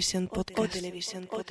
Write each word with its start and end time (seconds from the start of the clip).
O 0.00 0.44
Televisión. 0.66 1.28
O. 1.30 1.42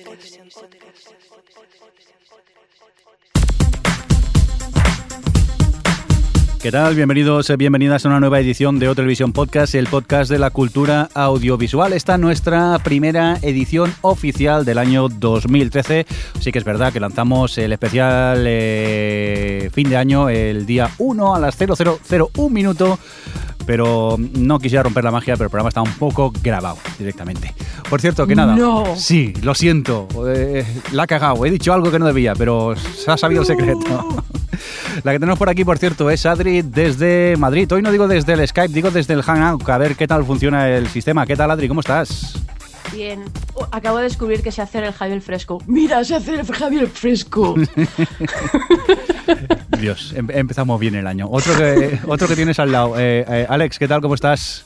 ¿Qué 6.60 6.72
tal? 6.72 6.96
Bienvenidos, 6.96 7.48
eh, 7.52 7.58
bienvenidas 7.58 8.06
a 8.06 8.10
una 8.10 8.20
nueva 8.20 8.40
edición 8.40 8.80
de 8.80 8.88
O 8.88 8.96
Televisión 8.96 9.34
Podcast, 9.34 9.76
el 9.76 9.86
podcast 9.86 10.32
de 10.32 10.40
la 10.40 10.50
cultura 10.50 11.10
audiovisual. 11.14 11.94
Esta 11.94 12.16
es 12.16 12.20
nuestra 12.20 12.80
primera 12.80 13.38
edición 13.44 13.94
oficial 14.02 14.66
del 14.66 14.80
año 14.80 15.10
2013. 15.10 16.08
Sí 16.40 16.52
que 16.52 16.58
es 16.58 16.66
verdad 16.66 16.92
que 16.92 17.00
lanzamos 17.00 17.56
el 17.60 17.72
especial 17.72 18.46
eh, 18.48 19.70
fin 19.72 19.90
de 19.90 19.98
año 19.98 20.28
el 20.28 20.66
día 20.66 20.90
1 20.98 21.36
a 21.36 21.40
las 21.40 21.56
0001 21.56 22.50
minuto 22.50 22.98
pero 23.70 24.16
no 24.18 24.58
quisiera 24.58 24.82
romper 24.82 25.04
la 25.04 25.12
magia, 25.12 25.36
pero 25.36 25.44
el 25.44 25.52
programa 25.52 25.70
está 25.70 25.84
un 25.84 25.92
poco 25.92 26.34
grabado 26.42 26.80
directamente. 26.98 27.54
Por 27.88 28.02
cierto, 28.02 28.26
que 28.26 28.34
nada. 28.34 28.56
No. 28.56 28.96
Sí, 28.96 29.32
lo 29.44 29.54
siento. 29.54 30.08
eh, 30.28 30.66
la 30.92 31.04
ha 31.04 31.06
cagado. 31.06 31.46
He 31.46 31.52
dicho 31.52 31.72
algo 31.72 31.92
que 31.92 32.00
no 32.00 32.08
debía, 32.08 32.34
pero 32.34 32.76
se 32.76 33.12
ha 33.12 33.16
sabido 33.16 33.42
el 33.42 33.48
secreto. 33.48 34.24
La 35.04 35.12
que 35.12 35.20
tenemos 35.20 35.38
por 35.38 35.50
aquí, 35.50 35.64
por 35.64 35.78
cierto, 35.78 36.10
es 36.10 36.26
Adri 36.26 36.64
desde 36.64 37.36
Madrid. 37.38 37.72
Hoy 37.72 37.84
no 37.84 37.92
digo 37.92 38.08
desde 38.08 38.34
el 38.34 38.48
Skype, 38.48 38.74
digo 38.74 38.90
desde 38.90 39.14
el 39.14 39.22
Hangout. 39.22 39.70
A 39.70 39.78
ver 39.78 39.96
qué 39.96 40.08
tal 40.08 40.26
funciona 40.26 40.68
el 40.68 40.88
sistema. 40.88 41.28
¿Qué 41.28 41.36
tal, 41.36 41.52
Adri? 41.52 41.68
¿Cómo 41.68 41.82
estás? 41.82 42.40
Bien. 42.94 43.24
Oh, 43.54 43.68
acabo 43.72 43.98
de 43.98 44.04
descubrir 44.04 44.42
que 44.42 44.52
sé 44.52 44.62
hacer 44.62 44.84
el 44.84 44.94
Javier 44.94 45.22
Fresco. 45.22 45.62
Mira, 45.68 46.04
sé 46.04 46.16
hacer 46.16 46.40
el 46.40 46.46
Javier 46.46 46.88
Fresco. 46.88 47.56
Dios, 49.80 50.14
em- 50.16 50.30
empezamos 50.32 50.80
bien 50.80 50.96
el 50.96 51.08
año. 51.08 51.28
Otro 51.30 51.56
que, 51.56 52.00
otro 52.08 52.28
que 52.28 52.36
tienes 52.36 52.60
al 52.60 52.72
lado. 52.72 53.00
Eh, 53.00 53.26
eh, 53.28 53.46
Alex, 53.50 53.80
¿qué 53.80 53.88
tal? 53.88 54.02
¿Cómo 54.02 54.16
estás? 54.16 54.66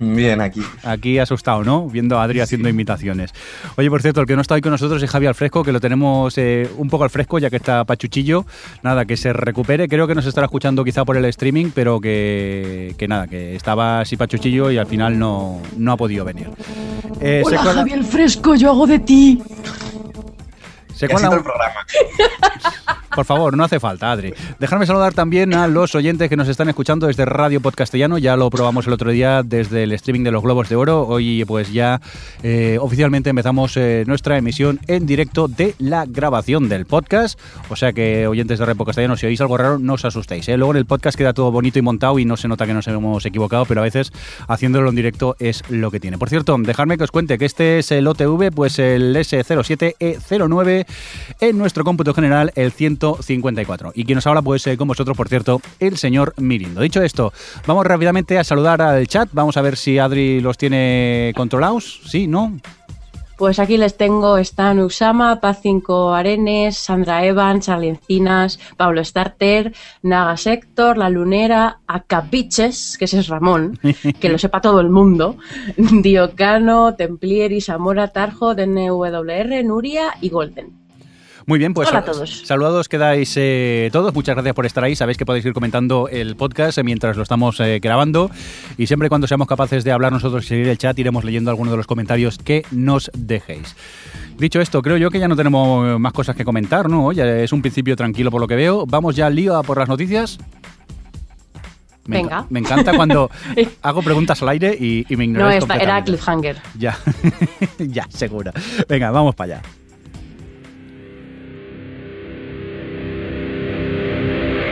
Bien, 0.00 0.40
aquí. 0.40 0.62
Aquí 0.84 1.18
asustado, 1.18 1.64
¿no? 1.64 1.88
Viendo 1.88 2.18
a 2.18 2.22
Adri 2.22 2.40
haciendo 2.40 2.68
imitaciones. 2.68 3.32
Oye, 3.76 3.90
por 3.90 4.00
cierto, 4.00 4.20
el 4.20 4.26
que 4.26 4.36
no 4.36 4.42
está 4.42 4.54
hoy 4.54 4.60
con 4.60 4.70
nosotros 4.70 5.02
es 5.02 5.10
Javi 5.10 5.26
al 5.26 5.34
fresco, 5.34 5.64
que 5.64 5.72
lo 5.72 5.80
tenemos 5.80 6.38
eh, 6.38 6.70
un 6.76 6.88
poco 6.88 7.04
al 7.04 7.10
fresco, 7.10 7.38
ya 7.40 7.50
que 7.50 7.56
está 7.56 7.84
pachuchillo. 7.84 8.44
Nada, 8.82 9.04
que 9.06 9.16
se 9.16 9.32
recupere. 9.32 9.88
Creo 9.88 10.06
que 10.06 10.14
nos 10.14 10.26
estará 10.26 10.44
escuchando 10.44 10.84
quizá 10.84 11.04
por 11.04 11.16
el 11.16 11.24
streaming, 11.24 11.70
pero 11.74 12.00
que, 12.00 12.94
que 12.96 13.08
nada, 13.08 13.26
que 13.26 13.56
estaba 13.56 14.00
así 14.00 14.16
pachuchillo 14.16 14.70
y 14.70 14.78
al 14.78 14.86
final 14.86 15.18
no, 15.18 15.60
no 15.76 15.92
ha 15.92 15.96
podido 15.96 16.24
venir. 16.24 16.48
Eh, 17.20 17.42
Hola, 17.44 17.56
se 17.58 17.64
cuela- 17.64 17.80
Javier 17.80 18.04
Fresco, 18.04 18.54
yo 18.54 18.70
hago 18.70 18.86
de 18.86 18.98
ti. 19.00 19.42
se 20.94 21.06
un- 21.06 21.12
el 21.12 21.42
programa. 21.42 21.86
Por 23.14 23.24
favor, 23.24 23.56
no 23.56 23.64
hace 23.64 23.80
falta, 23.80 24.12
Adri. 24.12 24.34
Dejadme 24.58 24.86
saludar 24.86 25.14
también 25.14 25.54
a 25.54 25.66
los 25.66 25.94
oyentes 25.94 26.28
que 26.28 26.36
nos 26.36 26.48
están 26.48 26.68
escuchando 26.68 27.06
desde 27.06 27.24
Radio 27.24 27.60
Podcastellano. 27.60 28.18
Ya 28.18 28.36
lo 28.36 28.50
probamos 28.50 28.86
el 28.86 28.92
otro 28.92 29.10
día 29.10 29.42
desde 29.42 29.84
el 29.84 29.92
streaming 29.92 30.24
de 30.24 30.30
los 30.30 30.42
Globos 30.42 30.68
de 30.68 30.76
Oro. 30.76 31.06
Hoy, 31.06 31.44
pues 31.46 31.72
ya 31.72 32.00
eh, 32.42 32.78
oficialmente 32.80 33.30
empezamos 33.30 33.76
eh, 33.76 34.04
nuestra 34.06 34.36
emisión 34.36 34.80
en 34.86 35.06
directo 35.06 35.48
de 35.48 35.74
la 35.78 36.04
grabación 36.06 36.68
del 36.68 36.86
podcast. 36.86 37.38
O 37.70 37.76
sea 37.76 37.92
que, 37.92 38.26
oyentes 38.26 38.58
de 38.58 38.64
Radio 38.64 38.76
Podcastellano, 38.76 39.16
si 39.16 39.26
oís 39.26 39.40
algo 39.40 39.56
raro, 39.56 39.78
no 39.78 39.94
os 39.94 40.04
asustéis. 40.04 40.48
¿eh? 40.48 40.56
Luego 40.56 40.72
en 40.72 40.78
el 40.78 40.86
podcast 40.86 41.16
queda 41.16 41.32
todo 41.32 41.50
bonito 41.50 41.78
y 41.78 41.82
montado 41.82 42.18
y 42.18 42.24
no 42.24 42.36
se 42.36 42.48
nota 42.48 42.66
que 42.66 42.74
nos 42.74 42.86
hemos 42.88 43.24
equivocado, 43.24 43.64
pero 43.64 43.80
a 43.80 43.84
veces 43.84 44.12
haciéndolo 44.46 44.90
en 44.90 44.96
directo 44.96 45.36
es 45.38 45.62
lo 45.70 45.90
que 45.90 46.00
tiene. 46.00 46.18
Por 46.18 46.28
cierto, 46.28 46.56
dejadme 46.58 46.98
que 46.98 47.04
os 47.04 47.10
cuente 47.10 47.38
que 47.38 47.46
este 47.46 47.78
es 47.78 47.90
el 47.90 48.06
OTV, 48.06 48.52
pues 48.54 48.78
el 48.78 49.16
S07E09 49.16 50.86
en 51.40 51.58
nuestro 51.58 51.84
cómputo 51.84 52.14
general, 52.14 52.52
el 52.54 52.72
154. 52.98 53.92
Y 53.94 54.04
quien 54.04 54.16
nos 54.16 54.26
habla, 54.26 54.42
pues 54.42 54.66
eh, 54.66 54.76
con 54.76 54.88
vosotros, 54.88 55.16
por 55.16 55.28
cierto, 55.28 55.60
el 55.78 55.96
señor 55.96 56.34
Mirindo. 56.36 56.80
Dicho 56.80 57.02
esto, 57.02 57.32
vamos 57.66 57.86
rápidamente 57.86 58.38
a 58.38 58.44
saludar 58.44 58.82
al 58.82 59.06
chat. 59.06 59.28
Vamos 59.32 59.56
a 59.56 59.62
ver 59.62 59.76
si 59.76 59.98
Adri 59.98 60.40
los 60.40 60.58
tiene 60.58 61.32
controlados. 61.36 62.00
¿Sí? 62.04 62.26
¿No? 62.26 62.58
Pues 63.38 63.60
aquí 63.60 63.76
les 63.76 63.96
tengo, 63.96 64.36
están 64.36 64.80
Usama, 64.80 65.40
Paz5 65.40 66.18
Arenes, 66.18 66.76
Sandra 66.76 67.24
Evans, 67.24 67.66
Charlie 67.66 67.90
Encinas, 67.90 68.58
Pablo 68.76 69.04
Starter, 69.04 69.72
Naga 70.02 70.36
Sector, 70.36 70.98
La 70.98 71.08
Lunera, 71.08 71.78
Acapiches, 71.86 72.96
que 72.98 73.04
ese 73.04 73.20
es 73.20 73.28
Ramón, 73.28 73.78
que 74.18 74.28
lo 74.28 74.38
sepa 74.38 74.60
todo 74.60 74.80
el 74.80 74.90
mundo, 74.90 75.36
Diocano, 75.76 76.96
Templieri, 76.96 77.60
Zamora, 77.60 78.08
Tarjo, 78.08 78.56
DNWR, 78.56 79.64
Nuria 79.64 80.14
y 80.20 80.30
Golden. 80.30 80.77
Muy 81.48 81.58
bien, 81.58 81.72
pues 81.72 81.88
Hola 81.88 82.00
a 82.00 82.04
todos. 82.04 82.42
saludados 82.44 82.90
quedáis 82.90 83.32
eh, 83.38 83.88
todos. 83.90 84.14
Muchas 84.14 84.34
gracias 84.34 84.54
por 84.54 84.66
estar 84.66 84.84
ahí. 84.84 84.94
Sabéis 84.94 85.16
que 85.16 85.24
podéis 85.24 85.46
ir 85.46 85.54
comentando 85.54 86.06
el 86.12 86.36
podcast 86.36 86.76
eh, 86.76 86.82
mientras 86.84 87.16
lo 87.16 87.22
estamos 87.22 87.58
eh, 87.60 87.80
grabando. 87.82 88.30
Y 88.76 88.86
siempre 88.86 89.06
y 89.06 89.08
cuando 89.08 89.26
seamos 89.26 89.48
capaces 89.48 89.82
de 89.82 89.90
hablar 89.90 90.12
nosotros 90.12 90.44
y 90.44 90.48
seguir 90.48 90.68
el 90.68 90.76
chat, 90.76 90.98
iremos 90.98 91.24
leyendo 91.24 91.50
algunos 91.50 91.70
de 91.70 91.78
los 91.78 91.86
comentarios 91.86 92.36
que 92.36 92.66
nos 92.70 93.10
dejéis. 93.16 93.76
Dicho 94.36 94.60
esto, 94.60 94.82
creo 94.82 94.98
yo 94.98 95.10
que 95.10 95.20
ya 95.20 95.26
no 95.26 95.36
tenemos 95.36 95.98
más 95.98 96.12
cosas 96.12 96.36
que 96.36 96.44
comentar, 96.44 96.90
¿no? 96.90 97.12
Ya 97.12 97.24
es 97.24 97.50
un 97.50 97.62
principio 97.62 97.96
tranquilo 97.96 98.30
por 98.30 98.42
lo 98.42 98.46
que 98.46 98.54
veo. 98.54 98.84
Vamos 98.84 99.16
ya 99.16 99.28
al 99.28 99.34
lío 99.34 99.56
a 99.56 99.62
por 99.62 99.78
las 99.78 99.88
noticias. 99.88 100.38
Me 102.04 102.18
Venga. 102.18 102.44
Me 102.50 102.58
encanta 102.58 102.92
cuando 102.94 103.30
hago 103.82 104.02
preguntas 104.02 104.42
al 104.42 104.50
aire 104.50 104.76
y, 104.78 105.06
y 105.08 105.16
me 105.16 105.26
No, 105.26 105.32
ignoráis 105.32 105.62
esta, 105.62 105.76
era. 105.76 106.04
Cliffhanger. 106.04 106.58
Ya, 106.78 106.98
ya, 107.78 108.06
segura. 108.10 108.52
Venga, 108.86 109.10
vamos 109.10 109.34
para 109.34 109.54
allá. 109.56 109.62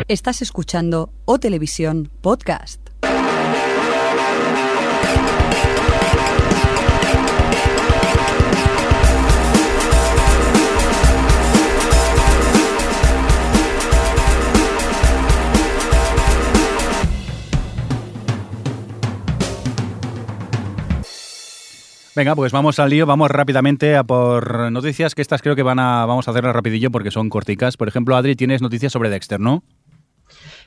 Estás 0.09 0.41
escuchando 0.41 1.11
O 1.25 1.41
Televisión 1.41 2.09
Podcast. 2.21 2.81
Venga, 22.15 22.37
pues 22.37 22.53
vamos 22.53 22.79
al 22.79 22.91
lío, 22.91 23.07
vamos 23.07 23.29
rápidamente 23.29 23.97
a 23.97 24.05
por 24.05 24.71
noticias, 24.71 25.17
que 25.17 25.21
estas 25.21 25.43
creo 25.43 25.57
que 25.57 25.65
van 25.65 25.81
a, 25.81 26.07
vamos 26.07 26.29
a 26.29 26.31
hacerlas 26.31 26.55
rapidillo 26.55 26.93
porque 26.93 27.11
son 27.11 27.29
corticas. 27.29 27.77
Por 27.77 27.89
ejemplo, 27.89 28.15
Adri, 28.17 28.37
tienes 28.37 28.63
noticias 28.63 28.93
sobre 28.93 29.11
Dexter, 29.11 29.41
¿no? 29.41 29.65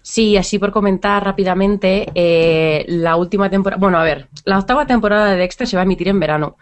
Sí, 0.01 0.37
así 0.37 0.59
por 0.59 0.71
comentar 0.71 1.23
rápidamente, 1.23 2.07
eh, 2.15 2.85
la 2.87 3.15
última 3.15 3.49
temporada, 3.49 3.79
bueno, 3.79 3.97
a 3.99 4.03
ver, 4.03 4.27
la 4.45 4.57
octava 4.59 4.85
temporada 4.87 5.31
de 5.31 5.37
Dexter 5.37 5.67
se 5.67 5.75
va 5.75 5.81
a 5.81 5.85
emitir 5.85 6.07
en 6.07 6.19
verano. 6.19 6.57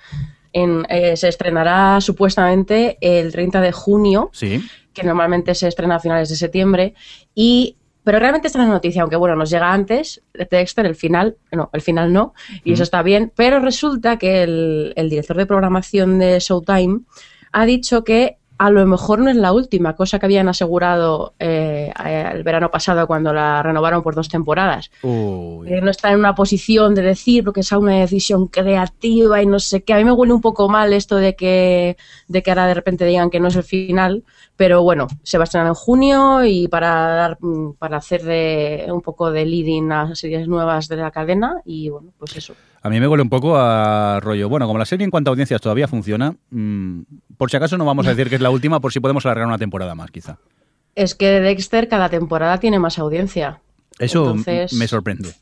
En, 0.54 0.86
eh, 0.90 1.16
se 1.18 1.28
estrenará 1.28 2.02
supuestamente 2.02 2.98
el 3.02 3.32
30 3.32 3.62
de 3.62 3.72
junio, 3.72 4.30
Sí. 4.34 4.62
que 4.94 5.04
normalmente 5.04 5.54
se 5.54 5.68
estrena 5.68 5.96
a 5.96 6.00
finales 6.00 6.30
de 6.30 6.36
septiembre, 6.36 6.94
y 7.36 7.76
pero 8.04 8.20
realmente 8.20 8.48
esta 8.48 8.64
es 8.64 8.70
noticia, 8.70 9.02
aunque 9.02 9.18
bueno, 9.18 9.36
nos 9.36 9.50
llega 9.50 9.74
antes 9.74 10.24
de 10.34 10.48
Dexter, 10.50 10.86
el 10.86 10.96
final, 10.96 11.36
no, 11.52 11.70
el 11.74 11.82
final 11.82 12.14
no, 12.14 12.34
y 12.64 12.72
eso 12.72 12.84
está 12.84 13.04
bien, 13.04 13.34
pero 13.36 13.60
resulta 13.60 14.18
que 14.18 14.44
el, 14.44 14.94
el 14.96 15.10
director 15.10 15.36
de 15.36 15.46
programación 15.46 16.18
de 16.18 16.40
Showtime 16.40 17.02
ha 17.52 17.66
dicho 17.66 18.06
que 18.06 18.38
a 18.58 18.72
lo 18.72 18.86
mejor 18.86 19.20
no 19.20 19.30
es 19.30 19.36
la 19.36 19.52
última, 19.52 19.96
cosa 19.96 20.20
que 20.20 20.26
habían 20.26 20.50
asegurado 20.50 21.34
eh, 21.40 21.92
el 22.34 22.44
verano 22.44 22.72
pasado 22.72 23.06
cuando 23.06 23.34
la 23.34 23.62
renovaron 23.62 24.02
por 24.02 24.16
dos 24.16 24.30
temporadas. 24.30 24.90
Eh, 25.04 25.82
no 25.82 25.92
está 25.92 26.12
en 26.12 26.20
una 26.20 26.34
posición 26.34 26.96
de 26.96 27.04
decir 27.04 27.44
porque 27.44 27.60
es 27.60 27.72
una 27.72 28.00
decisión 28.00 28.48
creativa 28.48 29.42
y 29.42 29.46
no 29.46 29.60
sé 29.60 29.84
qué. 29.84 29.94
A 29.94 29.98
mí 29.98 30.06
me 30.06 30.12
huele 30.12 30.34
un 30.34 30.42
poco 30.42 30.70
mal 30.70 30.94
esto 30.94 31.18
de 31.18 31.36
que, 31.36 31.98
de 32.28 32.44
que 32.44 32.52
ahora 32.52 32.68
de 32.68 32.74
repente 32.74 33.06
digan 33.06 33.30
que 33.30 33.40
no 33.40 33.50
es 33.50 33.56
el 33.56 33.64
final, 33.64 34.24
pero 34.56 34.82
bueno, 34.82 35.08
se 35.22 35.38
va 35.38 35.44
a 35.44 35.46
estrenar 35.46 35.68
en 35.68 35.76
junio 35.76 36.44
y 36.44 36.68
para 36.68 36.90
dar, 36.90 37.38
para 37.78 37.98
hacer 37.98 38.24
de 38.24 38.88
un 38.90 39.02
poco 39.02 39.32
de 39.32 39.46
leading 39.46 39.92
a 39.92 40.16
series 40.16 40.48
nuevas 40.48 40.88
de 40.88 40.96
la 40.98 41.12
cadena 41.12 41.62
y 41.64 41.90
bueno, 41.90 42.12
pues 42.18 42.36
eso. 42.38 42.56
A 42.88 42.90
mí 42.90 43.02
me 43.02 43.08
huele 43.10 43.22
un 43.22 43.30
poco 43.30 43.58
a 43.58 44.22
rollo. 44.22 44.48
Bueno, 44.48 44.66
como 44.66 44.80
la 44.80 44.86
serie 44.86 45.04
en 45.04 45.12
cuanto 45.12 45.30
a 45.30 45.32
audiencias 45.34 45.60
todavía 45.60 45.90
funciona, 45.90 46.38
mm, 46.52 47.02
por 47.38 47.52
si 47.52 47.58
acaso 47.58 47.78
no 47.78 47.84
vamos 47.84 48.08
a 48.08 48.12
decir 48.12 48.30
que 48.30 48.36
es 48.36 48.42
la 48.42 48.50
última, 48.50 48.80
por 48.80 48.94
si 48.94 49.02
podemos 49.02 49.26
alargar 49.26 49.46
una 49.46 49.58
temporada 49.58 49.94
más, 49.94 50.10
quizá. 50.10 50.38
Es 50.96 51.14
que 51.14 51.42
Dexter 51.42 51.90
cada 51.90 52.08
temporada 52.08 52.62
tiene 52.62 52.80
más 52.80 52.98
audiencia. 52.98 53.60
Eso 54.00 54.22
Entonces- 54.30 54.72
me 54.72 54.88
sorprende. 54.88 55.34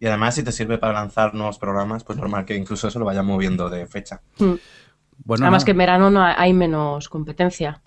Y 0.00 0.06
además, 0.06 0.34
si 0.34 0.44
te 0.44 0.50
sirve 0.50 0.78
para 0.78 0.94
lanzar 0.94 1.34
nuevos 1.34 1.58
programas, 1.58 2.04
pues 2.04 2.16
normal 2.16 2.46
que 2.46 2.56
incluso 2.56 2.88
eso 2.88 2.98
lo 2.98 3.04
vaya 3.04 3.22
moviendo 3.22 3.68
de 3.68 3.86
fecha. 3.86 4.22
Mm. 4.38 4.54
Bueno, 5.24 5.44
Además 5.44 5.60
nada. 5.60 5.64
que 5.66 5.70
en 5.72 5.76
verano 5.78 6.10
no 6.10 6.22
hay 6.24 6.54
menos 6.54 7.10
competencia. 7.10 7.82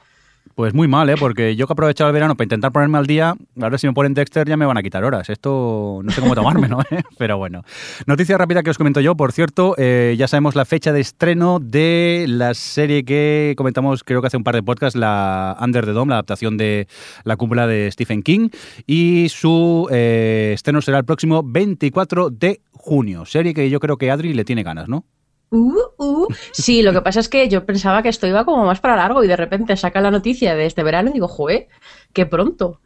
Pues 0.55 0.73
muy 0.73 0.87
mal, 0.87 1.09
¿eh? 1.09 1.15
Porque 1.17 1.55
yo 1.55 1.67
que 1.67 1.71
he 1.71 1.73
aprovechado 1.73 2.09
el 2.09 2.13
verano 2.13 2.35
para 2.35 2.45
intentar 2.45 2.71
ponerme 2.71 2.97
al 2.97 3.07
día, 3.07 3.35
ahora 3.61 3.77
si 3.77 3.87
me 3.87 3.93
ponen 3.93 4.13
Dexter 4.13 4.47
ya 4.47 4.57
me 4.57 4.65
van 4.65 4.77
a 4.77 4.83
quitar 4.83 5.03
horas. 5.03 5.29
Esto 5.29 6.01
no 6.03 6.11
sé 6.11 6.21
cómo 6.21 6.35
tomármelo, 6.35 6.81
¿eh? 6.91 7.01
Pero 7.17 7.37
bueno. 7.37 7.63
Noticia 8.05 8.37
rápida 8.37 8.63
que 8.63 8.69
os 8.69 8.77
comento 8.77 8.99
yo. 8.99 9.15
Por 9.15 9.31
cierto, 9.31 9.75
eh, 9.77 10.15
ya 10.17 10.27
sabemos 10.27 10.55
la 10.55 10.65
fecha 10.65 10.91
de 10.91 10.99
estreno 10.99 11.59
de 11.59 12.25
la 12.27 12.53
serie 12.53 13.05
que 13.05 13.53
comentamos 13.57 14.03
creo 14.03 14.21
que 14.21 14.27
hace 14.27 14.37
un 14.37 14.43
par 14.43 14.55
de 14.55 14.63
podcasts, 14.63 14.99
la 14.99 15.57
Under 15.61 15.85
the 15.85 15.91
Dome, 15.91 16.09
la 16.09 16.15
adaptación 16.15 16.57
de 16.57 16.87
la 17.23 17.37
cúpula 17.37 17.67
de 17.67 17.89
Stephen 17.91 18.21
King. 18.21 18.49
Y 18.85 19.27
su 19.29 19.87
eh, 19.91 20.51
estreno 20.53 20.81
será 20.81 20.97
el 20.97 21.05
próximo 21.05 21.41
24 21.43 22.29
de 22.29 22.61
junio. 22.71 23.25
Serie 23.25 23.53
que 23.53 23.69
yo 23.69 23.79
creo 23.79 23.97
que 23.97 24.11
Adri 24.11 24.33
le 24.33 24.45
tiene 24.45 24.63
ganas, 24.63 24.89
¿no? 24.89 25.05
Uh, 25.51 25.73
uh. 25.97 26.27
Sí, 26.51 26.81
lo 26.83 26.93
que 26.93 27.01
pasa 27.01 27.19
es 27.19 27.29
que 27.29 27.49
yo 27.49 27.65
pensaba 27.65 28.03
que 28.03 28.09
esto 28.09 28.27
iba 28.27 28.45
como 28.45 28.65
más 28.65 28.79
para 28.79 28.95
largo 28.95 29.23
y 29.23 29.27
de 29.27 29.35
repente 29.35 29.75
saca 29.77 29.99
la 30.01 30.11
noticia 30.11 30.55
de 30.55 30.65
este 30.65 30.83
verano 30.83 31.09
y 31.09 31.13
digo, 31.13 31.27
joder, 31.27 31.67
qué 32.13 32.25
pronto. 32.25 32.79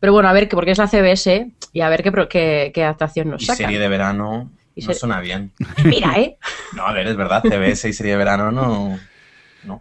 Pero 0.00 0.12
bueno, 0.12 0.28
a 0.28 0.32
ver, 0.32 0.48
que 0.48 0.56
porque 0.56 0.72
es 0.72 0.78
la 0.78 0.88
CBS 0.88 1.50
y 1.72 1.80
a 1.80 1.88
ver 1.88 2.02
qué, 2.02 2.10
pro- 2.12 2.28
qué, 2.28 2.70
qué 2.74 2.82
adaptación 2.84 3.30
nos 3.30 3.42
Y 3.42 3.46
saca. 3.46 3.56
serie 3.58 3.78
de 3.78 3.88
verano 3.88 4.50
Y 4.74 4.84
no 4.84 4.94
suena 4.94 5.20
bien. 5.20 5.52
Mira, 5.84 6.18
¿eh? 6.18 6.36
No, 6.76 6.86
a 6.86 6.92
ver, 6.92 7.06
es 7.06 7.16
verdad, 7.16 7.42
CBS 7.42 7.88
y 7.88 7.92
serie 7.92 8.12
de 8.12 8.18
verano 8.18 8.50
no. 8.50 8.98
No. 9.64 9.80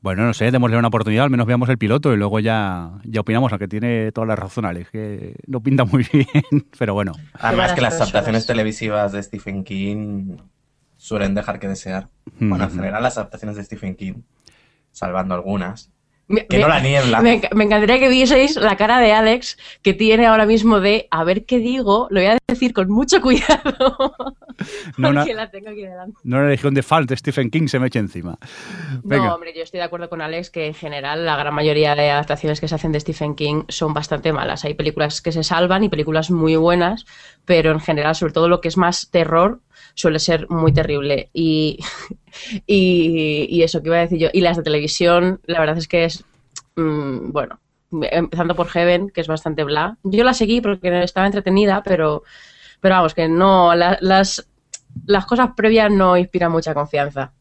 Bueno, 0.00 0.24
no 0.24 0.32
sé, 0.32 0.50
démosle 0.52 0.78
una 0.78 0.88
oportunidad, 0.88 1.24
al 1.24 1.30
menos 1.30 1.46
veamos 1.46 1.68
el 1.70 1.76
piloto 1.76 2.14
y 2.14 2.16
luego 2.16 2.38
ya, 2.38 2.92
ya 3.04 3.20
opinamos, 3.20 3.50
aunque 3.50 3.66
tiene 3.66 4.12
todas 4.12 4.28
las 4.28 4.38
razones, 4.38 4.68
Alex, 4.70 4.90
que 4.90 5.34
no 5.48 5.60
pinta 5.60 5.84
muy 5.84 6.06
bien, 6.12 6.26
pero 6.78 6.94
bueno. 6.94 7.12
Además 7.34 7.72
que 7.72 7.80
las 7.80 7.94
adaptaciones 8.00 8.46
televisivas 8.46 9.10
de 9.12 9.22
Stephen 9.22 9.64
King 9.64 10.36
suelen 11.08 11.34
dejar 11.34 11.58
que 11.58 11.68
desear. 11.68 12.08
Bueno, 12.38 12.64
en 12.64 12.70
general 12.70 13.02
las 13.02 13.16
adaptaciones 13.16 13.56
de 13.56 13.64
Stephen 13.64 13.96
King, 13.96 14.22
salvando 14.92 15.34
algunas. 15.34 15.90
Me, 16.30 16.46
Que 16.46 16.58
me- 16.58 16.62
no 16.64 16.68
la 16.68 16.80
niebla. 16.80 17.22
me 17.22 17.40
enc- 17.40 17.54
me 17.54 17.64
encantaría 17.64 17.98
que 17.98 18.10
vieseis 18.10 18.56
la 18.56 18.76
cara 18.76 18.98
de 19.00 19.14
Alex 19.14 19.56
que 19.80 19.94
tiene 19.94 20.26
ahora 20.26 20.44
mismo 20.44 20.78
de 20.78 21.08
a 21.10 21.24
ver 21.24 21.46
qué 21.46 21.58
digo, 21.58 22.06
lo 22.10 22.20
voy 22.20 22.26
a 22.28 22.36
decir 22.46 22.74
con 22.74 22.90
mucho 22.90 23.22
cuidado 23.22 24.14
No, 24.98 25.14
porque 25.14 25.32
la 25.32 25.50
tengo 25.50 25.70
aquí 25.70 25.80
delante. 25.80 26.18
No 26.24 26.42
la 26.42 26.48
legión 26.50 26.74
de 26.74 26.82
Stephen 27.16 27.50
King 27.50 27.68
se 27.68 27.78
me 27.78 27.86
eche 27.86 27.98
encima. 27.98 28.36
Venga. 29.04 29.24
No, 29.28 29.34
hombre, 29.36 29.54
yo 29.56 29.62
estoy 29.62 29.78
de 29.78 29.84
acuerdo 29.84 30.10
con 30.10 30.20
Alex 30.20 30.50
que 30.50 30.66
en 30.66 30.74
general 30.74 31.24
la 31.24 31.36
gran 31.36 31.54
mayoría 31.54 31.94
de 31.94 32.10
adaptaciones 32.10 32.60
que 32.60 32.68
se 32.68 32.74
hacen 32.74 32.92
de 32.92 33.00
Stephen 33.00 33.34
King 33.34 33.62
son 33.68 33.94
bastante 33.94 34.30
malas. 34.34 34.66
Hay 34.66 34.74
películas 34.74 35.22
que 35.22 35.32
se 35.32 35.42
salvan 35.42 35.82
y 35.84 35.88
películas 35.88 36.30
muy 36.30 36.56
buenas, 36.56 37.06
pero 37.46 37.70
en 37.72 37.80
general, 37.80 38.14
sobre 38.14 38.34
todo 38.34 38.50
lo 38.50 38.60
que 38.60 38.68
es 38.68 38.76
más 38.76 39.10
terror, 39.10 39.60
suele 39.98 40.18
ser 40.18 40.48
muy 40.48 40.72
terrible. 40.72 41.30
Y, 42.66 43.46
y, 43.50 43.62
eso 43.62 43.82
que 43.82 43.88
iba 43.88 43.96
a 43.96 44.00
decir 44.00 44.18
yo. 44.18 44.28
Y 44.32 44.40
las 44.42 44.56
de 44.56 44.62
televisión, 44.62 45.40
la 45.46 45.60
verdad 45.60 45.78
es 45.78 45.88
que 45.88 46.04
es, 46.04 46.24
mm, 46.76 47.32
bueno, 47.32 47.58
empezando 47.90 48.54
por 48.54 48.68
Heaven, 48.68 49.10
que 49.10 49.20
es 49.20 49.26
bastante 49.26 49.64
bla. 49.64 49.98
Yo 50.04 50.22
la 50.24 50.34
seguí 50.34 50.60
porque 50.60 51.02
estaba 51.02 51.26
entretenida, 51.26 51.82
pero, 51.84 52.22
pero 52.80 52.96
vamos, 52.96 53.14
que 53.14 53.28
no, 53.28 53.74
la- 53.74 53.98
las, 54.00 54.48
las 55.06 55.26
cosas 55.26 55.50
previas 55.56 55.90
no 55.90 56.16
inspiran 56.16 56.52
mucha 56.52 56.74
confianza. 56.74 57.32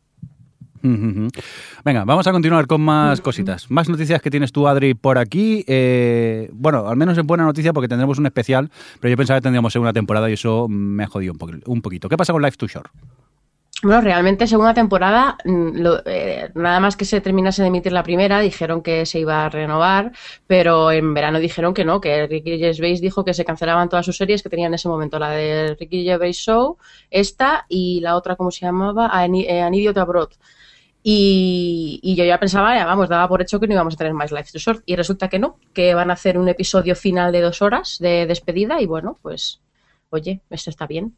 Venga, 1.84 2.06
vamos 2.06 2.28
a 2.28 2.32
continuar 2.32 2.68
con 2.68 2.82
más 2.82 3.22
cositas. 3.22 3.70
Más 3.72 3.90
noticias 3.90 4.22
que 4.22 4.30
tienes 4.32 4.52
tú, 4.52 4.68
Adri, 4.68 4.94
por 4.94 5.18
aquí. 5.18 5.64
Eh, 5.68 6.50
bueno, 6.54 6.88
al 6.88 6.98
menos 6.98 7.18
es 7.18 7.24
buena 7.26 7.44
noticia 7.46 7.74
porque 7.74 7.88
tendremos 7.88 8.18
un 8.20 8.26
especial, 8.26 8.70
pero 9.00 9.10
yo 9.12 9.18
pensaba 9.18 9.40
que 9.40 9.44
tendríamos 9.44 9.74
segunda 9.74 9.94
temporada 9.94 10.30
y 10.30 10.34
eso 10.34 10.68
me 10.70 11.04
ha 11.04 11.08
jodido 11.08 11.34
un, 11.34 11.40
poqu- 11.40 11.64
un 11.66 11.82
poquito. 11.82 12.10
¿Qué 12.10 12.18
pasa 12.18 12.34
con 12.34 12.42
Life 12.42 12.58
Too 12.58 12.68
Short? 12.68 12.92
Bueno, 13.84 14.02
realmente 14.02 14.48
segunda 14.48 14.74
temporada, 14.74 15.38
mm, 15.46 15.78
lo- 15.78 16.02
eh, 16.08 16.50
nada 16.56 16.80
más 16.80 16.98
que 16.98 17.06
se 17.06 17.22
terminase 17.22 17.62
de 17.62 17.68
emitir 17.68 17.92
la 17.92 18.02
primera, 18.02 18.40
dijeron 18.40 18.82
que 18.82 19.06
se 19.06 19.20
iba 19.20 19.46
a 19.46 19.50
renovar, 19.50 20.14
pero 20.48 20.92
en 20.92 21.14
verano 21.14 21.38
dijeron 21.38 21.76
que 21.76 21.86
no, 21.86 22.02
que 22.02 22.26
Ricky 22.26 22.58
Gervais 22.58 23.02
dijo 23.02 23.24
que 23.24 23.36
se 23.36 23.46
cancelaban 23.46 23.88
todas 23.88 24.04
sus 24.04 24.18
series 24.18 24.42
que 24.42 24.50
tenían 24.50 24.70
en 24.72 24.76
ese 24.76 24.90
momento, 24.90 25.20
la 25.20 25.30
de 25.30 25.76
Ricky 25.80 26.04
Gervais 26.06 26.38
Show, 26.38 26.78
esta 27.12 27.68
y 27.70 28.00
la 28.02 28.16
otra, 28.16 28.36
¿cómo 28.36 28.50
se 28.50 28.66
llamaba? 28.66 29.12
Eh, 29.28 29.62
An 29.62 29.74
Idiot 29.76 29.98
Abroad. 30.00 30.30
Y, 31.10 32.02
y 32.04 32.16
yo 32.16 32.26
ya 32.26 32.38
pensaba, 32.38 32.76
ya 32.76 32.86
vamos, 32.86 33.08
daba 33.08 33.30
por 33.30 33.42
hecho 33.42 33.62
que 33.62 33.68
no 33.68 33.76
íbamos 33.76 33.94
a 33.94 33.98
tener 33.98 34.14
más 34.14 34.34
Life 34.34 34.52
to 34.52 34.60
Short, 34.60 34.84
y 34.86 34.98
resulta 34.98 35.30
que 35.30 35.40
no, 35.40 35.58
que 35.74 35.94
van 35.94 36.10
a 36.10 36.16
hacer 36.16 36.38
un 36.38 36.50
episodio 36.50 36.98
final 36.98 37.32
de 37.32 37.40
dos 37.40 37.62
horas 37.62 37.96
de 38.02 38.26
despedida, 38.26 38.82
y 38.82 38.88
bueno, 38.88 39.18
pues, 39.22 39.62
oye, 40.10 40.42
esto 40.50 40.70
está 40.70 40.86
bien. 40.86 41.16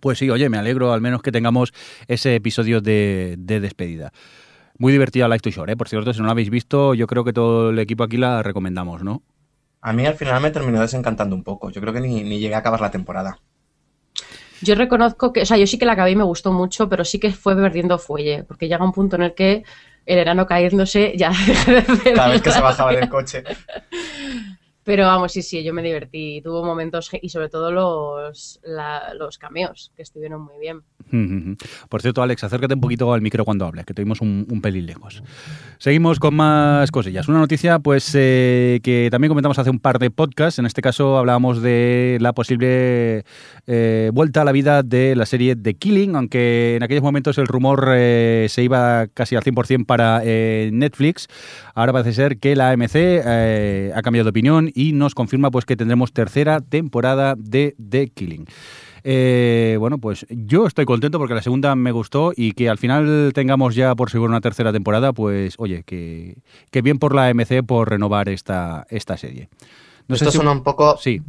Pues 0.00 0.18
sí, 0.18 0.28
oye, 0.30 0.48
me 0.48 0.58
alegro 0.58 0.92
al 0.92 1.00
menos 1.00 1.22
que 1.22 1.30
tengamos 1.30 1.72
ese 2.08 2.34
episodio 2.34 2.80
de, 2.80 3.36
de 3.38 3.60
despedida. 3.60 4.12
Muy 4.78 4.90
divertida 4.90 5.28
Life 5.28 5.42
Too 5.42 5.52
Short, 5.52 5.70
¿eh? 5.70 5.76
Por 5.76 5.88
cierto, 5.88 6.12
si 6.12 6.18
no 6.18 6.26
la 6.26 6.32
habéis 6.32 6.50
visto, 6.50 6.92
yo 6.94 7.06
creo 7.06 7.22
que 7.22 7.32
todo 7.32 7.70
el 7.70 7.78
equipo 7.78 8.02
aquí 8.02 8.16
la 8.16 8.42
recomendamos, 8.42 9.04
¿no? 9.04 9.22
A 9.80 9.92
mí 9.92 10.06
al 10.06 10.14
final 10.14 10.42
me 10.42 10.50
terminó 10.50 10.80
desencantando 10.80 11.36
un 11.36 11.44
poco. 11.44 11.70
Yo 11.70 11.80
creo 11.80 11.92
que 11.92 12.00
ni, 12.00 12.24
ni 12.24 12.40
llegué 12.40 12.56
a 12.56 12.58
acabar 12.58 12.80
la 12.80 12.90
temporada. 12.90 13.38
Yo 14.62 14.74
reconozco 14.74 15.32
que, 15.32 15.42
o 15.42 15.46
sea, 15.46 15.56
yo 15.56 15.66
sí 15.66 15.78
que 15.78 15.86
la 15.86 15.92
acabé 15.92 16.10
y 16.12 16.16
me 16.16 16.24
gustó 16.24 16.52
mucho, 16.52 16.88
pero 16.88 17.04
sí 17.04 17.18
que 17.18 17.30
fue 17.32 17.54
perdiendo 17.56 17.98
fuelle, 17.98 18.44
porque 18.44 18.68
llega 18.68 18.84
un 18.84 18.92
punto 18.92 19.16
en 19.16 19.22
el 19.22 19.34
que 19.34 19.62
el 20.06 20.18
enano 20.18 20.46
cayéndose 20.46 21.14
ya 21.16 21.30
deja 21.46 21.72
de 21.72 21.78
hacer 21.78 22.14
Cada 22.14 22.28
vez 22.28 22.42
que 22.42 22.50
se 22.50 22.60
bajaba 22.60 22.92
del 22.92 23.08
coche. 23.08 23.44
Pero 24.84 25.04
vamos, 25.04 25.32
sí, 25.32 25.42
sí, 25.42 25.62
yo 25.62 25.74
me 25.74 25.82
divertí. 25.82 26.40
Tuvo 26.42 26.64
momentos 26.64 27.10
y 27.20 27.28
sobre 27.28 27.50
todo 27.50 27.70
los, 27.70 28.58
la- 28.62 29.12
los 29.12 29.36
cameos, 29.36 29.92
que 29.94 30.00
estuvieron 30.02 30.40
muy 30.40 30.58
bien. 30.58 30.80
Por 31.90 32.00
cierto, 32.00 32.22
Alex, 32.22 32.44
acércate 32.44 32.72
un 32.72 32.80
poquito 32.80 33.12
al 33.12 33.20
micro 33.20 33.44
cuando 33.44 33.66
hables, 33.66 33.84
que 33.84 33.92
tuvimos 33.92 34.22
un, 34.22 34.46
un 34.50 34.62
pelín 34.62 34.86
lejos. 34.86 35.22
Seguimos 35.80 36.18
con 36.18 36.34
más 36.34 36.90
cosillas. 36.90 37.28
Una 37.28 37.38
noticia, 37.38 37.78
pues, 37.78 38.10
eh, 38.14 38.80
que 38.82 39.08
también 39.12 39.28
comentamos 39.28 39.60
hace 39.60 39.70
un 39.70 39.78
par 39.78 40.00
de 40.00 40.10
podcasts. 40.10 40.58
En 40.58 40.66
este 40.66 40.82
caso 40.82 41.16
hablábamos 41.16 41.62
de 41.62 42.18
la 42.20 42.32
posible 42.32 43.24
eh, 43.68 44.10
vuelta 44.12 44.42
a 44.42 44.44
la 44.44 44.50
vida 44.50 44.82
de 44.82 45.14
la 45.14 45.24
serie 45.24 45.54
The 45.54 45.74
Killing, 45.74 46.16
aunque 46.16 46.74
en 46.74 46.82
aquellos 46.82 47.04
momentos 47.04 47.38
el 47.38 47.46
rumor 47.46 47.90
eh, 47.92 48.46
se 48.48 48.64
iba 48.64 49.06
casi 49.06 49.36
al 49.36 49.44
100% 49.44 49.86
para 49.86 50.20
Netflix. 50.24 51.28
Ahora 51.76 51.92
parece 51.92 52.12
ser 52.12 52.38
que 52.38 52.56
la 52.56 52.70
AMC 52.70 53.94
ha 53.94 54.02
cambiado 54.02 54.24
de 54.24 54.30
opinión 54.30 54.72
y 54.74 54.94
nos 54.94 55.14
confirma 55.14 55.52
pues 55.52 55.64
que 55.64 55.76
tendremos 55.76 56.12
tercera 56.12 56.60
temporada 56.60 57.36
de 57.38 57.76
The 57.88 58.08
Killing. 58.08 58.46
Eh, 59.04 59.76
bueno, 59.78 59.98
pues 59.98 60.26
yo 60.30 60.66
estoy 60.66 60.84
contento 60.84 61.18
porque 61.18 61.34
la 61.34 61.42
segunda 61.42 61.74
me 61.74 61.92
gustó 61.92 62.32
y 62.36 62.52
que 62.52 62.68
al 62.68 62.78
final 62.78 63.32
tengamos 63.34 63.74
ya 63.74 63.94
por 63.94 64.10
seguro 64.10 64.30
una 64.30 64.40
tercera 64.40 64.72
temporada, 64.72 65.12
pues 65.12 65.54
oye, 65.58 65.82
que, 65.84 66.36
que 66.70 66.82
bien 66.82 66.98
por 66.98 67.14
la 67.14 67.28
AMC 67.28 67.62
por 67.66 67.90
renovar 67.90 68.28
esta, 68.28 68.86
esta 68.90 69.16
serie. 69.16 69.48
No 70.08 70.16
sé 70.16 70.24
Esto 70.24 70.32
si- 70.32 70.36
suena 70.38 70.52
un 70.52 70.62
poco. 70.62 70.96
Sí, 70.98 71.20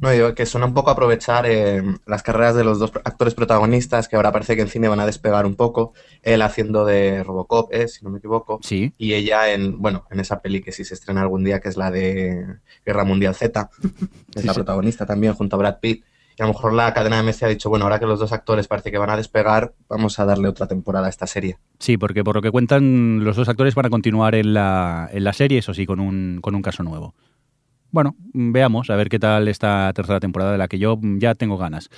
No, 0.00 0.10
digo 0.10 0.34
que 0.34 0.46
suena 0.46 0.66
un 0.66 0.74
poco 0.74 0.90
a 0.90 0.94
aprovechar 0.94 1.44
eh, 1.46 1.80
las 2.06 2.22
carreras 2.24 2.56
de 2.56 2.64
los 2.64 2.80
dos 2.80 2.90
actores 3.04 3.34
protagonistas, 3.34 4.08
que 4.08 4.16
ahora 4.16 4.32
parece 4.32 4.56
que 4.56 4.62
en 4.62 4.68
cine 4.68 4.88
van 4.88 4.98
a 4.98 5.06
despegar 5.06 5.46
un 5.46 5.54
poco. 5.54 5.92
Él 6.22 6.42
haciendo 6.42 6.84
de 6.84 7.22
Robocop, 7.22 7.72
eh, 7.72 7.86
si 7.86 8.04
no 8.04 8.10
me 8.10 8.18
equivoco. 8.18 8.58
sí. 8.62 8.92
Y 8.98 9.14
ella 9.14 9.52
en, 9.52 9.80
bueno, 9.80 10.04
en 10.10 10.18
esa 10.18 10.40
peli 10.40 10.60
que 10.60 10.72
sí 10.72 10.84
se 10.84 10.94
estrena 10.94 11.20
algún 11.22 11.44
día, 11.44 11.60
que 11.60 11.68
es 11.68 11.76
la 11.76 11.92
de 11.92 12.46
Guerra 12.84 13.04
Mundial 13.04 13.34
Z, 13.36 13.70
es 14.34 14.40
Sí, 14.40 14.46
la 14.46 14.52
sí. 14.52 14.58
protagonista 14.58 15.06
también, 15.06 15.34
junto 15.34 15.54
a 15.54 15.58
Brad 15.60 15.78
Pitt. 15.80 16.04
Y 16.38 16.42
a 16.42 16.46
lo 16.46 16.52
mejor 16.52 16.72
la 16.72 16.92
cadena 16.94 17.16
de 17.16 17.22
MC 17.22 17.42
ha 17.44 17.48
dicho, 17.48 17.68
bueno, 17.68 17.84
ahora 17.84 17.98
que 17.98 18.06
los 18.06 18.18
dos 18.18 18.32
actores 18.32 18.68
parece 18.68 18.90
que 18.90 18.98
van 18.98 19.10
a 19.10 19.16
despegar, 19.16 19.74
vamos 19.88 20.18
a 20.18 20.24
darle 20.24 20.48
otra 20.48 20.66
temporada 20.66 21.06
a 21.06 21.10
esta 21.10 21.26
serie. 21.26 21.58
Sí, 21.78 21.96
porque 21.96 22.24
por 22.24 22.36
lo 22.36 22.42
que 22.42 22.50
cuentan, 22.50 23.24
los 23.24 23.36
dos 23.36 23.48
actores 23.48 23.74
van 23.74 23.86
a 23.86 23.90
continuar 23.90 24.34
en 24.34 24.54
la, 24.54 25.08
en 25.12 25.24
la 25.24 25.32
serie, 25.32 25.58
eso 25.58 25.74
sí, 25.74 25.86
con 25.86 26.00
un, 26.00 26.38
con 26.40 26.54
un 26.54 26.62
caso 26.62 26.82
nuevo. 26.82 27.14
Bueno, 27.90 28.16
veamos 28.32 28.88
a 28.88 28.96
ver 28.96 29.10
qué 29.10 29.18
tal 29.18 29.48
esta 29.48 29.92
tercera 29.94 30.18
temporada 30.18 30.52
de 30.52 30.58
la 30.58 30.66
que 30.66 30.78
yo 30.78 30.98
ya 31.02 31.34
tengo 31.34 31.58
ganas. 31.58 31.90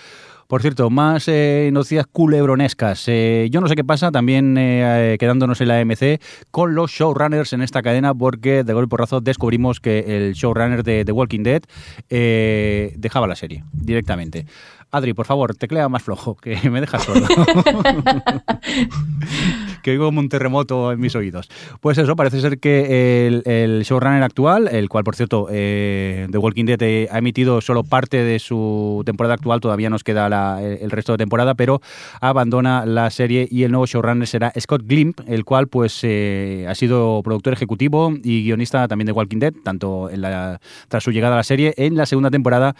Por 0.54 0.62
cierto, 0.62 0.88
más 0.88 1.26
eh, 1.26 1.68
noticias 1.72 2.06
culebronescas. 2.06 3.08
Eh, 3.08 3.48
yo 3.50 3.60
no 3.60 3.66
sé 3.66 3.74
qué 3.74 3.82
pasa, 3.82 4.12
también 4.12 4.56
eh, 4.56 5.14
eh, 5.14 5.18
quedándonos 5.18 5.60
en 5.60 5.66
la 5.66 5.80
AMC, 5.80 6.22
con 6.52 6.76
los 6.76 6.92
showrunners 6.92 7.52
en 7.54 7.60
esta 7.60 7.82
cadena, 7.82 8.14
porque 8.14 8.62
de 8.62 8.72
golpe 8.72 8.90
porrazo 8.90 9.20
descubrimos 9.20 9.80
que 9.80 10.16
el 10.16 10.34
showrunner 10.34 10.84
de 10.84 11.04
The 11.04 11.10
Walking 11.10 11.42
Dead 11.42 11.62
dejaba 12.08 13.26
la 13.26 13.34
serie 13.34 13.64
directamente. 13.72 14.46
Adri, 14.92 15.12
por 15.12 15.26
favor, 15.26 15.56
teclea 15.56 15.88
más 15.88 16.04
flojo, 16.04 16.36
que 16.36 16.70
me 16.70 16.80
dejas 16.80 17.02
sordo. 17.02 17.26
que 19.84 19.92
oigo 19.92 20.06
como 20.06 20.18
un 20.18 20.28
terremoto 20.28 20.90
en 20.90 20.98
mis 20.98 21.14
oídos. 21.14 21.48
Pues 21.80 21.98
eso, 21.98 22.16
parece 22.16 22.40
ser 22.40 22.58
que 22.58 23.26
el, 23.28 23.42
el 23.46 23.82
showrunner 23.84 24.22
actual, 24.24 24.66
el 24.68 24.88
cual, 24.88 25.04
por 25.04 25.14
cierto, 25.14 25.46
eh, 25.50 26.26
The 26.32 26.38
Walking 26.38 26.64
Dead 26.64 26.82
eh, 26.82 27.06
ha 27.12 27.18
emitido 27.18 27.60
solo 27.60 27.84
parte 27.84 28.16
de 28.24 28.38
su 28.40 29.02
temporada 29.06 29.34
actual, 29.34 29.60
todavía 29.60 29.90
nos 29.90 30.02
queda 30.02 30.28
la 30.28 30.34
la- 30.34 30.60
el 30.64 30.90
resto 30.90 31.12
de 31.12 31.18
temporada, 31.18 31.54
pero 31.54 31.80
abandona 32.20 32.86
la 32.86 33.10
serie 33.10 33.46
y 33.50 33.62
el 33.64 33.70
nuevo 33.70 33.86
showrunner 33.86 34.26
será 34.26 34.52
Scott 34.58 34.82
Glimp, 34.86 35.20
el 35.28 35.44
cual 35.44 35.68
pues 35.68 36.00
eh, 36.02 36.66
ha 36.68 36.74
sido 36.74 37.20
productor 37.22 37.52
ejecutivo 37.52 38.12
y 38.22 38.42
guionista 38.44 38.88
también 38.88 39.06
de 39.06 39.12
Walking 39.12 39.38
Dead, 39.38 39.52
tanto 39.62 40.08
en 40.10 40.22
la, 40.22 40.60
tras 40.88 41.04
su 41.04 41.10
llegada 41.12 41.34
a 41.34 41.38
la 41.38 41.42
serie 41.44 41.74
en 41.76 41.96
la 41.96 42.06
segunda 42.06 42.30
temporada, 42.30 42.74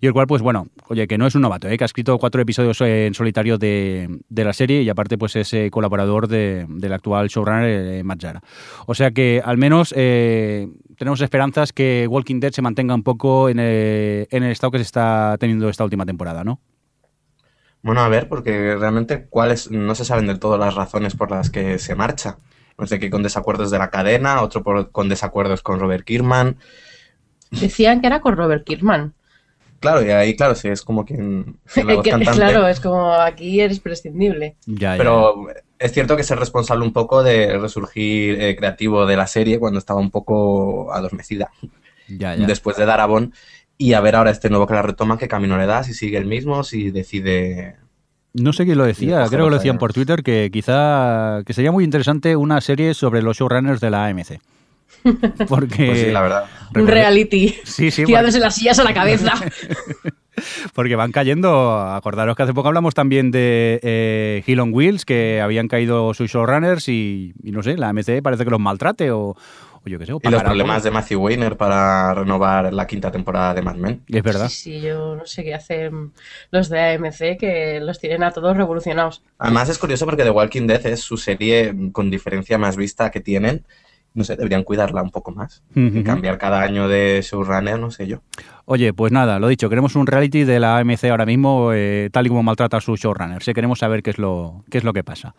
y 0.00 0.06
el 0.06 0.12
cual 0.12 0.26
pues 0.26 0.42
bueno, 0.42 0.66
oye, 0.88 1.06
que 1.06 1.18
no 1.18 1.26
es 1.26 1.34
un 1.34 1.42
novato, 1.42 1.68
¿eh? 1.68 1.78
que 1.78 1.84
ha 1.84 1.86
escrito 1.86 2.18
cuatro 2.18 2.40
episodios 2.42 2.80
en 2.80 3.14
solitario 3.14 3.58
de, 3.58 4.18
de 4.28 4.44
la 4.44 4.52
serie 4.52 4.82
y 4.82 4.88
aparte 4.88 5.16
pues 5.18 5.36
es 5.36 5.52
eh, 5.54 5.70
colaborador 5.70 6.28
de- 6.28 6.47
del 6.68 6.92
actual 6.92 7.28
showrunner 7.28 7.64
eh, 7.68 8.02
Matt 8.04 8.18
Yara. 8.20 8.42
O 8.86 8.94
sea 8.94 9.10
que 9.10 9.40
al 9.44 9.56
menos 9.58 9.92
eh, 9.96 10.68
tenemos 10.96 11.20
esperanzas 11.20 11.72
que 11.72 12.06
Walking 12.08 12.40
Dead 12.40 12.52
se 12.52 12.62
mantenga 12.62 12.94
un 12.94 13.02
poco 13.02 13.48
en 13.48 13.58
el, 13.58 14.26
en 14.30 14.42
el 14.44 14.50
estado 14.52 14.70
que 14.72 14.78
se 14.78 14.84
está 14.84 15.36
teniendo 15.38 15.68
esta 15.68 15.84
última 15.84 16.04
temporada, 16.06 16.44
¿no? 16.44 16.60
Bueno, 17.82 18.00
a 18.00 18.08
ver, 18.08 18.28
porque 18.28 18.76
realmente 18.76 19.26
cuáles 19.30 19.70
no 19.70 19.94
se 19.94 20.04
saben 20.04 20.26
del 20.26 20.40
todo 20.40 20.58
las 20.58 20.74
razones 20.74 21.14
por 21.14 21.30
las 21.30 21.48
que 21.50 21.78
se 21.78 21.94
marcha. 21.94 22.38
No 22.76 22.86
sé, 22.86 22.98
que 22.98 23.10
con 23.10 23.22
desacuerdos 23.22 23.70
de 23.70 23.78
la 23.78 23.90
cadena, 23.90 24.42
otro 24.42 24.62
por- 24.62 24.90
con 24.90 25.08
desacuerdos 25.08 25.62
con 25.62 25.78
Robert 25.80 26.04
Kirkman. 26.04 26.56
Decían 27.50 28.00
que 28.00 28.06
era 28.08 28.20
con 28.20 28.36
Robert 28.36 28.64
Kirkman. 28.64 29.14
Claro, 29.80 30.04
y 30.04 30.10
ahí, 30.10 30.34
claro, 30.36 30.56
sí, 30.56 30.66
es 30.68 30.82
como 30.82 31.04
quien, 31.04 31.56
quien 31.72 31.86
la 31.86 31.94
voz 31.96 32.02
Que- 32.04 32.10
cantante. 32.10 32.36
claro, 32.36 32.66
es 32.66 32.80
como 32.80 33.12
aquí 33.14 33.60
eres 33.60 33.78
prescindible. 33.80 34.56
Ya, 34.66 34.96
ya. 34.96 35.04
Es 35.78 35.92
cierto 35.92 36.16
que 36.16 36.22
es 36.22 36.30
el 36.30 36.38
responsable 36.38 36.84
un 36.84 36.92
poco 36.92 37.22
de 37.22 37.56
resurgir 37.58 38.40
eh, 38.40 38.56
creativo 38.56 39.06
de 39.06 39.16
la 39.16 39.26
serie 39.26 39.58
cuando 39.58 39.78
estaba 39.78 40.00
un 40.00 40.10
poco 40.10 40.92
adormecida 40.92 41.50
ya, 42.08 42.34
ya. 42.34 42.46
después 42.46 42.76
de 42.76 42.86
Darabont. 42.86 43.34
Y 43.76 43.92
a 43.92 44.00
ver 44.00 44.16
ahora 44.16 44.32
este 44.32 44.50
nuevo 44.50 44.66
que 44.66 44.74
la 44.74 44.82
retoma, 44.82 45.18
qué 45.18 45.28
camino 45.28 45.56
le 45.56 45.66
da, 45.66 45.84
si 45.84 45.94
sigue 45.94 46.18
el 46.18 46.26
mismo, 46.26 46.64
si 46.64 46.90
decide... 46.90 47.76
No 48.34 48.52
sé 48.52 48.64
quién 48.64 48.76
lo 48.76 48.84
decía, 48.84 49.24
creo 49.28 49.44
que 49.46 49.50
lo 49.50 49.56
decían 49.56 49.78
por 49.78 49.92
Twitter, 49.92 50.22
que 50.22 50.50
quizá 50.52 51.42
que 51.46 51.52
sería 51.52 51.72
muy 51.72 51.84
interesante 51.84 52.34
una 52.36 52.60
serie 52.60 52.92
sobre 52.94 53.22
los 53.22 53.36
showrunners 53.36 53.80
de 53.80 53.90
la 53.90 54.06
AMC. 54.06 54.40
Porque, 55.48 55.86
Pues 55.86 56.00
sí, 56.00 56.10
la 56.10 56.22
verdad. 56.22 56.44
Un 56.74 56.86
reality. 56.86 57.54
Sí, 57.64 57.90
sí, 57.90 58.04
Tirándose 58.04 58.40
las 58.40 58.54
sillas 58.56 58.78
a 58.80 58.84
la 58.84 58.94
cabeza. 58.94 59.32
porque 60.74 60.96
van 60.96 61.12
cayendo. 61.12 61.78
Acordaros 61.80 62.36
que 62.36 62.42
hace 62.42 62.54
poco 62.54 62.68
hablamos 62.68 62.94
también 62.94 63.30
de 63.30 63.80
eh, 63.82 64.42
Hill 64.46 64.60
on 64.60 64.72
Wheels, 64.72 65.04
que 65.04 65.40
habían 65.40 65.68
caído 65.68 66.14
sus 66.14 66.30
showrunners 66.30 66.88
y, 66.88 67.32
y 67.42 67.50
no 67.52 67.62
sé, 67.62 67.76
la 67.76 67.88
AMC 67.90 68.22
parece 68.22 68.44
que 68.44 68.50
los 68.50 68.60
maltrate 68.60 69.10
o, 69.10 69.30
o 69.30 69.88
yo 69.88 69.98
qué 69.98 70.06
sé. 70.06 70.12
o 70.12 70.20
Y 70.22 70.28
los 70.28 70.42
problemas 70.42 70.76
algo. 70.76 70.84
de 70.84 70.90
Matthew 70.90 71.20
Weiner 71.22 71.56
para 71.56 72.14
renovar 72.14 72.72
la 72.72 72.86
quinta 72.86 73.10
temporada 73.10 73.54
de 73.54 73.62
Mad 73.62 73.76
Men. 73.76 74.02
Es 74.08 74.22
verdad. 74.22 74.48
Sí, 74.48 74.78
sí, 74.78 74.80
yo 74.80 75.14
no 75.16 75.26
sé 75.26 75.44
qué 75.44 75.54
hacen 75.54 76.12
los 76.50 76.68
de 76.68 76.80
AMC 76.94 77.38
que 77.38 77.80
los 77.80 77.98
tienen 77.98 78.22
a 78.22 78.30
todos 78.32 78.56
revolucionados. 78.56 79.22
Además 79.38 79.68
es 79.68 79.78
curioso 79.78 80.04
porque 80.06 80.24
The 80.24 80.30
Walking 80.30 80.66
Dead 80.66 80.84
es 80.86 81.00
su 81.00 81.16
serie 81.16 81.74
con 81.92 82.10
diferencia 82.10 82.58
más 82.58 82.76
vista 82.76 83.10
que 83.10 83.20
tienen. 83.20 83.64
No 84.14 84.24
sé, 84.24 84.36
deberían 84.36 84.64
cuidarla 84.64 85.02
un 85.02 85.10
poco 85.10 85.30
más. 85.32 85.62
Y 85.74 86.02
cambiar 86.02 86.38
cada 86.38 86.60
año 86.62 86.88
de 86.88 87.20
showrunner, 87.22 87.78
no 87.78 87.90
sé 87.90 88.06
yo. 88.06 88.22
Oye, 88.64 88.92
pues 88.92 89.12
nada, 89.12 89.38
lo 89.38 89.48
dicho, 89.48 89.68
queremos 89.68 89.94
un 89.94 90.06
reality 90.06 90.44
de 90.44 90.58
la 90.60 90.78
AMC 90.78 91.04
ahora 91.04 91.24
mismo, 91.26 91.70
eh, 91.72 92.08
tal 92.12 92.26
y 92.26 92.28
como 92.30 92.42
maltrata 92.42 92.78
a 92.78 92.80
sus 92.80 92.98
showrunners. 93.00 93.46
Eh, 93.46 93.54
queremos 93.54 93.78
saber 93.78 94.02
qué 94.02 94.10
es 94.10 94.18
lo, 94.18 94.64
qué 94.70 94.78
es 94.78 94.84
lo 94.84 94.92
que 94.92 95.04
pasa. 95.04 95.34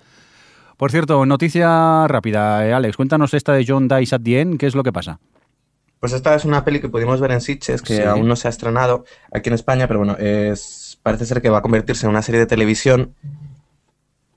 Por 0.77 0.91
cierto, 0.91 1.25
noticia 1.25 2.07
rápida, 2.07 2.65
eh, 2.65 2.73
Alex, 2.73 2.95
cuéntanos 2.95 3.33
esta 3.33 3.51
de 3.53 3.65
John 3.67 3.87
Dice 3.89 4.15
at 4.15 4.21
the 4.21 4.39
End, 4.39 4.57
¿qué 4.57 4.65
es 4.67 4.75
lo 4.75 4.83
que 4.83 4.93
pasa? 4.93 5.19
Pues 5.99 6.13
esta 6.13 6.33
es 6.35 6.45
una 6.45 6.63
peli 6.63 6.79
que 6.79 6.87
pudimos 6.87 7.19
ver 7.19 7.31
en 7.31 7.41
Sitges, 7.41 7.81
que 7.81 7.97
Sí. 7.97 8.01
aún 8.03 8.25
no 8.29 8.37
se 8.37 8.47
ha 8.47 8.51
estrenado 8.51 9.03
aquí 9.33 9.49
en 9.49 9.55
España, 9.55 9.87
pero 9.87 9.99
bueno, 9.99 10.15
es, 10.17 10.97
parece 11.03 11.25
ser 11.25 11.41
que 11.41 11.49
va 11.49 11.57
a 11.57 11.61
convertirse 11.61 12.05
en 12.05 12.11
una 12.11 12.21
serie 12.21 12.39
de 12.39 12.45
televisión. 12.45 13.13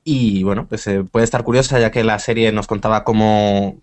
Y 0.05 0.43
bueno, 0.43 0.67
pues 0.69 0.85
eh, 0.89 1.05
puede 1.05 1.23
estar 1.25 1.45
curiosa, 1.45 1.79
ya 1.79 1.93
que 1.93 2.03
la 2.03 2.19
serie 2.19 2.51
nos 2.51 2.67
contaba 2.67 3.05
cómo 3.05 3.79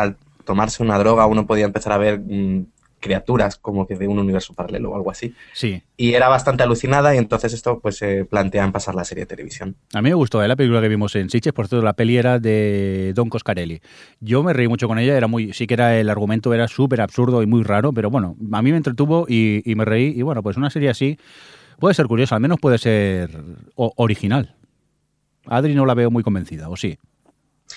al 0.00 0.16
tomarse 0.44 0.82
una 0.82 0.98
droga 0.98 1.26
uno 1.26 1.46
podía 1.46 1.66
empezar 1.66 1.92
a 1.92 1.98
ver 1.98 2.20
mm, 2.20 2.66
criaturas 3.00 3.56
como 3.56 3.86
que 3.86 3.96
de 3.96 4.08
un 4.08 4.18
universo 4.18 4.54
paralelo 4.54 4.90
o 4.90 4.96
algo 4.96 5.10
así. 5.10 5.34
Sí, 5.52 5.82
Y 5.96 6.14
era 6.14 6.28
bastante 6.28 6.62
alucinada 6.62 7.14
y 7.14 7.18
entonces 7.18 7.52
esto 7.52 7.80
pues 7.80 7.96
se 7.96 8.24
plantea 8.24 8.64
en 8.64 8.72
pasar 8.72 8.94
la 8.94 9.04
serie 9.04 9.22
de 9.22 9.26
televisión. 9.26 9.76
a 9.94 10.02
mí 10.02 10.08
me 10.08 10.14
gustó 10.14 10.42
eh, 10.42 10.48
la 10.48 10.56
película 10.56 10.80
que 10.80 10.88
vimos 10.88 11.14
en 11.16 11.30
Sitges, 11.30 11.52
por 11.52 11.68
cierto, 11.68 11.84
la 11.84 11.92
peli 11.92 12.16
era 12.16 12.38
de 12.38 13.12
Don 13.14 13.28
Coscarelli. 13.28 13.80
Yo 14.20 14.42
me 14.42 14.52
reí 14.52 14.68
mucho 14.68 14.88
con 14.88 14.98
ella, 14.98 15.16
era 15.16 15.26
muy, 15.26 15.52
sí 15.52 15.66
que 15.66 15.74
era 15.74 15.98
el 15.98 16.10
argumento 16.10 16.52
era 16.52 16.66
súper 16.66 17.00
absurdo 17.00 17.42
y 17.42 17.46
muy 17.46 17.62
raro, 17.62 17.92
pero 17.92 18.10
bueno, 18.10 18.36
a 18.52 18.62
mí 18.62 18.70
me 18.70 18.76
entretuvo 18.76 19.26
y, 19.28 19.62
y 19.70 19.74
me 19.74 19.84
reí. 19.84 20.12
Y 20.16 20.22
bueno, 20.22 20.42
pues 20.42 20.56
una 20.56 20.70
serie 20.70 20.88
así 20.88 21.18
puede 21.78 21.94
ser 21.94 22.06
curiosa, 22.06 22.34
al 22.34 22.40
menos 22.40 22.58
puede 22.58 22.78
ser 22.78 23.30
original. 23.74 24.54
Adri 25.46 25.74
no 25.74 25.86
la 25.86 25.94
veo 25.94 26.10
muy 26.10 26.22
convencida, 26.22 26.68
¿o 26.68 26.76
sí? 26.76 26.98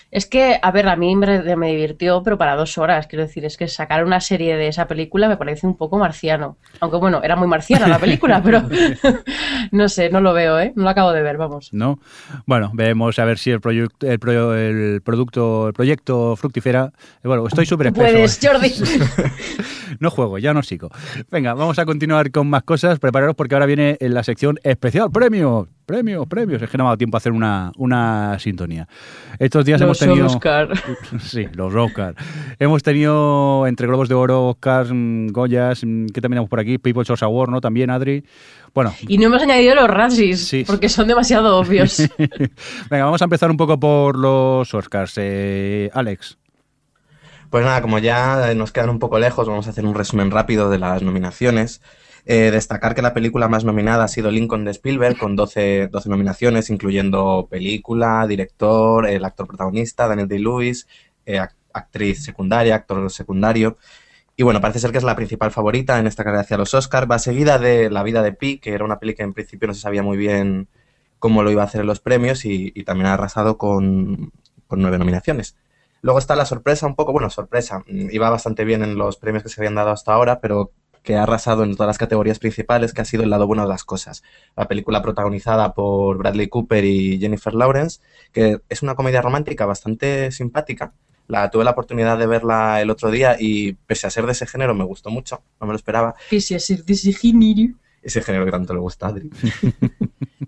Es 0.10 0.26
que, 0.26 0.60
a 0.62 0.72
ver, 0.72 0.88
a 0.90 0.96
mí 0.96 1.16
me, 1.16 1.56
me 1.56 1.68
divirtió, 1.70 2.22
pero 2.24 2.38
para 2.38 2.56
dos 2.56 2.78
horas. 2.78 3.08
Quiero 3.08 3.24
decir, 3.26 3.46
es 3.46 3.58
que 3.58 3.68
sacar 3.68 4.04
una 4.06 4.20
serie 4.20 4.56
de 4.58 4.68
esa 4.68 4.88
película 4.88 5.28
me 5.30 5.38
parece 5.38 5.66
un 5.68 5.76
poco 5.78 5.98
marciano. 5.98 6.58
Aunque 6.82 6.98
bueno, 6.98 7.22
era 7.24 7.36
muy 7.36 7.48
marciana 7.48 7.88
la 7.88 8.00
película, 8.00 8.42
pero 8.44 8.62
no 9.72 9.90
sé, 9.90 10.10
no 10.10 10.20
lo 10.22 10.34
veo, 10.34 10.60
¿eh? 10.60 10.74
No 10.76 10.84
lo 10.84 10.90
acabo 10.90 11.12
de 11.14 11.22
ver, 11.22 11.38
vamos. 11.38 11.70
¿no? 11.74 12.00
Bueno, 12.46 12.72
veremos 12.74 13.18
a 13.20 13.26
ver 13.26 13.38
si 13.38 13.52
el, 13.52 13.62
proyecto 13.62 14.08
el, 14.08 14.20
pro- 14.20 14.56
el 14.56 15.02
producto, 15.02 15.68
el 15.68 15.74
proyecto 15.74 16.36
fructifera. 16.36 16.92
eh, 17.24 17.28
Bueno, 17.28 17.46
estoy 17.48 17.66
súper 17.66 17.94
puedes, 17.94 18.42
¿eh? 18.44 18.48
Jordi. 18.48 18.74
No 20.00 20.10
juego, 20.10 20.38
ya 20.38 20.54
no 20.54 20.64
sigo. 20.64 20.90
Venga, 21.30 21.54
vamos 21.54 21.78
a 21.78 21.86
continuar 21.86 22.32
con 22.32 22.50
más 22.50 22.64
cosas. 22.64 22.98
Prepararos 22.98 23.36
porque 23.36 23.56
ahora 23.56 23.66
viene 23.66 23.98
en 24.00 24.14
la 24.14 24.24
sección 24.24 24.58
especial. 24.64 25.12
¡Premios! 25.12 25.68
¡Premios! 25.92 26.26
¡Premios! 26.26 26.62
Es 26.62 26.70
que 26.70 26.78
no 26.78 26.86
me 26.86 26.88
ha 26.88 26.92
dado 26.92 26.98
tiempo 27.00 27.18
a 27.18 27.20
hacer 27.20 27.34
una, 27.34 27.74
una 27.76 28.40
sintonía. 28.40 28.88
Estos 29.38 29.66
días 29.66 29.82
hemos 29.82 30.00
Los 30.00 30.08
tenido. 30.08 30.28
Oscar. 30.28 30.70
Sí, 31.20 31.48
los 31.54 31.76
Oscar. 31.76 32.16
Hemos 32.60 32.82
tenido 32.82 33.68
entre 33.68 33.88
Globos 33.88 34.08
de 34.08 34.16
Oro, 34.16 34.48
Oscars, 34.48 34.90
mm, 34.94 35.28
Goyas, 35.34 35.84
mm, 35.84 36.06
¿qué 36.06 36.22
también 36.22 36.38
tenemos 36.38 36.50
por 36.50 36.62
aquí? 36.62 36.78
People's 36.78 37.08
Choice 37.08 37.26
Award, 37.26 37.50
¿no? 37.50 37.60
También, 37.60 37.90
Adri. 37.90 38.24
Bueno, 38.74 38.94
Y 39.06 39.18
no 39.18 39.26
hemos 39.26 39.42
añadido 39.44 39.76
los 39.76 39.90
Razzies, 39.90 40.48
Sí. 40.48 40.64
porque 40.66 40.88
son 40.88 41.10
demasiado 41.10 41.58
obvios. 41.58 41.98
venga, 42.90 43.04
vamos 43.04 43.22
a 43.22 43.26
empezar 43.26 43.52
un 43.52 43.58
poco 43.58 43.78
por 43.78 44.18
los 44.18 44.74
Oscars. 44.74 45.16
Eh, 45.18 45.90
Alex. 45.94 46.38
Pues 47.50 47.66
nada, 47.66 47.82
como 47.82 48.00
ya 48.00 48.54
nos 48.56 48.72
quedan 48.72 48.92
un 48.92 49.00
poco 49.00 49.20
lejos, 49.20 49.46
vamos 49.46 49.68
a 49.68 49.72
hacer 49.72 49.86
un 49.86 49.94
resumen 49.94 50.32
rápido 50.32 50.70
de 50.70 50.80
las 50.80 51.02
nominaciones. 51.02 51.82
Eh, 52.26 52.52
destacar 52.52 52.94
que 52.96 53.02
la 53.02 53.14
película 53.14 53.48
más 53.48 53.64
nominada 53.66 54.04
ha 54.04 54.08
sido 54.08 54.32
Lincoln 54.32 54.64
de 54.66 54.72
Spielberg, 54.72 55.18
con 55.18 55.36
12, 55.36 55.88
12 55.88 56.10
nominaciones, 56.10 56.70
incluyendo 56.70 57.48
película, 57.50 58.26
director, 58.28 59.08
el 59.08 59.26
actor 59.26 59.48
protagonista, 59.48 60.08
Daniel 60.08 60.28
Day-Lewis, 60.28 60.88
eh, 61.26 61.40
ac- 61.40 61.56
actriz 61.74 62.24
secundaria, 62.24 62.76
actor 62.76 63.10
secundario. 63.12 63.78
Y 64.36 64.44
bueno, 64.44 64.62
parece 64.62 64.80
ser 64.80 64.92
que 64.92 64.98
es 64.98 65.04
la 65.04 65.16
principal 65.16 65.52
favorita 65.52 66.00
en 66.00 66.08
esta 66.08 66.24
carrera 66.24 66.42
hacia 66.42 66.58
los 66.58 66.74
Oscars. 66.74 67.10
Va 67.10 67.20
seguida 67.20 67.60
de 67.60 67.90
La 67.90 68.04
vida 68.04 68.24
de 68.24 68.34
Pi, 68.34 68.60
que 68.60 68.74
era 68.74 68.86
una 68.86 69.00
peli 69.00 69.14
que 69.16 69.24
en 69.24 69.34
principio 69.34 69.68
no 69.68 69.74
se 69.74 69.82
sabía 69.82 70.04
muy 70.04 70.18
bien 70.18 70.68
cómo 71.20 71.44
lo 71.44 71.52
iba 71.52 71.62
a 71.62 71.66
hacer 71.66 71.82
en 71.82 71.88
los 71.88 72.00
premios 72.00 72.46
y, 72.46 72.72
y 72.76 72.84
también 72.84 73.08
ha 73.08 73.14
arrasado 73.14 73.58
con, 73.58 74.32
con 74.68 74.82
nueve 74.82 74.98
nominaciones. 74.98 75.56
Luego 76.02 76.18
está 76.20 76.36
la 76.36 76.46
sorpresa, 76.46 76.88
un 76.88 76.96
poco, 76.96 77.12
bueno, 77.12 77.30
sorpresa, 77.30 77.80
mm, 77.88 78.10
iba 78.12 78.30
bastante 78.30 78.66
bien 78.66 78.84
en 78.84 78.96
los 78.98 79.18
premios 79.18 79.44
que 79.44 79.50
se 79.50 79.62
habían 79.62 79.76
dado 79.76 79.92
hasta 79.92 80.14
ahora, 80.14 80.40
pero 80.42 80.72
que 81.04 81.16
ha 81.16 81.24
arrasado 81.24 81.64
en 81.64 81.74
todas 81.76 81.88
las 81.88 81.98
categorías 81.98 82.40
principales, 82.40 82.94
que 82.94 83.02
ha 83.02 83.06
sido 83.06 83.24
el 83.24 83.30
lado 83.30 83.48
bueno 83.48 83.64
de 83.64 83.70
las 83.70 83.84
cosas. 83.84 84.24
La 84.56 84.68
película 84.68 85.02
protagonizada 85.02 85.74
por 85.74 86.18
Bradley 86.18 86.48
Cooper 86.48 86.86
y 86.86 87.20
Jennifer 87.20 87.54
Lawrence, 87.54 88.00
que 88.32 88.60
es 88.70 88.84
una 88.84 88.96
comedia 88.96 89.22
romántica 89.22 89.66
bastante 89.66 90.32
simpática. 90.32 90.94
La 91.28 91.50
tuve 91.50 91.64
la 91.64 91.72
oportunidad 91.72 92.18
de 92.18 92.28
verla 92.28 92.82
el 92.82 92.90
otro 92.90 93.10
día 93.10 93.38
y 93.40 93.74
pese 93.74 94.06
a 94.06 94.10
ser 94.10 94.26
de 94.26 94.34
ese 94.34 94.46
género 94.48 94.76
me 94.76 94.84
gustó 94.84 95.10
mucho, 95.10 95.42
no 95.60 95.68
me 95.68 95.74
lo 95.74 95.78
esperaba 95.78 96.14
Que 96.30 96.42
si 96.42 96.56
es 96.56 96.86
de 96.86 96.94
ese 96.94 97.14
género. 97.14 97.74
ese 98.02 98.22
género 98.22 98.44
que 98.46 98.52
tanto 98.52 98.74
le 98.74 98.80
gusta 98.80 99.08
a 99.08 99.10
Adri. 99.10 99.30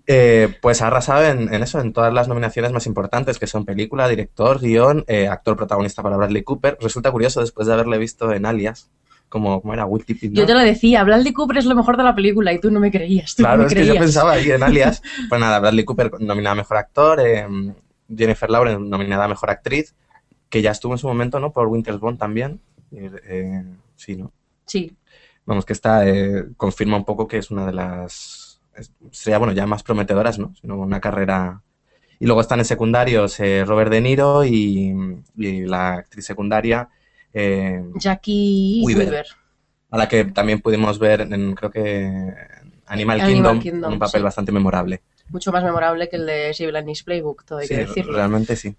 Eh, 0.06 0.58
pues 0.60 0.82
ha 0.82 0.88
arrasado 0.88 1.24
en, 1.24 1.54
en 1.54 1.62
eso, 1.62 1.80
en 1.80 1.94
todas 1.94 2.12
las 2.12 2.28
nominaciones 2.28 2.72
más 2.72 2.86
importantes, 2.86 3.38
que 3.38 3.46
son 3.46 3.64
película, 3.64 4.06
director, 4.06 4.60
guion, 4.60 5.02
eh, 5.08 5.28
actor 5.28 5.56
protagonista 5.56 6.02
para 6.02 6.18
Bradley 6.18 6.42
Cooper. 6.42 6.76
Resulta 6.78 7.10
curioso, 7.10 7.40
después 7.40 7.66
de 7.66 7.72
haberle 7.72 7.96
visto 7.96 8.30
en 8.34 8.44
Alias, 8.44 8.90
como, 9.34 9.60
como 9.60 9.74
era 9.74 9.84
Will 9.84 10.04
¿no? 10.08 10.30
Yo 10.30 10.46
te 10.46 10.54
lo 10.54 10.60
decía, 10.60 11.02
Bradley 11.02 11.32
Cooper 11.32 11.58
es 11.58 11.64
lo 11.64 11.74
mejor 11.74 11.96
de 11.96 12.04
la 12.04 12.14
película 12.14 12.52
y 12.52 12.60
tú 12.60 12.70
no 12.70 12.78
me 12.78 12.92
creías. 12.92 13.34
Tú 13.34 13.42
no 13.42 13.48
Claro, 13.48 13.62
me 13.62 13.66
es 13.66 13.74
que 13.74 13.80
creías. 13.80 13.94
yo 13.96 14.00
pensaba 14.00 14.32
ahí 14.32 14.48
en 14.48 14.62
Alias. 14.62 15.02
Pues 15.28 15.40
nada, 15.40 15.58
Bradley 15.58 15.84
Cooper 15.84 16.12
nominada 16.20 16.52
a 16.52 16.54
Mejor 16.54 16.76
Actor, 16.76 17.18
eh, 17.20 17.44
Jennifer 18.16 18.48
Lawrence 18.48 18.80
nominada 18.80 19.24
a 19.24 19.28
Mejor 19.28 19.50
Actriz, 19.50 19.96
que 20.48 20.62
ya 20.62 20.70
estuvo 20.70 20.92
en 20.94 20.98
su 20.98 21.08
momento, 21.08 21.40
¿no? 21.40 21.52
Por 21.52 21.66
Winter's 21.66 21.98
Bone 21.98 22.16
también. 22.16 22.60
Eh, 22.92 23.64
sí, 23.96 24.14
¿no? 24.14 24.30
Sí. 24.66 24.96
Vamos, 25.44 25.64
que 25.64 25.72
esta 25.72 26.08
eh, 26.08 26.44
confirma 26.56 26.96
un 26.96 27.04
poco 27.04 27.26
que 27.26 27.38
es 27.38 27.50
una 27.50 27.66
de 27.66 27.72
las. 27.72 28.60
sería, 29.10 29.38
bueno, 29.38 29.52
ya 29.52 29.66
más 29.66 29.82
prometedoras, 29.82 30.38
¿no? 30.38 30.54
Sino 30.60 30.78
una 30.78 31.00
carrera. 31.00 31.60
Y 32.20 32.26
luego 32.26 32.40
están 32.40 32.60
en 32.60 32.64
secundarios 32.64 33.38
Robert 33.66 33.90
De 33.90 34.00
Niro 34.00 34.44
y, 34.44 34.94
y 35.36 35.60
la 35.66 35.94
actriz 35.94 36.24
secundaria, 36.24 36.88
eh, 37.34 37.82
Jackie 37.96 38.82
Weaver. 38.84 39.04
Weaver. 39.08 39.26
a 39.90 39.98
la 39.98 40.08
que 40.08 40.24
también 40.24 40.60
pudimos 40.60 40.98
ver 40.98 41.20
en, 41.22 41.54
creo 41.54 41.70
que. 41.70 42.32
Animal, 42.86 43.20
Animal 43.20 43.20
Kingdom, 43.20 43.60
Kingdom, 43.60 43.92
un 43.94 43.98
papel 43.98 44.20
sí. 44.20 44.24
bastante 44.24 44.52
memorable. 44.52 45.00
Mucho 45.30 45.50
más 45.52 45.64
memorable 45.64 46.08
que 46.08 46.16
el 46.16 46.26
de 46.26 46.52
Sibylline's 46.52 47.02
Playbook, 47.02 47.44
todo 47.44 47.58
hay 47.58 47.66
Sí, 47.66 47.74
que 47.74 47.86
decirlo. 47.86 48.12
realmente 48.12 48.56
sí. 48.56 48.76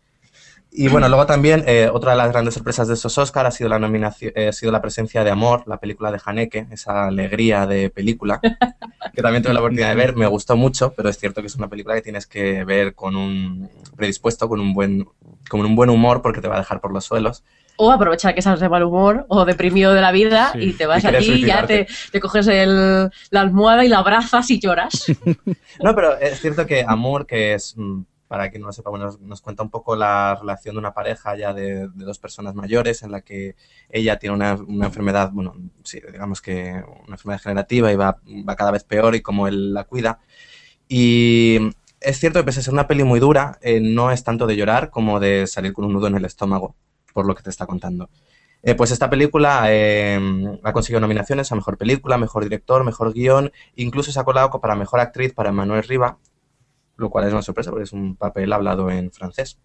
Y 0.78 0.90
bueno, 0.90 1.08
luego 1.08 1.26
también 1.26 1.64
eh, 1.68 1.90
otra 1.92 2.12
de 2.12 2.18
las 2.18 2.30
grandes 2.32 2.54
sorpresas 2.54 2.88
de 2.90 2.96
esos 2.96 3.18
Oscar 3.18 3.46
ha 3.46 3.52
sido 3.52 3.70
la 3.70 3.80
nominación, 3.80 4.34
eh, 4.36 4.50
ha 4.50 4.52
sido 4.52 4.74
la 4.74 4.82
presencia 4.82 5.24
de 5.24 5.32
Amor, 5.32 5.64
la 5.68 5.80
película 5.80 6.12
de 6.12 6.20
Haneke, 6.24 6.68
esa 6.70 7.08
alegría 7.08 7.66
de 7.66 7.90
película, 7.90 8.42
que 9.16 9.22
también 9.22 9.42
tuve 9.42 9.54
la 9.54 9.62
oportunidad 9.62 9.90
de 9.90 9.96
ver, 9.96 10.16
me 10.18 10.28
gustó 10.28 10.58
mucho, 10.58 10.94
pero 10.94 11.08
es 11.10 11.18
cierto 11.18 11.40
que 11.42 11.48
es 11.48 11.56
una 11.56 11.70
película 11.70 11.96
que 11.96 12.02
tienes 12.02 12.28
que 12.28 12.66
ver 12.66 12.94
con 12.94 13.16
un 13.16 13.70
predispuesto, 13.96 14.50
con 14.50 14.60
un 14.60 14.74
buen, 14.74 15.08
con 15.50 15.62
un 15.62 15.76
buen 15.76 15.90
humor, 15.90 16.22
porque 16.22 16.42
te 16.42 16.50
va 16.50 16.56
a 16.56 16.60
dejar 16.60 16.82
por 16.82 16.92
los 16.92 17.06
suelos. 17.06 17.44
O 17.77 17.91
aprovechar 17.91 18.34
que 18.34 18.39
estás 18.39 18.60
de 18.60 18.70
mal 18.70 18.84
humor 18.84 19.25
o 19.27 19.44
deprimido 19.46 19.94
de 19.94 20.01
la 20.01 20.12
vida 20.12 20.51
Sí. 20.53 20.60
y 20.60 20.74
te 20.74 20.86
vas 20.86 21.03
Y 21.22 21.46
ya 21.46 21.65
te, 21.67 21.88
coges 22.22 22.48
el- 22.48 23.10
la 23.32 23.41
almohada 23.41 23.84
y 23.84 23.89
la 23.89 24.00
abrazas 24.00 24.50
y 24.51 24.60
lloras. 24.60 25.05
No, 25.84 25.94
pero 25.96 26.17
es 26.17 26.39
cierto 26.39 26.65
que 26.65 26.86
Amor, 26.88 27.25
que 27.25 27.53
es, 27.53 27.74
mm, 27.77 28.01
para 28.27 28.50
quien 28.50 28.62
no 28.62 28.67
lo 28.70 28.74
sepa, 28.74 28.89
bueno, 28.89 29.05
nos, 29.05 29.20
nos 29.20 29.41
cuenta 29.41 29.62
un 29.62 29.70
poco 29.70 29.96
la 29.96 30.36
relación 30.39 30.75
de 30.75 30.79
una 30.79 30.94
pareja 30.94 31.36
ya 31.36 31.53
de, 31.53 31.89
de 31.89 32.05
dos 32.05 32.17
personas 32.17 32.55
mayores 32.55 33.03
en 33.03 33.12
la 33.12 33.22
que 33.22 33.55
ella 33.89 34.17
tiene 34.17 34.36
una, 34.36 34.55
una 34.55 34.86
enfermedad, 34.88 35.29
bueno, 35.32 35.53
sí, 35.84 36.00
digamos 36.12 36.41
que 36.41 36.82
una 37.05 37.15
enfermedad 37.15 37.39
degenerativa 37.39 37.91
y 37.91 37.96
va, 37.96 38.17
va 38.48 38.55
cada 38.55 38.72
vez 38.72 38.84
peor 38.84 39.15
y 39.15 39.22
cómo 39.22 39.48
él 39.48 39.74
la 39.74 39.84
cuida. 39.84 40.20
Y 40.88 41.60
es 42.00 42.20
cierto 42.20 42.39
que 42.39 42.46
pese 42.46 42.60
a 42.60 42.63
ser 42.63 42.74
una 42.74 42.88
peli 42.88 43.03
muy 43.03 43.20
dura, 43.20 43.58
eh, 43.62 43.79
no 43.82 44.12
es 44.12 44.24
tanto 44.24 44.48
de 44.48 44.55
llorar 44.55 44.89
como 44.89 45.20
de 45.20 45.48
salir 45.48 45.74
con 45.74 45.86
un 45.86 45.94
nudo 45.94 46.08
en 46.08 46.15
el 46.15 46.25
estómago, 46.25 46.75
por 47.15 47.25
lo 47.25 47.34
que 47.34 47.43
te 47.43 47.50
está 47.50 47.65
contando. 47.65 48.10
Eh, 48.62 48.75
pues 48.75 48.91
esta 48.91 49.10
película 49.10 49.67
eh, 49.69 50.19
ha 50.63 50.74
conseguido 50.74 51.00
nominaciones 51.00 51.50
a 51.50 51.55
Mejor 51.55 51.77
Película, 51.77 52.17
Mejor 52.17 52.43
Director, 52.43 52.84
Mejor 52.84 53.13
Guión, 53.13 53.53
incluso 53.75 54.12
se 54.12 54.19
ha 54.19 54.25
colado 54.25 54.50
para 54.60 54.75
Mejor 54.75 55.00
Actriz 55.00 55.34
para 55.34 55.53
Manuel 55.53 55.84
Riva, 55.84 56.17
lo 56.98 57.10
cual 57.10 57.25
es 57.25 57.31
una 57.31 57.41
sorpresa 57.41 57.72
porque 57.72 57.86
es 57.86 57.93
un 57.93 58.17
papel 58.17 58.51
hablado 58.51 58.91
en 58.91 59.12
francés. 59.12 59.60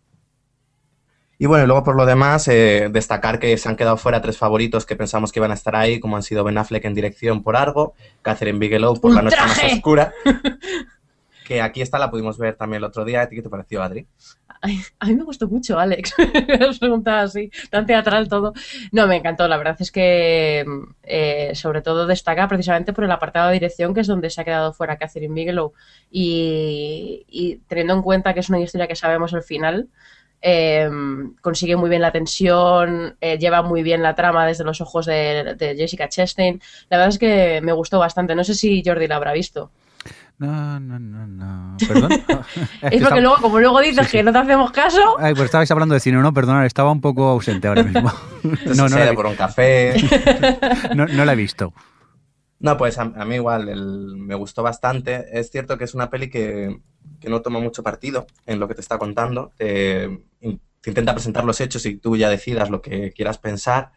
Y 1.39 1.47
bueno, 1.47 1.65
y 1.65 1.67
luego 1.67 1.83
por 1.83 1.97
lo 1.97 2.07
demás, 2.07 2.47
eh, 2.47 2.89
destacar 2.93 3.41
que 3.41 3.57
se 3.57 3.69
han 3.69 3.77
quedado 3.77 3.97
fuera 3.97 4.21
tres 4.21 4.39
favoritos 4.39 4.87
que 4.87 4.95
pensamos 4.95 5.33
que 5.33 5.41
iban 5.41 5.51
a 5.51 5.55
estar 5.55 5.75
ahí, 5.75 5.99
como 5.99 6.17
han 6.17 6.23
sido 6.23 6.45
Ben 6.45 6.59
Affleck 6.59 6.85
en 6.85 6.95
dirección 6.95 7.43
por 7.43 7.57
Argo, 7.57 7.95
Catherine 8.23 8.59
Bigelow 8.61 9.01
por 9.01 9.13
La 9.13 9.23
Noche 9.23 9.39
Más. 9.41 9.59
Oscura, 9.73 10.13
que 11.47 11.63
aquí 11.63 11.81
está, 11.83 11.99
la 11.99 12.11
pudimos 12.13 12.39
ver 12.39 12.55
también 12.55 12.79
el 12.79 12.85
otro 12.85 13.05
día. 13.05 13.23
¿A 13.23 13.29
ti 13.29 13.35
qué 13.35 13.43
te 13.43 13.49
pareció, 13.49 13.83
Adri? 13.83 14.07
A 14.99 15.07
mí 15.07 15.15
me 15.15 15.25
gustó 15.25 15.49
mucho, 15.49 15.79
Alex. 15.79 16.15
Has 16.69 16.79
preguntado 16.79 17.25
así, 17.25 17.51
tan 17.71 17.87
teatral 17.87 18.29
todo. 18.29 18.53
No, 18.93 19.07
me 19.07 19.17
encantó. 19.17 19.49
La 19.49 19.57
verdad 19.57 19.77
es 19.81 19.91
que, 19.91 20.67
eh, 21.03 21.53
sobre 21.55 21.81
todo, 21.81 22.07
destaca 22.07 22.47
precisamente 22.47 22.93
por 22.93 23.05
el 23.05 23.11
apartado 23.11 23.49
de 23.49 23.55
dirección, 23.55 23.95
que 23.95 24.01
es 24.01 24.07
donde 24.07 24.29
se 24.29 24.41
ha 24.41 24.45
quedado 24.45 24.73
fuera 24.73 24.99
Catherine 24.99 25.35
Bigelow. 25.35 25.73
Y, 26.11 27.25
y 27.29 27.57
teniendo 27.69 27.95
en 27.95 28.03
cuenta 28.03 28.35
que 28.35 28.41
es 28.41 28.51
una 28.51 28.61
historia 28.61 28.87
que 28.87 28.97
sabemos 28.97 29.33
el 29.33 29.43
final, 29.43 29.89
eh, 30.43 30.89
consigue 31.41 31.77
muy 31.77 31.89
bien 31.91 32.03
la 32.03 32.13
tensión, 32.13 33.17
eh, 33.21 33.39
lleva 33.39 33.63
muy 33.63 33.83
bien 33.83 34.03
la 34.03 34.15
trama 34.15 34.47
desde 34.47 34.65
los 34.65 34.81
ojos 34.81 35.07
de, 35.07 35.55
de 35.59 35.77
Jessica 35.77 36.09
Chastain. 36.09 36.61
La 36.89 36.99
verdad 36.99 37.11
es 37.15 37.19
que 37.19 37.61
me 37.63 37.73
gustó 37.73 37.99
bastante. 37.99 38.35
No 38.35 38.45
sé 38.45 38.55
si 38.55 38.83
Jordi 38.85 39.07
la 39.09 39.17
habrá 39.17 39.33
visto. 39.33 39.71
No, 40.41 40.81
no, 40.81 40.99
no, 40.99 41.27
no. 41.27 41.77
¿Perdón? 41.87 42.11
Es 42.83 43.03
porque 43.03 43.21
luego, 43.21 43.37
como 43.43 43.61
luego 43.61 43.79
dices 43.81 44.07
Sí, 44.07 44.11
sí. 44.13 44.17
que 44.17 44.23
no 44.23 44.33
te 44.33 44.39
hacemos 44.39 44.71
caso, 44.73 45.17
Ay, 45.19 45.35
pues 45.35 45.45
estabais 45.45 45.71
hablando 45.71 45.93
de 45.95 46.01
cine, 46.01 46.17
no, 46.17 46.33
perdonad, 46.33 46.65
estaba 46.65 46.91
un 46.91 47.03
poco 47.03 47.29
ausente 47.29 47.69
ahora 47.69 47.83
mismo. 47.83 48.11
Entonces, 48.43 48.77
No, 48.79 48.85
no 48.85 48.89
se 48.89 49.05
la, 49.05 49.13
por 49.13 49.27
un 49.27 49.37
café. 49.37 49.95
no, 50.97 51.07
no 51.07 51.25
la 51.27 51.33
he 51.35 51.37
visto. 51.37 51.75
No, 52.59 52.77
pues 52.79 52.99
a, 52.99 53.03
a 53.03 53.25
mí 53.27 53.35
igual 53.35 53.69
el- 53.69 54.17
me 54.17 54.35
gustó 54.35 54.63
bastante. 54.63 55.27
Es 55.39 55.51
cierto 55.51 55.77
que 55.77 55.85
es 55.85 55.95
una 55.95 56.09
peli 56.09 56.31
que, 56.31 56.75
que 57.21 57.29
no 57.29 57.43
toma 57.43 57.61
mucho 57.61 57.83
partido 57.83 58.27
en 58.47 58.59
lo 58.61 58.67
que 58.67 58.75
te 58.75 58.81
está 58.81 58.97
contando. 58.99 59.53
Te 59.59 60.09
intenta 60.87 61.13
presentar 61.13 61.45
los 61.45 61.61
hechos 61.61 61.85
y 61.85 61.97
tú 61.99 62.17
ya 62.17 62.31
decidas 62.31 62.71
lo 62.71 62.81
que 62.81 63.13
quieras 63.13 63.37
pensar. 63.37 63.93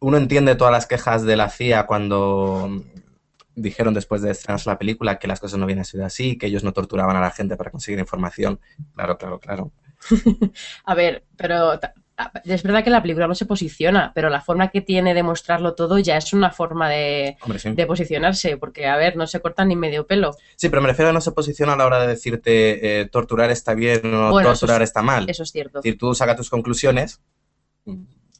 Uno 0.00 0.16
entiende 0.16 0.54
todas 0.56 0.72
las 0.72 0.86
quejas 0.86 1.22
de 1.24 1.36
la 1.36 1.50
CIA 1.50 1.84
cuando 1.86 2.82
dijeron 3.56 3.94
después 3.94 4.22
de 4.22 4.30
estrenarse 4.30 4.70
la 4.70 4.78
película 4.78 5.18
que 5.18 5.26
las 5.26 5.40
cosas 5.40 5.58
no 5.58 5.64
habían 5.64 5.84
sido 5.84 6.04
así, 6.06 6.38
que 6.38 6.46
ellos 6.46 6.62
no 6.62 6.72
torturaban 6.72 7.16
a 7.16 7.20
la 7.20 7.30
gente 7.32 7.56
para 7.56 7.70
conseguir 7.72 7.98
información. 7.98 8.60
Claro, 8.94 9.18
claro, 9.18 9.40
claro. 9.40 9.72
A 10.84 10.94
ver, 10.94 11.24
pero 11.36 11.80
es 12.44 12.62
verdad 12.62 12.84
que 12.84 12.90
la 12.90 13.02
película 13.02 13.26
no 13.26 13.34
se 13.34 13.44
posiciona, 13.46 14.12
pero 14.14 14.30
la 14.30 14.40
forma 14.40 14.68
que 14.68 14.80
tiene 14.80 15.12
de 15.14 15.22
mostrarlo 15.22 15.74
todo 15.74 15.98
ya 15.98 16.16
es 16.16 16.32
una 16.32 16.50
forma 16.50 16.88
de, 16.88 17.36
Hombre, 17.42 17.58
sí. 17.58 17.72
de 17.72 17.86
posicionarse, 17.86 18.56
porque, 18.56 18.86
a 18.86 18.96
ver, 18.96 19.16
no 19.16 19.26
se 19.26 19.40
corta 19.40 19.64
ni 19.64 19.74
medio 19.76 20.06
pelo. 20.06 20.34
Sí, 20.56 20.68
pero 20.68 20.80
me 20.82 20.88
refiero 20.88 21.10
a 21.10 21.12
no 21.12 21.20
se 21.20 21.32
posiciona 21.32 21.72
a 21.74 21.76
la 21.76 21.86
hora 21.86 22.00
de 22.00 22.06
decirte 22.08 23.00
eh, 23.00 23.06
torturar 23.06 23.50
está 23.50 23.74
bien 23.74 24.14
o 24.14 24.30
Bueno, 24.30 24.50
torturar 24.50 24.82
es- 24.82 24.90
está 24.90 25.02
mal. 25.02 25.28
Eso 25.28 25.42
es 25.42 25.50
cierto. 25.50 25.78
Es 25.78 25.84
decir, 25.84 25.98
tú 25.98 26.14
saca 26.14 26.36
tus 26.36 26.48
conclusiones. 26.50 27.20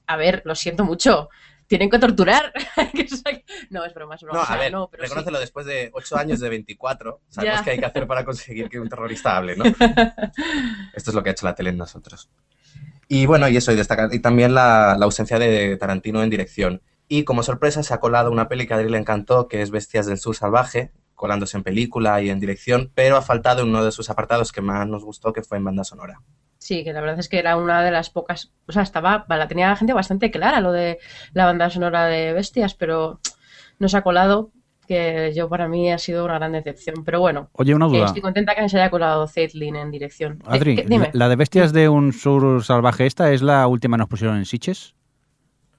A 0.06 0.16
ver, 0.16 0.42
lo 0.44 0.54
siento 0.54 0.84
mucho. 0.84 1.28
Tienen 1.66 1.90
que 1.90 1.98
torturar. 1.98 2.52
No, 3.70 3.84
es 3.84 3.94
broma, 3.94 4.14
es 4.14 4.22
broma. 4.22 4.38
No, 4.38 4.44
a 4.44 4.56
ver, 4.56 4.72
no, 4.72 4.88
pero 4.88 5.02
sí. 5.02 5.08
reconócelo 5.08 5.40
después 5.40 5.66
de 5.66 5.90
ocho 5.92 6.16
años 6.16 6.40
de 6.40 6.48
24. 6.48 7.20
Sabemos 7.28 7.62
qué 7.62 7.70
hay 7.70 7.78
que 7.78 7.84
hacer 7.84 8.06
para 8.06 8.24
conseguir 8.24 8.68
que 8.68 8.78
un 8.78 8.88
terrorista 8.88 9.36
hable, 9.36 9.56
¿no? 9.56 9.64
Esto 10.94 11.10
es 11.10 11.14
lo 11.14 11.22
que 11.22 11.30
ha 11.30 11.32
hecho 11.32 11.46
la 11.46 11.54
tele 11.54 11.70
en 11.70 11.78
nosotros. 11.78 12.30
Y 13.08 13.26
bueno, 13.26 13.48
y 13.48 13.56
eso, 13.56 13.72
y 13.72 13.76
destacar 13.76 14.12
y 14.14 14.20
también 14.20 14.54
la, 14.54 14.96
la 14.98 15.04
ausencia 15.04 15.38
de 15.38 15.76
Tarantino 15.76 16.22
en 16.22 16.30
dirección. 16.30 16.82
Y 17.08 17.24
como 17.24 17.42
sorpresa 17.42 17.82
se 17.82 17.94
ha 17.94 18.00
colado 18.00 18.30
una 18.30 18.48
peli 18.48 18.66
que 18.66 18.74
a 18.74 18.76
Adri 18.76 18.88
le 18.88 18.98
encantó, 18.98 19.48
que 19.48 19.62
es 19.62 19.70
Bestias 19.70 20.06
del 20.06 20.18
Sur 20.18 20.36
Salvaje, 20.36 20.92
colándose 21.14 21.56
en 21.56 21.64
película 21.64 22.20
y 22.22 22.30
en 22.30 22.40
dirección, 22.40 22.92
pero 22.94 23.16
ha 23.16 23.22
faltado 23.22 23.64
uno 23.64 23.84
de 23.84 23.92
sus 23.92 24.10
apartados 24.10 24.52
que 24.52 24.60
más 24.60 24.86
nos 24.86 25.04
gustó, 25.04 25.32
que 25.32 25.42
fue 25.42 25.58
en 25.58 25.64
banda 25.64 25.82
sonora. 25.82 26.20
Sí, 26.58 26.82
que 26.84 26.92
la 26.92 27.00
verdad 27.00 27.18
es 27.18 27.28
que 27.28 27.38
era 27.38 27.56
una 27.56 27.82
de 27.82 27.90
las 27.90 28.10
pocas. 28.10 28.52
O 28.66 28.72
sea, 28.72 28.82
estaba. 28.82 29.24
La 29.28 29.46
tenía 29.48 29.68
la 29.68 29.76
gente 29.76 29.92
bastante 29.92 30.30
clara 30.30 30.60
lo 30.60 30.72
de 30.72 30.98
la 31.32 31.44
banda 31.46 31.70
sonora 31.70 32.06
de 32.06 32.32
Bestias, 32.32 32.74
pero 32.74 33.20
no 33.78 33.88
se 33.88 33.96
ha 33.96 34.02
colado. 34.02 34.50
Que 34.88 35.32
yo 35.34 35.48
para 35.48 35.66
mí 35.66 35.90
ha 35.92 35.98
sido 35.98 36.24
una 36.24 36.34
gran 36.38 36.52
decepción. 36.52 37.02
Pero 37.04 37.18
bueno, 37.18 37.50
Oye, 37.54 37.74
una 37.74 37.86
duda. 37.86 38.04
estoy 38.06 38.22
contenta 38.22 38.54
que 38.54 38.68
se 38.68 38.78
haya 38.80 38.88
colado 38.88 39.26
Zeitlin 39.26 39.74
en 39.74 39.90
dirección. 39.90 40.34
Eh, 40.44 40.46
Adri, 40.46 40.76
¿qué- 40.76 40.84
dime. 40.88 41.10
¿la 41.12 41.28
de 41.28 41.34
Bestias 41.34 41.72
de 41.72 41.88
un 41.88 42.12
sur 42.12 42.62
salvaje 42.64 43.04
esta 43.04 43.32
es 43.32 43.42
la 43.42 43.66
última 43.66 43.96
que 43.96 43.98
nos 43.98 44.08
pusieron 44.08 44.36
en 44.36 44.44
Siches? 44.44 44.94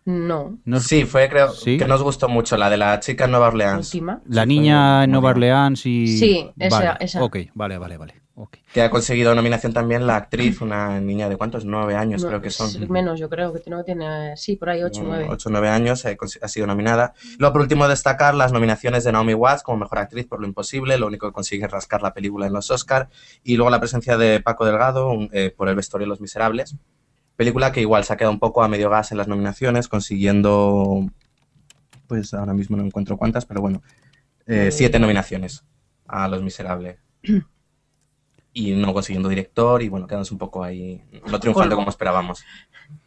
No, 0.03 0.57
¿No 0.65 0.79
Sí, 0.79 1.03
fue 1.05 1.27
creo 1.29 1.49
¿Sí? 1.49 1.77
que 1.77 1.85
nos 1.85 2.01
gustó 2.03 2.29
mucho, 2.29 2.55
la 2.57 2.69
de 2.69 2.77
la 2.77 2.99
chica 2.99 3.25
en 3.25 3.31
Nueva 3.31 3.47
Orleans. 3.47 3.93
última. 3.93 4.21
La 4.27 4.43
Sí, 4.43 4.47
niña 4.49 5.03
en 5.05 5.11
Nueva. 5.11 5.29
Orleans 5.31 5.85
y... 5.85 6.07
Sí, 6.17 6.49
esa- 6.59 6.77
vale. 6.79 6.97
esa. 7.01 7.23
Ok, 7.23 7.37
vale, 7.53 7.77
vale, 7.77 7.97
vale. 7.97 8.13
Que 8.71 8.83
ha 8.83 8.89
conseguido 8.91 9.33
nominación 9.33 9.73
también 9.73 10.05
la 10.05 10.15
actriz, 10.15 10.61
una 10.61 10.99
niña 10.99 11.27
de 11.27 11.37
cuántos, 11.37 11.65
nueve 11.65 11.95
años 11.95 12.21
No, 12.21 12.27
creo 12.27 12.41
que 12.41 12.51
son. 12.51 12.69
Menos, 12.87 13.19
yo 13.19 13.29
creo 13.29 13.51
que 13.51 13.67
no 13.67 13.83
tiene. 13.83 14.37
Sí, 14.37 14.55
por 14.57 14.69
ahí 14.69 14.83
8 14.83 15.01
Mm, 15.01 15.07
9. 15.07 15.27
8 15.29 15.49
o 15.49 15.51
9 15.51 15.69
años 15.69 16.05
eh, 16.05 16.15
ha 16.43 16.47
sido 16.47 16.67
nominada. 16.67 17.13
Luego, 17.39 17.53
por 17.53 17.61
último, 17.63 17.87
destacar 17.87 18.35
las 18.35 18.51
nominaciones 18.51 19.03
de 19.03 19.11
Naomi 19.11 19.33
Watts 19.33 19.63
como 19.63 19.79
mejor 19.79 19.97
actriz 19.97 20.27
por 20.27 20.39
Lo 20.39 20.45
Imposible, 20.45 20.99
lo 20.99 21.07
único 21.07 21.25
que 21.27 21.33
consigue 21.33 21.65
es 21.65 21.71
rascar 21.71 22.03
la 22.03 22.13
película 22.13 22.45
en 22.45 22.53
los 22.53 22.69
Oscar. 22.69 23.09
Y 23.43 23.55
luego 23.55 23.71
la 23.71 23.79
presencia 23.79 24.17
de 24.17 24.39
Paco 24.39 24.65
Delgado 24.65 25.09
un- 25.09 25.29
eh, 25.33 25.51
por 25.55 25.67
El 25.69 25.75
vestuario 25.75 26.05
de 26.05 26.09
los 26.09 26.21
miserables. 26.21 26.75
Película 27.37 27.71
que 27.71 27.81
igual 27.81 28.03
se 28.03 28.13
ha 28.13 28.17
quedado 28.17 28.33
un 28.33 28.39
poco 28.39 28.61
a 28.61 28.67
medio 28.67 28.89
gas 28.91 29.11
en 29.11 29.17
las 29.17 29.27
nominaciones, 29.27 29.87
consiguiendo. 29.87 31.07
Pues 32.07 32.33
ahora 32.35 32.53
mismo 32.53 32.77
no 32.77 32.83
encuentro 32.83 33.17
cuántas, 33.17 33.45
pero 33.47 33.61
bueno. 33.61 33.81
eh, 34.45 34.67
Eh. 34.67 34.71
siete 34.71 34.99
nominaciones 34.99 35.63
a 36.07 36.27
Los 36.27 36.43
Miserables. 36.43 36.99
Y 38.59 38.71
no 38.71 38.91
consiguiendo 38.91 39.29
director, 39.29 39.83
y 39.83 39.87
bueno, 39.87 40.07
quedándose 40.07 40.33
un 40.33 40.39
poco 40.39 40.63
ahí. 40.63 40.99
No 41.29 41.39
triunfando 41.39 41.75
como 41.75 41.91
esperábamos. 41.91 42.43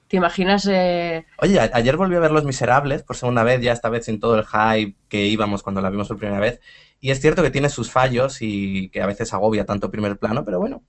¿Te 0.07 0.17
imaginas? 0.17 0.65
eh, 0.71 1.27
Oye, 1.39 1.59
ayer 1.59 1.97
volví 1.97 2.15
a 2.15 2.21
ver 2.21 2.31
Los 2.31 2.45
Miserables 2.45 3.03
por 3.03 3.17
segunda 3.17 3.43
vez, 3.43 3.61
ya 3.61 3.73
esta 3.73 3.89
vez 3.89 4.05
sin 4.05 4.21
todo 4.21 4.39
el 4.39 4.45
hype 4.47 4.97
que 5.09 5.27
íbamos 5.27 5.65
cuando 5.65 5.81
la 5.81 5.91
vimos 5.91 6.07
por 6.07 6.19
primera 6.19 6.39
vez. 6.39 6.61
Y 7.01 7.11
es 7.11 7.21
cierto 7.21 7.43
que 7.43 7.51
tiene 7.51 7.69
sus 7.69 7.91
fallos 7.91 8.39
y 8.43 8.91
que 8.91 9.03
a 9.03 9.07
veces 9.07 9.33
agobia 9.35 9.67
tanto 9.67 9.91
primer 9.91 10.19
plano, 10.19 10.45
pero 10.45 10.61
bueno, 10.61 10.85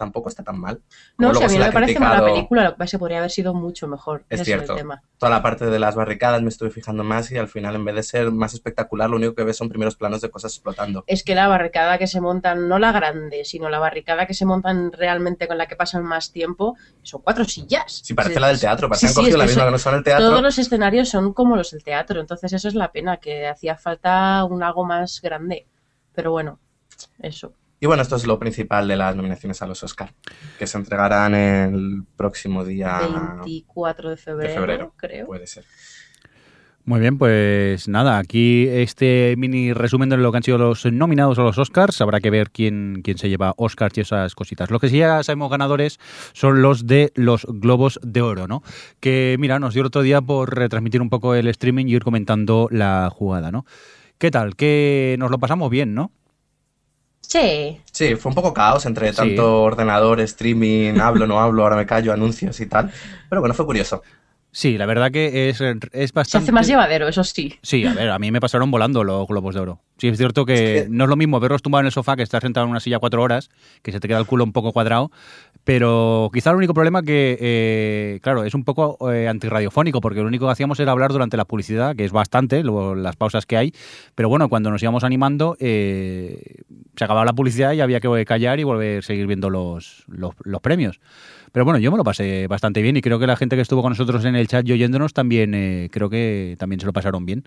tampoco 0.00 0.28
está 0.30 0.42
tan 0.42 0.58
mal. 0.58 0.80
No, 1.18 1.30
o 1.30 1.34
sea, 1.34 1.46
a 1.46 1.48
mí 1.50 1.58
no 1.58 1.66
me 1.66 1.72
parece 1.72 2.00
mala 2.00 2.16
criticado- 2.16 2.34
película, 2.34 2.64
lo 2.64 2.70
que 2.70 2.76
pasa 2.78 2.84
es 2.86 2.90
que 2.92 2.98
podría 2.98 3.18
haber 3.18 3.30
sido 3.30 3.54
mucho 3.54 3.86
mejor. 3.86 4.24
Es 4.30 4.42
cierto. 4.42 4.74
tema. 4.74 5.02
Toda 5.18 5.30
la 5.30 5.42
parte 5.42 5.66
de 5.66 5.78
las 5.78 5.94
barricadas 5.94 6.40
me 6.42 6.48
estuve 6.48 6.70
fijando 6.70 7.04
más 7.04 7.30
y 7.30 7.36
al 7.36 7.48
final, 7.48 7.74
en 7.76 7.84
vez 7.84 7.94
de 7.94 8.02
ser 8.02 8.32
más 8.32 8.54
espectacular, 8.54 9.10
lo 9.10 9.16
único 9.16 9.34
que 9.34 9.44
ves 9.44 9.56
son 9.58 9.68
primeros 9.68 9.94
planos 9.94 10.20
de 10.22 10.30
cosas 10.30 10.52
explotando. 10.54 11.04
Es 11.06 11.22
que 11.22 11.34
la 11.34 11.46
barricada 11.46 11.98
que 11.98 12.06
se 12.06 12.20
montan, 12.20 12.66
no 12.68 12.78
la 12.78 12.90
grande, 12.92 13.44
sino 13.44 13.68
la 13.68 13.78
barricada 13.78 14.26
que 14.26 14.32
se 14.34 14.46
montan 14.46 14.90
realmente 14.92 15.46
con 15.46 15.58
la 15.58 15.66
que 15.66 15.76
pasan 15.76 16.02
más 16.02 16.32
tiempo, 16.32 16.76
son 17.02 17.20
cuatro 17.22 17.44
sillas. 17.44 18.00
Si 18.02 18.14
parece 18.14 18.34
Sí, 18.34 18.40
la 18.40 18.48
del 18.48 18.58
teatro, 18.60 18.88
parece 18.88 19.06
sí, 19.06 19.06
que 19.06 19.08
han 19.10 19.14
sí, 19.14 19.20
cogido 19.20 19.38
la 19.38 19.44
misma 19.44 19.64
que 19.66 19.70
no 19.70 19.78
son 19.78 19.94
el 19.96 20.02
teatro. 20.02 20.26
Todos 20.26 20.42
los 20.42 20.58
escenarios 20.58 21.08
son 21.10 21.34
como 21.34 21.56
los 21.56 21.70
del 21.72 21.84
teatro, 21.84 22.20
entonces 22.20 22.52
eso 22.54 22.66
es 22.68 22.74
la 22.74 22.90
pena, 22.90 23.18
que 23.18 23.46
hacía 23.46 23.76
falta 23.76 24.42
un 24.44 24.62
algo 24.62 24.84
más 24.86 25.20
grande. 25.20 25.66
Pero 26.14 26.32
bueno, 26.32 26.58
eso. 27.20 27.52
Y 27.82 27.86
bueno, 27.86 28.02
esto 28.02 28.16
es 28.16 28.26
lo 28.26 28.38
principal 28.38 28.86
de 28.86 28.96
las 28.96 29.16
nominaciones 29.16 29.62
a 29.62 29.66
los 29.66 29.82
Oscar, 29.82 30.12
que 30.58 30.66
se 30.66 30.76
entregarán 30.76 31.34
el 31.34 32.04
próximo 32.14 32.62
día 32.62 33.00
24 33.42 34.10
de 34.10 34.16
febrero, 34.18 34.54
febrero. 34.54 34.94
creo. 34.98 35.26
Puede 35.26 35.46
ser. 35.46 35.64
Muy 36.84 37.00
bien, 37.00 37.16
pues 37.16 37.88
nada, 37.88 38.18
aquí 38.18 38.66
este 38.68 39.34
mini 39.38 39.72
resumen 39.72 40.10
de 40.10 40.18
lo 40.18 40.30
que 40.30 40.38
han 40.38 40.42
sido 40.42 40.58
los 40.58 40.84
nominados 40.84 41.38
a 41.38 41.42
los 41.42 41.56
Oscars. 41.56 42.00
Habrá 42.02 42.20
que 42.20 42.28
ver 42.28 42.50
quién, 42.50 43.00
quién 43.02 43.16
se 43.16 43.30
lleva 43.30 43.54
Oscars 43.56 43.96
y 43.96 44.02
esas 44.02 44.34
cositas. 44.34 44.70
Lo 44.70 44.78
que 44.78 44.88
sí 44.88 44.98
ya 44.98 45.22
sabemos 45.22 45.50
ganadores 45.50 46.00
son 46.34 46.60
los 46.60 46.86
de 46.86 47.12
los 47.14 47.46
Globos 47.48 47.98
de 48.02 48.20
Oro, 48.20 48.46
¿no? 48.46 48.62
Que 48.98 49.36
mira, 49.38 49.58
nos 49.58 49.72
dio 49.72 49.80
el 49.80 49.86
otro 49.86 50.02
día 50.02 50.20
por 50.20 50.54
retransmitir 50.54 51.00
un 51.00 51.08
poco 51.08 51.34
el 51.34 51.48
streaming 51.48 51.86
y 51.86 51.94
ir 51.94 52.04
comentando 52.04 52.68
la 52.70 53.08
jugada, 53.10 53.50
¿no? 53.50 53.64
¿Qué 54.18 54.30
tal? 54.30 54.56
Que 54.56 55.16
nos 55.18 55.30
lo 55.30 55.38
pasamos 55.38 55.70
bien, 55.70 55.94
¿no? 55.94 56.12
Sí. 57.30 57.80
Sí, 57.92 58.16
fue 58.16 58.30
un 58.30 58.34
poco 58.34 58.52
caos 58.52 58.84
entre 58.86 59.10
Sí. 59.10 59.16
tanto 59.16 59.62
ordenador, 59.62 60.20
streaming, 60.20 60.98
hablo, 60.98 61.28
no 61.28 61.38
hablo, 61.40 61.62
ahora 61.62 61.76
me 61.76 61.86
callo, 61.86 62.12
anuncios 62.12 62.58
y 62.58 62.66
tal. 62.66 62.90
Pero 63.28 63.40
bueno, 63.40 63.54
fue 63.54 63.64
curioso. 63.66 64.02
Sí, 64.52 64.76
la 64.78 64.86
verdad 64.86 65.12
que 65.12 65.48
es, 65.48 65.60
es 65.60 65.78
Se 65.92 66.12
bastante... 66.12 66.44
hace 66.44 66.52
más 66.52 66.66
llevadero, 66.66 67.06
eso 67.06 67.22
sí. 67.22 67.54
Sí, 67.62 67.86
a 67.86 67.94
ver, 67.94 68.10
a 68.10 68.18
mí 68.18 68.32
me 68.32 68.40
pasaron 68.40 68.70
volando 68.70 69.04
los 69.04 69.28
globos 69.28 69.54
de 69.54 69.60
oro. 69.60 69.80
Sí, 69.96 70.08
es 70.08 70.18
cierto 70.18 70.44
que, 70.44 70.78
Es 70.78 70.82
que- 70.84 70.88
no 70.90 71.04
es 71.04 71.10
lo 71.10 71.16
mismo 71.16 71.38
verlos 71.38 71.62
tumbado 71.62 71.80
en 71.80 71.86
el 71.86 71.92
sofá 71.92 72.16
que 72.16 72.22
estar 72.24 72.42
sentado 72.42 72.64
en 72.64 72.70
una 72.70 72.80
silla 72.80 72.98
cuatro 72.98 73.22
horas, 73.22 73.48
que 73.82 73.92
se 73.92 74.00
te 74.00 74.08
queda 74.08 74.18
el 74.18 74.26
culo 74.26 74.42
un 74.42 74.52
poco 74.52 74.72
cuadrado, 74.72 75.12
pero 75.64 76.30
quizá 76.32 76.50
el 76.50 76.56
único 76.56 76.74
problema 76.74 77.02
que, 77.02 77.36
eh, 77.40 78.18
claro, 78.22 78.44
es 78.44 78.54
un 78.54 78.64
poco 78.64 79.12
eh, 79.12 79.28
antirradiofónico, 79.28 80.00
porque 80.00 80.20
lo 80.20 80.26
único 80.26 80.46
que 80.46 80.52
hacíamos 80.52 80.80
era 80.80 80.92
hablar 80.92 81.12
durante 81.12 81.36
la 81.36 81.44
publicidad, 81.44 81.94
que 81.94 82.04
es 82.04 82.12
bastante, 82.12 82.62
luego 82.64 82.94
las 82.94 83.14
pausas 83.16 83.46
que 83.46 83.56
hay, 83.56 83.72
pero 84.14 84.28
bueno, 84.28 84.48
cuando 84.48 84.70
nos 84.70 84.82
íbamos 84.82 85.04
animando, 85.04 85.56
eh, 85.60 86.62
se 86.96 87.04
acababa 87.04 87.24
la 87.24 87.34
publicidad 87.34 87.72
y 87.72 87.80
había 87.80 88.00
que 88.00 88.24
callar 88.24 88.58
y 88.58 88.64
volver 88.64 88.98
a 88.98 89.02
seguir 89.02 89.26
viendo 89.26 89.48
los, 89.50 90.04
los, 90.08 90.34
los 90.42 90.60
premios. 90.60 90.98
Pero 91.52 91.64
bueno, 91.64 91.78
yo 91.78 91.90
me 91.90 91.96
lo 91.96 92.04
pasé 92.04 92.46
bastante 92.46 92.82
bien 92.82 92.96
y 92.96 93.00
creo 93.00 93.18
que 93.18 93.26
la 93.26 93.36
gente 93.36 93.56
que 93.56 93.62
estuvo 93.62 93.82
con 93.82 93.90
nosotros 93.90 94.24
en 94.24 94.36
el 94.36 94.46
chat 94.48 94.66
y 94.68 94.72
oyéndonos 94.72 95.12
también, 95.12 95.54
eh, 95.54 95.88
creo 95.90 96.08
que 96.10 96.56
también 96.58 96.80
se 96.80 96.86
lo 96.86 96.92
pasaron 96.92 97.26
bien. 97.26 97.44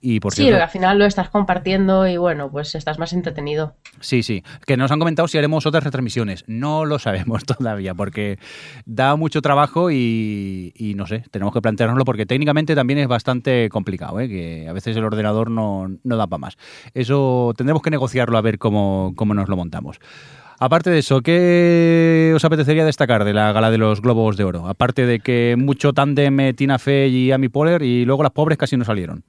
Y 0.00 0.20
por 0.20 0.32
Sí, 0.32 0.42
cierto, 0.44 0.62
al 0.62 0.70
final 0.70 0.98
lo 0.98 1.04
estás 1.04 1.28
compartiendo 1.28 2.06
y 2.06 2.16
bueno, 2.16 2.50
pues 2.50 2.74
estás 2.74 2.98
más 2.98 3.12
entretenido. 3.12 3.74
sí, 4.00 4.22
sí, 4.22 4.44
que 4.64 4.76
nos 4.76 4.92
han 4.92 5.00
comentado 5.00 5.26
si 5.26 5.36
haremos 5.36 5.66
otras 5.66 5.82
retransmisiones. 5.82 6.44
No 6.46 6.84
lo 6.84 6.98
sabemos 6.98 7.44
todavía 7.44 7.94
porque 7.94 8.38
da 8.86 9.16
mucho 9.16 9.42
trabajo 9.42 9.90
y, 9.90 10.72
y 10.76 10.94
no 10.94 11.06
sé, 11.06 11.24
tenemos 11.32 11.52
que 11.52 11.60
planteárnoslo 11.60 12.04
porque 12.04 12.26
técnicamente 12.26 12.76
también 12.76 13.00
es 13.00 13.08
bastante 13.08 13.68
complicado, 13.70 14.20
¿eh? 14.20 14.28
que 14.28 14.68
a 14.68 14.72
veces 14.72 14.96
el 14.96 15.04
ordenador 15.04 15.50
no, 15.50 15.88
no 16.04 16.16
da 16.16 16.26
para 16.28 16.38
más. 16.38 16.56
Eso 16.94 17.52
tendremos 17.56 17.82
que 17.82 17.90
negociarlo 17.90 18.38
a 18.38 18.42
ver 18.42 18.58
cómo, 18.58 19.12
cómo 19.16 19.34
nos 19.34 19.48
lo 19.48 19.56
montamos. 19.56 19.98
Aparte 20.60 20.90
de 20.90 20.98
eso, 20.98 21.20
¿qué 21.20 22.32
os 22.34 22.44
apetecería 22.44 22.84
destacar 22.84 23.24
de 23.24 23.32
la 23.32 23.52
gala 23.52 23.70
de 23.70 23.78
los 23.78 24.02
Globos 24.02 24.36
de 24.36 24.42
Oro? 24.44 24.66
Aparte 24.66 25.06
de 25.06 25.20
que 25.20 25.54
mucho 25.56 25.92
tándem 25.92 26.40
eh, 26.40 26.52
Tina 26.54 26.78
Fey 26.80 27.14
y 27.14 27.30
Amy 27.32 27.48
Poehler 27.48 27.82
y 27.82 28.04
luego 28.04 28.24
las 28.24 28.32
pobres 28.32 28.58
casi 28.58 28.76
no 28.76 28.84
salieron. 28.84 29.22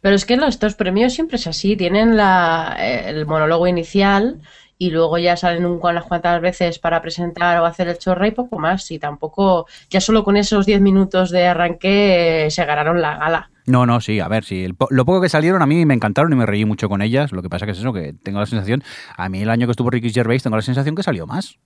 Pero 0.00 0.14
es 0.14 0.24
que 0.24 0.36
los- 0.36 0.48
estos 0.50 0.74
premios 0.74 1.12
siempre 1.12 1.36
es 1.36 1.46
así, 1.46 1.76
tienen 1.76 2.16
la, 2.16 2.76
el 2.80 3.26
monólogo 3.26 3.66
inicial 3.66 4.40
y 4.78 4.90
luego 4.90 5.18
ya 5.18 5.36
salen 5.36 5.64
un- 5.66 5.80
unas 5.82 6.04
cuantas 6.04 6.40
veces 6.40 6.78
para 6.78 7.00
presentar 7.02 7.58
o 7.60 7.64
hacer 7.66 7.88
el 7.88 7.98
chorra 7.98 8.28
y 8.28 8.32
poco 8.32 8.58
más. 8.58 8.90
Y 8.90 8.98
tampoco, 8.98 9.66
ya 9.90 10.00
solo 10.00 10.22
con 10.24 10.36
esos 10.36 10.66
10 10.66 10.80
minutos 10.80 11.30
de 11.30 11.46
arranque 11.46 12.46
eh, 12.46 12.50
se 12.50 12.64
ganaron 12.64 13.00
la 13.00 13.16
gala. 13.16 13.50
No, 13.66 13.84
no, 13.84 14.00
sí, 14.00 14.20
a 14.20 14.28
ver, 14.28 14.44
sí. 14.44 14.62
el 14.64 14.74
po- 14.76 14.86
lo 14.90 15.04
poco 15.04 15.20
que 15.20 15.28
salieron 15.28 15.60
a 15.60 15.66
mí 15.66 15.84
me 15.86 15.94
encantaron 15.94 16.32
y 16.32 16.36
me 16.36 16.46
reí 16.46 16.64
mucho 16.64 16.88
con 16.88 17.02
ellas. 17.02 17.32
Lo 17.32 17.42
que 17.42 17.48
pasa 17.48 17.66
que 17.66 17.72
es 17.72 17.78
eso, 17.78 17.92
que 17.92 18.12
tengo 18.22 18.38
la 18.38 18.46
sensación, 18.46 18.84
a 19.16 19.28
mí 19.28 19.42
el 19.42 19.50
año 19.50 19.66
que 19.66 19.72
estuvo 19.72 19.90
Ricky 19.90 20.10
Gervais 20.10 20.42
tengo 20.42 20.54
la 20.56 20.62
sensación 20.62 20.94
que 20.94 21.02
salió 21.02 21.26
más. 21.26 21.58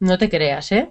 No 0.00 0.18
te 0.18 0.28
creas, 0.28 0.72
¿eh? 0.72 0.90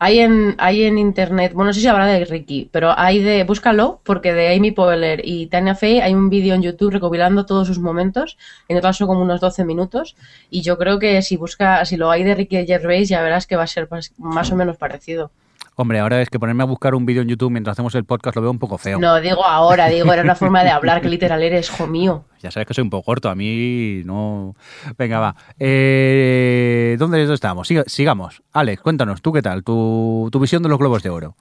Hay 0.00 0.20
en, 0.20 0.54
hay 0.58 0.84
en 0.84 0.96
internet, 0.96 1.52
bueno, 1.54 1.70
no 1.70 1.72
sé 1.72 1.80
si 1.80 1.88
habrá 1.88 2.06
de 2.06 2.24
Ricky, 2.24 2.68
pero 2.70 2.96
hay 2.96 3.20
de, 3.20 3.42
búscalo, 3.42 4.00
porque 4.04 4.32
de 4.32 4.54
Amy 4.54 4.70
Poehler 4.70 5.22
y 5.24 5.48
Tania 5.48 5.74
Fey 5.74 6.00
hay 6.00 6.14
un 6.14 6.30
vídeo 6.30 6.54
en 6.54 6.62
YouTube 6.62 6.92
recopilando 6.92 7.46
todos 7.46 7.66
sus 7.66 7.80
momentos, 7.80 8.38
en 8.68 8.76
total 8.76 8.94
son 8.94 9.08
como 9.08 9.22
unos 9.22 9.40
12 9.40 9.64
minutos, 9.64 10.14
y 10.50 10.62
yo 10.62 10.78
creo 10.78 11.00
que 11.00 11.20
si 11.22 11.36
busca, 11.36 11.84
si 11.84 11.96
lo 11.96 12.12
hay 12.12 12.22
de 12.22 12.36
Ricky 12.36 12.64
Gervais, 12.64 13.08
ya 13.08 13.22
verás 13.22 13.48
que 13.48 13.56
va 13.56 13.64
a 13.64 13.66
ser 13.66 13.88
más, 13.90 14.12
más 14.18 14.52
o 14.52 14.56
menos 14.56 14.76
parecido. 14.76 15.32
Hombre, 15.80 16.00
ahora 16.00 16.20
es 16.20 16.28
que 16.28 16.40
ponerme 16.40 16.64
a 16.64 16.66
buscar 16.66 16.96
un 16.96 17.06
vídeo 17.06 17.22
en 17.22 17.28
YouTube 17.28 17.52
mientras 17.52 17.74
hacemos 17.76 17.94
el 17.94 18.04
podcast 18.04 18.34
lo 18.34 18.42
veo 18.42 18.50
un 18.50 18.58
poco 18.58 18.78
feo. 18.78 18.98
No, 18.98 19.20
digo 19.20 19.44
ahora, 19.44 19.86
digo, 19.86 20.12
era 20.12 20.22
una 20.22 20.34
forma 20.34 20.64
de 20.64 20.70
hablar 20.70 21.00
que 21.00 21.08
literal 21.08 21.40
eres, 21.40 21.70
hijo 21.70 21.86
mío. 21.86 22.24
Ya 22.42 22.50
sabes 22.50 22.66
que 22.66 22.74
soy 22.74 22.82
un 22.82 22.90
poco 22.90 23.04
corto, 23.04 23.30
a 23.30 23.36
mí 23.36 24.02
no... 24.04 24.56
Venga, 24.98 25.20
va. 25.20 25.36
Eh, 25.56 26.96
¿Dónde 26.98 27.32
estamos? 27.32 27.68
Siga- 27.70 27.84
sigamos. 27.86 28.42
Alex, 28.52 28.82
cuéntanos, 28.82 29.22
¿tú 29.22 29.32
qué 29.32 29.40
tal? 29.40 29.62
Tu, 29.62 30.28
tu 30.32 30.40
visión 30.40 30.64
de 30.64 30.68
los 30.68 30.80
Globos 30.80 31.04
de 31.04 31.10
Oro. 31.10 31.36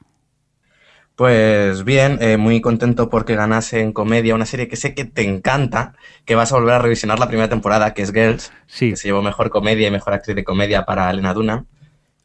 Pues 1.15 1.83
bien, 1.83 2.19
eh, 2.21 2.37
muy 2.37 2.61
contento 2.61 3.09
porque 3.09 3.35
ganase 3.35 3.81
en 3.81 3.91
comedia 3.91 4.35
una 4.35 4.45
serie 4.45 4.67
que 4.67 4.75
sé 4.75 4.93
que 4.93 5.03
te 5.03 5.23
encanta, 5.23 5.95
que 6.25 6.35
vas 6.35 6.51
a 6.51 6.57
volver 6.57 6.75
a 6.75 6.79
revisionar 6.79 7.17
la 7.17 7.27
primera 7.27 7.49
temporada, 7.49 7.95
que 7.95 8.03
es 8.03 8.13
Girls, 8.13 8.53
Sí. 8.67 8.91
que 8.91 8.97
se 8.97 9.07
llevó 9.07 9.23
mejor 9.23 9.49
comedia 9.49 9.87
y 9.87 9.91
mejor 9.91 10.13
actriz 10.13 10.35
de 10.35 10.43
comedia 10.43 10.85
para 10.85 11.09
Elena 11.09 11.33
Duna, 11.33 11.65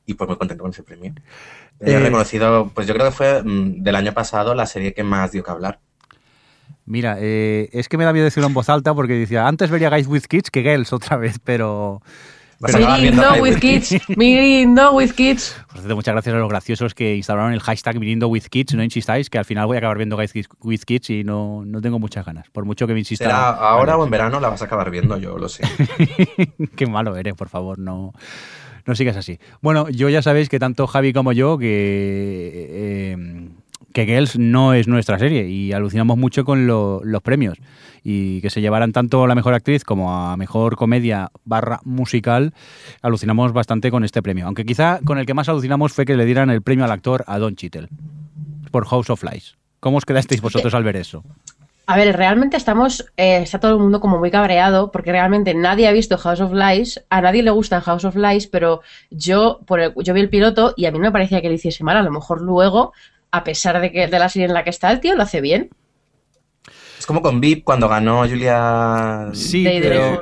y 0.05 0.13
pues 0.13 0.29
muy 0.29 0.37
contento 0.37 0.63
con 0.63 0.73
ese 0.73 0.83
premio. 0.83 1.15
He 1.85 1.93
Eh, 1.93 1.99
reconocido, 1.99 2.71
pues 2.75 2.87
yo 2.87 2.95
creo 2.95 3.07
que 3.07 3.13
fue 3.13 3.43
mm, 3.43 3.83
del 3.83 3.97
año 3.97 4.13
pasado 4.13 4.55
la 4.55 4.67
serie 4.67 4.95
que 4.95 5.03
más 5.05 5.33
dio 5.33 5.43
que 5.43 5.51
hablar. 5.51 5.81
Mira, 6.85 7.17
eh, 7.21 7.69
es 7.73 7.89
que 7.89 7.97
me 7.97 8.05
da 8.05 8.13
miedo 8.13 8.25
decirlo 8.25 8.49
en 8.49 8.55
voz 8.55 8.69
alta 8.69 8.93
porque 8.95 9.15
decía, 9.15 9.47
antes 9.47 9.71
vería 9.71 9.89
Guys 9.91 10.07
with 10.07 10.25
Kids 10.29 10.51
que 10.51 10.63
Girls 10.63 10.93
otra 10.93 11.17
vez, 11.17 11.39
pero... 11.43 12.01
Viendo 13.01 13.23
High 13.23 13.41
with 13.41 13.57
kids, 13.59 13.97
Mirindo 14.17 14.93
with 14.93 15.11
kids. 15.15 15.57
Cierto, 15.73 15.97
muchas 15.97 16.15
gracias 16.15 16.33
a 16.33 16.39
los 16.39 16.49
graciosos 16.49 16.95
que 16.95 17.17
instalaron 17.17 17.53
el 17.53 17.59
hashtag 17.59 17.99
viniendo 17.99 18.29
with 18.29 18.45
kids. 18.45 18.75
No 18.75 18.85
insistáis, 18.85 19.29
que 19.29 19.39
al 19.39 19.45
final 19.45 19.67
voy 19.67 19.77
a 19.77 19.79
acabar 19.79 19.97
viendo 19.97 20.17
Guys 20.17 20.33
with 20.61 20.83
Kids 20.87 21.11
y 21.11 21.25
no, 21.25 21.65
no 21.65 21.81
tengo 21.81 21.99
muchas 21.99 22.25
ganas, 22.25 22.49
por 22.51 22.65
mucho 22.65 22.87
que 22.87 22.93
me 22.93 23.01
insista. 23.01 23.25
Será 23.25 23.49
ahora 23.51 23.97
o 23.97 24.05
en 24.05 24.11
verano 24.13 24.39
la 24.39 24.49
vas 24.49 24.63
a 24.63 24.67
acabar 24.67 24.93
viendo, 24.93 25.17
yo 25.19 25.37
lo 25.39 25.49
sé. 25.49 25.65
Qué 26.77 26.87
malo 26.87 27.17
eres, 27.17 27.35
por 27.35 27.49
favor, 27.49 27.81
no, 27.81 28.13
no 28.87 28.95
sigas 28.95 29.17
así. 29.17 29.39
Bueno, 29.61 29.89
yo 29.89 30.09
ya 30.09 30.23
sabéis 30.23 30.49
que 30.49 30.59
tanto 30.59 30.87
Javi 30.87 31.13
como 31.13 31.33
yo 31.33 31.59
que, 31.59 31.67
eh, 32.71 33.49
que 33.93 34.07
Girls 34.07 34.39
no 34.39 34.75
es 34.75 34.89
nuestra 34.89 35.19
serie 35.19 35.49
y 35.49 35.73
alucinamos 35.73 36.17
mucho 36.19 36.45
con 36.45 36.67
lo- 36.67 37.01
los 37.05 37.23
premios 37.23 37.59
y 38.05 38.41
que 38.41 38.51
se 38.51 38.61
llevaran 38.61 38.93
tanto 38.93 39.23
a 39.23 39.29
la 39.29 39.35
mejor 39.35 39.55
actriz 39.55 39.85
como 39.85 40.15
a 40.17 40.37
mejor 40.37 40.77
comedia 40.77 41.31
barra 41.45 41.81
musical, 41.85 42.53
alucinamos 43.03 43.53
bastante 43.53 43.91
con 43.91 44.03
este 44.05 44.23
premio. 44.23 44.47
Aunque 44.47 44.65
quizá 44.65 45.01
con 45.05 45.19
el 45.19 45.27
que 45.27 45.35
más 45.35 45.49
alucinamos 45.49 45.93
fue 45.93 46.05
que 46.05 46.17
le 46.17 46.25
dieran 46.25 46.51
el 46.51 46.63
premio 46.63 46.85
al 46.85 46.91
actor 46.91 47.25
a 47.27 47.39
Don 47.39 47.55
Cheadle 47.55 47.89
por 48.71 48.87
House 48.87 49.11
of 49.11 49.23
Lies. 49.23 49.57
¿Cómo 49.81 49.99
os 49.99 50.05
quedasteis 50.05 50.41
vosotros 50.41 50.75
al 50.75 50.85
ver 50.85 50.97
eso? 50.97 51.25
A 51.87 51.97
ver, 51.97 52.17
realmente 52.17 52.57
estamos, 52.57 53.05
eh, 53.17 53.39
está 53.43 53.59
todo 53.59 53.73
el 53.73 53.79
mundo 53.81 54.01
como 54.01 54.19
muy 54.19 54.31
cabreado 54.31 54.93
porque 54.93 55.11
realmente 55.11 55.53
nadie 55.53 55.89
ha 55.89 55.93
visto 55.93 56.17
House 56.17 56.41
of 56.41 56.53
Lies, 56.53 57.05
a 57.11 57.21
nadie 57.21 57.43
le 57.43 57.51
gusta 57.51 57.81
House 57.81 58.05
of 58.05 58.15
Lies, 58.17 58.47
pero 58.47 58.83
yo, 59.11 59.61
por 59.67 59.81
el- 59.81 59.93
yo 59.97 60.15
vi 60.15 60.21
el 60.21 60.31
piloto 60.31 60.75
y 60.77 60.87
a 60.87 60.93
mí 60.93 60.99
no 60.99 61.05
me 61.07 61.13
parecía 61.13 61.43
que 61.43 61.49
lo 61.49 61.55
hiciese 61.55 61.83
mal, 61.85 61.97
a 61.97 62.03
lo 62.03 62.11
mejor 62.13 62.41
luego, 62.41 62.93
a 63.33 63.43
pesar 63.45 63.81
de 63.81 63.91
que 63.91 64.07
de 64.07 64.19
la 64.19 64.29
serie 64.29 64.47
en 64.47 64.55
la 64.55 64.63
que 64.65 64.71
está 64.71 64.91
el 64.93 65.01
tío, 65.01 65.17
lo 65.17 65.25
hace 65.25 65.41
bien. 65.41 65.71
Es 66.99 67.05
como 67.05 67.21
con 67.21 67.41
VIP 67.41 67.65
cuando 67.65 67.89
ganó 67.89 68.21
Julia... 68.29 69.31
Sí, 69.33 69.65
Day 69.65 69.81
pero, 69.83 70.21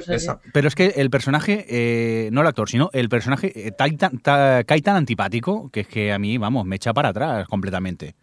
pero 0.55 0.67
es 0.69 0.75
que 0.75 0.87
el 0.97 1.11
personaje, 1.11 1.67
eh, 1.69 2.31
no 2.33 2.41
el 2.41 2.47
actor, 2.47 2.71
sino 2.71 2.89
el 2.95 3.11
personaje 3.11 3.53
eh, 3.69 3.73
cae 3.77 3.99
cae 4.65 4.81
tan 4.81 4.97
antipático 4.97 5.69
que 5.71 5.81
es 5.81 5.89
que 5.89 6.11
a 6.11 6.19
mí, 6.19 6.39
vamos, 6.39 6.65
me 6.65 6.77
echa 6.77 6.95
para 6.95 7.11
atrás 7.11 7.47
completamente. 7.49 8.15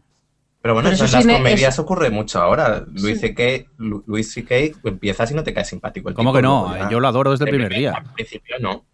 Pero 0.62 0.74
bueno, 0.74 0.90
Pero 0.90 1.06
eso 1.06 1.18
en 1.20 1.28
las 1.28 1.38
comedias 1.38 1.74
eso- 1.76 1.82
ocurre 1.84 2.10
mucho 2.10 2.42
ahora. 2.42 2.84
Luis 2.94 3.20
Sí. 3.22 3.28
C.K. 3.34 3.70
Lu- 3.78 4.04
Luis 4.08 4.32
C.K. 4.34 4.56
empiezas 4.84 5.32
y 5.32 5.34
no 5.36 5.44
te 5.44 5.54
cae 5.54 5.64
simpático 5.64 6.10
el 6.10 6.16
¿Cómo 6.16 6.32
tipo, 6.32 6.38
que 6.38 6.42
no? 6.42 6.90
Yo 6.90 7.00
lo 7.00 7.08
adoro 7.08 7.32
desde 7.32 7.46
el 7.46 7.52
primer 7.52 7.72
día. 7.74 7.94
Al 7.94 8.14
principio 8.14 8.56
no. 8.60 8.86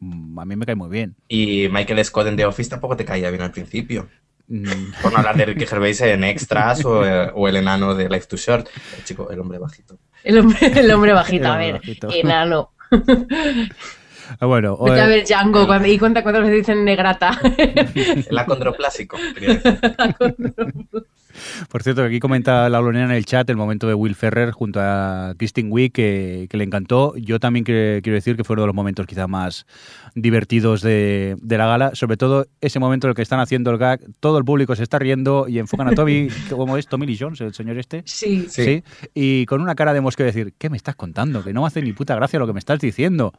Mm, 0.00 0.38
A 0.38 0.44
mí 0.44 0.56
me 0.56 0.66
cae 0.66 0.74
muy 0.76 0.88
bien. 0.88 1.16
Y 1.28 1.68
Michael 1.70 2.04
Scott 2.04 2.26
en 2.28 2.36
The 2.36 2.44
Office 2.46 2.70
tampoco 2.70 2.96
te 2.96 3.04
caía 3.04 3.30
bien 3.30 3.42
al 3.42 3.50
principio. 3.50 4.08
Mm, 4.48 4.64
Por 5.02 5.12
no 5.12 5.18
hablar 5.18 5.36
de 5.36 5.44
Ricky 5.46 5.66
Gervais 5.66 6.00
en 6.00 6.24
Extras 6.24 6.84
o, 6.84 7.04
eh, 7.06 7.30
o 7.34 7.48
el 7.48 7.56
enano 7.56 7.94
de 7.94 8.08
Life 8.08 8.26
Too 8.26 8.36
Short. 8.38 8.68
El 8.98 9.04
chico, 9.04 9.30
el 9.30 9.40
hombre 9.40 9.58
bajito. 9.58 9.98
El 10.22 10.38
hombre, 10.38 10.58
el 10.80 10.90
hombre 10.90 11.12
bajito, 11.12 11.44
El 11.46 11.50
a 11.50 11.56
ver, 11.56 11.72
bajito. 11.74 12.08
enano. 12.12 12.72
ah, 14.38 14.46
Bueno, 14.46 14.76
Vete 14.78 15.00
a 15.00 15.06
ver 15.06 15.24
Django 15.24 15.66
cuando- 15.66 15.88
y 15.88 15.98
cuenta 15.98 16.22
cuántas 16.22 16.42
veces 16.44 16.58
dicen 16.58 16.84
negrata. 16.84 17.38
El 18.30 18.38
acondroplásico. 18.38 19.16
quería 19.34 19.54
decir. 19.58 19.78
por 21.70 21.82
cierto, 21.82 22.02
aquí 22.02 22.20
comenta 22.20 22.68
la 22.68 22.80
Lorena 22.80 23.06
en 23.06 23.10
el 23.12 23.24
chat 23.24 23.48
el 23.48 23.56
momento 23.56 23.86
de 23.86 23.94
Will 23.94 24.14
Ferrer 24.14 24.50
junto 24.50 24.80
a 24.82 25.34
Kristen 25.38 25.68
Wiig 25.70 25.92
que, 25.92 26.46
que 26.50 26.56
le 26.56 26.64
encantó. 26.64 27.14
Yo 27.16 27.38
también 27.40 27.64
que- 27.64 28.00
quiero 28.02 28.14
decir 28.14 28.36
que 28.36 28.44
fue 28.44 28.54
uno 28.54 28.62
de 28.62 28.66
los 28.66 28.74
momentos 28.74 29.06
quizá 29.06 29.26
más 29.26 29.64
divertidos 30.14 30.82
de, 30.82 31.36
de 31.40 31.58
la 31.58 31.66
gala, 31.66 31.94
sobre 31.94 32.16
todo 32.16 32.46
ese 32.60 32.78
momento 32.78 33.06
en 33.06 33.10
el 33.10 33.14
que 33.14 33.22
están 33.22 33.40
haciendo 33.40 33.70
el 33.70 33.78
gag, 33.78 34.00
todo 34.18 34.38
el 34.38 34.44
público 34.44 34.74
se 34.74 34.82
está 34.82 34.98
riendo 34.98 35.46
y 35.48 35.58
enfocan 35.60 35.88
a 35.88 35.92
Toby, 35.92 36.28
¿cómo 36.50 36.76
es? 36.76 36.86
Tommy 36.88 37.06
Lee 37.06 37.16
Jones, 37.18 37.40
el 37.40 37.54
señor 37.54 37.78
este. 37.78 38.02
Sí. 38.06 38.46
Sí. 38.50 38.64
Sí. 38.64 38.84
Y 39.14 39.46
con 39.46 39.60
una 39.62 39.74
cara 39.76 39.94
de 39.94 40.00
mosqueo 40.00 40.26
decir, 40.26 40.52
¿qué 40.58 40.68
me 40.68 40.76
estás 40.76 40.96
contando? 40.96 41.42
Que 41.44 41.52
no 41.52 41.60
me 41.62 41.68
hace 41.68 41.80
ni 41.80 41.92
puta 41.92 42.14
gracia 42.16 42.38
lo 42.38 42.46
que 42.46 42.52
me 42.52 42.58
estás 42.58 42.80
diciendo. 42.80 43.32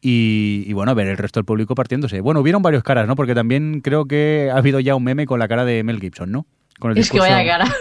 Y, 0.00 0.62
y 0.66 0.72
bueno, 0.74 0.94
ver 0.94 1.08
el 1.08 1.16
resto 1.16 1.40
del 1.40 1.44
público 1.44 1.74
partiéndose. 1.74 2.20
Bueno, 2.20 2.40
hubieron 2.40 2.62
varios 2.62 2.82
caras, 2.84 3.06
¿no? 3.08 3.16
Porque 3.16 3.34
también 3.34 3.80
creo 3.80 4.04
que 4.06 4.48
ha 4.52 4.56
habido 4.58 4.78
ya 4.80 4.94
un 4.94 5.02
meme 5.04 5.26
con 5.26 5.38
la 5.40 5.48
cara 5.48 5.64
de 5.64 5.82
Mel 5.82 6.00
Gibson, 6.00 6.30
¿no? 6.30 6.46
Con 6.78 6.92
el 6.92 6.98
Es 6.98 7.10
que 7.10 7.18
discurso- 7.18 7.32
vaya 7.34 7.44
cara. 7.58 7.74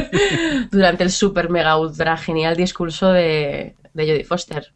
Durante 0.70 1.02
el 1.02 1.10
super 1.10 1.50
mega 1.50 1.76
ultra 1.76 2.16
genial 2.16 2.56
discurso 2.56 3.10
de, 3.12 3.74
de 3.92 4.06
Jodie 4.06 4.24
Foster. 4.24 4.72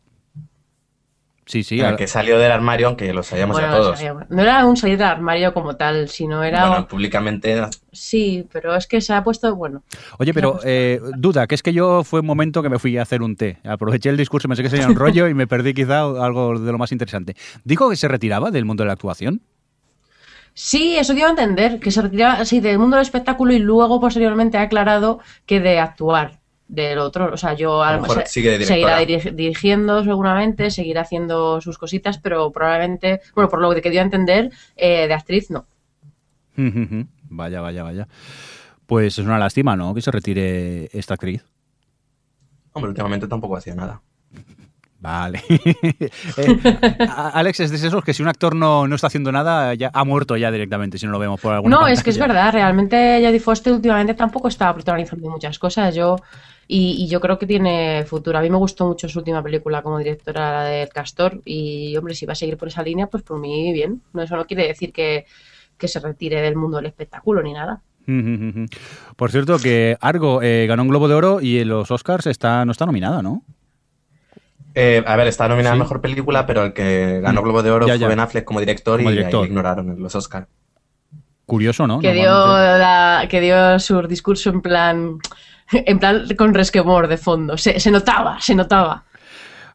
Sí, 1.48 1.62
sí. 1.62 1.80
que 1.96 2.06
salió 2.06 2.38
del 2.38 2.52
armario, 2.52 2.88
aunque 2.88 3.10
lo 3.14 3.22
sabíamos 3.22 3.54
Bueno, 3.56 3.68
ya 3.72 3.76
todos. 3.78 4.28
no 4.28 4.42
era 4.42 4.66
un 4.66 4.76
salir 4.76 4.98
del 4.98 5.06
armario 5.06 5.54
como 5.54 5.76
tal, 5.76 6.10
sino 6.10 6.44
era. 6.44 6.68
Bueno, 6.68 6.86
públicamente 6.86 7.58
Sí, 7.90 8.46
pero 8.52 8.76
es 8.76 8.86
que 8.86 9.00
se 9.00 9.14
ha 9.14 9.24
puesto. 9.24 9.56
Bueno, 9.56 9.82
Oye, 10.18 10.34
pero 10.34 10.60
eh, 10.62 11.00
duda, 11.16 11.46
que 11.46 11.54
es 11.54 11.62
que 11.62 11.72
yo 11.72 12.04
fue 12.04 12.20
un 12.20 12.26
momento 12.26 12.62
que 12.62 12.68
me 12.68 12.78
fui 12.78 12.98
a 12.98 13.02
hacer 13.02 13.22
un 13.22 13.34
té. 13.34 13.60
Aproveché 13.64 14.10
el 14.10 14.18
discurso, 14.18 14.46
pensé 14.46 14.62
que 14.62 14.68
sería 14.68 14.86
un 14.86 14.94
rollo 14.94 15.26
y 15.26 15.32
me 15.32 15.46
perdí 15.46 15.72
quizá 15.72 16.00
algo 16.00 16.58
de 16.58 16.70
lo 16.70 16.76
más 16.76 16.92
interesante. 16.92 17.34
¿Dijo 17.64 17.88
que 17.88 17.96
se 17.96 18.08
retiraba 18.08 18.50
del 18.50 18.66
mundo 18.66 18.82
de 18.82 18.88
la 18.88 18.92
actuación? 18.92 19.40
Sí, 20.52 20.98
eso 20.98 21.14
dio 21.14 21.26
a 21.26 21.30
entender, 21.30 21.80
que 21.80 21.90
se 21.90 22.02
retiraba 22.02 22.34
así 22.34 22.60
del 22.60 22.78
mundo 22.78 22.96
del 22.96 23.04
espectáculo 23.04 23.54
y 23.54 23.58
luego 23.58 24.00
posteriormente 24.00 24.58
ha 24.58 24.62
aclarado 24.62 25.20
que 25.46 25.60
de 25.60 25.78
actuar 25.78 26.40
del 26.68 26.98
otro, 26.98 27.32
o 27.32 27.36
sea, 27.36 27.54
yo 27.54 27.82
A 27.82 27.94
lo 27.94 28.02
mejor 28.02 28.26
sigue 28.26 28.58
de 28.58 28.66
seguirá 28.66 28.98
dirigiendo 28.98 30.04
seguramente, 30.04 30.70
seguirá 30.70 31.00
haciendo 31.00 31.60
sus 31.60 31.78
cositas, 31.78 32.18
pero 32.18 32.52
probablemente, 32.52 33.22
bueno, 33.34 33.48
por 33.48 33.60
lo 33.60 33.74
que 33.80 33.90
dio 33.90 34.00
a 34.00 34.04
entender, 34.04 34.50
eh, 34.76 35.08
de 35.08 35.14
actriz 35.14 35.50
no. 35.50 35.66
vaya, 37.30 37.60
vaya, 37.60 37.82
vaya. 37.82 38.08
Pues 38.86 39.18
es 39.18 39.24
una 39.24 39.38
lástima, 39.38 39.76
¿no? 39.76 39.94
Que 39.94 40.02
se 40.02 40.10
retire 40.10 40.88
esta 40.92 41.14
actriz. 41.14 41.44
Hombre, 42.72 42.90
últimamente 42.90 43.26
tampoco 43.26 43.56
hacía 43.56 43.74
nada. 43.74 44.02
Vale. 45.00 45.42
Eh, 46.36 46.58
Alex 47.32 47.60
es 47.60 47.70
de 47.70 47.88
esos 47.88 48.04
que 48.04 48.14
si 48.14 48.22
un 48.22 48.28
actor 48.28 48.54
no, 48.54 48.86
no 48.86 48.94
está 48.94 49.08
haciendo 49.08 49.32
nada, 49.32 49.74
ya 49.74 49.90
ha 49.92 50.04
muerto 50.04 50.36
ya 50.36 50.50
directamente, 50.50 50.98
si 50.98 51.06
no 51.06 51.12
lo 51.12 51.18
vemos 51.18 51.40
por 51.40 51.54
alguna 51.54 51.76
No, 51.76 51.88
es 51.88 52.02
que 52.02 52.10
es 52.10 52.18
verdad, 52.18 52.52
realmente 52.52 53.20
Jodie 53.24 53.40
Foster 53.40 53.72
últimamente 53.72 54.14
tampoco 54.14 54.48
está 54.48 54.72
protagonizando 54.72 55.28
muchas 55.30 55.58
cosas, 55.58 55.94
yo 55.94 56.16
y, 56.68 57.02
y 57.02 57.08
yo 57.08 57.18
creo 57.20 57.38
que 57.38 57.46
tiene 57.46 58.04
futuro. 58.06 58.38
A 58.38 58.42
mí 58.42 58.50
me 58.50 58.58
gustó 58.58 58.86
mucho 58.86 59.08
su 59.08 59.18
última 59.18 59.42
película 59.42 59.82
como 59.82 59.98
directora, 59.98 60.52
la 60.52 60.64
del 60.64 60.88
Castor, 60.90 61.40
y 61.44 61.96
hombre, 61.96 62.14
si 62.14 62.26
va 62.26 62.34
a 62.34 62.36
seguir 62.36 62.56
por 62.58 62.68
esa 62.68 62.82
línea, 62.82 63.06
pues 63.08 63.22
por 63.24 63.38
mí 63.40 63.72
bien. 63.72 64.02
No, 64.12 64.22
eso 64.22 64.36
no 64.36 64.46
quiere 64.46 64.66
decir 64.68 64.92
que, 64.92 65.24
que 65.78 65.88
se 65.88 65.98
retire 65.98 66.40
del 66.42 66.54
mundo 66.56 66.76
del 66.76 66.86
espectáculo 66.86 67.42
ni 67.42 67.54
nada. 67.54 67.80
Por 69.16 69.30
cierto, 69.30 69.58
que 69.58 69.96
Argo 70.00 70.40
eh, 70.42 70.66
ganó 70.66 70.82
un 70.82 70.88
Globo 70.88 71.08
de 71.08 71.14
Oro 71.14 71.40
y 71.42 71.58
en 71.58 71.68
los 71.68 71.90
Oscars 71.90 72.26
está, 72.26 72.64
no 72.64 72.72
está 72.72 72.86
nominada, 72.86 73.20
¿no? 73.22 73.42
Eh, 74.74 75.02
a 75.06 75.16
ver, 75.16 75.26
está 75.26 75.48
nominada 75.48 75.74
Sí. 75.74 75.80
a 75.80 75.82
Mejor 75.84 76.00
Película, 76.00 76.46
pero 76.46 76.64
el 76.64 76.72
que 76.72 77.20
ganó 77.20 77.42
Globo 77.42 77.62
de 77.62 77.70
Oro 77.70 77.86
Ya, 77.86 77.98
fue. 77.98 78.08
Ben 78.08 78.20
Affleck 78.20 78.44
como 78.44 78.60
director 78.60 78.98
Como 78.98 79.10
y 79.10 79.12
director. 79.12 79.40
ahí 79.42 79.46
lo 79.48 79.50
ignoraron 79.52 79.90
en 79.90 80.00
los 80.02 80.14
Oscar. 80.14 80.46
Curioso, 81.46 81.86
¿no? 81.86 81.98
Que 82.00 82.12
dio, 82.12 82.30
la- 82.30 83.26
que 83.28 83.40
dio 83.40 83.78
su 83.78 84.00
discurso 84.02 84.50
en 84.50 84.60
plan, 84.62 85.18
en 85.72 85.98
plan 85.98 86.26
con 86.36 86.54
resquemor 86.54 87.08
de 87.08 87.16
fondo. 87.18 87.56
Se, 87.56 87.78
se 87.80 87.90
notaba, 87.90 88.40
se 88.40 88.54
notaba. 88.54 89.04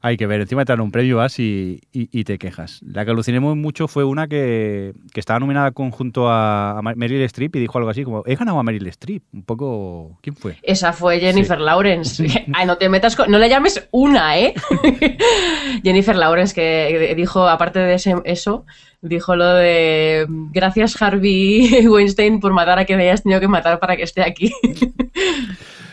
Hay 0.05 0.17
que 0.17 0.27
ver, 0.27 0.41
encima 0.41 0.65
te 0.65 0.73
dan 0.73 0.81
un 0.81 0.91
premio, 0.91 1.15
vas 1.15 1.39
y, 1.39 1.79
y- 1.93 2.09
y 2.11 2.25
te 2.25 2.37
quejas. 2.37 2.81
La 2.85 3.05
que 3.05 3.11
aluciné 3.11 3.39
muy 3.39 3.55
mucho 3.55 3.87
fue 3.87 4.03
una 4.03 4.27
que, 4.27 4.91
que 5.13 5.19
estaba 5.21 5.39
nominada 5.39 5.71
conjunto 5.71 6.27
a, 6.29 6.77
a 6.77 6.81
Meryl 6.81 7.21
Streep 7.21 7.55
y 7.55 7.59
dijo 7.61 7.77
algo 7.77 7.89
así 7.89 8.03
como, 8.03 8.21
he 8.25 8.35
ganado 8.35 8.59
a 8.59 8.63
Meryl 8.63 8.85
Streep. 8.87 9.23
Un 9.31 9.43
poco... 9.43 10.19
¿Quién 10.21 10.35
fue? 10.35 10.57
Esa 10.61 10.91
fue 10.91 11.21
Jennifer 11.21 11.57
Lawrence. 11.57 12.25
Ay, 12.53 12.65
no 12.65 12.77
te 12.77 12.89
metas 12.89 13.15
con... 13.15 13.31
No 13.31 13.37
le 13.39 13.47
llames 13.47 13.87
una, 13.91 14.37
¿eh? 14.37 14.53
Jennifer 15.85 16.17
Lawrence 16.17 16.53
que 16.53 17.13
dijo, 17.15 17.47
aparte 17.47 17.79
de 17.79 17.93
ese- 17.93 18.15
eso, 18.25 18.65
dijo 19.01 19.37
lo 19.37 19.53
de 19.53 20.25
gracias 20.51 21.01
Harvey 21.01 21.87
Weinstein 21.87 22.41
por 22.41 22.51
matar 22.51 22.77
a 22.77 22.83
quien 22.83 22.99
hayas 22.99 23.23
tenido 23.23 23.39
que 23.39 23.47
matar 23.47 23.79
para 23.79 23.95
que 23.95 24.03
esté 24.03 24.21
aquí. 24.21 24.51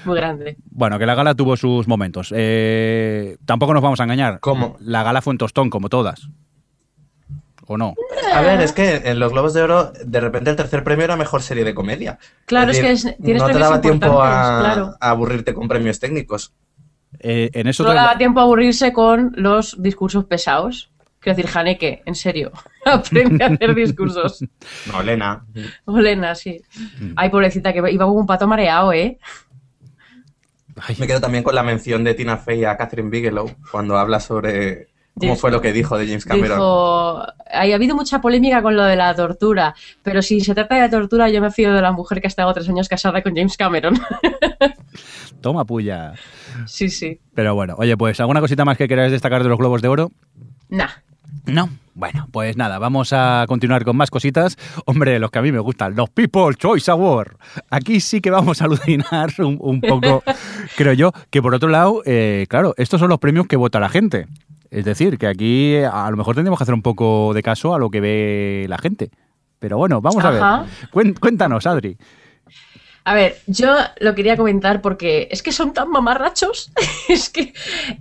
Muy 0.04 0.16
grande. 0.16 0.56
Bueno, 0.70 0.98
que 0.98 1.06
la 1.06 1.14
gala 1.14 1.34
tuvo 1.34 1.56
sus 1.56 1.86
momentos. 1.88 2.32
Eh, 2.36 3.36
tampoco 3.44 3.74
nos 3.74 3.82
vamos 3.82 4.00
a 4.00 4.04
engañar. 4.04 4.40
¿Cómo? 4.40 4.76
La 4.80 5.02
gala 5.02 5.20
fue 5.22 5.32
un 5.32 5.38
tostón, 5.38 5.70
como 5.70 5.88
todas. 5.88 6.28
¿O 7.66 7.76
no? 7.76 7.94
A 8.34 8.40
ver, 8.40 8.60
es 8.62 8.72
que 8.72 8.96
en 9.04 9.20
los 9.20 9.30
Globos 9.32 9.54
de 9.54 9.62
Oro, 9.62 9.92
de 10.04 10.20
repente 10.20 10.50
el 10.50 10.56
tercer 10.56 10.82
premio 10.82 11.04
era 11.04 11.16
mejor 11.16 11.40
serie 11.42 11.62
de 11.64 11.72
comedia. 11.74 12.18
Claro, 12.46 12.72
es, 12.72 12.80
que 12.80 12.88
decir, 12.88 13.10
es- 13.10 13.16
tienes 13.22 13.42
no 13.42 13.48
te 13.48 13.58
daba 13.58 13.80
tiempo 13.80 14.20
a, 14.22 14.58
claro. 14.60 14.94
a 15.00 15.10
aburrirte 15.10 15.54
con 15.54 15.68
premios 15.68 16.00
técnicos. 16.00 16.52
Eh, 17.20 17.50
en 17.52 17.68
eso 17.68 17.84
te- 17.84 17.94
daba 17.94 18.16
tiempo 18.18 18.40
a 18.40 18.44
aburrirse 18.44 18.92
con 18.92 19.32
los 19.36 19.80
discursos 19.80 20.24
pesados. 20.24 20.90
Quiero 21.20 21.36
decir, 21.36 21.50
Haneke, 21.56 22.02
en 22.06 22.14
serio, 22.14 22.50
aprende 22.84 23.44
a 23.44 23.48
hacer 23.48 23.74
discursos. 23.74 24.42
No, 24.90 25.02
Lena. 25.02 25.44
Olena, 25.84 26.34
sí. 26.34 26.60
Mm. 26.98 27.12
Ay, 27.14 27.28
pobrecita, 27.30 27.72
que 27.72 27.78
iba 27.92 28.04
como 28.06 28.18
un 28.18 28.26
pato 28.26 28.48
mareado, 28.48 28.92
¿eh? 28.92 29.18
Ay, 30.86 30.96
Me 30.98 31.06
quedo 31.06 31.20
también 31.20 31.44
con 31.44 31.54
la 31.54 31.62
mención 31.62 32.04
de 32.04 32.14
Tina 32.14 32.36
Fey 32.36 32.64
a 32.64 32.76
Catherine 32.76 33.10
Bigelow 33.10 33.50
cuando 33.70 33.98
habla 33.98 34.20
sobre 34.20 34.88
cómo 35.18 35.36
fue 35.36 35.50
lo 35.50 35.60
que 35.60 35.72
dijo 35.72 35.98
de 35.98 36.06
James 36.06 36.24
Cameron. 36.24 36.58
Dijo, 36.58 37.18
ha 37.20 37.62
habido 37.74 37.94
mucha 37.94 38.20
polémica 38.20 38.62
con 38.62 38.76
lo 38.76 38.84
de 38.84 38.96
la 38.96 39.14
tortura, 39.14 39.74
pero 40.02 40.22
si 40.22 40.40
se 40.40 40.54
trata 40.54 40.80
de 40.80 40.88
tortura, 40.88 41.28
yo 41.28 41.40
me 41.40 41.50
fío 41.50 41.72
de 41.74 41.82
la 41.82 41.92
mujer 41.92 42.20
que 42.20 42.26
ha 42.26 42.28
estado 42.28 42.52
tres 42.54 42.68
años 42.68 42.88
casada 42.88 43.22
con 43.22 43.34
James 43.34 43.56
Cameron. 43.56 43.98
toma 45.40 45.64
puya. 45.64 46.14
sí, 46.66 46.88
sí. 46.88 47.20
Pero 47.34 47.54
bueno, 47.54 47.74
oye, 47.78 47.96
pues 47.96 48.20
¿alguna 48.20 48.40
cosita 48.40 48.64
más 48.64 48.76
que 48.76 48.88
queráis 48.88 49.12
destacar 49.12 49.42
de 49.42 49.48
los 49.48 49.58
Globos 49.58 49.82
de 49.82 49.88
Oro? 49.88 50.12
Nah. 50.68 50.88
No. 51.50 51.68
Bueno, 51.94 52.28
pues 52.30 52.56
nada, 52.56 52.78
vamos 52.78 53.12
a 53.12 53.44
continuar 53.48 53.84
con 53.84 53.96
más 53.96 54.10
cositas. 54.10 54.56
Hombre, 54.86 55.18
los 55.18 55.30
que 55.30 55.38
a 55.38 55.42
mí 55.42 55.52
me 55.52 55.58
gustan, 55.58 55.96
los 55.96 56.08
People 56.08 56.54
Choice 56.56 56.90
Award. 56.90 57.36
Aquí 57.68 58.00
sí 58.00 58.20
que 58.20 58.30
vamos 58.30 58.62
a 58.62 58.66
alucinar 58.66 59.30
un, 59.38 59.58
un 59.60 59.80
poco, 59.80 60.22
creo 60.76 60.92
yo, 60.92 61.12
que 61.30 61.42
por 61.42 61.54
otro 61.54 61.68
lado, 61.68 62.02
eh, 62.06 62.46
claro, 62.48 62.74
estos 62.78 63.00
son 63.00 63.10
los 63.10 63.18
premios 63.18 63.46
que 63.46 63.56
vota 63.56 63.80
la 63.80 63.88
gente. 63.88 64.26
Es 64.70 64.84
decir, 64.84 65.18
que 65.18 65.26
aquí 65.26 65.76
a 65.78 66.08
lo 66.10 66.16
mejor 66.16 66.36
tendríamos 66.36 66.58
que 66.58 66.62
hacer 66.62 66.74
un 66.74 66.82
poco 66.82 67.34
de 67.34 67.42
caso 67.42 67.74
a 67.74 67.78
lo 67.78 67.90
que 67.90 68.00
ve 68.00 68.66
la 68.68 68.78
gente. 68.78 69.10
Pero 69.58 69.76
bueno, 69.76 70.00
vamos 70.00 70.24
a 70.24 70.30
ver. 70.30 71.14
Cuéntanos, 71.20 71.66
Adri. 71.66 71.98
A 73.10 73.14
ver, 73.14 73.38
yo 73.48 73.74
lo 73.98 74.14
quería 74.14 74.36
comentar 74.36 74.80
porque 74.80 75.26
es 75.32 75.42
que 75.42 75.50
son 75.50 75.72
tan 75.72 75.90
mamarrachos. 75.90 76.70
es 77.08 77.28
que 77.28 77.52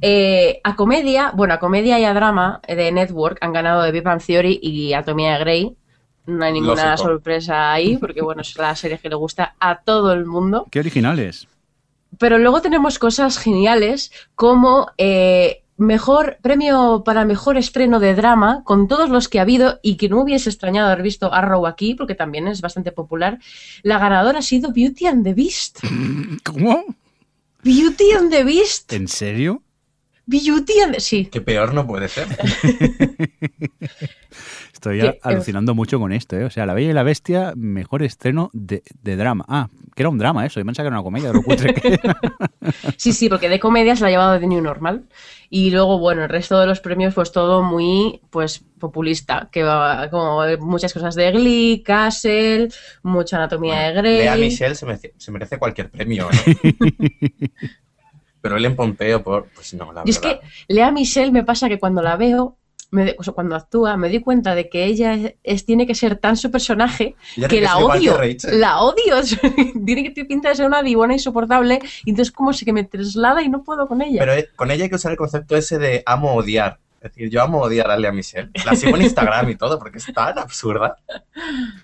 eh, 0.02 0.62
a 0.64 0.76
comedia, 0.76 1.32
bueno, 1.34 1.56
a 1.56 1.60
comedia 1.60 2.00
y 2.00 2.04
a 2.04 2.14
drama 2.14 2.62
de 2.68 2.92
Network 2.92 3.40
han 3.42 3.52
ganado 3.52 3.84
The 3.84 3.92
Big 3.92 4.04
Bang 4.04 4.22
Theory 4.24 4.60
y 4.62 4.94
Anatomía 4.94 5.34
de 5.34 5.40
Grey. 5.40 5.76
No 6.28 6.46
hay 6.46 6.54
ninguna 6.54 6.92
Lógico. 6.92 7.10
sorpresa 7.10 7.74
ahí, 7.74 7.98
porque 7.98 8.22
bueno, 8.22 8.44
es 8.44 8.56
la 8.56 8.76
serie 8.76 9.00
que 9.00 9.10
le 9.10 9.16
gusta 9.16 9.56
a 9.60 9.80
todo 9.80 10.14
el 10.14 10.28
mundo. 10.28 10.68
Qué 10.70 10.78
originales. 10.78 11.48
Pero 12.20 12.38
luego 12.38 12.62
tenemos 12.62 13.00
cosas 13.00 13.40
geniales 13.40 14.12
como 14.36 14.92
eh, 15.00 15.64
mejor 15.80 16.38
premio 16.42 17.04
para 17.06 17.26
mejor 17.26 17.58
estreno 17.58 18.00
de 18.00 18.14
drama, 18.14 18.64
con 18.64 18.88
todos 18.88 19.10
los 19.10 19.28
que 19.28 19.40
ha 19.40 19.44
habido 19.44 19.80
y 19.82 19.98
que 19.98 20.10
no 20.10 20.22
hubiese 20.22 20.50
extrañado 20.50 20.88
haber 20.90 21.04
visto 21.04 21.34
Arrow 21.34 21.66
aquí, 21.66 21.96
porque 21.96 22.16
también 22.16 22.48
es 22.48 22.62
bastante 22.62 22.92
popular. 22.92 23.40
La 23.82 23.98
ganadora 23.98 24.40
ha 24.40 24.44
sido 24.44 24.72
Beauty 24.72 25.08
and 25.08 25.24
the 25.24 25.34
Beast. 25.34 25.80
¿Cómo? 26.44 26.84
Beauty 27.64 28.12
and 28.12 28.32
the 28.32 28.44
Beast. 28.44 28.94
¿En 28.94 29.08
serio? 29.08 29.64
Beauty 30.26 30.80
and 30.82 30.94
the... 30.94 31.00
Sí. 31.00 31.26
Que 31.26 31.42
peor 31.42 31.74
no 31.74 31.88
puede 31.88 32.08
ser. 32.08 32.28
Estoy 34.74 35.02
eh, 35.02 35.20
alucinando 35.24 35.76
mucho 35.76 36.00
con 36.00 36.14
esto, 36.14 36.38
¿eh? 36.38 36.46
O 36.46 36.50
sea, 36.50 36.66
La 36.66 36.74
Bella 36.74 36.92
y 36.92 36.94
la 36.94 37.04
Bestia, 37.04 37.54
mejor 37.58 38.04
estreno 38.04 38.50
de, 38.54 38.84
de 39.02 39.16
drama. 39.18 39.44
Ah, 39.48 39.70
que 40.00 40.04
era 40.04 40.10
un 40.12 40.18
drama 40.18 40.46
eso. 40.46 40.62
Yo 40.62 40.66
pensaba 40.66 40.86
que 40.86 40.88
era 40.88 40.96
una 40.96 41.04
comedia, 41.04 41.28
de 41.28 41.34
lo 41.34 41.44
cutre 41.44 41.74
que 41.74 41.96
era. 41.96 42.18
Sí, 42.96 43.12
sí, 43.12 43.28
porque 43.28 43.50
de 43.50 43.60
comedia 43.60 43.98
se 43.98 44.04
la 44.04 44.08
ha 44.08 44.12
llevado 44.12 44.40
de 44.40 44.48
New 44.48 44.62
Normal. 44.62 45.04
Y 45.50 45.72
luego, 45.72 46.00
bueno, 46.00 46.24
el 46.24 46.30
resto 46.30 46.58
de 46.58 46.68
los 46.68 46.80
premios, 46.80 47.14
pues 47.14 47.34
todo 47.34 47.64
muy, 47.64 48.22
pues, 48.30 48.64
populista. 48.80 49.50
Que 49.52 49.64
va 49.64 50.10
como 50.10 50.42
muchas 50.60 50.94
cosas 50.94 51.16
de 51.16 51.30
Glee, 51.34 51.84
Castle, 51.84 52.70
mucha 53.04 53.36
anatomía 53.36 53.78
de 53.82 53.94
Grey. 53.94 54.18
Lea 54.20 54.36
Michelle 54.38 54.76
se 54.76 54.86
merece, 54.86 55.14
se 55.18 55.32
merece 55.34 55.60
cualquier 55.60 55.92
premio. 55.92 56.30
¿no? 56.32 56.70
Pero 58.42 58.56
él 58.56 58.64
en 58.64 58.78
Pompeo, 58.78 59.22
por, 59.22 59.50
pues 59.54 59.74
no, 59.74 59.92
la 59.92 60.04
Y 60.06 60.12
es 60.12 60.20
que 60.20 60.40
Lea 60.70 60.92
Michelle 60.92 61.34
me 61.34 61.44
pasa 61.44 61.68
que 61.68 61.78
cuando 61.78 62.02
la 62.02 62.16
veo, 62.16 62.58
me 62.92 63.16
o 63.20 63.24
sea, 63.24 63.34
cuando 63.34 63.56
actúa, 63.56 63.98
me 63.98 64.10
doy 64.10 64.20
cuenta 64.22 64.56
de 64.56 64.68
que 64.70 64.86
ella 64.86 65.14
es, 65.14 65.36
es- 65.44 65.66
tiene 65.66 65.86
que 65.86 65.94
ser 65.96 66.16
tan 66.18 66.36
su 66.38 66.50
personaje 66.50 67.16
que 67.36 67.48
tiene 67.48 67.66
la 67.68 67.78
que 67.78 67.84
odio. 67.84 68.18
La 68.54 68.80
odio. 68.82 69.16
tiene 69.86 70.04
que 70.04 70.10
tener 70.12 70.28
pinta 70.28 70.50
de 70.50 70.56
ser 70.56 70.66
una 70.66 70.82
divona 70.82 71.14
insoportable. 71.14 71.80
Y 72.06 72.10
entonces, 72.12 72.32
como 72.32 72.52
se 72.54 72.66
que 72.66 72.74
me 72.74 72.84
traslada 72.84 73.42
y 73.44 73.50
no 73.50 73.64
puedo 73.64 73.88
con 73.88 74.02
ella. 74.02 74.20
Pero 74.20 74.34
eh, 74.34 74.50
con 74.56 74.72
ella 74.72 74.84
hay 74.86 74.90
que 74.90 74.96
usar 74.96 75.12
el 75.12 75.18
concepto 75.18 75.56
ese 75.56 75.78
de 75.78 76.02
amo 76.06 76.34
odiar. 76.34 76.80
Es 77.02 77.12
decir, 77.14 77.30
yo 77.30 77.42
amo 77.42 77.60
odiar 77.62 77.90
a 77.92 77.98
Lea 77.98 78.12
Michelle. 78.12 78.50
La 78.66 78.76
sigo 78.76 78.98
en 78.98 79.04
Instagram 79.04 79.50
y 79.52 79.56
todo 79.56 79.80
porque 79.80 80.00
es 80.00 80.06
tan 80.14 80.38
absurda. 80.38 80.98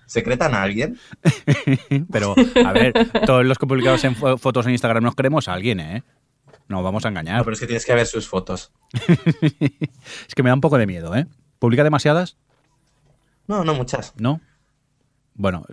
¿Secretan 0.06 0.54
a 0.54 0.62
alguien? 0.64 0.98
Pero, 2.12 2.36
a 2.66 2.74
ver, 2.74 2.94
todos 3.26 3.46
los 3.46 3.58
que 3.58 3.66
publicamos 3.68 4.04
en 4.04 4.16
fo- 4.16 4.38
fotos 4.38 4.66
en 4.66 4.74
Instagram 4.74 5.04
nos 5.04 5.16
queremos 5.16 5.48
a 5.48 5.54
alguien, 5.54 5.80
¿eh? 5.80 6.04
No 6.68 6.82
vamos 6.84 7.06
a 7.06 7.10
engañar. 7.10 7.38
No, 7.38 7.44
pero 7.44 7.54
es 7.54 7.60
que 7.60 7.68
tienes 7.68 7.86
que 7.86 7.94
ver 7.94 8.08
sus 8.08 8.28
fotos. 8.28 8.72
Es 10.28 10.36
que 10.36 10.44
me 10.44 10.50
da 10.50 10.56
un 10.56 10.62
poco 10.62 10.78
de 10.78 10.88
miedo, 10.88 11.16
¿eh? 11.16 11.28
¿Publica 11.60 11.84
demasiadas? 11.84 12.38
No, 13.48 13.64
no 13.64 13.74
muchas. 13.76 14.14
¿No? 14.18 14.42
Bueno, 15.38 15.66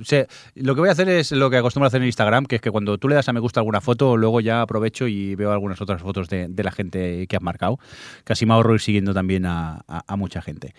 lo 0.57 0.75
que 0.75 0.81
voy 0.81 0.89
a 0.89 0.93
hacer 0.93 1.09
es 1.09 1.31
lo 1.31 1.49
que 1.49 1.57
acostumbro 1.57 1.87
a 1.87 1.89
hacer 1.89 2.01
en 2.03 2.07
Instagram, 2.09 2.47
que 2.47 2.57
es 2.57 2.61
que 2.63 2.73
cuando 2.73 2.99
tú 2.99 3.09
le 3.09 3.15
das 3.15 3.29
a 3.29 3.33
me 3.33 3.39
gusta 3.39 3.61
alguna 3.61 3.81
foto, 3.81 4.17
luego 4.17 4.41
ya 4.41 4.61
aprovecho 4.61 5.07
y 5.07 5.37
veo 5.37 5.53
algunas 5.53 5.81
otras 5.81 6.03
fotos 6.03 6.29
de, 6.29 6.49
de 6.49 6.65
la 6.65 6.73
gente 6.73 7.27
que 7.29 7.37
has 7.37 7.43
marcado. 7.43 7.79
Casi 8.25 8.45
me 8.45 8.55
ahorro 8.55 8.75
ir 8.75 8.81
siguiendo 8.81 9.15
también 9.15 9.47
a, 9.47 9.83
a- 9.87 10.03
a 10.07 10.17
mucha 10.17 10.43
gente. 10.43 10.75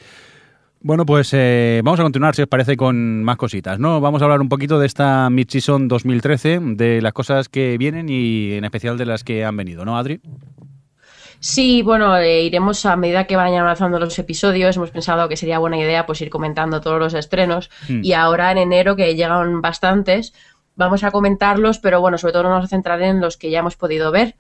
Bueno, 0.86 1.06
pues 1.06 1.30
eh, 1.32 1.80
vamos 1.82 2.02
a 2.02 2.04
continuar, 2.04 2.36
si 2.36 2.42
os 2.42 2.50
parece, 2.50 2.76
con 2.76 3.24
más 3.24 3.38
cositas, 3.38 3.80
¿no? 3.80 4.02
Vamos 4.02 4.22
a 4.22 4.26
hablar 4.26 4.42
un 4.42 4.50
poquito 4.50 4.80
de 4.80 4.86
esta 4.86 5.30
Mid-Season 5.30 5.88
2013, 5.88 6.60
de 6.76 7.02
las 7.02 7.14
cosas 7.14 7.48
que 7.48 7.78
vienen 7.78 8.10
y 8.10 8.52
en 8.52 8.66
especial 8.66 8.98
de 8.98 9.06
las 9.06 9.24
que 9.24 9.46
han 9.46 9.56
venido, 9.56 9.86
¿no, 9.86 9.98
Adri? 9.98 10.20
Sí, 11.40 11.84
bueno, 11.84 12.18
eh, 12.18 12.44
iremos 12.44 12.86
a 12.86 12.98
medida 12.98 13.24
que 13.24 13.38
vayan 13.38 13.62
avanzando 13.62 13.98
los 13.98 14.20
episodios. 14.20 14.76
Hemos 14.76 14.92
pensado 14.92 15.30
que 15.30 15.38
sería 15.38 15.58
buena 15.58 15.78
idea 15.78 16.06
pues 16.06 16.20
ir 16.20 16.30
comentando 16.30 16.82
todos 16.82 17.00
los 17.00 17.14
estrenos. 17.14 17.70
Hmm. 17.88 18.02
Y 18.04 18.12
ahora 18.12 18.52
en 18.52 18.58
enero, 18.58 18.98
que 18.98 19.16
llegan 19.16 19.62
bastantes, 19.62 20.34
vamos 20.76 21.06
a 21.06 21.12
comentarlos, 21.12 21.80
pero 21.80 22.02
bueno, 22.02 22.18
sobre 22.18 22.34
todo 22.34 22.44
nos 22.44 22.52
vamos 22.52 22.66
a 22.66 22.76
centrar 22.76 23.02
en 23.02 23.22
los 23.22 23.38
que 23.38 23.50
ya 23.50 23.60
hemos 23.60 23.78
podido 23.78 24.12
ver. 24.12 24.36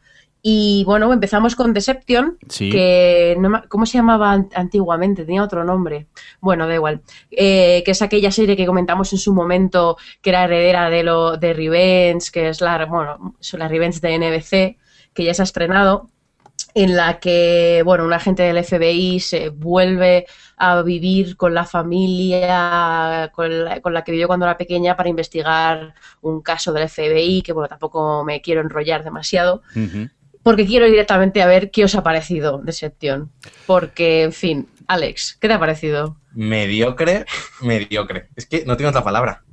Y 0.45 0.84
bueno, 0.86 1.13
empezamos 1.13 1.56
con 1.56 1.71
Deception, 1.73 2.38
Sí. 2.49 2.69
que 2.69 3.38
no 3.39 3.63
¿cómo 3.69 3.86
se 3.86 3.97
llamaba 3.97 4.34
an- 4.34 4.49
antiguamente? 4.53 5.23
Tenía 5.23 5.41
otro 5.41 5.63
nombre. 5.63 6.08
Bueno, 6.41 6.67
da 6.67 6.75
igual. 6.75 7.01
Eh, 7.32 7.82
que 7.86 7.91
es 7.91 8.01
aquella 8.01 8.29
serie 8.29 8.58
que 8.58 8.65
comentamos 8.65 9.13
en 9.13 9.19
su 9.19 9.34
momento, 9.34 9.95
que 10.21 10.32
era 10.32 10.43
heredera 10.43 10.89
de 10.89 11.03
lo 11.03 11.38
de 11.38 11.53
Revenge, 11.53 12.29
que 12.29 12.49
es 12.49 12.60
la, 12.60 12.86
bueno, 12.86 13.36
la 13.53 13.67
Revenge 13.69 14.01
de 14.01 14.15
NBC, 14.19 14.77
que 15.13 15.23
ya 15.23 15.34
se 15.34 15.43
ha 15.43 15.45
estrenado 15.45 16.10
en 16.75 16.97
la 16.97 17.19
que, 17.21 17.82
bueno, 17.86 18.03
un 18.03 18.12
agente 18.12 18.43
del 18.43 18.58
FBI 18.65 19.21
se 19.21 19.47
vuelve 19.49 20.25
a 20.58 20.82
vivir 20.82 21.38
con 21.38 21.53
la 21.53 21.63
familia 21.65 23.32
con 23.34 23.63
la, 23.65 23.79
con 23.79 23.93
la 23.93 24.03
que 24.03 24.12
vivió 24.12 24.27
cuando 24.27 24.45
era 24.45 24.58
pequeña 24.58 24.97
para 24.97 25.08
investigar 25.10 25.93
un 26.21 26.41
caso 26.41 26.73
del 26.73 26.89
FBI, 26.89 27.41
que 27.43 27.53
bueno, 27.53 27.69
tampoco 27.69 28.23
me 28.25 28.41
quiero 28.41 28.60
enrollar 28.62 29.03
demasiado, 29.03 29.62
Ujú. 29.75 30.10
Porque 30.43 30.65
quiero 30.65 30.86
ir 30.86 30.91
directamente 30.91 31.41
a 31.41 31.47
ver 31.47 31.71
qué 31.71 31.84
os 31.86 31.95
ha 31.95 32.03
parecido 32.03 32.62
Deception. 32.63 33.32
Porque, 33.65 34.23
en 34.23 34.34
fin, 34.34 34.67
Alex, 34.88 35.38
¿qué 35.39 35.47
te 35.47 35.53
ha 35.53 35.60
parecido? 35.60 36.17
Mediocre, 36.34 37.25
mediocre. 37.62 38.27
Es 38.36 38.45
que 38.45 38.65
no 38.65 38.75
tengo 38.77 38.89
otra 38.89 39.03
palabra. 39.03 39.43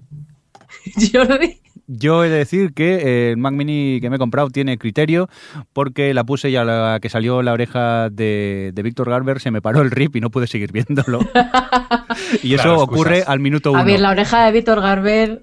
Jordi. 1.13 1.61
Yo 1.93 2.23
he 2.23 2.29
de 2.29 2.37
decir 2.39 2.73
que 2.73 2.95
eh, 2.95 3.31
el 3.33 3.37
Mac 3.37 3.53
Mini 3.53 3.99
que 4.01 4.11
me 4.11 4.17
he 4.17 4.19
comprado 4.21 4.49
tiene 4.51 4.79
criterio 4.79 5.29
porque 5.73 6.15
la 6.15 6.23
puse 6.23 6.49
y 6.49 6.55
a 6.55 6.63
la 6.63 7.01
que 7.03 7.09
salió 7.09 7.43
la 7.43 7.53
oreja 7.53 8.09
de, 8.11 8.71
de 8.73 8.83
Víctor 8.85 9.11
Garber 9.11 9.41
se 9.41 9.51
me 9.51 9.61
paró 9.61 9.81
el 9.83 9.91
rip 9.91 10.15
y 10.15 10.21
no 10.21 10.31
pude 10.31 10.47
seguir 10.47 10.71
viéndolo. 10.71 11.19
y 12.45 12.55
eso 12.55 12.63
Claro, 12.63 12.81
ocurre 12.83 13.17
excusas. 13.17 13.29
al 13.29 13.41
minuto 13.41 13.73
uno. 13.73 13.81
A 13.81 13.85
ver, 13.85 13.99
la 13.99 14.11
oreja 14.11 14.47
de 14.47 14.53
Víctor 14.53 14.81
Garber, 14.81 15.43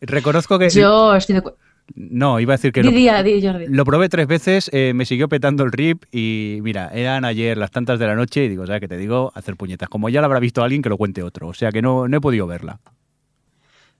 Reconozco 0.00 0.58
que... 0.58 0.70
yo 0.70 1.14
estoy 1.14 1.36
de... 1.36 1.42
No, 1.94 2.40
iba 2.40 2.54
a 2.54 2.56
decir 2.56 2.72
que 2.72 2.82
Di, 2.82 2.86
lo, 3.06 3.22
di, 3.22 3.32
di, 3.34 3.46
Jordi. 3.46 3.66
lo 3.68 3.84
probé 3.84 4.08
tres 4.08 4.26
veces, 4.26 4.70
eh, 4.72 4.92
me 4.94 5.04
siguió 5.04 5.28
petando 5.28 5.62
el 5.64 5.72
rip 5.72 6.04
y 6.12 6.58
mira, 6.62 6.90
eran 6.92 7.24
ayer 7.24 7.56
las 7.58 7.70
tantas 7.70 7.98
de 7.98 8.06
la 8.06 8.14
noche 8.14 8.44
y 8.44 8.48
digo, 8.48 8.66
¿sabes 8.66 8.80
qué 8.80 8.88
te 8.88 8.96
digo? 8.96 9.30
Hacer 9.34 9.56
puñetas. 9.56 9.88
Como 9.88 10.08
ya 10.08 10.20
la 10.20 10.26
habrá 10.26 10.40
visto 10.40 10.62
alguien, 10.62 10.82
que 10.82 10.88
lo 10.88 10.96
cuente 10.96 11.22
otro. 11.22 11.48
O 11.48 11.54
sea 11.54 11.70
que 11.70 11.82
no, 11.82 12.08
no 12.08 12.16
he 12.16 12.20
podido 12.20 12.46
verla. 12.46 12.80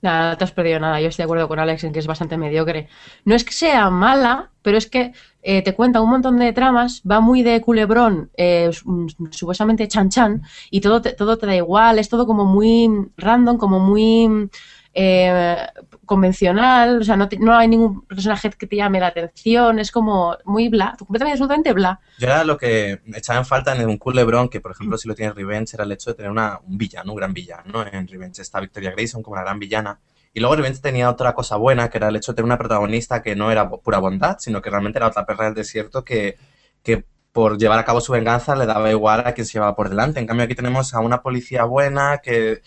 Nada, 0.01 0.31
no 0.33 0.37
te 0.37 0.43
has 0.45 0.51
perdido 0.51 0.81
nada. 0.81 1.01
Yo 1.01 1.09
estoy 1.09 1.23
de 1.23 1.25
acuerdo 1.27 1.47
con 1.47 1.61
Alex 1.61 1.85
en 1.85 1.93
que 1.93 2.01
es 2.01 2.09
bastante 2.09 2.37
mediocre. 2.37 2.89
No 3.25 3.37
es 3.37 3.45
que 3.45 3.53
sea 3.53 3.89
mala, 3.89 4.51
pero 4.63 4.77
es 4.77 4.89
que 4.89 5.13
eh, 5.43 5.63
te 5.63 5.75
cuenta 5.75 6.01
un 6.01 6.11
montón 6.11 6.39
de 6.39 6.53
tramas, 6.53 7.03
va 7.09 7.21
muy 7.21 7.43
de 7.45 7.61
culebrón, 7.61 8.31
eh, 8.37 8.71
su- 8.73 9.07
supuestamente 9.31 9.87
chan 9.87 10.09
chan, 10.09 10.43
y 10.73 10.81
todo 10.81 11.03
te, 11.03 11.13
todo 11.13 11.37
te 11.39 11.47
da 11.47 11.55
igual, 11.55 12.01
es 12.01 12.09
todo 12.09 12.27
como 12.27 12.45
muy 12.45 12.89
random, 13.17 13.59
como 13.59 13.79
muy 13.79 14.49
eh, 14.95 15.57
convencional, 16.05 17.01
o 17.01 17.05
sea, 17.05 17.17
no, 17.17 17.55
hay 17.55 17.69
ningún 17.69 18.05
personaje 18.05 18.51
que 18.51 18.67
te 18.67 18.77
llame 18.77 19.01
la 19.01 19.07
atención, 19.07 19.79
es 19.79 19.91
como 19.91 20.37
muy 20.45 20.69
bla, 20.69 20.95
completamente 20.99 21.33
absolutamente 21.33 21.73
bla. 21.73 21.99
Yo 22.19 22.27
era 22.27 22.45
lo 22.45 22.59
que 22.59 23.01
echaba 23.15 23.39
en 23.39 23.47
falta 23.47 23.75
en 23.75 23.89
un 23.89 23.97
culebrón, 23.97 24.49
que 24.49 24.61
por 24.61 24.73
ejemplo 24.73 24.99
si 24.99 25.09
lo 25.09 25.15
tiene 25.15 25.33
Revenge, 25.33 25.75
era 25.75 25.85
el 25.85 25.93
hecho 25.93 26.11
de 26.11 26.17
tener 26.17 26.31
una, 26.31 26.59
un 26.67 26.77
villano, 26.77 27.13
un 27.13 27.17
gran 27.17 27.33
villano. 27.33 27.63
¿no? 27.73 27.87
En 27.87 28.07
Revenge 28.07 28.43
está 28.43 28.61
Victoria 28.61 28.91
Grayson 28.91 29.23
como 29.23 29.37
la 29.37 29.43
gran 29.43 29.59
villana. 29.59 29.99
Y 30.35 30.41
luego 30.41 30.57
Revenge 30.57 30.81
tenía 30.81 31.11
otra 31.11 31.35
cosa 31.35 31.57
buena, 31.57 31.89
que 31.89 31.99
era 31.99 32.09
el 32.09 32.17
hecho 32.17 32.33
de 32.33 32.37
tener 32.37 32.47
una 32.47 32.59
protagonista 32.59 33.23
que 33.23 33.37
no 33.37 33.51
era 33.51 33.69
pura 33.69 33.99
bondad, 33.99 34.37
sino 34.39 34.61
que 34.61 34.71
realmente 34.71 34.99
era 34.99 35.09
otra 35.09 35.27
perra 35.27 35.47
del 35.47 35.55
desierto 35.55 36.05
que, 36.05 36.37
que 36.83 37.05
por 37.33 37.59
llevar 37.59 37.79
a 37.79 37.85
cabo 37.85 38.01
su 38.01 38.13
venganza 38.13 38.55
le 38.57 38.67
daba 38.67 38.91
igual 38.91 39.23
a 39.27 39.33
quien 39.33 39.47
se 39.47 39.55
llevaba 39.55 39.75
por 39.75 39.89
delante. 39.89 40.21
En 40.21 40.27
cambio 40.27 40.45
aquí 40.45 40.55
tenemos 40.55 40.93
a 40.93 41.01
una 41.01 41.23
policía 41.23 41.65
buena 41.65 42.19
que... 42.23 42.61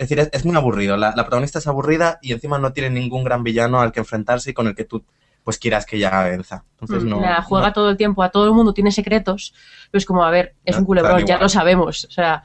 Es 0.00 0.08
decir, 0.08 0.18
es, 0.18 0.30
es 0.32 0.46
muy 0.46 0.56
aburrido. 0.56 0.96
La, 0.96 1.08
la 1.14 1.24
protagonista 1.24 1.58
es 1.58 1.66
aburrida 1.66 2.18
y 2.22 2.32
encima 2.32 2.58
no 2.58 2.72
tiene 2.72 2.88
ningún 2.88 3.22
gran 3.22 3.44
villano 3.44 3.80
al 3.80 3.92
que 3.92 4.00
enfrentarse 4.00 4.50
y 4.50 4.54
con 4.54 4.66
el 4.66 4.74
que 4.74 4.84
tú 4.84 5.04
pues 5.44 5.58
quieras 5.58 5.84
que 5.84 5.96
ella 5.96 6.22
venza. 6.24 6.64
Entonces 6.80 7.04
no... 7.04 7.18
Mm, 7.18 7.22
Nada, 7.22 7.42
juega 7.42 7.66
no- 7.68 7.72
todo 7.74 7.90
el 7.90 7.96
tiempo, 7.98 8.22
a 8.22 8.30
todo 8.30 8.46
el 8.46 8.52
mundo 8.52 8.72
tiene 8.72 8.92
secretos, 8.92 9.52
pero 9.90 9.98
es 9.98 10.06
como, 10.06 10.24
a 10.24 10.30
ver, 10.30 10.54
es 10.64 10.78
un 10.78 10.86
culebrón, 10.86 11.26
ya 11.26 11.38
lo 11.38 11.48
sabemos, 11.50 12.06
o 12.06 12.10
sea, 12.10 12.42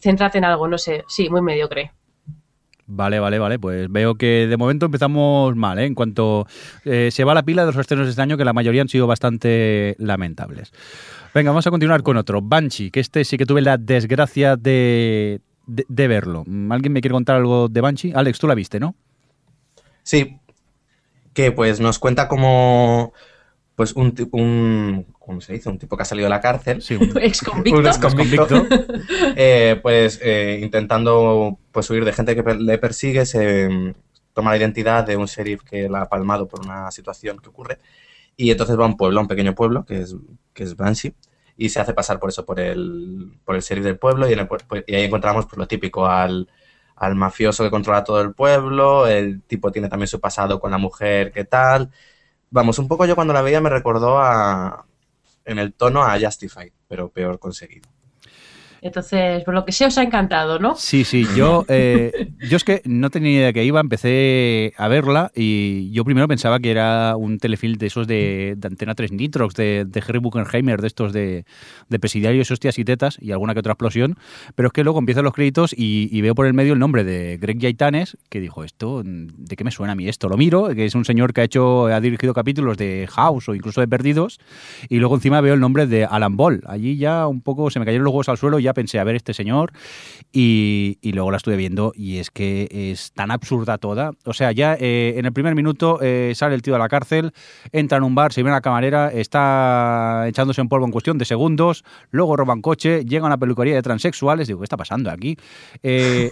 céntrate 0.00 0.36
en 0.36 0.44
algo, 0.44 0.68
no 0.68 0.76
sé, 0.76 1.04
sí, 1.08 1.30
muy 1.30 1.40
mediocre. 1.40 1.92
Vale, 2.86 3.20
vale, 3.20 3.38
vale. 3.38 3.58
Pues 3.58 3.90
veo 3.90 4.14
que 4.14 4.46
de 4.46 4.56
momento 4.56 4.86
empezamos 4.86 5.56
mal, 5.56 5.78
¿eh? 5.78 5.86
En 5.86 5.94
cuanto 5.94 6.46
eh, 6.84 7.08
se 7.10 7.24
va 7.24 7.34
la 7.34 7.42
pila 7.42 7.62
de 7.62 7.72
los 7.72 7.76
estrenos 7.80 8.06
de 8.06 8.10
este 8.10 8.22
año, 8.22 8.36
que 8.36 8.44
la 8.44 8.52
mayoría 8.52 8.82
han 8.82 8.88
sido 8.88 9.06
bastante 9.06 9.96
lamentables. 9.98 10.72
Venga, 11.34 11.50
vamos 11.50 11.66
a 11.66 11.70
continuar 11.70 12.02
con 12.02 12.16
otro. 12.16 12.40
Banshee, 12.42 12.90
que 12.90 13.00
este 13.00 13.24
sí 13.24 13.36
que 13.38 13.44
tuve 13.46 13.60
la 13.60 13.76
desgracia 13.76 14.56
de, 14.56 15.40
de, 15.66 15.84
de 15.88 16.08
verlo. 16.08 16.44
¿Alguien 16.70 16.92
me 16.92 17.00
quiere 17.00 17.12
contar 17.14 17.36
algo 17.36 17.68
de 17.68 17.80
Banshee? 17.80 18.12
Alex, 18.14 18.38
tú 18.38 18.46
la 18.46 18.54
viste, 18.54 18.80
¿no? 18.80 18.94
Sí, 20.02 20.38
que 21.32 21.52
pues 21.52 21.80
nos 21.80 21.98
cuenta 21.98 22.28
como 22.28 23.12
pues 23.74 23.92
un, 23.92 24.14
un 24.32 25.06
¿cómo 25.18 25.40
se 25.42 25.52
dice? 25.52 25.68
Un 25.68 25.78
tipo 25.78 25.96
que 25.96 26.02
ha 26.02 26.06
salido 26.06 26.26
de 26.26 26.30
la 26.30 26.40
cárcel. 26.40 26.80
Sí, 26.80 26.94
un- 27.00 27.12
Ex 27.20 27.42
convicto. 27.42 27.78
Un 27.78 27.86
exconvicto, 27.86 28.46
Convicto. 28.46 28.84
eh, 29.36 29.78
pues 29.82 30.18
eh, 30.22 30.60
intentando 30.62 31.58
pues 31.72 31.90
huir 31.90 32.04
de 32.04 32.12
gente 32.12 32.34
que 32.34 32.54
le 32.54 32.78
persigue, 32.78 33.26
se 33.26 33.68
mm, 33.68 33.94
toma 34.32 34.50
la 34.52 34.56
identidad 34.58 35.04
de 35.06 35.16
un 35.16 35.26
sheriff 35.26 35.62
que 35.62 35.88
la 35.88 36.02
ha 36.02 36.08
palmado 36.08 36.46
por 36.48 36.60
una 36.60 36.90
situación 36.90 37.38
que 37.38 37.48
ocurre 37.48 37.78
y 38.36 38.50
entonces 38.50 38.78
va 38.78 38.84
a 38.84 38.88
un 38.88 38.96
pueblo, 38.96 39.18
a 39.18 39.22
un 39.22 39.28
pequeño 39.28 39.54
pueblo 39.54 39.84
que 39.84 40.00
es, 40.02 40.14
que 40.54 40.62
es 40.62 40.76
Banshee 40.76 41.14
y 41.56 41.68
se 41.70 41.80
hace 41.80 41.94
pasar 41.94 42.18
por 42.20 42.30
eso, 42.30 42.44
por 42.44 42.60
el, 42.60 43.32
por 43.44 43.56
el 43.56 43.62
sheriff 43.62 43.84
del 43.84 43.98
pueblo 43.98 44.28
y, 44.28 44.32
en 44.32 44.40
el 44.40 44.48
pue- 44.48 44.62
pues, 44.68 44.84
y 44.86 44.94
ahí 44.94 45.04
encontramos 45.04 45.46
pues, 45.46 45.58
lo 45.58 45.66
típico 45.66 46.06
al, 46.06 46.48
al 46.96 47.14
mafioso 47.14 47.64
que 47.64 47.70
controla 47.70 48.04
todo 48.04 48.20
el 48.20 48.34
pueblo, 48.34 49.06
el 49.06 49.42
tipo 49.42 49.72
tiene 49.72 49.88
también 49.88 50.08
su 50.08 50.20
pasado 50.20 50.60
con 50.60 50.70
la 50.70 50.78
mujer, 50.78 51.32
qué 51.32 51.44
tal. 51.44 51.90
Vamos, 52.50 52.78
un 52.78 52.88
poco 52.88 53.06
yo 53.06 53.14
cuando 53.16 53.34
la 53.34 53.42
veía 53.42 53.60
me 53.60 53.70
recordó 53.70 54.18
a, 54.20 54.86
en 55.44 55.58
el 55.58 55.74
tono 55.74 56.04
a 56.04 56.18
Justified, 56.20 56.72
pero 56.88 57.10
peor 57.10 57.38
conseguido. 57.38 57.88
Entonces, 58.86 59.44
por 59.44 59.54
lo 59.54 59.64
que 59.64 59.72
sé, 59.72 59.86
os 59.86 59.98
ha 59.98 60.02
encantado, 60.02 60.58
¿no? 60.58 60.74
Sí, 60.76 61.04
sí, 61.04 61.26
yo, 61.36 61.64
eh, 61.68 62.30
yo 62.48 62.56
es 62.56 62.64
que 62.64 62.82
no 62.84 63.10
tenía 63.10 63.26
ni 63.26 63.34
idea 63.36 63.46
de 63.46 63.52
que 63.52 63.64
iba, 63.64 63.80
empecé 63.80 64.72
a 64.76 64.88
verla 64.88 65.32
y 65.34 65.90
yo 65.90 66.04
primero 66.04 66.28
pensaba 66.28 66.60
que 66.60 66.70
era 66.70 67.16
un 67.16 67.38
telefilm 67.38 67.76
de 67.78 67.86
esos 67.86 68.06
de, 68.06 68.54
de 68.56 68.68
Antena 68.68 68.94
3 68.94 69.12
Nitrox, 69.12 69.54
de, 69.54 69.84
de 69.84 70.02
Harry 70.06 70.18
Buckenheimer, 70.18 70.80
de 70.80 70.86
estos 70.86 71.12
de, 71.12 71.44
de 71.88 71.98
presidiarios, 71.98 72.50
hostias 72.50 72.78
y 72.78 72.84
tetas 72.84 73.18
y 73.20 73.32
alguna 73.32 73.54
que 73.54 73.60
otra 73.60 73.72
explosión, 73.72 74.16
pero 74.54 74.68
es 74.68 74.72
que 74.72 74.84
luego 74.84 74.98
empiezan 74.98 75.24
los 75.24 75.32
créditos 75.32 75.72
y, 75.72 76.08
y 76.10 76.20
veo 76.20 76.34
por 76.34 76.46
el 76.46 76.54
medio 76.54 76.74
el 76.74 76.78
nombre 76.78 77.04
de 77.04 77.38
Greg 77.38 77.58
Yaitanes, 77.58 78.16
que 78.28 78.40
dijo, 78.40 78.64
esto, 78.64 79.02
¿de 79.04 79.56
qué 79.56 79.64
me 79.64 79.70
suena 79.70 79.92
a 79.92 79.96
mí 79.96 80.08
esto? 80.08 80.28
Lo 80.28 80.36
miro, 80.36 80.68
que 80.74 80.84
es 80.84 80.94
un 80.94 81.04
señor 81.04 81.32
que 81.32 81.40
ha 81.40 81.44
hecho, 81.44 81.86
ha 81.86 82.00
dirigido 82.00 82.34
capítulos 82.34 82.76
de 82.76 83.08
House 83.10 83.48
o 83.48 83.54
incluso 83.54 83.80
de 83.80 83.88
Perdidos, 83.88 84.38
y 84.88 84.98
luego 84.98 85.16
encima 85.16 85.40
veo 85.40 85.54
el 85.54 85.60
nombre 85.60 85.86
de 85.86 86.04
Alan 86.04 86.36
Ball. 86.36 86.62
Allí 86.66 86.96
ya 86.96 87.26
un 87.26 87.40
poco 87.40 87.70
se 87.70 87.78
me 87.78 87.84
cayeron 87.84 88.04
los 88.04 88.12
huevos 88.12 88.28
al 88.28 88.38
suelo 88.38 88.58
ya 88.58 88.74
pensé, 88.76 89.00
a 89.00 89.04
ver, 89.04 89.16
este 89.16 89.34
señor, 89.34 89.72
y, 90.32 90.98
luego 91.02 91.30
la 91.30 91.38
estuve 91.38 91.56
viendo 91.56 91.92
y 91.96 92.18
es 92.18 92.30
que 92.30 92.68
es 92.70 93.12
tan 93.12 93.30
absurda 93.30 93.78
toda. 93.78 94.12
O 94.24 94.34
sea, 94.34 94.52
ya 94.52 94.76
eh, 94.78 95.14
en 95.16 95.24
el 95.24 95.32
primer 95.32 95.54
minuto 95.54 95.98
eh, 96.02 96.32
sale 96.36 96.54
el 96.54 96.62
tío 96.62 96.74
de 96.74 96.78
la 96.78 96.88
cárcel, 96.88 97.32
entra 97.72 97.98
en 97.98 98.04
un 98.04 98.14
bar, 98.14 98.32
se 98.32 98.42
ve 98.42 98.50
a 98.50 98.52
la 98.52 98.60
camarera, 98.60 99.10
está 99.10 100.26
echándose 100.28 100.60
en 100.60 100.68
polvo 100.68 100.84
en 100.84 100.92
cuestión 100.92 101.16
de 101.16 101.24
segundos, 101.24 101.84
luego 102.10 102.36
roban 102.36 102.60
coche, 102.60 103.04
llega 103.04 103.24
a 103.24 103.28
una 103.28 103.38
peluquería 103.38 103.74
de 103.74 103.82
transexuales, 103.82 104.46
digo, 104.46 104.60
¿qué 104.60 104.64
está 104.64 104.76
pasando 104.76 105.10
aquí? 105.10 105.36
Eh, 105.82 106.30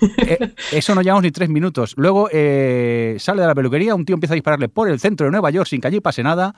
eso 0.73 0.95
no 0.95 1.01
llevamos 1.01 1.25
ni 1.25 1.31
tres 1.31 1.49
minutos. 1.49 1.95
Luego 1.97 2.29
sale 2.29 3.41
de 3.41 3.47
la 3.47 3.55
peluquería, 3.55 3.95
un 3.95 4.05
tío 4.05 4.15
empieza 4.15 4.35
a 4.35 4.37
dispararle 4.37 4.69
por 4.69 4.89
el 4.89 5.01
centro 5.01 5.25
de 5.27 5.33
Nueva 5.33 5.51
York 5.51 5.67
sin 5.67 5.81
que 5.81 5.89
allí 5.89 6.01
pase 6.01 6.23
nada. 6.23 6.55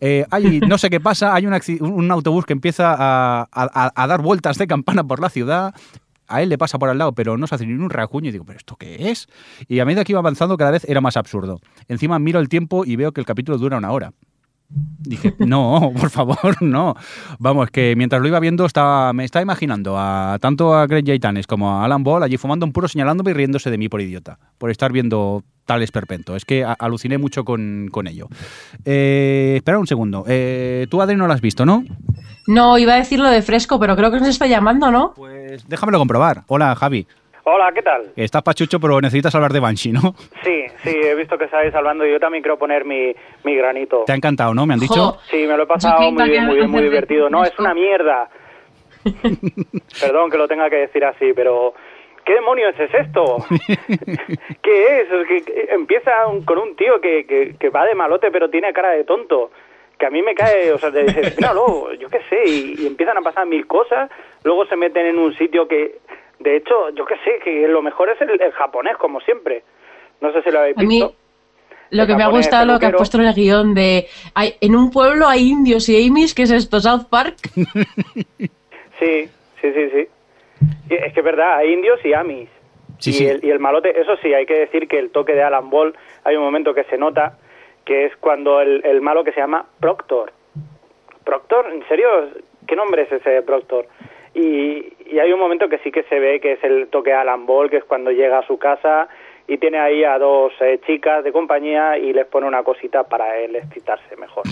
Eh, 0.00 0.24
no 0.66 0.78
sé 0.78 0.90
qué 0.90 1.00
pasa, 1.00 1.34
hay 1.34 1.46
un, 1.46 1.54
un 1.80 2.10
autobús 2.10 2.46
que 2.46 2.52
empieza 2.52 2.94
a 2.98 4.06
dar 4.08 4.22
vueltas 4.22 4.58
de 4.58 4.66
campana 4.66 5.04
por 5.04 5.20
la 5.20 5.30
ciudad. 5.30 5.74
A 6.30 6.42
él 6.42 6.50
le 6.50 6.58
pasa 6.58 6.78
por 6.78 6.90
al 6.90 6.98
lado, 6.98 7.12
pero 7.12 7.38
no 7.38 7.46
se 7.46 7.54
hace 7.54 7.66
ni 7.66 7.72
un 7.72 7.88
rajuño 7.88 8.28
y 8.28 8.32
digo, 8.32 8.44
¿pero 8.44 8.58
esto 8.58 8.76
qué 8.76 9.10
es? 9.10 9.28
Y 9.66 9.80
a 9.80 9.86
medida 9.86 10.04
que 10.04 10.12
iba 10.12 10.18
avanzando, 10.18 10.58
cada 10.58 10.70
vez 10.70 10.84
era 10.86 11.00
más 11.00 11.16
absurdo. 11.16 11.60
Encima 11.88 12.18
miro 12.18 12.38
el 12.38 12.50
tiempo 12.50 12.84
y 12.84 12.96
veo 12.96 13.12
que 13.12 13.20
el 13.20 13.26
capítulo 13.26 13.56
dura 13.56 13.78
una 13.78 13.90
hora. 13.92 14.12
Dije, 14.70 15.34
no, 15.38 15.92
por 15.98 16.10
favor, 16.10 16.56
no. 16.62 16.94
Vamos, 17.38 17.70
que 17.70 17.94
mientras 17.96 18.20
lo 18.20 18.28
iba 18.28 18.38
viendo 18.38 18.66
estaba, 18.66 19.12
me 19.14 19.24
estaba 19.24 19.42
imaginando 19.42 19.94
a 19.98 20.38
tanto 20.40 20.74
a 20.74 20.86
Greg 20.86 21.04
Yaitanes 21.04 21.46
como 21.46 21.70
a 21.70 21.84
Alan 21.84 22.04
Ball 22.04 22.22
allí 22.22 22.36
fumando 22.36 22.66
un 22.66 22.72
puro, 22.72 22.88
señalándome 22.88 23.30
y 23.30 23.34
riéndose 23.34 23.70
de 23.70 23.78
mí 23.78 23.88
por 23.88 24.02
idiota, 24.02 24.38
por 24.58 24.70
estar 24.70 24.92
viendo 24.92 25.42
tal 25.64 25.82
esperpento. 25.82 26.36
Es 26.36 26.44
que 26.44 26.64
aluciné 26.64 27.16
mucho 27.16 27.44
con, 27.44 27.88
con 27.90 28.06
ello. 28.06 28.28
Eh, 28.84 29.54
espera 29.56 29.78
un 29.78 29.86
segundo. 29.86 30.24
Eh, 30.26 30.86
tú, 30.90 31.00
Adri, 31.00 31.16
no 31.16 31.26
lo 31.26 31.32
has 31.32 31.40
visto, 31.40 31.64
¿no? 31.64 31.84
No, 32.46 32.78
iba 32.78 32.94
a 32.94 32.96
decirlo 32.96 33.28
de 33.28 33.42
fresco, 33.42 33.78
pero 33.78 33.96
creo 33.96 34.10
que 34.10 34.18
nos 34.20 34.28
está 34.28 34.46
llamando, 34.46 34.90
¿no? 34.90 35.12
Pues 35.14 35.66
déjamelo 35.68 35.98
comprobar. 35.98 36.44
Hola, 36.48 36.74
Javi. 36.74 37.06
Hola, 37.44 37.72
¿qué 37.72 37.82
tal? 37.82 38.12
Estás 38.16 38.42
pachucho, 38.42 38.78
pero 38.78 39.00
necesitas 39.00 39.34
hablar 39.34 39.52
de 39.52 39.60
Banshee, 39.60 39.92
¿no? 39.92 40.14
Sí, 40.44 40.64
sí, 40.82 40.90
he 41.02 41.14
visto 41.14 41.38
que 41.38 41.44
estáis 41.44 41.74
hablando 41.74 42.04
y 42.06 42.10
yo 42.12 42.20
también 42.20 42.42
quiero 42.42 42.58
poner 42.58 42.84
mi, 42.84 43.14
mi 43.44 43.56
granito. 43.56 44.04
Te 44.06 44.12
ha 44.12 44.16
encantado, 44.16 44.52
¿no? 44.54 44.66
Me 44.66 44.74
han 44.74 44.80
dicho. 44.80 44.94
Jo, 45.12 45.18
Sí, 45.30 45.46
me 45.46 45.56
lo 45.56 45.62
he 45.62 45.66
pasado 45.66 46.10
muy 46.10 46.28
bien, 46.28 46.44
muy 46.46 46.56
bien, 46.56 46.70
muy 46.70 46.82
divertido. 46.82 47.30
No, 47.30 47.44
es 47.44 47.58
una 47.58 47.72
mierda. 47.74 48.28
Perdón 50.00 50.30
que 50.30 50.36
lo 50.38 50.46
tenga 50.48 50.68
que 50.68 50.76
decir 50.76 51.04
así, 51.04 51.32
pero 51.34 51.72
¿qué 52.26 52.34
demonios 52.34 52.74
es 52.78 52.92
esto? 52.92 53.36
¿Qué 54.62 55.00
es? 55.00 55.10
Es 55.10 55.26
que- 55.28 55.42
que 55.42 55.68
empieza 55.72 56.26
un- 56.26 56.44
con 56.44 56.58
un 56.58 56.76
tío 56.76 57.00
que, 57.00 57.24
que, 57.26 57.54
que 57.58 57.70
va 57.70 57.86
de 57.86 57.94
malote 57.94 58.30
pero 58.30 58.50
tiene 58.50 58.72
cara 58.72 58.90
de 58.90 59.04
tonto. 59.04 59.50
Que 59.98 60.06
a 60.06 60.10
mí 60.10 60.22
me 60.22 60.34
cae, 60.34 60.70
o 60.72 60.78
sea, 60.78 60.92
te 60.92 61.02
dices, 61.02 61.36
míralo, 61.36 61.92
yo 61.94 62.08
qué 62.08 62.20
sé, 62.30 62.44
y, 62.48 62.74
y 62.82 62.86
empiezan 62.86 63.16
a 63.18 63.20
pasar 63.20 63.46
mil 63.46 63.66
cosas, 63.66 64.08
luego 64.44 64.64
se 64.66 64.76
meten 64.76 65.06
en 65.06 65.18
un 65.18 65.34
sitio 65.36 65.66
que, 65.66 65.98
de 66.40 66.56
hecho, 66.56 66.90
yo 66.90 67.04
qué 67.04 67.16
sé, 67.24 67.38
que 67.42 67.66
lo 67.68 67.82
mejor 67.82 68.08
es 68.10 68.20
el, 68.20 68.40
el 68.40 68.52
japonés, 68.52 68.96
como 68.96 69.20
siempre. 69.20 69.62
No 70.20 70.32
sé 70.32 70.42
si 70.42 70.50
lo 70.50 70.60
habéis 70.60 70.76
A 70.78 70.82
mí, 70.82 71.00
visto. 71.00 71.14
lo 71.90 72.06
que 72.06 72.14
me 72.16 72.22
ha 72.24 72.28
gustado 72.28 72.66
lo 72.66 72.78
que 72.78 72.86
has 72.86 72.92
puesto 72.92 73.18
en 73.18 73.24
el 73.26 73.34
guion 73.34 73.74
de 73.74 74.06
hay, 74.34 74.54
en 74.60 74.74
un 74.76 74.90
pueblo 74.90 75.26
hay 75.28 75.48
indios 75.48 75.88
y 75.88 76.06
Amy's, 76.08 76.34
¿qué 76.34 76.42
es 76.42 76.50
esto? 76.50 76.80
¿South 76.80 77.06
Park? 77.10 77.36
Sí, 78.98 79.28
sí, 79.60 79.72
sí, 79.72 79.90
sí. 79.90 80.08
Y 80.90 80.94
Es 80.94 81.12
que 81.12 81.20
es 81.20 81.24
verdad, 81.24 81.58
hay 81.58 81.72
indios 81.72 82.04
y 82.04 82.12
amis. 82.14 82.48
Sí, 82.98 83.10
y, 83.10 83.12
sí. 83.12 83.26
El, 83.26 83.44
y 83.44 83.50
el 83.50 83.60
malote, 83.60 84.00
eso 84.00 84.16
sí, 84.16 84.34
hay 84.34 84.44
que 84.44 84.58
decir 84.58 84.88
que 84.88 84.98
el 84.98 85.10
toque 85.10 85.34
de 85.34 85.42
Alan 85.44 85.70
Ball, 85.70 85.94
hay 86.24 86.34
un 86.34 86.42
momento 86.42 86.74
que 86.74 86.82
se 86.84 86.98
nota, 86.98 87.38
que 87.84 88.06
es 88.06 88.16
cuando 88.16 88.60
el, 88.60 88.84
el 88.84 89.00
malo 89.00 89.22
que 89.22 89.30
se 89.30 89.40
llama 89.40 89.66
Proctor. 89.78 90.32
¿Proctor? 91.24 91.70
¿En 91.72 91.86
serio? 91.86 92.08
¿Qué 92.66 92.74
nombre 92.74 93.02
es 93.02 93.12
ese 93.12 93.40
Proctor? 93.42 93.86
Y, 94.34 94.92
y 95.06 95.18
hay 95.18 95.32
un 95.32 95.40
momento 95.40 95.68
que 95.68 95.78
sí 95.78 95.90
que 95.90 96.02
se 96.04 96.18
ve 96.18 96.40
que 96.40 96.52
es 96.52 96.64
el 96.64 96.88
toque 96.88 97.10
de 97.10 97.16
Alan 97.16 97.46
Ball, 97.46 97.70
que 97.70 97.78
es 97.78 97.84
cuando 97.84 98.10
llega 98.10 98.38
a 98.38 98.46
su 98.46 98.58
casa 98.58 99.08
y 99.48 99.56
tiene 99.56 99.78
ahí 99.78 100.04
a 100.04 100.18
dos 100.18 100.52
eh, 100.60 100.78
chicas 100.86 101.24
de 101.24 101.32
compañía 101.32 101.96
y 101.96 102.12
les 102.12 102.26
pone 102.26 102.46
una 102.46 102.62
cosita 102.62 103.04
para 103.04 103.38
él 103.38 103.56
excitarse 103.56 104.14
mejor. 104.16 104.44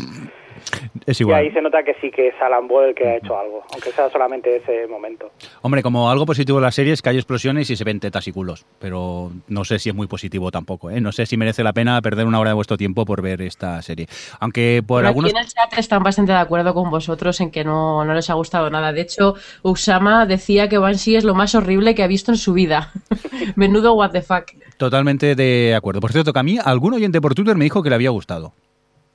Es 1.07 1.21
Y 1.21 1.23
igual. 1.23 1.41
ahí 1.41 1.53
se 1.53 1.63
nota 1.63 1.83
que 1.85 1.95
sí 2.01 2.11
que 2.11 2.29
es 2.29 2.35
Alan 2.41 2.67
Ball 2.67 2.87
el 2.89 2.95
que 2.95 3.07
ha 3.07 3.17
hecho 3.17 3.39
algo, 3.39 3.63
aunque 3.73 3.93
sea 3.93 4.11
solamente 4.11 4.57
ese 4.57 4.89
momento. 4.89 5.31
Hombre, 5.63 5.83
como 5.83 6.11
algo 6.11 6.27
positivo 6.27 6.59
de 6.59 6.65
la 6.65 6.73
serie 6.73 6.93
es 6.93 7.01
que 7.01 7.11
hay 7.11 7.17
explosiones 7.17 7.71
y 7.71 7.77
se 7.77 7.85
ven 7.85 8.01
tetas 8.01 8.27
y 8.27 8.33
culos, 8.33 8.67
pero 8.81 9.31
no 9.47 9.65
sé 9.65 9.79
si 9.79 9.89
es 9.89 9.95
muy 9.95 10.09
positivo 10.09 10.51
tampoco, 10.51 10.91
¿eh? 10.91 11.01
No 11.01 11.13
sé 11.13 11.25
si 11.27 11.37
merece 11.37 11.63
la 11.63 11.73
pena 11.73 12.03
perder 12.03 12.27
una 12.27 12.41
hora 12.41 12.51
de 12.51 12.55
vuestro 12.55 12.77
tiempo 12.77 13.05
por 13.05 13.23
ver 13.23 13.41
esta 13.43 13.81
serie. 13.83 14.09
Aunque 14.41 14.83
por 14.85 15.01
Pero 15.01 15.09
algunos... 15.09 15.31
Aquí 15.31 15.39
en 15.39 15.45
el 15.45 15.49
chat 15.49 15.79
están 15.79 16.03
bastante 16.03 16.33
de 16.33 16.39
acuerdo 16.39 16.75
con 16.75 16.91
vosotros 16.91 17.41
en 17.41 17.51
que 17.53 17.63
no, 17.65 18.05
no 18.05 18.13
les 18.13 18.29
ha 18.29 18.35
gustado 18.35 18.69
nada. 18.69 18.93
De 18.93 19.03
hecho, 19.03 19.35
Usama 19.63 20.27
decía 20.27 20.69
que 20.69 20.79
Banshee 20.79 21.17
es 21.17 21.25
lo 21.25 21.35
más 21.37 21.55
horrible 21.55 21.95
que 21.95 22.03
ha 22.03 22.09
visto 22.09 22.33
en 22.33 22.39
su 22.39 22.53
vida. 22.53 22.91
Menudo 23.55 23.95
what 23.95 24.11
the 24.11 24.23
fuck. 24.23 24.47
Totalmente 24.77 25.37
de 25.37 25.75
acuerdo. 25.77 26.01
Por 26.01 26.11
cierto, 26.13 26.33
que 26.33 26.39
a 26.41 26.43
mí 26.43 26.59
algún 26.63 26.95
oyente 26.95 27.21
por 27.21 27.35
Twitter 27.35 27.57
me 27.57 27.65
dijo 27.65 27.83
que 27.83 27.91
le 27.91 27.95
había 27.95 28.11
gustado. 28.11 28.53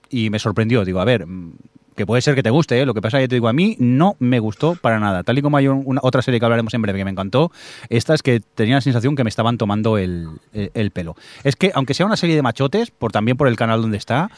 Y 0.09 0.29
me 0.29 0.39
sorprendió. 0.39 0.83
Digo, 0.85 0.99
a 0.99 1.05
ver, 1.05 1.25
mm, 1.25 1.53
que 2.01 2.05
puede 2.07 2.21
ser 2.21 2.33
que 2.35 2.41
te 2.43 2.49
guste, 2.49 2.79
¿eh? 2.81 2.85
Lo 2.85 2.93
que 2.93 3.01
pasa, 3.01 3.19
ya 3.21 3.27
te 3.27 3.35
digo, 3.35 3.47
a 3.47 3.53
mí 3.53 3.75
no 3.79 4.15
me 4.19 4.39
gustó 4.39 4.75
para 4.75 4.99
nada. 4.99 5.23
Tal 5.23 5.37
y 5.37 5.41
como 5.43 5.57
hay 5.57 5.67
un- 5.67 5.83
una, 5.85 6.01
otra 6.03 6.21
serie 6.21 6.39
que 6.39 6.45
hablaremos 6.45 6.73
en 6.73 6.81
breve 6.81 6.97
que 6.99 7.05
me 7.05 7.11
encantó, 7.11 7.51
esta 7.89 8.13
es 8.15 8.23
que 8.23 8.39
tenía 8.39 8.75
la 8.75 8.81
sensación 8.81 9.15
que 9.15 9.23
me 9.23 9.29
estaban 9.29 9.57
tomando 9.57 9.97
el, 9.97 10.27
el- 10.53 10.71
el 10.73 10.91
pelo. 10.91 11.15
Es 11.43 11.55
que, 11.55 11.71
aunque 11.75 11.93
sea 11.93 12.05
una 12.07 12.17
serie 12.17 12.35
de 12.35 12.41
machotes, 12.41 12.89
por 12.91 13.11
también 13.11 13.37
por 13.37 13.47
el 13.47 13.55
canal 13.55 13.81
donde 13.81 13.97
está, 13.97 14.29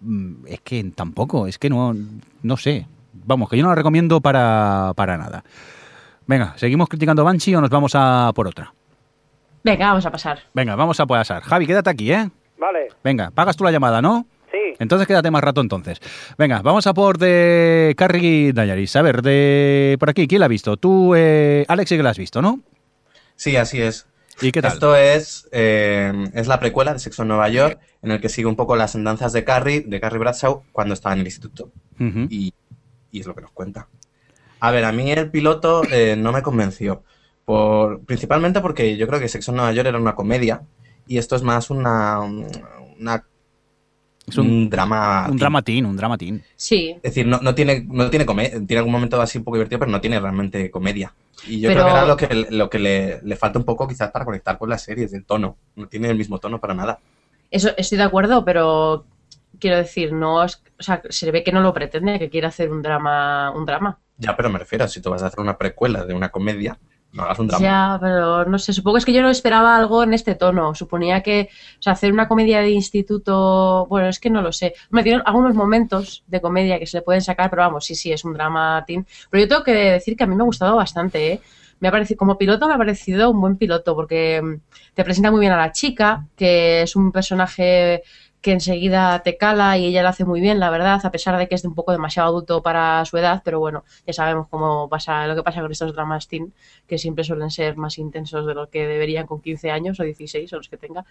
mm, 0.00 0.46
es 0.48 0.60
que 0.60 0.82
tampoco, 0.94 1.46
es 1.46 1.58
que 1.58 1.70
no, 1.70 1.94
no 2.42 2.56
sé. 2.56 2.86
Vamos, 3.24 3.48
que 3.48 3.56
yo 3.56 3.62
no 3.62 3.68
la 3.70 3.74
recomiendo 3.76 4.20
para, 4.20 4.92
para 4.96 5.16
nada. 5.16 5.44
Venga, 6.26 6.54
¿seguimos 6.56 6.88
criticando 6.88 7.22
a 7.22 7.24
Banshee 7.24 7.54
o 7.54 7.60
nos 7.60 7.70
vamos 7.70 7.92
a 7.94 8.32
por 8.34 8.48
otra? 8.48 8.74
Venga, 9.62 9.86
vamos 9.88 10.06
a 10.06 10.10
pasar. 10.10 10.40
Venga, 10.54 10.74
vamos 10.76 10.98
a 11.00 11.06
pasar. 11.06 11.42
Javi, 11.42 11.66
quédate 11.66 11.90
aquí, 11.90 12.12
¿eh? 12.12 12.28
Vale, 12.58 12.88
Venga, 13.04 13.30
pagas 13.30 13.56
tú 13.56 13.64
la 13.64 13.70
llamada, 13.70 14.00
¿no? 14.02 14.26
Entonces 14.78 15.06
quédate 15.06 15.30
más 15.30 15.42
rato 15.42 15.60
entonces. 15.60 16.00
Venga, 16.38 16.62
vamos 16.62 16.86
a 16.86 16.94
por 16.94 17.18
de 17.18 17.94
Carrie 17.96 18.52
Dayaris. 18.52 18.94
A 18.96 19.02
ver, 19.02 19.22
de 19.22 19.96
por 19.98 20.10
aquí, 20.10 20.26
¿quién 20.28 20.40
la 20.40 20.46
ha 20.46 20.48
visto? 20.48 20.76
Tú, 20.76 21.14
eh, 21.16 21.64
Alex, 21.68 21.88
sí 21.88 21.96
que 21.96 22.02
la 22.02 22.10
has 22.10 22.18
visto, 22.18 22.42
¿no? 22.42 22.60
Sí, 23.36 23.56
así 23.56 23.80
es. 23.80 24.06
¿Y 24.42 24.52
qué 24.52 24.60
tal? 24.60 24.72
Esto 24.74 24.94
es, 24.96 25.48
eh, 25.52 26.12
es 26.34 26.46
la 26.46 26.60
precuela 26.60 26.92
de 26.92 26.98
Sexo 26.98 27.22
en 27.22 27.28
Nueva 27.28 27.48
York, 27.48 27.78
en 28.02 28.10
el 28.10 28.20
que 28.20 28.28
sigue 28.28 28.46
un 28.46 28.56
poco 28.56 28.76
las 28.76 28.94
andanzas 28.94 29.32
de 29.32 29.44
Carrie, 29.44 29.80
de 29.86 29.98
Carrie 30.00 30.18
Bradshaw, 30.18 30.62
cuando 30.72 30.92
estaba 30.94 31.14
en 31.14 31.20
el 31.20 31.26
instituto. 31.26 31.70
Y 31.98 32.52
es 33.12 33.26
lo 33.26 33.34
que 33.34 33.40
nos 33.40 33.52
cuenta. 33.52 33.88
A 34.60 34.70
ver, 34.70 34.84
a 34.84 34.92
mí 34.92 35.10
el 35.10 35.30
piloto 35.30 35.82
eh, 35.90 36.16
no 36.18 36.32
me 36.32 36.42
convenció. 36.42 37.02
Por, 37.46 38.00
principalmente 38.00 38.60
porque 38.60 38.96
yo 38.98 39.06
creo 39.06 39.20
que 39.20 39.28
Sexo 39.28 39.52
en 39.52 39.56
Nueva 39.58 39.72
York 39.72 39.86
era 39.88 39.98
una 39.98 40.14
comedia 40.16 40.62
y 41.06 41.16
esto 41.18 41.36
es 41.36 41.42
más 41.42 41.70
una, 41.70 42.20
una- 42.20 43.24
Es 44.26 44.36
un, 44.38 44.46
un 44.50 44.70
drama. 44.70 45.26
un 45.30 45.36
dramatín, 45.36 45.86
un 45.86 45.96
dramatín. 45.96 46.42
Sí. 46.56 46.90
Es 46.96 47.02
decir, 47.02 47.26
no, 47.26 47.38
no 47.40 47.54
tiene, 47.54 47.86
no 47.88 48.10
tiene 48.10 48.26
comedia, 48.26 48.50
tiene 48.66 48.78
algún 48.78 48.92
momento 48.92 49.20
así 49.20 49.38
un 49.38 49.44
poco 49.44 49.56
divertido, 49.56 49.78
pero 49.78 49.90
no 49.92 50.00
tiene 50.00 50.18
realmente 50.18 50.70
comedia. 50.70 51.12
Y 51.46 51.60
yo 51.60 51.68
Pero- 51.68 51.82
creo 51.82 51.86
que 51.86 51.98
era 51.98 52.06
lo 52.06 52.16
que, 52.16 52.46
lo 52.56 52.70
que 52.70 52.78
le, 52.78 53.20
le 53.22 53.36
falta 53.36 53.58
un 53.58 53.64
poco 53.64 53.86
quizás 53.86 54.10
para 54.10 54.24
conectar 54.24 54.58
con 54.58 54.68
la 54.68 54.78
serie, 54.78 55.04
es 55.04 55.12
el 55.12 55.24
tono. 55.24 55.56
No 55.76 55.86
tiene 55.86 56.08
el 56.10 56.16
mismo 56.18 56.38
tono 56.38 56.58
para 56.60 56.74
nada. 56.74 56.98
Eso 57.50 57.70
estoy 57.76 57.98
de 57.98 58.04
acuerdo, 58.04 58.44
pero 58.44 59.04
quiero 59.60 59.76
decir, 59.76 60.12
no 60.12 60.42
es, 60.42 60.60
o 60.78 60.82
sea, 60.82 61.00
se 61.08 61.30
ve 61.30 61.44
que 61.44 61.52
no 61.52 61.60
lo 61.60 61.72
pretende, 61.72 62.18
que 62.18 62.28
quiere 62.28 62.48
hacer 62.48 62.70
un 62.72 62.82
drama, 62.82 63.52
un 63.52 63.64
drama. 63.64 63.98
Ya, 64.18 64.34
pero 64.36 64.50
me 64.50 64.58
refiero, 64.58 64.88
si 64.88 65.00
tú 65.00 65.10
vas 65.10 65.22
a 65.22 65.26
hacer 65.26 65.40
una 65.40 65.56
precuela 65.56 66.04
de 66.04 66.14
una 66.14 66.30
comedia, 66.30 66.78
no 67.16 67.22
hagas 67.24 67.38
un 67.38 67.46
drama. 67.48 67.62
Ya, 67.62 67.98
pero 68.00 68.44
no 68.44 68.58
sé, 68.58 68.72
supongo 68.72 68.98
es 68.98 69.04
que 69.04 69.12
yo 69.12 69.22
no 69.22 69.30
esperaba 69.30 69.76
algo 69.76 70.02
en 70.02 70.14
este 70.14 70.34
tono. 70.34 70.74
Suponía 70.74 71.22
que, 71.22 71.48
hacer 71.84 72.12
una 72.12 72.28
comedia 72.28 72.60
de 72.60 72.70
instituto, 72.70 73.86
bueno, 73.88 74.08
es 74.08 74.20
que 74.20 74.30
no 74.30 74.42
lo 74.42 74.52
sé. 74.52 74.74
Me 74.90 75.02
dieron 75.02 75.22
algunos 75.24 75.54
momentos 75.54 76.24
de 76.26 76.40
comedia 76.40 76.78
que 76.78 76.86
se 76.86 76.98
le 76.98 77.02
pueden 77.02 77.22
sacar, 77.22 77.50
pero 77.50 77.62
vamos, 77.62 77.84
sí, 77.84 77.94
sí, 77.94 78.12
es 78.12 78.24
un 78.24 78.34
drama 78.34 78.84
teen. 78.86 79.06
Pero 79.30 79.44
yo 79.44 79.48
tengo 79.48 79.64
que 79.64 79.72
decir 79.72 80.16
que 80.16 80.24
a 80.24 80.26
mí 80.26 80.36
me 80.36 80.42
ha 80.42 80.46
gustado 80.46 80.76
bastante, 80.76 81.32
¿eh? 81.32 81.40
Me 81.78 81.88
ha 81.88 81.90
parecido, 81.90 82.18
como 82.18 82.38
piloto 82.38 82.66
me 82.68 82.74
ha 82.74 82.78
parecido 82.78 83.30
un 83.30 83.40
buen 83.40 83.56
piloto 83.56 83.94
porque 83.94 84.40
mm, 84.42 84.60
te 84.94 85.04
presenta 85.04 85.30
muy 85.30 85.40
bien 85.40 85.52
a 85.52 85.58
la 85.58 85.72
chica, 85.72 86.26
que 86.34 86.82
es 86.82 86.96
un 86.96 87.12
personaje 87.12 88.02
que 88.46 88.52
enseguida 88.52 89.24
te 89.24 89.36
cala 89.36 89.76
y 89.76 89.86
ella 89.86 90.04
lo 90.04 90.08
hace 90.08 90.24
muy 90.24 90.40
bien, 90.40 90.60
la 90.60 90.70
verdad, 90.70 91.00
a 91.02 91.10
pesar 91.10 91.36
de 91.36 91.48
que 91.48 91.56
es 91.56 91.64
un 91.64 91.74
poco 91.74 91.90
demasiado 91.90 92.28
adulto 92.28 92.62
para 92.62 93.04
su 93.04 93.16
edad, 93.16 93.42
pero 93.44 93.58
bueno, 93.58 93.82
ya 94.06 94.12
sabemos 94.12 94.46
cómo 94.48 94.88
pasa 94.88 95.26
lo 95.26 95.34
que 95.34 95.42
pasa 95.42 95.62
con 95.62 95.72
estos 95.72 95.92
dramas 95.92 96.28
teen, 96.28 96.54
que 96.86 96.96
siempre 96.96 97.24
suelen 97.24 97.50
ser 97.50 97.76
más 97.76 97.98
intensos 97.98 98.46
de 98.46 98.54
lo 98.54 98.70
que 98.70 98.86
deberían 98.86 99.26
con 99.26 99.40
15 99.40 99.72
años 99.72 99.98
o 99.98 100.04
16 100.04 100.52
o 100.52 100.58
los 100.58 100.68
que 100.68 100.76
tenga. 100.76 101.04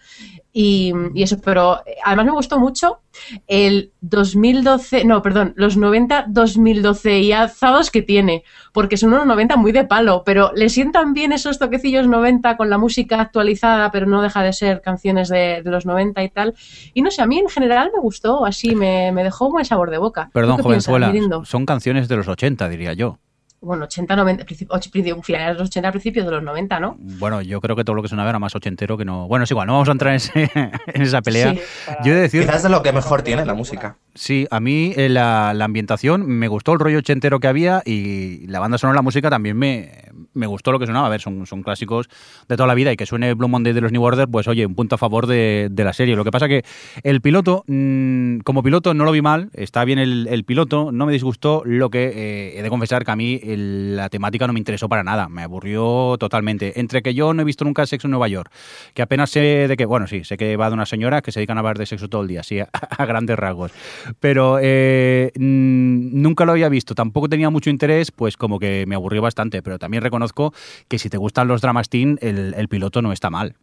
Y, 0.50 0.94
y 1.14 1.22
eso, 1.24 1.38
pero 1.44 1.82
eh, 1.84 1.96
además 2.02 2.24
me 2.24 2.32
gustó 2.32 2.58
mucho 2.58 3.00
el 3.46 3.92
2012, 4.00 5.04
no, 5.04 5.20
perdón, 5.20 5.52
los 5.56 5.76
90 5.76 6.28
2012 6.28 7.18
y 7.18 7.32
azados 7.32 7.90
que 7.90 8.00
tiene, 8.00 8.44
porque 8.72 8.96
son 8.96 9.12
unos 9.12 9.26
90 9.26 9.58
muy 9.58 9.72
de 9.72 9.84
palo, 9.84 10.22
pero 10.24 10.52
le 10.54 10.70
sientan 10.70 11.12
bien 11.12 11.32
esos 11.32 11.58
toquecillos 11.58 12.06
90 12.06 12.56
con 12.56 12.70
la 12.70 12.78
música 12.78 13.20
actualizada, 13.20 13.90
pero 13.90 14.06
no 14.06 14.22
deja 14.22 14.42
de 14.42 14.54
ser 14.54 14.80
canciones 14.80 15.28
de, 15.28 15.60
de 15.62 15.70
los 15.70 15.84
90 15.84 16.22
y 16.22 16.30
tal. 16.30 16.54
Y 16.94 17.02
no 17.02 17.10
sé, 17.10 17.25
a 17.26 17.28
mí 17.28 17.38
en 17.38 17.48
general 17.48 17.90
me 17.94 18.00
gustó, 18.00 18.46
así 18.46 18.74
me, 18.74 19.12
me 19.12 19.22
dejó 19.24 19.46
un 19.46 19.52
buen 19.52 19.64
sabor 19.64 19.90
de 19.90 19.98
boca. 19.98 20.26
¿Tú 20.26 20.30
Perdón, 20.32 20.56
piensas, 20.56 20.86
jovenzuela, 20.86 21.12
son 21.44 21.66
canciones 21.66 22.08
de 22.08 22.16
los 22.16 22.28
80, 22.28 22.68
diría 22.68 22.92
yo. 22.94 23.18
Bueno, 23.60 23.84
80, 23.84 24.14
90, 24.16 24.44
principi- 24.44 24.68
och- 24.68 24.90
principi- 24.92 25.22
finales 25.24 25.56
de 25.56 25.60
los 25.60 25.68
80, 25.70 25.90
principios 25.90 26.26
de 26.26 26.30
los 26.30 26.42
90, 26.42 26.78
¿no? 26.78 26.96
Bueno, 27.00 27.40
yo 27.42 27.60
creo 27.60 27.74
que 27.74 27.84
todo 27.84 27.96
lo 27.96 28.02
que 28.02 28.08
sonaba 28.08 28.28
era 28.28 28.38
más 28.38 28.54
ochentero 28.54 28.96
que 28.98 29.04
no... 29.04 29.26
Bueno, 29.28 29.44
es 29.44 29.50
igual, 29.50 29.66
no 29.66 29.72
vamos 29.72 29.88
a 29.88 29.92
entrar 29.92 30.12
en, 30.12 30.16
ese- 30.16 30.50
en 30.86 31.02
esa 31.02 31.22
pelea. 31.22 31.52
Sí. 31.54 31.60
Yo 32.04 32.12
he 32.12 32.16
de 32.16 32.20
decir... 32.20 32.42
Quizás 32.42 32.56
es 32.56 32.62
de 32.64 32.68
lo 32.68 32.82
que 32.82 32.92
mejor 32.92 33.22
tiene 33.22 33.44
la 33.46 33.54
música. 33.54 33.96
Sí, 34.14 34.46
a 34.50 34.60
mí 34.60 34.92
eh, 34.96 35.08
la, 35.08 35.52
la 35.54 35.64
ambientación 35.64 36.26
me 36.26 36.48
gustó 36.48 36.74
el 36.74 36.78
rollo 36.78 36.98
ochentero 36.98 37.40
que 37.40 37.48
había 37.48 37.82
y 37.84 38.46
la 38.46 38.60
banda 38.60 38.78
sonora, 38.78 38.96
la 38.96 39.02
música 39.02 39.30
también 39.30 39.56
me, 39.56 39.90
me 40.34 40.46
gustó 40.46 40.72
lo 40.72 40.78
que 40.78 40.86
sonaba. 40.86 41.06
A 41.06 41.10
ver, 41.10 41.20
son, 41.20 41.46
son 41.46 41.62
clásicos 41.62 42.08
de 42.48 42.56
toda 42.56 42.66
la 42.66 42.74
vida 42.74 42.92
y 42.92 42.96
que 42.96 43.06
suene 43.06 43.34
Blue 43.34 43.46
de 43.62 43.80
los 43.80 43.92
New 43.92 44.02
Order, 44.02 44.28
pues 44.28 44.48
oye, 44.48 44.66
un 44.66 44.74
punto 44.74 44.96
a 44.96 44.98
favor 44.98 45.26
de, 45.26 45.68
de 45.70 45.84
la 45.84 45.92
serie. 45.92 46.16
Lo 46.16 46.24
que 46.24 46.30
pasa 46.30 46.48
que 46.48 46.64
el 47.02 47.20
piloto, 47.20 47.64
mm, 47.66 48.38
como 48.38 48.62
piloto 48.62 48.94
no 48.94 49.04
lo 49.04 49.12
vi 49.12 49.22
mal, 49.22 49.50
está 49.54 49.84
bien 49.84 49.98
el, 49.98 50.44
piloto, 50.44 50.92
no 50.92 51.06
me 51.06 51.12
disgustó, 51.12 51.62
lo 51.64 51.90
que 51.90 52.06
eh, 52.06 52.58
he 52.58 52.62
de 52.62 52.68
confesar 52.68 53.04
que 53.04 53.10
a 53.10 53.16
mí 53.16 53.40
la 53.44 54.08
temática 54.08 54.46
no 54.46 54.52
me 54.52 54.58
interesó 54.58 54.88
para 54.88 55.02
nada, 55.02 55.28
me 55.28 55.42
aburrió 55.42 56.16
totalmente. 56.18 56.78
Entre 56.80 57.02
que 57.02 57.14
yo 57.14 57.34
no 57.34 57.42
he 57.42 57.44
visto 57.44 57.64
nunca 57.64 57.86
sexo 57.86 58.06
en 58.06 58.12
Nueva 58.12 58.28
York, 58.28 58.50
que 58.94 59.02
apenas 59.02 59.30
sé 59.30 59.68
de 59.68 59.76
que, 59.76 59.86
bueno, 59.86 60.06
sí, 60.06 60.24
sé 60.24 60.36
que 60.36 60.56
va 60.56 60.68
de 60.68 60.74
una 60.74 60.86
señora 60.86 61.22
que 61.22 61.32
se 61.32 61.40
dedican 61.40 61.56
a 61.58 61.60
hablar 61.60 61.78
de 61.78 61.86
sexo 61.86 62.08
todo 62.08 62.22
el 62.22 62.28
día, 62.28 62.42
sí, 62.42 62.60
a, 62.60 62.68
a 62.72 63.06
grandes 63.06 63.36
rasgos. 63.36 63.72
Pero 64.20 64.58
eh, 64.60 65.32
mm, 65.36 66.20
nunca 66.20 66.44
lo 66.44 66.52
había 66.52 66.68
visto, 66.68 66.94
tampoco 66.94 67.28
tenía 67.28 67.50
mucho 67.50 67.70
interés, 67.70 68.10
pues 68.10 68.36
como 68.36 68.58
que 68.58 68.84
me 68.86 68.94
aburrió 68.94 69.22
bastante. 69.22 69.62
Pero 69.62 69.78
también 69.78 70.02
reconozco 70.06 70.52
que 70.88 70.98
si 70.98 71.10
te 71.10 71.18
gustan 71.18 71.48
los 71.48 71.60
dramas 71.60 71.88
teen, 71.88 72.18
el, 72.22 72.68
piloto 72.68 73.02
no 73.02 73.12
está 73.12 73.30
mal. 73.30 73.54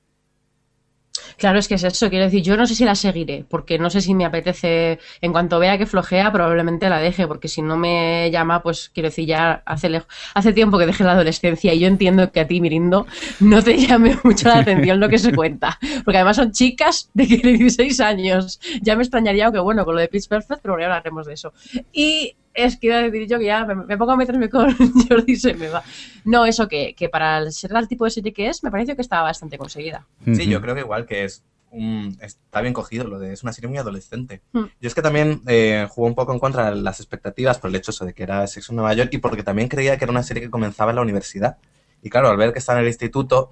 Claro, 1.38 1.60
es 1.60 1.68
que 1.68 1.76
es 1.76 1.84
eso, 1.84 2.10
quiero 2.10 2.26
decir, 2.26 2.41
yo 2.41 2.58
no 2.58 2.66
sé 2.66 2.74
si 2.74 2.86
la 2.86 2.96
seguiré, 2.96 3.46
porque 3.48 3.78
no 3.78 3.89
sé 3.89 4.02
si 4.02 4.14
me 4.16 4.26
apetece, 4.26 5.00
en 5.22 5.32
cuanto 5.32 5.60
vea 5.60 5.78
que 5.78 5.86
flojea, 5.86 6.32
probablemente 6.32 6.89
la 6.89 7.00
deje, 7.00 7.28
porque 7.28 7.48
si 7.48 7.62
no 7.62 7.78
me 7.78 8.30
llama, 8.32 8.64
pues 8.64 8.89
quiero 8.94 9.10
decir, 9.10 9.28
ya 9.28 9.62
hace, 9.66 9.89
lej- 9.89 10.08
hace 10.34 10.54
tiempo 10.54 10.78
que 10.80 10.88
dejé 10.88 11.04
la 11.04 11.12
adolescencia 11.12 11.74
y 11.74 11.80
yo 11.80 11.88
entiendo 11.88 12.32
que 12.32 12.39
a 12.39 12.48
ti, 12.48 12.62
Mirindo, 12.62 13.06
no 13.39 13.62
te 13.64 13.78
llame 13.88 14.18
mucho 14.24 14.50
la 14.50 14.60
atención 14.60 15.00
lo 15.00 15.10
que 15.10 15.20
se 15.20 15.34
cuenta, 15.36 15.78
porque 16.04 16.18
además 16.18 16.38
son 16.38 16.52
chicas 16.52 17.10
de 17.14 17.28
que 17.28 17.38
16 17.38 18.00
años, 18.00 18.60
ya 18.82 18.96
me 18.96 19.04
extrañaría, 19.04 19.46
aunque 19.46 19.60
bueno, 19.60 19.86
con 19.86 19.96
lo 19.96 20.02
de 20.02 20.08
Pitch 20.08 20.28
Perfect, 20.28 20.62
pero 20.62 20.80
ya 20.80 20.86
hablaremos 20.86 21.28
de 21.28 21.34
eso. 21.34 21.54
Y 21.91 22.36
es 22.54 22.78
que 22.78 22.88
iba 22.88 22.97
a 22.97 23.01
decir 23.01 23.28
yo 23.28 23.39
que 23.39 23.45
ya 23.45 23.66
me, 23.66 23.76
me 23.76 23.97
pongo 23.97 24.12
a 24.12 24.18
meterme 24.18 24.49
con 24.49 24.74
Jordi 25.10 25.34
y 25.34 25.36
se 25.36 25.54
me 25.54 25.70
va. 25.70 25.84
No, 26.26 26.45
eso 26.45 26.68
que, 26.68 26.93
que 26.95 27.10
para 27.10 27.49
ser 27.51 27.72
el 27.76 27.88
tipo 27.88 28.06
de 28.06 28.12
serie 28.12 28.34
que 28.34 28.47
es, 28.47 28.64
me 28.64 28.72
pareció 28.72 28.95
que 28.95 29.01
estaba 29.01 29.24
bastante 29.24 29.58
conseguida. 29.58 30.06
Sí, 30.26 30.47
yo 30.47 30.62
creo 30.62 30.76
que 30.76 30.82
igual 30.82 31.06
que 31.06 31.24
es 31.24 31.43
un- 31.72 32.16
está 32.22 32.62
bien 32.62 32.74
cogido 32.74 33.06
lo 33.08 33.18
de 33.18 33.34
es 33.34 33.41
una 33.43 33.51
serie 33.54 33.68
muy 33.70 33.78
adolescente. 33.80 34.41
Mm. 34.51 34.60
Yo 34.80 34.88
es 34.88 34.93
que 34.93 35.01
también 35.01 35.41
eh, 35.47 35.88
jugó 35.89 36.08
un 36.08 36.14
poco 36.16 36.32
en 36.32 36.39
contra 36.39 36.70
de 36.70 36.76
las 36.82 36.99
expectativas 36.99 37.58
por 37.58 37.70
el 37.72 37.76
hecho 37.76 37.89
eso 37.91 38.06
de 38.06 38.14
que 38.14 38.24
era 38.24 38.45
Sexo 38.45 38.72
en 38.72 38.76
Nueva 38.78 38.93
York 38.93 39.10
y 39.14 39.18
porque 39.18 39.41
también 39.43 39.68
creía 39.70 39.97
que 39.97 40.06
era 40.06 40.12
una 40.12 40.22
serie 40.24 40.43
que 40.43 40.51
comenzaba 40.51 40.91
en 40.91 40.97
la 40.97 41.01
universidad. 41.01 41.58
Y 42.04 42.10
claro, 42.10 42.30
al 42.30 42.38
ver 42.38 42.54
que 42.54 42.60
está 42.60 42.74
en 42.74 42.80
el 42.80 42.88
instituto, 42.88 43.49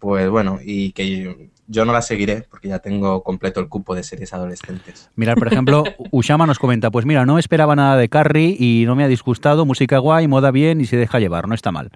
pues 0.00 0.28
bueno, 0.28 0.58
y 0.64 0.92
que 0.92 1.50
yo 1.70 1.84
no 1.84 1.92
la 1.92 2.02
seguiré 2.02 2.46
porque 2.50 2.68
ya 2.68 2.80
tengo 2.80 3.22
completo 3.22 3.60
el 3.60 3.68
cupo 3.68 3.94
de 3.94 4.02
series 4.02 4.34
adolescentes. 4.34 5.08
Mirad, 5.14 5.36
por 5.36 5.46
ejemplo, 5.46 5.84
Ushama 6.10 6.46
nos 6.46 6.58
comenta, 6.58 6.90
pues 6.90 7.06
mira, 7.06 7.24
no 7.24 7.38
esperaba 7.38 7.76
nada 7.76 7.96
de 7.96 8.08
Carrie 8.08 8.56
y 8.58 8.84
no 8.86 8.96
me 8.96 9.04
ha 9.04 9.08
disgustado, 9.08 9.64
música 9.64 9.98
guay, 9.98 10.26
moda 10.26 10.50
bien 10.50 10.80
y 10.80 10.86
se 10.86 10.96
deja 10.96 11.20
llevar, 11.20 11.46
no 11.46 11.54
está 11.54 11.70
mal. 11.70 11.92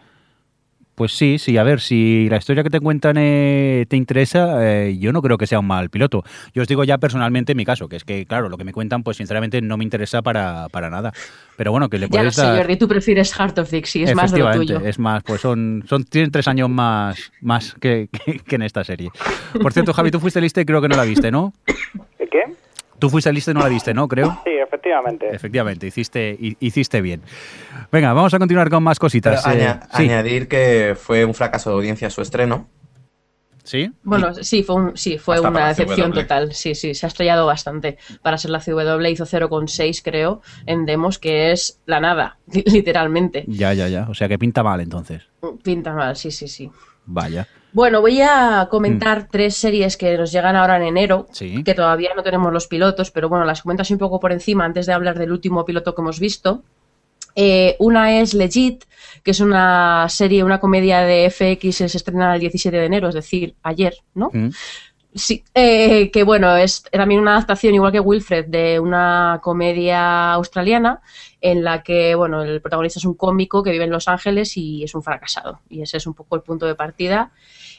Pues 0.95 1.13
sí, 1.13 1.39
sí, 1.39 1.57
a 1.59 1.65
ver, 1.65 1.81
si 1.81 2.29
la 2.31 2.37
historia 2.37 2.63
que 2.63 2.71
te 2.71 2.79
cuentan 2.79 3.17
eh, 3.19 3.85
te 3.89 3.97
interesa, 3.97 4.59
eh, 4.61 4.97
yo 4.99 5.13
no 5.13 5.23
creo 5.23 5.37
que 5.39 5.47
sea 5.49 5.59
un 5.59 5.67
mal 5.67 5.91
piloto. 5.91 6.23
Yo 6.55 6.63
os 6.63 6.69
digo 6.69 6.85
ya 6.85 6.99
personalmente 6.99 7.51
en 7.53 7.57
mi 7.57 7.65
caso, 7.65 7.89
que 7.89 7.97
es 7.97 8.05
que, 8.05 8.27
claro, 8.27 8.49
lo 8.49 8.57
que 8.57 8.63
me 8.65 8.73
cuentan, 8.73 9.03
pues 9.03 9.17
sinceramente 9.17 9.61
no 9.61 9.77
me 9.77 9.83
interesa 9.83 10.23
para, 10.23 10.69
para 10.69 10.91
nada. 10.91 11.13
Pero 11.57 11.73
bueno, 11.73 11.89
que 11.89 11.99
le 11.99 12.07
Ya 12.09 12.19
lo 12.19 12.19
puedes 12.19 12.35
sé, 12.37 12.43
dar... 12.43 12.57
Jordi, 12.59 12.77
tú 12.77 12.87
prefieres 12.87 13.33
Heart 13.35 13.59
of 13.59 13.71
Dixie, 13.71 14.05
es 14.05 14.15
más 14.15 14.31
de 14.31 14.39
lo 14.39 14.53
tuyo. 14.53 14.79
Es 14.81 14.99
más, 15.01 15.23
pues 15.25 15.41
son, 15.41 15.83
son 15.89 16.05
tienen 16.05 16.31
tres 16.31 16.47
años 16.47 16.71
más, 16.71 17.33
más 17.41 17.75
que, 17.81 18.09
que- 18.25 18.39
que 18.39 18.55
en 18.55 18.63
esta 18.63 18.85
serie. 18.85 19.11
Por 19.61 19.73
cierto, 19.73 19.93
Javi, 19.93 20.11
tú 20.13 20.21
fuiste 20.21 20.41
lista 20.41 20.61
y 20.61 20.65
creo 20.65 20.81
que 20.81 20.89
no 20.89 20.97
la 20.97 21.05
viste, 21.05 21.31
¿no? 21.33 21.53
Tú 22.99 23.11
fuiste 23.11 23.33
lista 23.33 23.51
y 23.51 23.55
no 23.55 23.61
la 23.61 23.69
viste, 23.69 23.93
¿no? 23.93 24.09
Creo. 24.09 24.41
Sí, 24.45 24.51
efectivamente. 24.53 25.29
Efectivamente, 25.35 25.87
hiciste, 25.87 26.37
hi- 26.41 26.57
hiciste 26.61 27.01
bien. 27.03 27.23
Venga, 27.93 28.13
vamos 28.13 28.33
a 28.35 28.39
continuar 28.39 28.71
con 28.71 28.83
más 28.83 28.99
Pero 28.99 29.07
cositas. 29.07 29.45
eh, 29.47 29.51
aña- 29.51 29.81
sí, 29.95 30.05
Añadir 30.05 30.49
que 30.49 30.97
fue 31.01 31.25
un 31.25 31.35
fracaso 31.35 31.71
de 31.71 31.77
audiencia 31.77 32.09
su 32.11 32.23
estreno. 32.23 32.69
¿Sí? 33.63 33.91
Bueno, 34.03 34.35
sí, 34.35 34.63
fue, 34.63 34.75
un, 34.77 34.97
sí, 34.97 35.17
fue 35.17 35.37
Hasta 35.37 35.49
una 35.49 35.69
decepción 35.69 36.11
CW. 36.13 36.21
total. 36.21 36.53
Sí, 36.53 36.75
sí, 36.75 36.95
se 36.95 37.07
ha 37.07 37.09
estrellado 37.09 37.47
bastante. 37.47 37.97
Para 38.23 38.37
ser 38.37 38.51
la 38.51 38.61
CW 38.61 39.09
hizo 39.11 39.25
0,6 39.25 40.03
creo 40.05 40.43
en 40.67 40.85
demos, 40.85 41.19
que 41.19 41.51
es 41.51 41.81
la 41.87 41.99
nada, 41.99 42.37
literalmente. 42.67 43.45
Ya, 43.49 43.73
ya, 43.73 43.89
ya. 43.89 44.07
O 44.11 44.15
sea 44.15 44.29
que 44.29 44.39
pinta 44.39 44.63
mal 44.63 44.81
entonces. 44.81 45.23
Pinta 45.63 45.95
mal, 45.95 46.15
sí, 46.15 46.31
sí, 46.31 46.47
sí. 46.47 46.71
Vaya. 47.07 47.49
Bueno, 47.75 48.01
voy 48.01 48.21
a 48.23 48.69
comentar 48.71 49.27
tres 49.31 49.57
series 49.57 49.97
que 49.97 50.17
nos 50.17 50.31
llegan 50.31 50.55
ahora 50.55 50.77
en 50.77 50.85
enero, 50.85 51.27
Mm. 51.29 51.35
Sí. 51.35 51.65
que 51.65 51.75
todavía 51.75 52.13
no 52.17 52.23
tenemos 52.23 52.53
los 52.53 52.69
pilotos, 52.69 53.11
pero 53.11 53.29
bueno, 53.29 53.45
las 53.45 53.63
comento 53.63 53.83
así 53.83 53.93
un 53.93 53.99
poco 53.99 54.21
por 54.21 54.31
encima 54.31 54.65
antes 54.65 54.87
de 54.87 54.93
hablar 54.93 55.19
del 55.19 55.33
último 55.33 55.65
piloto 55.65 55.93
que 55.93 56.01
hemos 56.01 56.21
visto. 56.21 56.63
Eh, 57.35 57.75
una 57.81 58.21
es 58.21 58.33
Legit, 58.33 58.85
que 59.25 59.33
es 59.33 59.41
una 59.41 60.07
serie, 60.09 60.45
una 60.45 60.61
comedia 60.61 61.01
de 61.01 61.27
FX, 61.29 61.75
se 61.77 61.85
estrena 61.87 62.33
el 62.35 62.41
17 62.41 62.77
de 62.77 62.87
enero, 62.87 63.09
es 63.09 63.15
decir, 63.17 63.57
ayer, 63.65 63.95
¿no? 64.15 64.31
Mm. 64.33 64.51
Sí, 65.17 65.45
eh, 65.55 66.11
que 66.13 66.23
bueno, 66.25 66.57
es 66.57 66.83
también 66.93 67.21
una 67.21 67.33
adaptación, 67.33 67.75
igual 67.75 67.93
que 67.93 68.01
Wilfred, 68.01 68.47
de 68.47 68.79
una 68.81 69.41
comedia 69.43 70.33
australiana 70.33 71.01
en 71.41 71.63
la 71.63 71.83
que, 71.83 72.15
bueno, 72.17 72.43
el 72.43 72.61
protagonista 72.61 72.99
es 73.01 73.05
un 73.05 73.15
cómico 73.15 73.63
que 73.63 73.71
vive 73.71 73.85
en 73.85 73.91
Los 73.91 74.09
Ángeles 74.09 74.57
y 74.57 74.83
es 74.83 74.93
un 74.95 75.03
fracasado. 75.05 75.61
Y 75.69 75.83
ese 75.83 75.99
es 75.99 76.07
un 76.09 76.15
poco 76.15 76.35
el 76.35 76.43
punto 76.43 76.67
de 76.67 76.75
partida, 76.75 77.31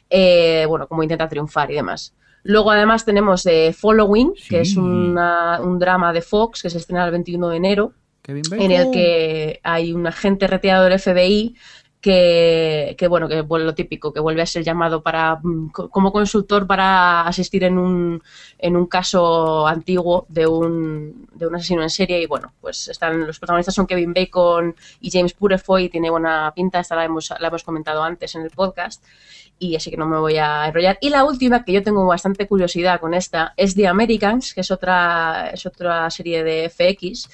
eh, 0.10 0.66
bueno, 0.68 0.88
cómo 0.88 1.04
intenta 1.04 1.28
triunfar 1.28 1.72
y 1.72 1.76
demás. 1.76 2.14
Luego, 2.44 2.72
además, 2.72 3.06
tenemos 3.06 3.46
eh, 3.48 3.74
Following, 3.74 4.34
que 4.50 4.62
es 4.62 4.78
una- 4.78 5.60
un 5.62 5.80
drama 5.80 6.14
de 6.14 6.22
Fox 6.22 6.62
que 6.62 6.70
se 6.70 6.78
estrena 6.78 7.06
el 7.06 7.12
21 7.12 7.50
de 7.50 7.58
enero, 7.58 7.94
en 8.64 8.72
el 8.72 8.92
que 8.92 9.60
hay 9.64 9.94
un 9.94 10.06
agente 10.08 10.46
retirado 10.48 10.84
del 10.86 11.00
FBI 11.00 11.56
que, 12.02 12.96
que, 13.00 13.08
bueno, 13.08 13.28
que 13.28 13.42
vuelve 13.42 13.66
lo 13.66 13.74
típico, 13.74 14.14
que 14.14 14.20
vuelve 14.20 14.44
a 14.44 14.46
ser 14.46 14.64
llamado 14.64 15.02
para 15.02 15.40
mm, 15.42 15.70
co- 15.72 15.90
como 15.90 16.12
consultor 16.12 16.68
para 16.68 17.22
asistir 17.22 17.64
en 17.64 17.80
un, 17.80 18.22
en 18.60 18.76
un 18.78 18.86
caso 18.86 19.66
antiguo 19.66 20.28
de 20.30 20.46
un, 20.46 21.28
de 21.34 21.48
un 21.48 21.56
asesino 21.56 21.82
en 21.82 21.90
serie. 21.90 22.22
Y 22.22 22.28
bueno, 22.28 22.54
pues 22.62 22.88
están 22.90 23.26
los 23.26 23.40
protagonistas 23.40 23.74
son 23.74 23.88
Kevin 23.88 24.14
Bacon 24.14 24.76
y 25.00 25.10
James 25.10 25.34
Purefoy, 25.34 25.90
tiene 25.90 26.12
buena 26.12 26.54
pinta, 26.56 26.80
esta 26.80 26.96
la 26.96 27.06
hemos, 27.06 27.34
la 27.40 27.48
hemos 27.48 27.64
comentado 27.64 28.04
antes 28.04 28.36
en 28.36 28.44
el 28.44 28.52
podcast 28.52 29.04
y 29.60 29.76
así 29.76 29.90
que 29.90 29.98
no 29.98 30.06
me 30.06 30.18
voy 30.18 30.38
a 30.38 30.68
enrollar. 30.68 30.98
Y 31.02 31.10
la 31.10 31.24
última, 31.24 31.64
que 31.64 31.74
yo 31.74 31.84
tengo 31.84 32.06
bastante 32.06 32.48
curiosidad 32.48 33.00
con 33.00 33.14
esta, 33.14 33.54
es 33.58 33.76
The 33.76 33.88
Americans, 33.88 34.54
que 34.54 34.62
es 34.62 34.72
otra, 34.72 35.52
es 35.54 35.66
otra 35.66 36.10
serie 36.10 36.44
de 36.44 36.70
FX 36.70 37.30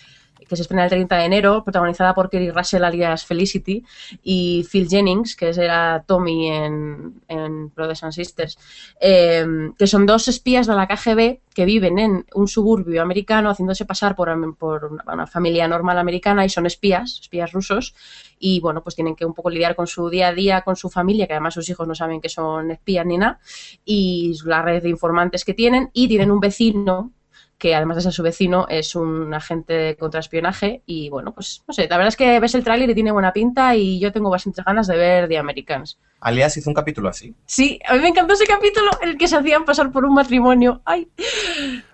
que 0.51 0.57
se 0.57 0.63
estrena 0.63 0.83
el 0.83 0.89
30 0.89 1.15
de 1.15 1.23
enero, 1.23 1.63
protagonizada 1.63 2.13
por 2.13 2.29
Kerry 2.29 2.51
Russell 2.51 2.83
alias 2.83 3.25
Felicity 3.25 3.85
y 4.21 4.67
Phil 4.69 4.89
Jennings, 4.89 5.37
que 5.37 5.47
era 5.47 6.03
Tommy 6.05 6.49
en, 6.49 7.21
en 7.29 7.73
Brothers 7.73 8.03
and 8.03 8.11
Sisters, 8.11 8.59
eh, 8.99 9.45
que 9.79 9.87
son 9.87 10.05
dos 10.05 10.27
espías 10.27 10.67
de 10.67 10.75
la 10.75 10.87
KGB 10.87 11.39
que 11.53 11.63
viven 11.63 11.99
en 11.99 12.25
un 12.35 12.49
suburbio 12.49 13.01
americano 13.01 13.49
haciéndose 13.49 13.85
pasar 13.85 14.13
por, 14.13 14.29
por 14.57 14.83
una, 14.83 15.05
una 15.07 15.25
familia 15.25 15.69
normal 15.69 15.97
americana 15.97 16.43
y 16.43 16.49
son 16.49 16.65
espías, 16.65 17.19
espías 17.21 17.53
rusos, 17.53 17.95
y 18.37 18.59
bueno, 18.59 18.83
pues 18.83 18.95
tienen 18.95 19.15
que 19.15 19.25
un 19.25 19.33
poco 19.33 19.49
lidiar 19.49 19.77
con 19.77 19.87
su 19.87 20.09
día 20.09 20.27
a 20.27 20.33
día, 20.33 20.63
con 20.63 20.75
su 20.75 20.89
familia, 20.89 21.27
que 21.27 21.33
además 21.33 21.53
sus 21.53 21.69
hijos 21.69 21.87
no 21.87 21.95
saben 21.95 22.19
que 22.19 22.27
son 22.27 22.71
espías 22.71 23.05
ni 23.05 23.17
nada, 23.17 23.39
y 23.85 24.33
la 24.43 24.61
red 24.61 24.83
de 24.83 24.89
informantes 24.89 25.45
que 25.45 25.53
tienen, 25.53 25.91
y 25.93 26.09
tienen 26.09 26.29
un 26.29 26.41
vecino 26.41 27.13
que 27.61 27.75
además 27.75 27.97
de 27.97 28.01
ser 28.01 28.11
su 28.11 28.23
vecino 28.23 28.65
es 28.69 28.95
un 28.95 29.31
agente 29.35 29.73
de 29.73 29.95
contraespionaje 29.95 30.81
y 30.87 31.09
bueno, 31.09 31.31
pues 31.31 31.63
no 31.67 31.75
sé, 31.75 31.83
la 31.87 31.97
verdad 31.97 32.07
es 32.07 32.17
que 32.17 32.39
ves 32.39 32.55
el 32.55 32.63
tráiler 32.63 32.89
y 32.89 32.95
tiene 32.95 33.11
buena 33.11 33.31
pinta 33.33 33.75
y 33.75 33.99
yo 33.99 34.11
tengo 34.11 34.31
bastantes 34.31 34.65
ganas 34.65 34.87
de 34.87 34.97
ver 34.97 35.27
The 35.27 35.37
Americans. 35.37 35.99
Alias 36.21 36.57
hizo 36.57 36.71
un 36.71 36.73
capítulo 36.73 37.07
así. 37.09 37.35
Sí, 37.45 37.79
a 37.87 37.93
mí 37.93 37.99
me 37.99 38.07
encantó 38.07 38.33
ese 38.33 38.47
capítulo 38.47 38.89
en 39.03 39.09
el 39.09 39.17
que 39.17 39.27
se 39.27 39.35
hacían 39.37 39.63
pasar 39.63 39.91
por 39.91 40.05
un 40.05 40.15
matrimonio. 40.15 40.81
Ay. 40.85 41.07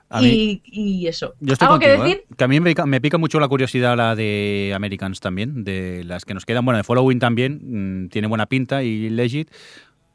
A 0.09 0.22
mí- 0.22 0.61
Y, 0.63 1.01
y 1.03 1.07
eso. 1.07 1.34
Yo 1.41 1.51
estoy 1.51 1.65
¿Algo 1.65 1.80
que 1.80 1.88
contigo, 1.88 2.03
decir? 2.05 2.24
¿eh? 2.30 2.36
Que 2.38 2.43
a 2.45 2.47
mí 2.47 2.59
me 2.61 2.70
pica, 2.70 2.86
me 2.86 3.01
pica 3.01 3.18
mucho 3.18 3.41
la 3.41 3.49
curiosidad 3.49 3.97
la 3.97 4.15
de 4.15 4.72
Americans 4.74 5.20
también, 5.20 5.65
de 5.65 6.05
las 6.05 6.24
que 6.24 6.34
nos 6.34 6.45
quedan. 6.45 6.63
Bueno, 6.63 6.78
de 6.78 6.86
Following 6.86 7.20
también, 7.20 8.05
mm, 8.05 8.07
tiene 8.07 8.30
buena 8.30 8.45
pinta 8.45 8.84
y 8.84 9.09
Legit. 9.09 9.49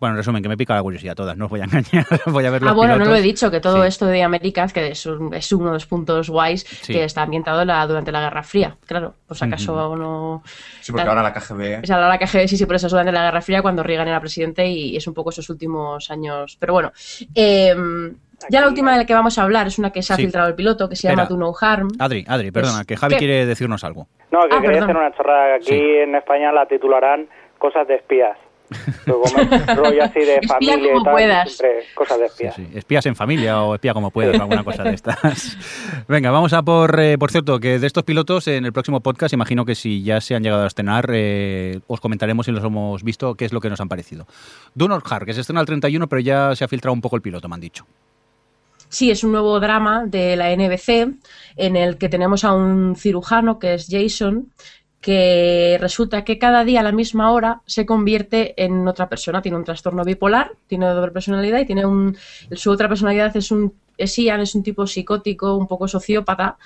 Bueno, 0.03 0.14
en 0.14 0.16
resumen, 0.16 0.42
que 0.42 0.48
me 0.48 0.57
pica 0.57 0.74
la 0.74 0.82
curiosidad 0.82 1.14
todas, 1.14 1.36
no 1.36 1.44
os 1.44 1.50
voy 1.53 1.61
a 1.61 1.62
engañar. 1.72 2.05
voy 2.26 2.44
a 2.44 2.50
ver 2.50 2.61
los 2.61 2.72
Ah, 2.72 2.74
bueno, 2.74 2.96
no 2.98 3.05
lo 3.05 3.14
he 3.14 3.20
dicho, 3.20 3.53
que 3.53 3.61
todo 3.61 3.82
Sí. 3.82 3.86
esto 3.88 4.07
de 4.07 4.24
Americans, 4.24 4.72
que 4.72 4.88
es, 4.88 5.07
un- 5.07 5.32
es 5.32 5.53
uno 5.53 5.66
de 5.66 5.72
los 5.74 5.86
puntos 5.86 6.28
guays, 6.28 6.62
Sí. 6.82 6.92
que 6.92 7.05
está 7.05 7.22
ambientado 7.22 7.64
la- 7.64 7.86
durante 7.86 8.11
la 8.11 8.20
Guerra 8.20 8.42
Fría. 8.42 8.76
Claro, 8.84 9.14
por 9.28 9.36
si 9.36 9.44
acaso 9.44 9.90
Ujú. 9.90 9.96
no... 9.96 10.42
Sí, 10.80 10.90
porque 10.90 11.09
ahora 11.09 11.22
la 11.22 11.32
KGB. 11.32 11.82
O 11.84 11.86
sea, 11.86 11.98
la 11.98 12.18
KGB 12.18 12.48
sí, 12.48 12.57
sí, 12.57 12.66
por 12.66 12.74
eso 12.74 12.88
es 12.88 12.90
durante 12.92 13.12
la 13.12 13.22
Guerra 13.22 13.40
Fría 13.42 13.62
cuando 13.62 13.84
Reagan 13.84 14.09
era 14.09 14.18
presidente 14.18 14.66
y 14.66 14.96
es 14.96 15.07
un 15.07 15.14
poco 15.14 15.30
esos 15.30 15.48
últimos 15.50 16.11
años. 16.11 16.57
Pero 16.59 16.72
bueno, 16.72 16.90
eh, 17.36 17.72
ya 18.50 18.61
la 18.61 18.66
última 18.66 18.90
de 18.90 18.98
la 18.98 19.07
que 19.07 19.14
vamos 19.14 19.38
a 19.38 19.44
hablar 19.44 19.68
es 19.68 19.78
una 19.78 19.92
que 19.92 20.03
se 20.03 20.12
ha 20.14 20.16
Sí. 20.16 20.22
filtrado 20.22 20.48
el 20.48 20.57
piloto, 20.57 20.88
que 20.88 20.96
se 20.96 21.07
Espera. 21.07 21.28
llama 21.28 21.28
Do 21.28 21.36
No 21.36 21.55
Harm. 21.61 21.90
Adri, 22.00 22.24
Adri, 22.26 22.50
perdona, 22.50 22.80
Es- 22.80 22.86
que 22.88 22.96
Javi 22.96 23.14
¿qué? 23.14 23.18
quiere 23.18 23.46
decirnos 23.46 23.84
algo. 23.84 24.09
No, 24.32 24.40
que 24.48 24.57
Ah, 24.57 24.61
quería 24.61 24.80
perdón. 24.80 24.82
hacer 24.82 24.96
una 24.96 25.16
chorrada. 25.16 25.55
Aquí 25.55 25.66
Sí. 25.66 25.78
en 25.80 26.16
España 26.16 26.50
la 26.50 26.66
titularán 26.66 27.28
Cosas 27.59 27.86
de 27.86 27.94
espías. 27.94 28.36
Luego 29.07 29.25
me 29.37 29.75
rollo 29.75 30.05
así 30.05 30.20
de 30.20 30.35
Espía 30.43 30.49
familia 30.49 30.79
como 30.93 31.01
y 31.01 31.05
tal, 31.05 31.12
puedas. 31.12 31.53
siempre 31.53 31.85
cosas 31.95 32.18
de 32.18 32.29
Sí, 32.29 32.33
espía. 32.33 32.53
sí. 32.53 32.66
Espías 32.75 33.07
en 33.07 33.16
familia 33.16 33.62
o 33.62 33.75
espía 33.75 33.95
como 33.95 34.11
puedas, 34.11 34.41
alguna 34.41 34.64
cosa 34.64 34.83
de 34.85 34.95
estas. 34.95 35.57
Venga, 36.09 36.31
vamos 36.31 36.53
a 36.53 36.62
por, 36.62 36.99
eh, 37.01 37.18
por 37.18 37.31
cierto, 37.31 37.59
que 37.61 37.79
de 37.79 37.87
estos 37.87 38.05
pilotos 38.05 38.49
en 38.49 38.64
el 38.64 38.73
próximo 38.73 39.01
podcast, 39.01 39.33
imagino 39.35 39.64
que 39.64 39.75
si 39.75 40.03
ya 40.03 40.20
se 40.20 40.35
han 40.35 40.43
llegado 40.43 40.64
a 40.64 40.66
estrenar, 40.66 41.11
eh, 41.12 41.81
os 41.87 42.01
comentaremos 42.01 42.47
si 42.47 42.53
los 42.53 42.64
hemos 42.64 43.03
visto, 43.03 43.35
qué 43.35 43.45
es 43.45 43.53
lo 43.53 43.61
que 43.61 43.70
nos 43.70 43.81
han 43.81 43.89
parecido. 43.89 44.27
Dunor 44.75 45.03
Hard, 45.09 45.27
que 45.27 45.35
se 45.35 45.41
estrena 45.43 45.61
el 45.61 45.66
31, 45.66 46.09
pero 46.09 46.20
ya 46.20 46.55
se 46.57 46.64
ha 46.64 46.68
filtrado 46.68 46.95
un 46.95 47.01
poco 47.01 47.16
el 47.16 47.23
piloto, 47.23 47.49
me 47.49 47.55
han 47.55 47.61
dicho. 47.61 47.87
Sí, 48.89 49.11
es 49.11 49.25
un 49.25 49.33
nuevo 49.33 49.59
drama 49.59 50.05
de 50.07 50.37
la 50.37 50.55
NBC 50.55 51.14
en 51.57 51.77
el 51.77 51.97
que 51.97 52.11
tenemos 52.11 52.45
a 52.45 52.53
un 52.53 52.95
cirujano 52.95 53.59
que 53.59 53.73
es 53.75 53.87
Jason, 53.91 54.53
que 55.03 55.76
resulta 55.80 56.24
que 56.24 56.38
cada 56.38 56.64
día 56.64 56.80
a 56.80 56.84
la 56.84 56.92
misma 56.92 57.32
hora 57.32 57.61
se 57.66 57.84
convierte 57.84 58.55
en 58.57 58.86
otra 58.86 59.09
persona. 59.09 59.42
Tiene 59.42 59.59
un 59.59 59.64
trastorno 59.64 60.05
bipolar, 60.05 60.53
tiene 60.68 60.86
doble 60.86 61.11
personalidad 61.11 61.59
y 61.59 61.66
tiene 61.66 61.84
un. 61.84 62.16
Su 62.53 62.70
otra 62.70 62.88
personalidad 62.88 63.36
es 63.36 63.50
un. 63.50 63.74
Es 63.98 64.16
Ian, 64.16 64.40
es 64.40 64.55
un 64.55 64.62
tipo 64.62 64.86
psicótico, 64.86 65.57
un 65.57 65.66
poco 65.66 65.86
sociópata 65.86 66.57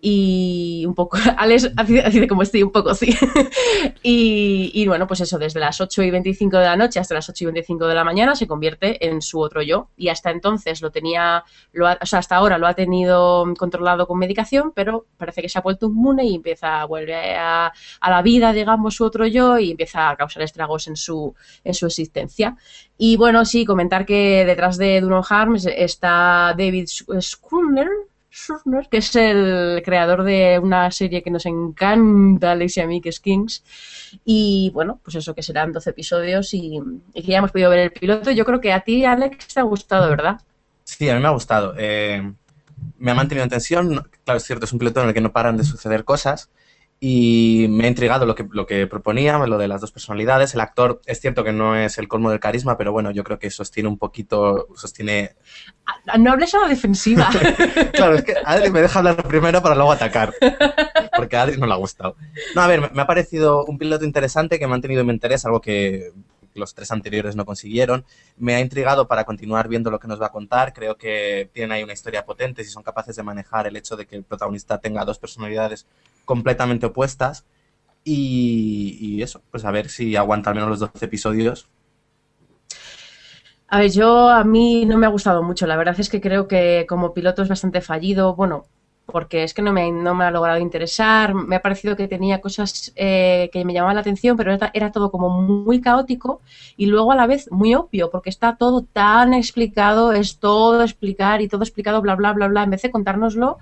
y 0.00 0.84
un 0.86 0.94
poco. 0.94 1.16
Alex 1.38 1.72
así 1.76 1.98
así 1.98 2.20
de 2.20 2.28
como 2.28 2.42
estoy, 2.42 2.62
un 2.62 2.70
poco 2.72 2.94
sí. 2.94 3.14
y, 4.02 4.70
y 4.74 4.86
bueno, 4.86 5.06
pues 5.06 5.20
eso, 5.20 5.38
desde 5.38 5.60
las 5.60 5.80
8 5.80 6.02
y 6.02 6.10
25 6.10 6.56
de 6.58 6.64
la 6.64 6.76
noche 6.76 7.00
hasta 7.00 7.14
las 7.14 7.28
8 7.28 7.44
y 7.44 7.46
25 7.46 7.86
de 7.86 7.94
la 7.94 8.04
mañana 8.04 8.34
se 8.34 8.46
convierte 8.46 9.04
en 9.06 9.22
su 9.22 9.40
otro 9.40 9.62
yo. 9.62 9.88
Y 9.96 10.08
hasta 10.08 10.30
entonces 10.30 10.80
lo 10.82 10.90
tenía, 10.90 11.44
lo 11.72 11.88
ha- 11.88 11.98
o 12.00 12.06
sea, 12.06 12.20
hasta 12.20 12.36
ahora 12.36 12.58
lo 12.58 12.66
ha 12.66 12.74
tenido 12.74 13.44
controlado 13.58 14.06
con 14.06 14.18
medicación, 14.18 14.72
pero 14.74 15.06
parece 15.16 15.42
que 15.42 15.48
se 15.48 15.58
ha 15.58 15.62
vuelto 15.62 15.86
inmune 15.86 16.24
y 16.26 16.34
empieza, 16.36 16.84
vuelve 16.84 17.34
a, 17.36 17.72
a 18.00 18.10
la 18.10 18.22
vida, 18.22 18.52
digamos, 18.52 18.94
su 18.94 19.04
otro 19.04 19.26
yo 19.26 19.58
y 19.58 19.70
empieza 19.72 20.10
a 20.10 20.16
causar 20.16 20.42
estragos 20.42 20.86
en 20.88 20.96
su, 20.96 21.34
en 21.64 21.74
su 21.74 21.86
existencia. 21.86 22.56
Y 22.98 23.16
bueno, 23.16 23.44
sí, 23.44 23.64
comentar 23.64 24.06
que 24.06 24.44
detrás 24.46 24.78
de 24.78 25.00
Duno 25.00 25.22
Harms 25.28 25.66
está 25.66 26.54
David 26.56 26.86
Schooner, 26.86 27.88
Que 28.90 28.98
es 28.98 29.16
el 29.16 29.82
creador 29.84 30.22
de 30.22 30.58
una 30.62 30.90
serie 30.90 31.22
que 31.22 31.30
nos 31.30 31.46
encanta, 31.46 32.52
Alex 32.52 32.76
y 32.76 32.80
a 32.80 32.88
es 33.04 33.20
Kings. 33.20 33.64
Y 34.24 34.70
bueno, 34.74 35.00
pues 35.02 35.16
eso 35.16 35.34
que 35.34 35.42
serán 35.42 35.72
12 35.72 35.90
episodios 35.90 36.52
y, 36.54 36.78
y 37.14 37.22
que 37.22 37.32
ya 37.32 37.38
hemos 37.38 37.52
podido 37.52 37.70
ver 37.70 37.78
el 37.80 37.92
piloto. 37.92 38.30
Yo 38.30 38.44
creo 38.44 38.60
que 38.60 38.72
a 38.72 38.80
ti, 38.80 39.04
Alex, 39.04 39.54
te 39.54 39.60
ha 39.60 39.64
gustado, 39.64 40.08
¿verdad? 40.10 40.40
Sí, 40.84 41.08
a 41.08 41.14
mí 41.14 41.20
me 41.20 41.28
ha 41.28 41.32
gustado. 41.32 41.74
Eh, 41.78 42.32
me 42.98 43.10
ha 43.10 43.14
mantenido 43.14 43.44
en 43.44 43.50
tensión. 43.50 44.08
Claro, 44.24 44.38
es 44.38 44.44
cierto, 44.44 44.64
es 44.66 44.72
un 44.72 44.78
piloto 44.78 45.02
en 45.02 45.08
el 45.08 45.14
que 45.14 45.20
no 45.20 45.32
paran 45.32 45.56
de 45.56 45.64
suceder 45.64 46.04
cosas. 46.04 46.50
Y 46.98 47.66
me 47.68 47.84
ha 47.84 47.88
intrigado 47.88 48.24
lo 48.24 48.34
que, 48.34 48.46
lo 48.50 48.66
que 48.66 48.86
proponía, 48.86 49.36
lo 49.38 49.58
de 49.58 49.68
las 49.68 49.82
dos 49.82 49.92
personalidades. 49.92 50.54
El 50.54 50.60
actor 50.60 51.02
es 51.04 51.20
cierto 51.20 51.44
que 51.44 51.52
no 51.52 51.76
es 51.76 51.98
el 51.98 52.08
colmo 52.08 52.30
del 52.30 52.40
carisma, 52.40 52.78
pero 52.78 52.90
bueno, 52.90 53.10
yo 53.10 53.22
creo 53.22 53.38
que 53.38 53.50
sostiene 53.50 53.88
un 53.88 53.98
poquito, 53.98 54.68
sostiene... 54.76 55.36
Ah, 56.06 56.16
No 56.16 56.32
hables 56.32 56.54
a 56.54 56.60
la 56.60 56.68
defensiva. 56.68 57.28
Claro, 57.92 58.14
es 58.14 58.22
que 58.24 58.34
Adri 58.44 58.70
me 58.70 58.80
deja 58.80 58.98
hablar 58.98 59.22
primero 59.28 59.62
para 59.62 59.74
luego 59.74 59.92
atacar, 59.92 60.32
porque 61.16 61.36
a 61.36 61.42
Adri 61.42 61.58
no 61.58 61.66
le 61.66 61.72
ha 61.74 61.76
gustado. 61.76 62.16
No, 62.54 62.62
a 62.62 62.66
ver, 62.66 62.80
me- 62.80 62.88
me 62.90 63.02
ha 63.02 63.06
parecido 63.06 63.64
un 63.66 63.76
piloto 63.78 64.04
interesante 64.06 64.58
que 64.58 64.64
me 64.66 64.70
ha 64.70 64.76
mantenido 64.76 65.02
en 65.02 65.06
mi 65.06 65.12
interés, 65.12 65.44
algo 65.44 65.60
que 65.60 66.12
los 66.54 66.74
tres 66.74 66.90
anteriores 66.92 67.36
no 67.36 67.44
consiguieron. 67.44 68.06
Me 68.38 68.54
ha 68.54 68.60
intrigado 68.60 69.06
para 69.06 69.24
continuar 69.24 69.68
viendo 69.68 69.90
lo 69.90 69.98
que 69.98 70.08
nos 70.08 70.20
va 70.20 70.26
a 70.28 70.32
contar. 70.32 70.72
Creo 70.72 70.96
que 70.96 71.50
tienen 71.52 71.72
ahí 71.72 71.82
una 71.82 71.92
historia 71.92 72.24
potente 72.24 72.64
si 72.64 72.70
son 72.70 72.82
capaces 72.82 73.14
de 73.16 73.22
manejar 73.22 73.66
el 73.66 73.76
hecho 73.76 73.94
de 73.96 74.06
que 74.06 74.16
el 74.16 74.24
protagonista 74.24 74.78
tenga 74.78 75.04
dos 75.04 75.18
personalidades 75.18 75.86
completamente 76.26 76.84
opuestas. 76.84 77.46
Y, 78.04 79.20
eso, 79.22 79.42
pues 79.50 79.64
a 79.64 79.72
ver 79.72 79.88
si 79.88 80.14
aguanta 80.14 80.50
al 80.50 80.56
menos 80.56 80.70
los 80.70 80.78
12 80.78 81.06
episodios. 81.06 81.68
A 83.68 83.80
ver, 83.80 83.90
yo 83.90 84.28
a 84.28 84.44
mí 84.44 84.84
no 84.84 84.96
me 84.96 85.06
ha 85.06 85.08
gustado 85.08 85.42
mucho. 85.42 85.66
La 85.66 85.76
verdad 85.76 85.98
es 85.98 86.08
que 86.08 86.20
creo 86.20 86.46
que 86.46 86.86
como 86.88 87.14
piloto 87.14 87.42
es 87.42 87.48
bastante 87.48 87.80
fallido. 87.80 88.36
Bueno, 88.36 88.66
porque 89.06 89.42
es 89.42 89.54
que 89.54 89.62
no 89.62 89.72
me, 89.72 89.90
no 89.90 90.14
me 90.14 90.24
ha 90.24 90.30
logrado 90.30 90.60
interesar. 90.60 91.34
Me 91.34 91.56
ha 91.56 91.62
parecido 91.62 91.96
que 91.96 92.06
tenía 92.06 92.40
cosas 92.40 92.92
eh, 92.94 93.50
que 93.52 93.64
me 93.64 93.72
llamaban 93.72 93.96
la 93.96 94.02
atención, 94.02 94.36
pero 94.36 94.52
era, 94.52 94.70
era 94.72 94.92
todo 94.92 95.10
como 95.10 95.42
muy 95.42 95.80
caótico 95.80 96.42
y 96.76 96.86
luego 96.86 97.10
a 97.10 97.16
la 97.16 97.26
vez 97.26 97.50
muy 97.50 97.74
obvio, 97.74 98.10
porque 98.10 98.30
está 98.30 98.56
todo 98.56 98.82
tan 98.82 99.34
explicado, 99.34 100.12
es 100.12 100.38
todo 100.38 100.82
explicar 100.82 101.40
y 101.42 101.48
todo 101.48 101.62
explicado, 101.62 102.00
bla, 102.02 102.14
bla, 102.14 102.32
bla, 102.34 102.46
bla. 102.46 102.62
En 102.62 102.70
vez 102.70 102.82
de 102.82 102.92
contárnoslo, 102.92 103.58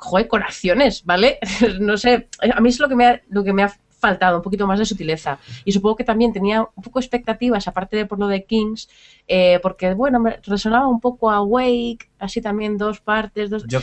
joder, 0.00 0.28
con 0.28 0.42
acciones, 0.42 1.04
¿vale? 1.04 1.38
no 1.80 1.96
sé, 1.96 2.28
a 2.40 2.60
mí 2.60 2.68
es 2.70 2.80
lo 2.80 2.88
que 2.88 2.96
me 2.96 3.06
ha, 3.06 3.20
lo 3.28 3.44
que 3.44 3.52
me 3.52 3.62
ha 3.62 3.72
faltado, 4.00 4.38
un 4.38 4.42
poquito 4.42 4.66
más 4.66 4.78
de 4.78 4.86
sutileza. 4.86 5.38
Y 5.64 5.72
supongo 5.72 5.96
que 5.96 6.04
también 6.04 6.32
tenía 6.32 6.62
un 6.62 6.82
poco 6.82 6.98
expectativas, 6.98 7.68
aparte 7.68 7.96
de 7.98 8.06
por 8.06 8.18
lo 8.18 8.26
de 8.26 8.44
Kings, 8.44 8.88
eh, 9.28 9.60
porque, 9.62 9.94
bueno, 9.94 10.18
me 10.18 10.38
resonaba 10.42 10.88
un 10.88 11.00
poco 11.00 11.30
a 11.30 11.42
Wake, 11.42 12.10
así 12.18 12.40
también 12.40 12.78
dos 12.78 13.00
partes, 13.00 13.50
dos... 13.50 13.64
Yo, 13.68 13.80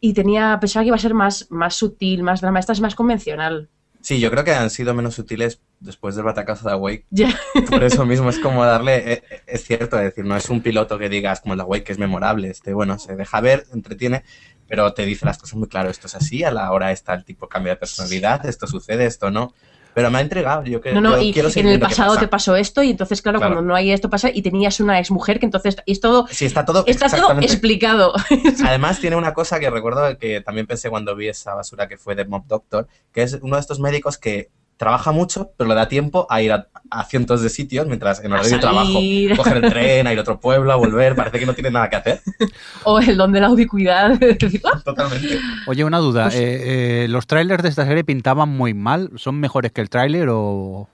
Y 0.00 0.12
tenía, 0.12 0.58
pensaba 0.60 0.82
que 0.82 0.88
iba 0.88 0.96
a 0.96 1.00
ser 1.00 1.14
más, 1.14 1.46
más 1.50 1.76
sutil, 1.76 2.22
más 2.22 2.40
drama. 2.40 2.58
Esta 2.58 2.72
es 2.72 2.80
más 2.80 2.94
convencional. 2.94 3.70
Sí, 4.06 4.20
yo 4.20 4.30
creo 4.30 4.44
que 4.44 4.52
han 4.52 4.70
sido 4.70 4.94
menos 4.94 5.16
sutiles 5.16 5.60
después 5.80 6.14
del 6.14 6.24
batacazo 6.24 6.68
de 6.68 6.74
Awake. 6.74 7.06
Ya. 7.10 7.36
Por 7.68 7.82
eso 7.82 8.06
mismo 8.06 8.30
es 8.30 8.38
como 8.38 8.64
darle, 8.64 9.14
eh, 9.14 9.22
eh, 9.28 9.40
es 9.48 9.64
cierto, 9.64 9.96
es 9.96 10.04
decir, 10.04 10.24
no 10.24 10.36
es 10.36 10.48
un 10.48 10.62
piloto 10.62 10.96
que 10.96 11.08
digas 11.08 11.40
como 11.40 11.54
el 11.54 11.60
Awake, 11.60 11.82
que 11.82 11.92
es 11.92 11.98
memorable, 11.98 12.48
este, 12.48 12.72
bueno, 12.72 13.00
se 13.00 13.16
deja 13.16 13.40
ver, 13.40 13.66
entretiene, 13.74 14.22
pero 14.68 14.94
te 14.94 15.04
dice 15.04 15.26
las 15.26 15.38
cosas 15.38 15.56
muy 15.56 15.66
claro, 15.66 15.90
esto 15.90 16.06
es 16.06 16.14
así, 16.14 16.44
a 16.44 16.52
la 16.52 16.70
hora 16.70 16.92
está 16.92 17.14
el 17.14 17.24
tipo 17.24 17.48
cambia 17.48 17.72
de 17.72 17.80
personalidad, 17.80 18.46
esto 18.46 18.68
sucede, 18.68 19.06
esto 19.06 19.32
no. 19.32 19.52
Pero 19.96 20.10
me 20.10 20.18
ha 20.18 20.20
entregado, 20.20 20.62
yo, 20.64 20.78
que, 20.82 20.92
No, 20.92 21.00
no, 21.00 21.16
yo 21.16 21.22
y 21.22 21.32
quiero 21.32 21.48
en 21.54 21.68
el 21.68 21.80
pasado 21.80 22.10
pasa. 22.10 22.20
te 22.20 22.28
pasó 22.28 22.54
esto 22.54 22.82
y 22.82 22.90
entonces, 22.90 23.22
claro, 23.22 23.38
Claro. 23.38 23.54
cuando 23.54 23.66
no 23.66 23.74
hay 23.74 23.92
esto 23.92 24.10
pasa 24.10 24.28
y 24.30 24.42
tenías 24.42 24.78
una 24.78 24.98
exmujer 24.98 25.40
que 25.40 25.46
entonces 25.46 25.78
es 25.86 26.00
todo, 26.00 26.26
Sí, 26.30 26.44
está 26.44 26.66
todo 26.66 26.84
está 26.86 27.08
todo 27.08 27.40
explicado. 27.40 28.12
Además 28.66 29.00
tiene 29.00 29.16
una 29.16 29.32
cosa 29.32 29.58
que 29.58 29.70
recuerdo 29.70 30.18
que 30.18 30.42
también 30.42 30.66
pensé 30.66 30.90
cuando 30.90 31.16
vi 31.16 31.28
esa 31.28 31.54
basura 31.54 31.88
que 31.88 31.96
fue 31.96 32.14
de 32.14 32.26
Mob 32.26 32.46
Doctor, 32.46 32.88
que 33.10 33.22
es 33.22 33.38
uno 33.40 33.56
de 33.56 33.60
estos 33.60 33.80
médicos 33.80 34.18
que 34.18 34.50
trabaja 34.76 35.10
mucho, 35.12 35.52
pero 35.56 35.68
le 35.68 35.74
da 35.74 35.88
tiempo 35.88 36.26
a 36.28 36.42
ir 36.42 36.52
a, 36.52 36.68
a 36.90 37.04
cientos 37.04 37.40
de 37.42 37.48
sitios 37.48 37.86
mientras 37.86 38.22
en 38.22 38.32
horario 38.32 38.50
de 38.50 38.58
trabajo, 38.58 38.98
coger 39.36 39.56
el 39.64 39.70
tren, 39.70 40.06
a 40.06 40.12
ir 40.12 40.18
a 40.18 40.20
otro 40.22 40.38
pueblo, 40.38 40.70
a 40.72 40.76
volver, 40.76 41.16
parece 41.16 41.38
que 41.38 41.46
no 41.46 41.54
tiene 41.54 41.70
nada 41.70 41.88
que 41.88 41.96
hacer. 41.96 42.20
o 42.84 42.98
el 43.00 43.16
don 43.16 43.32
de 43.32 43.40
la 43.40 43.50
ubicuidad. 43.50 44.12
"Ah, 44.64 44.80
Totalmente. 44.84 45.38
Oye, 45.66 45.84
una 45.84 45.98
duda. 45.98 46.24
Pues- 46.24 46.34
eh, 46.36 47.04
eh, 47.04 47.08
¿Los 47.08 47.26
trailers 47.26 47.62
de 47.62 47.70
esta 47.70 47.86
serie 47.86 48.04
pintaban 48.04 48.50
muy 48.50 48.74
mal? 48.74 49.10
¿Son 49.16 49.40
mejores 49.40 49.72
que 49.72 49.80
el 49.80 49.88
tráiler 49.88 50.28
o...? 50.30 50.88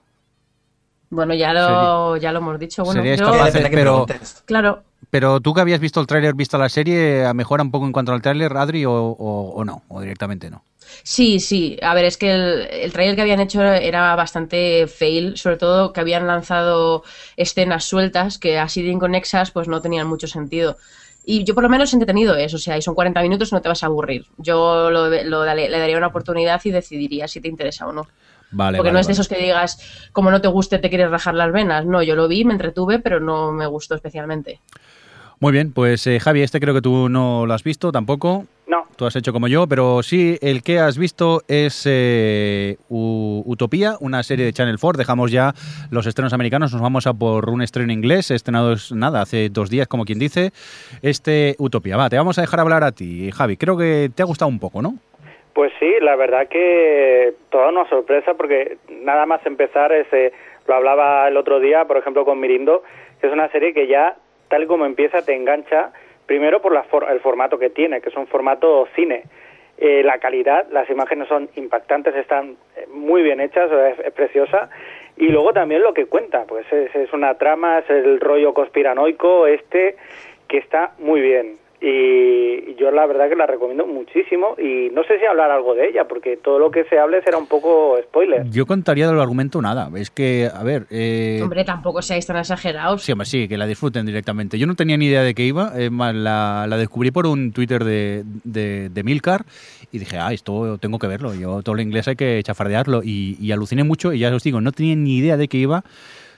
Bueno, 1.09 1.33
ya 1.35 1.53
lo, 1.53 2.17
ya 2.17 2.31
lo 2.31 2.39
hemos 2.39 2.57
dicho. 2.59 2.83
Bueno, 2.83 3.03
yo- 3.03 3.11
de 3.11 3.51
qué 3.69 3.69
pero- 3.69 4.05
claro, 4.45 4.83
Pero 5.11 5.41
tú 5.41 5.53
que 5.53 5.61
habías 5.61 5.79
visto 5.79 5.99
el 6.01 6.07
tráiler, 6.07 6.33
visto 6.33 6.57
la 6.57 6.69
serie, 6.69 7.31
¿mejora 7.35 7.61
un 7.61 7.69
poco 7.69 7.85
en 7.85 7.91
cuanto 7.91 8.13
al 8.13 8.21
tráiler, 8.21 8.55
Adri, 8.57 8.85
o, 8.85 8.91
o- 8.93 9.53
o 9.55 9.63
no? 9.65 9.83
¿O 9.89 10.01
directamente 10.01 10.49
no? 10.49 10.63
Sí, 11.03 11.39
sí. 11.39 11.77
A 11.81 11.93
ver, 11.93 12.05
es 12.05 12.17
que 12.17 12.31
el, 12.31 12.67
el 12.71 12.93
trailer 12.93 13.15
que 13.15 13.21
habían 13.21 13.39
hecho 13.39 13.61
era 13.63 14.15
bastante 14.15 14.87
fail, 14.87 15.37
sobre 15.37 15.57
todo 15.57 15.91
que 15.93 15.99
habían 16.01 16.27
lanzado 16.27 17.03
escenas 17.35 17.85
sueltas 17.85 18.37
que 18.37 18.59
así 18.59 18.83
de 18.83 18.89
inconexas 18.89 19.51
pues 19.51 19.67
no 19.67 19.81
tenían 19.81 20.07
mucho 20.07 20.27
sentido. 20.27 20.77
Y 21.25 21.45
yo 21.45 21.55
por 21.55 21.63
lo 21.63 21.69
menos 21.69 21.91
he 21.93 21.95
entretenido 21.95 22.35
eso, 22.35 22.57
o 22.57 22.59
sea, 22.59 22.77
y 22.77 22.81
son 22.81 22.95
40 22.95 23.21
minutos, 23.21 23.53
no 23.53 23.61
te 23.61 23.69
vas 23.69 23.83
a 23.83 23.87
aburrir. 23.87 24.25
Yo 24.37 24.89
lo, 24.91 25.09
le 25.09 25.69
daría 25.79 25.97
una 25.97 26.07
oportunidad 26.07 26.61
y 26.65 26.71
decidiría 26.71 27.27
si 27.27 27.39
te 27.41 27.47
interesa 27.47 27.87
o 27.87 27.93
no. 27.93 28.09
Vale, 28.51 28.77
Porque 28.77 28.83
vale, 28.83 28.93
no 28.93 28.99
es 28.99 29.07
de 29.07 29.13
vale. 29.13 29.13
esos 29.13 29.27
que 29.27 29.37
digas, 29.37 29.79
como 30.11 30.31
no 30.31 30.41
te 30.41 30.47
guste, 30.47 30.79
te 30.79 30.89
quieres 30.89 31.09
rajar 31.11 31.35
las 31.35 31.51
venas. 31.51 31.85
No, 31.85 32.03
yo 32.03 32.15
lo 32.15 32.27
vi, 32.27 32.43
me 32.45 32.53
entretuve, 32.53 32.99
pero 32.99 33.19
no 33.19 33.51
me 33.51 33.67
gustó 33.67 33.95
especialmente. 33.95 34.61
Muy 35.43 35.51
bien, 35.51 35.73
pues 35.73 36.07
eh, 36.07 36.21
Javi, 36.21 36.41
este 36.41 36.61
creo 36.61 36.73
que 36.73 36.79
tú 36.79 37.09
no 37.09 37.45
lo 37.45 37.53
has 37.53 37.65
visto 37.65 37.91
tampoco. 37.91 38.45
No, 38.65 38.85
Tú 38.95 39.05
has 39.05 39.17
hecho 39.17 39.33
como 39.33 39.49
yo, 39.49 39.67
pero 39.67 40.01
sí, 40.01 40.37
el 40.41 40.63
que 40.63 40.79
has 40.79 40.97
visto 40.97 41.41
es 41.49 41.85
eh, 41.85 42.77
Utopía, 42.87 43.95
una 43.99 44.23
serie 44.23 44.45
de 44.45 44.53
Channel 44.53 44.77
4. 44.79 44.97
Dejamos 44.97 45.33
ya 45.33 45.51
los 45.91 46.07
estrenos 46.07 46.31
americanos, 46.31 46.71
nos 46.71 46.81
vamos 46.81 47.07
a 47.07 47.13
por 47.13 47.49
un 47.49 47.61
estreno 47.61 47.91
inglés, 47.91 48.31
estrenado 48.31 48.71
es, 48.71 48.93
nada, 48.93 49.19
hace 49.19 49.49
dos 49.49 49.69
días, 49.69 49.89
como 49.89 50.05
quien 50.05 50.17
dice. 50.17 50.51
Este 51.01 51.55
Utopía, 51.59 51.97
va, 51.97 52.07
te 52.07 52.15
vamos 52.15 52.37
a 52.37 52.41
dejar 52.41 52.61
hablar 52.61 52.85
a 52.85 52.93
ti, 52.93 53.29
Javi. 53.31 53.57
Creo 53.57 53.77
que 53.77 54.09
te 54.15 54.23
ha 54.23 54.25
gustado 54.25 54.47
un 54.47 54.61
poco, 54.61 54.81
¿no? 54.81 54.93
Pues 55.51 55.73
sí, 55.77 55.93
la 55.99 56.15
verdad 56.15 56.47
que 56.47 57.33
toda 57.49 57.67
una 57.67 57.85
sorpresa 57.89 58.33
porque 58.35 58.77
nada 59.01 59.25
más 59.25 59.45
empezar 59.45 59.91
ese 59.91 60.31
lo 60.69 60.75
hablaba 60.75 61.27
el 61.27 61.35
otro 61.35 61.59
día, 61.59 61.83
por 61.83 61.97
ejemplo, 61.97 62.23
con 62.23 62.39
Mirindo, 62.39 62.81
que 63.19 63.27
es 63.27 63.33
una 63.33 63.51
serie 63.51 63.73
que 63.73 63.87
ya 63.87 64.15
tal 64.53 64.67
como 64.67 64.85
empieza 64.85 65.23
te 65.23 65.33
engancha 65.33 65.91
primero 66.27 66.61
por 66.61 66.73
la 66.73 66.85
el 67.11 67.19
formato 67.21 67.57
que 67.57 67.71
tiene, 67.71 68.01
que 68.01 68.09
es 68.09 68.15
un 68.15 68.27
formato 68.27 68.87
cine. 68.95 69.23
Eh, 69.79 70.03
la 70.03 70.19
calidad, 70.19 70.67
las 70.69 70.87
imágenes 70.91 71.27
son 71.27 71.49
impactantes, 71.55 72.15
están 72.15 72.55
eh, 72.77 72.85
muy 72.93 73.23
bien 73.23 73.41
hechas, 73.41 73.71
es, 73.71 74.05
es 74.05 74.13
preciosa. 74.13 74.69
Y 75.17 75.29
luego 75.29 75.53
también 75.53 75.81
lo 75.81 75.95
que 75.95 76.05
cuenta, 76.05 76.45
pues 76.45 76.71
es, 76.71 76.93
es 76.93 77.11
una 77.13 77.33
trama, 77.39 77.79
es 77.79 77.89
el 77.89 78.19
rollo 78.19 78.53
conspiranoico 78.53 79.47
este 79.47 79.95
que 80.47 80.59
está 80.59 80.91
muy 80.99 81.19
bien. 81.19 81.57
Y 81.85 82.75
yo 82.75 82.91
la 82.91 83.05
verdad 83.05 83.27
que 83.27 83.35
la 83.35 83.45
recomiendo 83.45 83.85
muchísimo 83.85 84.55
y 84.57 84.89
no 84.93 85.03
sé 85.03 85.19
si 85.19 85.25
hablar 85.25 85.51
algo 85.51 85.75
de 85.75 85.89
ella 85.89 86.07
porque 86.07 86.37
todo 86.37 86.57
lo 86.57 86.71
que 86.71 86.85
se 86.85 86.97
hable 86.97 87.21
será 87.23 87.37
un 87.37 87.47
poco 87.47 87.97
spoiler. 88.01 88.49
Yo 88.49 88.65
contaría 88.65 89.05
del 89.05 89.19
argumento 89.19 89.61
nada. 89.61 89.89
Es 89.95 90.09
que, 90.09 90.49
a 90.53 90.63
ver... 90.63 90.85
Eh... 90.89 91.41
Hombre, 91.43 91.65
tampoco 91.65 92.01
seáis 92.01 92.25
tan 92.25 92.37
exagerados. 92.37 93.03
Sí, 93.03 93.11
hombre, 93.11 93.25
sí, 93.25 93.49
que 93.49 93.57
la 93.57 93.67
disfruten 93.67 94.05
directamente. 94.05 94.57
Yo 94.57 94.65
no 94.65 94.75
tenía 94.75 94.95
ni 94.95 95.07
idea 95.07 95.23
de 95.23 95.33
qué 95.33 95.43
iba. 95.43 95.73
Es 95.77 95.91
más, 95.91 96.15
la, 96.15 96.67
la 96.69 96.77
descubrí 96.77 97.11
por 97.11 97.25
un 97.27 97.51
Twitter 97.51 97.83
de, 97.83 98.23
de, 98.45 98.87
de, 98.87 99.03
Milcar 99.03 99.43
y 99.91 99.99
dije, 99.99 100.17
ah, 100.17 100.31
esto 100.31 100.77
tengo 100.77 100.99
que 100.99 101.07
verlo. 101.07 101.35
Yo 101.35 101.63
todo 101.63 101.75
lo 101.75 101.81
inglés 101.81 102.07
hay 102.07 102.15
que 102.15 102.41
chafardearlo 102.43 103.01
y, 103.03 103.35
y 103.41 103.51
aluciné 103.51 103.83
mucho 103.83 104.13
y 104.13 104.19
ya 104.19 104.33
os 104.33 104.43
digo, 104.43 104.61
no 104.61 104.71
tenía 104.71 104.95
ni 104.95 105.17
idea 105.17 105.35
de 105.35 105.49
qué 105.49 105.57
iba. 105.57 105.83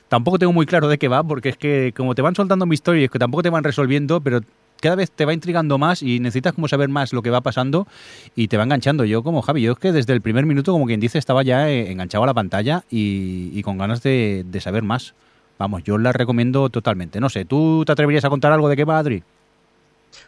Tampoco 0.07 0.39
tengo 0.39 0.53
muy 0.53 0.65
claro 0.65 0.87
de 0.87 0.97
qué 0.97 1.07
va, 1.07 1.23
porque 1.23 1.49
es 1.49 1.57
que 1.57 1.93
como 1.95 2.15
te 2.15 2.23
van 2.23 2.35
soltando 2.35 2.65
misterios 2.65 3.11
que 3.11 3.19
tampoco 3.19 3.43
te 3.43 3.49
van 3.49 3.63
resolviendo, 3.63 4.21
pero 4.21 4.41
cada 4.82 4.95
vez 4.95 5.11
te 5.11 5.26
va 5.26 5.34
intrigando 5.34 5.78
más 5.78 6.01
y 6.01 6.19
necesitas 6.19 6.53
como 6.53 6.67
saber 6.67 6.89
más 6.89 7.13
lo 7.13 7.21
que 7.21 7.30
va 7.30 7.41
pasando 7.41 7.88
y 8.36 8.47
te 8.47 8.57
va 8.57 8.63
enganchando. 8.63 9.05
Yo 9.05 9.23
como 9.23 9.41
Javi, 9.41 9.61
yo 9.61 9.73
es 9.73 9.80
que 9.80 9.91
desde 9.91 10.13
el 10.13 10.21
primer 10.21 10.45
minuto, 10.45 10.71
como 10.71 10.86
quien 10.86 10.99
dice, 10.99 11.17
estaba 11.17 11.43
ya 11.43 11.69
eh, 11.69 11.91
enganchado 11.91 12.23
a 12.23 12.28
la 12.28 12.34
pantalla 12.34 12.84
y, 12.89 13.61
con 13.63 13.78
ganas 13.78 14.03
de, 14.03 14.45
saber 14.59 14.84
más. 14.84 15.13
Vamos, 15.57 15.84
yo 15.84 15.97
la 15.97 16.11
recomiendo 16.11 16.69
totalmente. 16.69 17.19
No 17.19 17.30
sé, 17.30 17.45
¿tú 17.45 17.84
te 17.86 17.91
atreverías 17.91 18.26
a 18.26 18.30
contar 18.30 18.51
algo 18.51 18.67
de 18.69 18.76
qué 18.76 18.84
va, 18.84 18.99
Adri? 18.99 19.23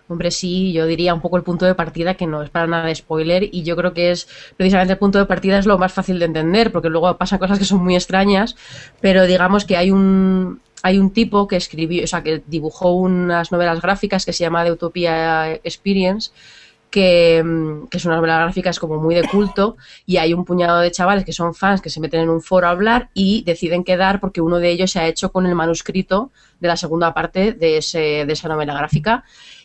Hombre, 0.10 0.32
sí, 0.32 0.72
yo 0.72 0.86
diría 0.86 1.14
un 1.14 1.22
poco 1.22 1.38
el 1.38 1.44
punto 1.44 1.66
de 1.66 1.76
partida, 1.76 2.16
que 2.16 2.28
no 2.28 2.42
es 2.42 2.50
para 2.50 2.68
nada 2.68 2.94
spoiler, 2.94 3.50
y 3.52 3.64
yo 3.64 3.76
creo 3.76 3.94
que 3.94 4.12
es 4.12 4.28
precisamente 4.56 4.94
el 4.94 5.00
punto 5.00 5.20
de 5.20 5.26
partida 5.26 5.60
es 5.60 5.66
lo 5.66 5.78
más 5.78 5.94
fácil 5.94 6.20
de 6.20 6.26
entender, 6.26 6.72
porque 6.72 6.90
luego 6.90 7.18
pasan 7.18 7.40
cosas 7.40 7.60
que 7.60 7.66
son 7.66 7.84
muy 7.84 7.96
extrañas, 7.96 8.56
pero 9.02 9.26
digamos 9.26 9.66
que 9.66 9.76
hay 9.76 9.92
un, 9.92 10.62
hay 10.84 11.00
un 11.00 11.12
tipo 11.12 11.48
que 11.48 11.56
escribió, 11.56 12.04
o 12.04 12.08
sea, 12.08 12.24
que 12.24 12.44
dibujó 12.46 12.92
unas 12.92 13.52
novelas 13.52 13.82
gráficas 13.82 14.26
que 14.26 14.34
se 14.34 14.44
llama 14.44 14.64
The 14.64 14.72
Utopia 14.72 15.54
Experience, 15.64 16.32
que, 16.90 17.44
que, 17.90 17.98
es 17.98 18.06
una 18.06 18.16
novela 18.16 18.40
gráfica, 18.40 18.70
es 18.70 18.80
como 18.80 18.98
muy 19.02 19.16
de 19.16 19.28
culto, 19.28 19.78
y 20.06 20.18
hay 20.18 20.34
un 20.34 20.46
puñado 20.46 20.80
de 20.80 20.92
chavales 20.92 21.26
que 21.26 21.34
son 21.34 21.54
fans 21.54 21.82
que 21.82 21.90
se 21.90 22.00
meten 22.00 22.22
en 22.22 22.30
un 22.30 22.42
foro 22.42 22.68
a 22.68 22.72
hablar 22.72 23.10
y 23.14 23.44
deciden 23.44 23.84
quedar 23.84 24.20
porque 24.20 24.42
uno 24.42 24.60
de 24.60 24.70
ellos 24.70 24.92
se 24.92 25.00
ha 25.00 25.08
hecho 25.08 25.32
con 25.32 25.46
el 25.46 25.56
manuscrito 25.56 26.32
de 26.60 26.68
la 26.68 26.78
segunda 26.78 27.14
parte 27.14 27.54
de, 27.54 27.78
ese, 27.78 28.26
de 28.26 28.34
esa 28.34 28.48
novela 28.48 28.74
gráfica. 28.74 29.24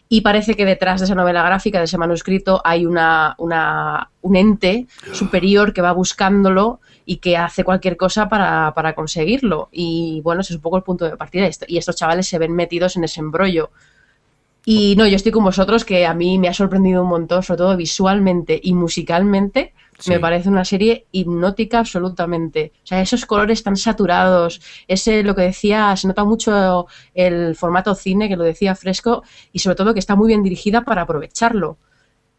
Y 0.08 0.20
parece 0.20 0.54
que 0.56 0.66
detrás 0.66 1.00
de 1.00 1.06
esa 1.06 1.14
novela 1.14 1.42
gráfica, 1.42 1.78
de 1.78 1.84
ese 1.84 1.96
manuscrito, 1.96 2.60
hay 2.64 2.84
una, 2.84 3.34
una, 3.38 4.10
un 4.20 4.36
ente 4.36 4.86
superior 5.12 5.72
que 5.72 5.80
va 5.80 5.92
buscándolo 5.92 6.80
y 7.05 7.16
que 7.16 7.36
hace 7.36 7.64
cualquier 7.64 7.96
cosa 7.96 8.28
para, 8.28 8.72
para 8.74 8.94
conseguirlo. 8.94 9.68
Y 9.72 10.20
bueno, 10.22 10.40
ese 10.40 10.53
es 10.53 10.57
un 10.57 10.62
poco 10.62 10.76
el 10.76 10.82
punto 10.82 11.05
de 11.05 11.16
partida. 11.16 11.48
Y 11.66 11.78
estos 11.78 11.96
chavales 11.96 12.28
se 12.28 12.38
ven 12.38 12.53
metidos 12.53 12.96
en 12.96 13.05
ese 13.05 13.20
embrollo. 13.20 13.70
Y 14.64 14.94
no, 14.96 15.07
yo 15.07 15.16
estoy 15.16 15.32
con 15.32 15.44
vosotros 15.44 15.84
que 15.84 16.07
a 16.07 16.14
mí 16.14 16.38
me 16.38 16.48
ha 16.48 16.55
sorprendido 16.55 17.03
un 17.03 17.09
montón, 17.09 17.42
sobre 17.42 17.59
todo 17.59 17.76
visualmente 17.76 18.61
y 18.62 18.74
musicalmente. 18.74 19.74
Sí. 19.98 20.11
Me 20.11 20.20
parece 20.20 20.48
una 20.48 20.64
serie 20.64 21.07
hipnótica 21.12 21.80
absolutamente. 21.80 22.72
O 22.82 22.86
sea, 22.86 23.00
esos 23.00 23.26
colores 23.26 23.62
tan 23.62 23.76
saturados, 23.76 24.61
ese 24.88 25.22
lo 25.22 25.34
que 25.34 25.42
decía, 25.42 25.94
se 25.96 26.09
nota 26.09 26.24
mucho 26.24 26.86
el 27.14 27.55
formato 27.57 27.94
cine, 27.94 28.28
que 28.28 28.36
lo 28.36 28.44
decía 28.44 28.74
fresco, 28.74 29.22
y 29.53 29.61
sobre 29.61 29.76
todo 29.76 29.94
que 29.94 30.00
está 30.00 30.16
muy 30.16 30.28
bien 30.28 30.42
dirigida 30.42 30.82
para 30.82 31.03
aprovecharlo. 31.03 31.76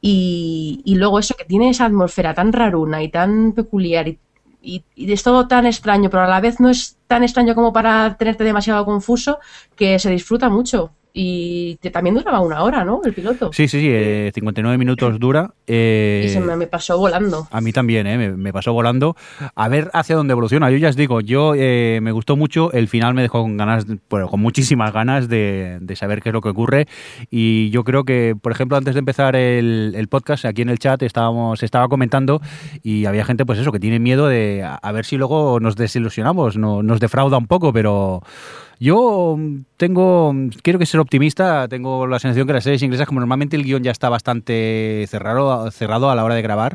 Y, 0.02 0.82
y 0.84 0.96
luego 0.96 1.20
eso, 1.20 1.36
que 1.36 1.46
tiene 1.46 1.70
esa 1.70 1.86
atmósfera 1.86 2.34
tan 2.34 2.52
raruna 2.52 3.02
y 3.02 3.10
tan 3.10 3.54
peculiar 3.54 4.10
y, 4.10 4.20
y, 4.64 4.86
y, 4.96 5.12
es 5.12 5.22
todo 5.22 5.48
tan 5.48 5.66
extraño, 5.66 6.10
pero 6.10 6.24
a 6.24 6.28
la 6.28 6.42
vez 6.42 6.60
no 6.60 6.70
es 6.70 6.98
tan 7.08 7.24
extraño 7.24 7.54
como 7.54 7.74
para 7.74 8.16
tenerte 8.18 8.44
demasiado 8.44 8.86
confuso, 8.86 9.40
que 9.76 10.00
se 10.00 10.10
disfruta 10.10 10.50
mucho 10.50 10.94
y 11.16 11.78
que 11.78 11.92
también 11.92 12.16
duraba 12.16 12.40
una 12.40 12.64
hora, 12.64 12.84
¿no? 12.84 13.00
El 13.06 13.14
piloto. 13.14 13.52
Sí, 13.54 13.68
sí, 13.68 13.80
sí, 13.80 13.88
eh, 13.88 14.32
59 14.34 14.80
minutos 14.80 15.20
dura. 15.20 15.54
Eh, 15.68 16.24
y 16.26 16.30
se 16.30 16.40
me, 16.40 16.56
me, 16.56 16.66
pasó 16.66 16.98
volando. 16.98 17.48
A 17.52 17.62
mí 17.62 17.72
también, 17.72 18.08
¿eh? 18.08 18.18
Me, 18.18 18.32
me, 18.32 18.52
pasó 18.52 18.74
volando. 18.74 19.16
A 19.54 19.68
ver 19.68 19.92
hacia 19.94 20.16
dónde 20.16 20.32
evoluciona. 20.32 20.72
Yo 20.72 20.78
ya 20.78 20.90
os 20.90 20.96
digo, 20.96 21.22
yo 21.22 21.54
eh, 21.56 22.00
me 22.02 22.12
gustó 22.12 22.36
mucho, 22.36 22.72
el 22.72 22.88
final 22.88 23.14
me 23.14 23.22
dejó 23.22 23.44
con 23.44 23.58
ganas, 23.58 23.86
bueno, 24.10 24.28
con 24.28 24.40
muchísimas 24.40 24.92
ganas 24.92 25.30
de, 25.30 25.78
de, 25.82 25.96
saber 25.96 26.24
qué 26.24 26.30
es 26.30 26.34
lo 26.34 26.42
que 26.42 26.50
ocurre. 26.50 26.88
Y 27.30 27.70
yo 27.70 27.84
creo 27.84 28.06
que, 28.06 28.36
por 28.42 28.52
ejemplo, 28.52 28.76
antes 28.76 28.96
de 28.96 29.00
empezar 29.00 29.36
el, 29.36 29.94
el 29.96 30.08
podcast, 30.08 30.46
aquí 30.46 30.64
en 30.64 30.70
el 30.70 30.80
chat 30.80 31.04
estábamos, 31.04 31.62
estaba 31.62 31.88
comentando 31.90 32.42
y 32.82 33.06
había 33.06 33.24
gente, 33.24 33.46
pues 33.46 33.60
eso, 33.60 33.72
que 33.72 33.80
tiene 33.80 34.00
miedo 34.00 34.28
de 34.28 34.64
a, 34.64 34.76
a 34.76 34.92
ver 34.92 35.06
si 35.06 35.18
luego 35.18 35.60
nos 35.60 35.76
desilusionamos, 35.76 36.58
no, 36.58 36.82
nos 36.82 37.00
defrauda 37.00 37.38
un 37.38 37.46
poco, 37.46 37.72
pero 37.72 38.24
yo 38.84 39.38
tengo, 39.78 40.34
quiero 40.62 40.78
que 40.78 40.86
ser 40.86 41.00
optimista, 41.00 41.70
tengo 41.70 42.06
la 42.06 42.20
sensación 42.20 42.46
que 42.46 42.54
las 42.54 42.66
series 42.66 42.84
inglesas, 42.84 43.08
como 43.08 43.22
normalmente 43.22 43.56
el 43.56 43.64
guion 43.64 43.82
ya 43.82 43.92
está 43.92 44.10
bastante 44.10 45.06
cerrado, 45.08 45.72
cerrado 45.72 46.10
a 46.10 46.16
la 46.16 46.26
hora 46.26 46.36
de 46.36 46.42
grabar, 46.42 46.74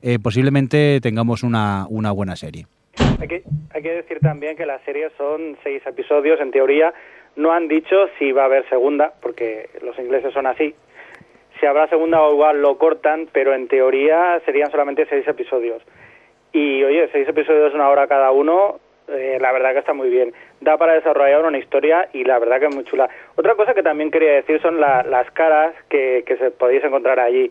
eh, 0.00 0.18
posiblemente 0.22 1.00
tengamos 1.02 1.42
una, 1.42 1.86
una 1.90 2.12
buena 2.12 2.34
serie. 2.36 2.64
Hay 3.20 3.28
que, 3.28 3.42
hay 3.74 3.82
que 3.82 3.92
decir 3.92 4.20
también 4.20 4.56
que 4.56 4.64
las 4.64 4.80
series 4.84 5.12
son 5.18 5.58
seis 5.62 5.82
episodios, 5.86 6.40
en 6.40 6.50
teoría 6.50 6.94
no 7.36 7.52
han 7.52 7.68
dicho 7.68 8.08
si 8.18 8.32
va 8.32 8.42
a 8.42 8.46
haber 8.46 8.66
segunda, 8.70 9.12
porque 9.20 9.68
los 9.82 9.98
ingleses 9.98 10.32
son 10.32 10.46
así. 10.46 10.74
Si 11.60 11.66
habrá 11.66 11.88
segunda 11.88 12.22
o 12.22 12.32
igual 12.32 12.62
lo 12.62 12.78
cortan, 12.78 13.28
pero 13.32 13.54
en 13.54 13.68
teoría 13.68 14.40
serían 14.46 14.70
solamente 14.70 15.06
seis 15.10 15.28
episodios. 15.28 15.82
Y 16.52 16.82
oye, 16.82 17.08
seis 17.12 17.28
episodios, 17.28 17.74
una 17.74 17.90
hora 17.90 18.08
cada 18.08 18.30
uno, 18.30 18.80
eh, 19.10 19.38
la 19.40 19.52
verdad 19.52 19.72
que 19.72 19.80
está 19.80 19.92
muy 19.92 20.10
bien. 20.10 20.32
Da 20.60 20.76
para 20.76 20.94
desarrollar 20.94 21.44
una 21.44 21.58
historia 21.58 22.08
y 22.12 22.24
la 22.24 22.38
verdad 22.38 22.60
que 22.60 22.66
es 22.66 22.74
muy 22.74 22.84
chula. 22.84 23.08
Otra 23.36 23.54
cosa 23.54 23.74
que 23.74 23.82
también 23.82 24.10
quería 24.10 24.32
decir 24.32 24.60
son 24.60 24.80
la, 24.80 25.02
las 25.02 25.30
caras 25.30 25.74
que, 25.88 26.24
que 26.26 26.36
se 26.36 26.50
podéis 26.50 26.84
encontrar 26.84 27.20
allí. 27.20 27.50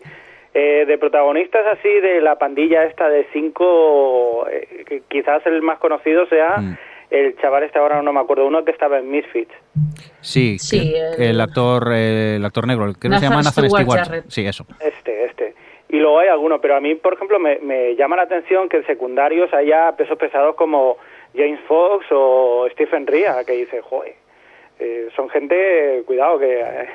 Eh, 0.52 0.84
de 0.84 0.98
protagonistas 0.98 1.64
así 1.78 1.88
de 1.88 2.20
la 2.20 2.36
pandilla 2.36 2.84
esta 2.84 3.08
de 3.08 3.24
cinco, 3.32 4.48
eh, 4.50 4.84
que 4.84 5.02
quizás 5.06 5.46
el 5.46 5.62
más 5.62 5.78
conocido 5.78 6.26
sea 6.26 6.56
mm. 6.56 6.76
el 7.10 7.36
chaval 7.36 7.62
este 7.62 7.78
ahora 7.78 8.02
no 8.02 8.12
me 8.12 8.18
acuerdo, 8.18 8.48
uno 8.48 8.64
que 8.64 8.72
estaba 8.72 8.98
en 8.98 9.12
Misfits. 9.12 9.54
Sí, 10.20 10.58
sí 10.58 10.92
el, 10.96 11.22
el, 11.22 11.40
actor 11.40 11.92
el 11.92 12.44
actor 12.44 12.66
negro, 12.66 12.86
el 12.86 12.98
que 12.98 13.08
no 13.08 13.18
se 13.18 13.26
llama 13.26 13.42
Nathan 13.42 13.70
Stewart. 13.70 14.04
Stewart. 14.04 14.24
Sí, 14.26 14.44
eso. 14.44 14.66
Este, 14.80 15.26
este. 15.26 15.54
Y 15.88 15.98
luego 15.98 16.18
hay 16.18 16.28
alguno, 16.28 16.60
pero 16.60 16.74
a 16.76 16.80
mí, 16.80 16.96
por 16.96 17.14
ejemplo, 17.14 17.38
me, 17.38 17.60
me 17.60 17.94
llama 17.94 18.16
la 18.16 18.22
atención 18.22 18.68
que 18.68 18.78
en 18.78 18.86
secundarios 18.86 19.54
haya 19.54 19.92
pesos 19.96 20.18
pesados 20.18 20.56
como 20.56 20.96
James 21.34 21.60
Fox 21.66 22.06
o 22.10 22.66
Stephen 22.72 23.06
Ria, 23.06 23.44
que 23.44 23.52
dice, 23.52 23.80
joder, 23.82 24.14
eh, 24.78 25.08
son 25.14 25.28
gente, 25.28 26.02
cuidado, 26.06 26.38
que, 26.38 26.60
eh, 26.60 26.88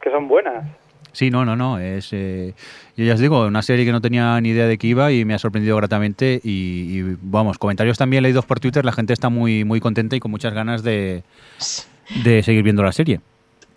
que 0.00 0.10
son 0.10 0.28
buenas. 0.28 0.64
Sí, 1.12 1.30
no, 1.30 1.44
no, 1.44 1.56
no. 1.56 1.78
Es, 1.78 2.12
eh, 2.12 2.54
yo 2.96 3.04
ya 3.04 3.14
os 3.14 3.20
digo, 3.20 3.46
una 3.46 3.62
serie 3.62 3.84
que 3.84 3.92
no 3.92 4.00
tenía 4.00 4.40
ni 4.40 4.50
idea 4.50 4.66
de 4.66 4.78
qué 4.78 4.88
iba 4.88 5.10
y 5.10 5.24
me 5.24 5.34
ha 5.34 5.38
sorprendido 5.38 5.76
gratamente. 5.76 6.40
Y, 6.44 6.98
y, 6.98 7.16
vamos, 7.20 7.58
comentarios 7.58 7.98
también 7.98 8.22
leídos 8.22 8.46
por 8.46 8.60
Twitter. 8.60 8.84
La 8.84 8.92
gente 8.92 9.12
está 9.12 9.28
muy, 9.28 9.64
muy 9.64 9.80
contenta 9.80 10.16
y 10.16 10.20
con 10.20 10.30
muchas 10.30 10.54
ganas 10.54 10.82
de, 10.82 11.22
de 12.24 12.42
seguir 12.42 12.62
viendo 12.62 12.82
la 12.82 12.92
serie. 12.92 13.20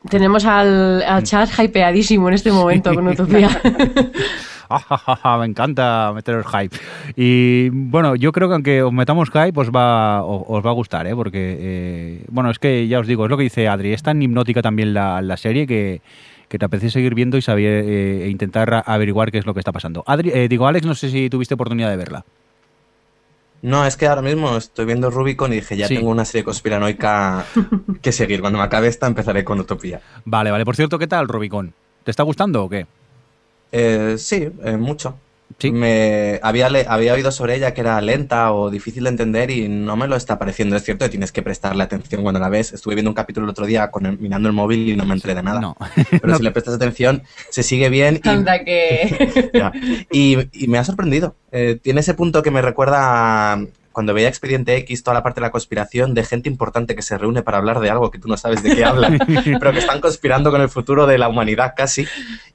Tenemos 0.09 0.45
al, 0.45 1.01
al 1.01 1.23
chat 1.23 1.49
hypeadísimo 1.57 2.27
en 2.27 2.33
este 2.35 2.51
momento 2.51 2.93
con 2.93 3.07
Utopía. 3.09 3.49
me 5.39 5.45
encanta 5.45 6.11
meter 6.13 6.35
el 6.35 6.43
hype. 6.43 6.77
Y 7.15 7.69
bueno, 7.69 8.15
yo 8.15 8.31
creo 8.31 8.47
que 8.47 8.53
aunque 8.53 8.83
os 8.83 8.93
metamos 8.93 9.29
hype, 9.29 9.59
os 9.59 9.69
va, 9.69 10.23
os 10.23 10.65
va 10.65 10.69
a 10.69 10.73
gustar, 10.73 11.07
¿eh? 11.07 11.15
porque, 11.15 11.57
eh, 11.59 12.25
bueno, 12.29 12.49
es 12.49 12.59
que 12.59 12.87
ya 12.87 12.99
os 12.99 13.07
digo, 13.07 13.25
es 13.25 13.31
lo 13.31 13.37
que 13.37 13.43
dice 13.43 13.67
Adri, 13.67 13.93
es 13.93 14.03
tan 14.03 14.21
hipnótica 14.21 14.61
también 14.61 14.93
la, 14.93 15.21
la 15.21 15.37
serie 15.37 15.67
que, 15.67 16.01
que 16.53 16.59
te 16.59 16.65
apetece 16.65 16.91
seguir 16.91 17.15
viendo 17.15 17.37
y 17.37 17.41
saber, 17.41 17.83
eh, 17.85 18.25
e 18.25 18.29
intentar 18.29 18.83
averiguar 18.85 19.31
qué 19.31 19.39
es 19.39 19.45
lo 19.45 19.53
que 19.53 19.59
está 19.59 19.71
pasando. 19.71 20.03
Adri, 20.05 20.31
eh, 20.33 20.47
digo, 20.47 20.67
Alex, 20.67 20.85
no 20.85 20.93
sé 20.93 21.09
si 21.09 21.29
tuviste 21.29 21.55
oportunidad 21.55 21.89
de 21.89 21.97
verla. 21.97 22.25
No, 23.63 23.85
es 23.85 23.95
que 23.95 24.07
ahora 24.07 24.21
mismo 24.21 24.57
estoy 24.57 24.85
viendo 24.85 25.09
Rubicon 25.09 25.53
y 25.53 25.55
dije, 25.55 25.77
ya 25.77 25.87
sí. 25.87 25.95
tengo 25.95 26.09
una 26.09 26.25
serie 26.25 26.43
conspiranoica 26.43 27.45
que 28.01 28.11
seguir. 28.11 28.41
Cuando 28.41 28.59
me 28.59 28.65
acabe 28.65 28.87
esta, 28.87 29.07
empezaré 29.07 29.43
con 29.43 29.59
Utopía. 29.61 30.01
Vale, 30.25 30.51
vale. 30.51 30.65
Por 30.65 30.75
cierto, 30.75 30.99
¿qué 30.99 31.07
tal 31.07 31.27
Rubicon? 31.27 31.73
¿Te 32.03 32.11
está 32.11 32.23
gustando 32.23 32.65
o 32.65 32.69
qué? 32.69 32.85
Eh, 33.73 34.15
sí, 34.19 34.47
eh, 34.63 34.77
mucho. 34.77 35.17
¿Sí? 35.57 35.71
Me 35.71 36.39
había, 36.43 36.69
le, 36.69 36.85
había 36.87 37.13
oído 37.13 37.31
sobre 37.31 37.55
ella 37.55 37.73
que 37.73 37.81
era 37.81 37.99
lenta 38.01 38.53
o 38.53 38.69
difícil 38.69 39.03
de 39.03 39.09
entender 39.09 39.49
y 39.49 39.67
no 39.67 39.95
me 39.95 40.07
lo 40.07 40.15
está 40.15 40.37
pareciendo. 40.37 40.75
Es 40.75 40.83
cierto 40.83 41.05
que 41.05 41.09
tienes 41.09 41.31
que 41.31 41.41
prestarle 41.41 41.83
atención 41.83 42.21
cuando 42.21 42.39
la 42.39 42.49
ves. 42.49 42.73
Estuve 42.73 42.95
viendo 42.95 43.11
un 43.11 43.15
capítulo 43.15 43.45
el 43.45 43.51
otro 43.51 43.65
día 43.65 43.89
con 43.89 44.05
el, 44.05 44.19
mirando 44.19 44.47
el 44.47 44.53
móvil 44.53 44.89
y 44.89 44.95
no 44.95 45.05
me 45.05 45.13
enteré 45.13 45.35
de 45.35 45.43
nada. 45.43 45.59
No. 45.59 45.75
Pero 46.11 46.27
no. 46.27 46.37
si 46.37 46.43
le 46.43 46.51
prestas 46.51 46.75
atención, 46.75 47.23
se 47.49 47.63
sigue 47.63 47.89
bien. 47.89 48.19
Y, 48.23 48.29
Anda 48.29 48.63
que... 48.63 49.51
y, 50.11 50.37
y, 50.51 50.67
me 50.67 50.77
ha 50.77 50.83
sorprendido. 50.83 51.35
Eh, 51.51 51.79
tiene 51.81 52.01
ese 52.01 52.13
punto 52.13 52.43
que 52.43 52.51
me 52.51 52.61
recuerda 52.61 53.53
a, 53.53 53.65
cuando 53.93 54.13
veía 54.13 54.27
Expediente 54.27 54.75
X, 54.77 55.03
toda 55.03 55.13
la 55.13 55.23
parte 55.23 55.39
de 55.39 55.45
la 55.45 55.51
conspiración 55.51 56.13
de 56.13 56.25
gente 56.25 56.49
importante 56.49 56.95
que 56.95 57.01
se 57.01 57.17
reúne 57.17 57.43
para 57.43 57.59
hablar 57.59 57.79
de 57.79 57.89
algo 57.89 58.11
que 58.11 58.19
tú 58.19 58.27
no 58.27 58.35
sabes 58.35 58.63
de 58.63 58.75
qué 58.75 58.83
hablan, 58.83 59.19
pero 59.59 59.71
que 59.71 59.79
están 59.79 60.01
conspirando 60.01 60.51
con 60.51 60.61
el 60.61 60.69
futuro 60.69 61.05
de 61.05 61.17
la 61.17 61.29
humanidad 61.29 61.73
casi. 61.77 62.07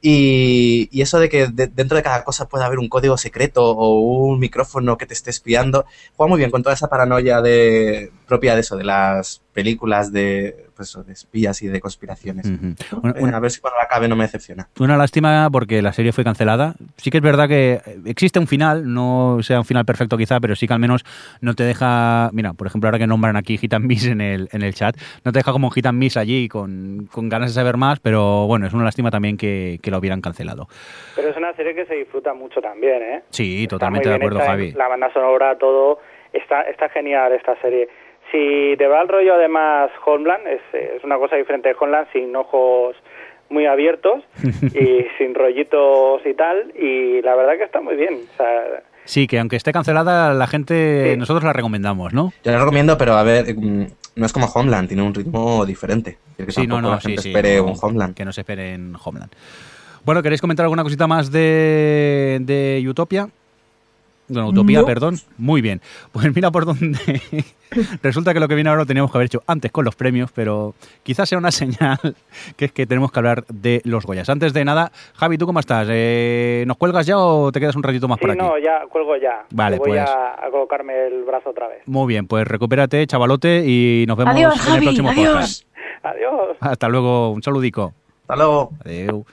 Y, 0.03 0.89
y 0.91 1.01
eso 1.01 1.19
de 1.19 1.29
que 1.29 1.47
de, 1.47 1.69
dentro 1.69 1.97
de 1.97 2.03
cada 2.03 2.25
cosa 2.25 2.49
puede 2.49 2.65
haber 2.65 2.79
un 2.79 2.89
código 2.89 3.17
secreto 3.17 3.65
o 3.65 4.01
un 4.27 4.41
micrófono 4.41 4.99
que 4.99 5.07
te 5.07 5.15
esté 5.15 5.31
espiando, 5.31 5.87
juega 6.17 6.29
muy 6.29 6.39
bien 6.39 6.51
con 6.51 6.63
toda 6.63 6.75
esa 6.75 6.89
paranoia 6.89 7.41
de, 7.41 8.11
propia 8.29 8.55
de 8.55 8.61
eso, 8.61 8.77
de 8.77 8.85
las 8.85 9.43
películas 9.53 10.13
de, 10.13 10.67
pues, 10.77 10.91
eso, 10.91 11.03
de 11.03 11.13
espías 11.15 11.61
y 11.63 11.67
de 11.67 11.81
conspiraciones. 11.81 12.47
Bueno, 12.93 13.17
Eh, 13.19 13.23
una- 13.23 13.37
a 13.39 13.41
ver 13.41 13.51
si 13.51 13.61
cuando 13.61 13.79
la 13.79 13.85
acabe 13.85 14.07
no 14.07 14.15
me 14.15 14.23
decepciona. 14.25 14.69
Una 14.79 14.97
lástima 14.97 15.49
porque 15.51 15.83
la 15.83 15.93
serie 15.93 16.13
fue 16.13 16.23
cancelada. 16.23 16.75
Sí 16.97 17.11
que 17.11 17.17
es 17.19 17.23
verdad 17.23 17.49
que 17.49 17.81
existe 18.05 18.39
un 18.39 18.47
final, 18.47 18.93
no 18.93 19.39
sea 19.43 19.59
un 19.59 19.65
final 19.65 19.85
perfecto 19.85 20.17
quizá, 20.17 20.39
pero 20.39 20.55
sí 20.55 20.69
que 20.69 20.75
al 20.75 20.79
menos 20.79 21.05
no 21.41 21.55
te 21.55 21.65
deja, 21.65 22.31
mira, 22.33 22.53
por 22.53 22.67
ejemplo, 22.69 22.87
ahora 22.89 22.99
que 22.99 23.07
nombran 23.09 23.37
aquí 23.37 23.57
Hit 23.59 23.73
and 23.75 23.87
Miss 23.87 24.07
en 24.07 24.21
el, 24.21 24.49
en 24.53 24.63
el 24.63 24.75
chat, 24.75 24.97
no 25.25 25.33
te 25.33 25.41
deja 25.41 25.51
como 25.51 25.67
un 25.69 25.73
Hit 25.73 25.87
and 25.87 25.99
Miss 25.99 26.17
allí 26.17 26.47
con, 26.49 27.09
con 27.11 27.29
ganas 27.29 27.51
de 27.51 27.55
saber 27.55 27.77
más, 27.77 27.99
pero 27.99 28.47
bueno, 28.47 28.67
es 28.67 28.73
una 28.75 28.85
lástima 28.85 29.11
también 29.11 29.37
que, 29.37 29.81
que 29.83 29.91
lo 29.91 29.99
hubieran 29.99 30.21
cancelado. 30.21 30.69
Pero 31.17 31.31
es 31.31 31.37
una 31.37 31.53
serie 31.55 31.75
que 31.75 31.87
se 31.87 31.95
disfruta 31.95 32.35
mucho 32.35 32.61
también, 32.61 33.03
¿eh? 33.03 33.23
Sí, 33.31 33.63
Está 33.65 33.71
totalmente 33.77 34.09
de 34.09 34.15
acuerdo, 34.15 34.39
Javi. 34.41 34.73
La 34.73 34.87
banda 34.87 35.13
sonora, 35.13 35.57
todo. 35.59 35.99
Está, 36.33 36.63
está 36.63 36.89
genial 36.91 37.33
esta 37.33 37.59
serie. 37.63 37.89
Si 38.31 38.75
te 38.77 38.87
va 38.87 39.03
el 39.03 39.09
rollo 39.09 39.35
además 39.35 39.91
Homeland, 40.05 40.47
es, 40.47 40.61
es 40.73 41.05
una 41.05 41.17
cosa 41.19 41.37
diferente 41.37 41.69
de 41.71 41.77
Homeland, 41.79 42.09
sin 42.13 42.35
ojos 42.37 42.97
muy 43.51 43.65
abiertos 43.67 44.23
y 44.75 45.07
sin 45.17 45.35
rollitos 45.35 46.21
y 46.27 46.35
tal. 46.35 46.73
Y 46.79 47.23
la 47.23 47.35
verdad 47.35 47.57
que 47.57 47.65
está 47.65 47.81
muy 47.81 47.97
bien. 47.97 48.15
O 48.35 48.37
sea, 48.37 48.83
Sí, 49.05 49.27
que 49.27 49.39
aunque 49.39 49.57
esté 49.57 49.73
cancelada, 49.73 50.35
la 50.35 50.47
gente, 50.47 51.13
Sí. 51.13 51.17
nosotros 51.17 51.43
la 51.43 51.55
recomendamos, 51.55 52.13
¿no? 52.13 52.31
Yo 52.45 52.53
la 52.53 52.59
recomiendo, 52.59 52.99
pero 52.99 53.15
a 53.15 53.23
ver, 53.23 53.55
mm, 53.57 53.87
no 54.17 54.27
es 54.27 54.33
como 54.35 54.47
Homeland, 54.47 54.89
tiene 54.89 55.03
un 55.03 55.15
ritmo 55.15 55.65
diferente. 55.65 56.19
Que 56.37 56.53
Sí, 56.53 56.67
no, 56.67 56.83
no, 56.83 56.91
la 56.91 57.01
gente 57.01 57.23
sí. 57.23 57.31
espere 57.31 57.57
no, 57.57 57.69
un 57.69 57.75
Homeland. 57.81 58.15
Que 58.15 58.27
no 58.27 58.33
se 58.33 58.43
esperen 58.43 58.93
Homeland. 59.03 59.33
Bueno, 60.05 60.23
¿queréis 60.23 60.43
comentar 60.43 60.65
alguna 60.65 60.83
cosita 60.83 61.07
más 61.07 61.33
de, 61.33 62.39
de 62.43 62.85
Utopia? 62.87 63.29
Bueno, 64.29 64.49
Utopía, 64.49 64.81
No. 64.81 64.87
perdón. 64.87 65.17
Muy 65.39 65.61
bien. 65.61 65.81
Pues 66.13 66.35
mira 66.35 66.51
por 66.51 66.65
dónde. 66.67 66.99
Resulta 68.03 68.33
que 68.33 68.41
lo 68.41 68.49
que 68.49 68.55
viene 68.55 68.71
ahora 68.71 68.83
lo 68.83 68.87
teníamos 68.87 69.11
que 69.13 69.19
haber 69.19 69.27
hecho 69.27 69.43
antes 69.47 69.71
con 69.71 69.85
los 69.85 69.95
premios, 69.95 70.31
pero 70.33 70.75
quizás 71.03 71.29
sea 71.29 71.39
una 71.39 71.51
señal 71.53 71.99
que 72.57 72.67
es 72.67 72.73
que 72.73 72.87
tenemos 72.87 73.13
que 73.13 73.19
hablar 73.19 73.45
de 73.49 73.81
los 73.85 74.05
Goyas. 74.07 74.29
Antes 74.31 74.53
de 74.53 74.65
nada, 74.65 74.91
Javi, 75.15 75.37
¿tú 75.39 75.47
cómo 75.47 75.61
estás? 75.61 75.87
Eh, 75.91 76.65
¿Nos 76.67 76.77
cuelgas 76.79 77.07
ya 77.07 77.19
o 77.19 77.53
te 77.53 77.61
quedas 77.61 77.77
un 77.77 77.83
ratito 77.83 78.09
más 78.09 78.17
sí, 78.19 78.23
por 78.23 78.31
aquí? 78.31 78.39
no, 78.41 78.59
ya 78.59 78.87
cuelgo 78.91 79.17
ya. 79.17 79.45
Vale, 79.51 79.79
voy 79.79 79.89
pues. 79.91 80.01
a, 80.01 80.47
a 80.47 80.51
colocarme 80.51 81.07
el 81.09 81.25
brazo 81.25 81.51
otra 81.51 81.69
vez. 81.69 81.83
Muy 81.87 82.07
bien, 82.09 82.27
pues 82.27 82.47
recupérate, 82.47 83.07
chavalote, 83.07 83.65
y 83.67 84.05
nos 84.09 84.17
vemos 84.17 84.35
Adiós, 84.35 84.55
en 84.55 84.61
el 84.61 84.67
Javi, 84.73 84.85
próximo 84.87 85.11
adiós. 85.11 85.29
podcast. 85.33 85.65
Adiós. 86.03 86.57
Hasta 86.61 86.89
luego, 86.89 87.31
un 87.33 87.43
saludico. 87.43 87.93
Hasta 88.29 88.37
luego. 88.37 88.75
Adeu. 88.85 89.25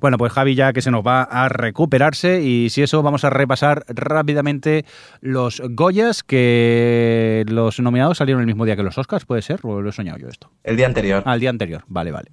Bueno, 0.00 0.18
pues 0.18 0.30
Javi 0.30 0.54
ya 0.54 0.74
que 0.74 0.82
se 0.82 0.90
nos 0.90 1.02
va 1.02 1.22
a 1.22 1.48
recuperarse 1.48 2.42
y 2.42 2.68
si 2.68 2.82
eso 2.82 3.02
vamos 3.02 3.24
a 3.24 3.30
repasar 3.30 3.86
rápidamente 3.88 4.84
los 5.22 5.62
Goyas 5.70 6.22
que 6.22 7.46
los 7.48 7.80
nominados 7.80 8.18
salieron 8.18 8.42
el 8.42 8.46
mismo 8.46 8.66
día 8.66 8.76
que 8.76 8.82
los 8.82 8.98
Oscars, 8.98 9.24
¿puede 9.24 9.40
ser? 9.40 9.60
¿O 9.62 9.80
lo 9.80 9.88
he 9.88 9.92
soñado 9.92 10.18
yo 10.18 10.28
esto? 10.28 10.50
El 10.64 10.76
día 10.76 10.84
anterior. 10.84 11.22
Al 11.24 11.40
día 11.40 11.48
anterior, 11.48 11.84
vale, 11.86 12.12
vale. 12.12 12.30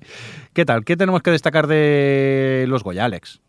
¿Qué 0.51 0.65
tal? 0.65 0.83
¿Qué 0.83 0.97
tenemos 0.97 1.21
que 1.21 1.31
destacar 1.31 1.67
de 1.67 2.65
los 2.67 2.83
Goya, 2.83 3.05
Alex? 3.05 3.39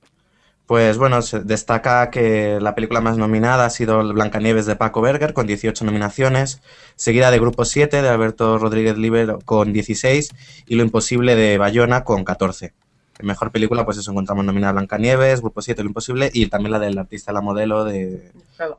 Pues 0.71 0.99
bueno, 0.99 1.21
se 1.21 1.41
destaca 1.41 2.11
que 2.11 2.61
la 2.61 2.77
película 2.77 3.01
más 3.01 3.17
nominada 3.17 3.67
ha 3.67 3.71
sido 3.71 4.07
Blancanieves 4.15 4.67
de 4.67 4.77
Paco 4.77 5.01
Berger 5.01 5.33
con 5.33 5.49
18 5.49 5.85
nominaciones, 5.85 6.63
seguida 6.95 7.33
de 7.33 7.41
Grupo 7.41 7.65
7 7.65 8.01
de 8.01 8.09
Alberto 8.09 8.57
Rodríguez 8.57 8.97
Libero 8.97 9.41
con 9.45 9.73
16 9.73 10.31
y 10.69 10.77
Lo 10.77 10.85
Imposible 10.85 11.35
de 11.35 11.59
Bayona 11.59 12.05
con 12.05 12.23
14. 12.23 12.73
En 13.19 13.27
mejor 13.27 13.51
película, 13.51 13.85
pues 13.85 13.99
eso, 13.99 14.13
encontramos 14.13 14.45
nominada 14.45 14.75
Blancanieves, 14.75 15.41
Grupo 15.41 15.61
7, 15.61 15.83
Lo 15.83 15.89
Imposible 15.89 16.31
y 16.33 16.47
también 16.47 16.71
la 16.71 16.79
del 16.79 16.97
artista 16.99 17.33
la 17.33 17.41
modelo 17.41 17.83
de, 17.83 18.31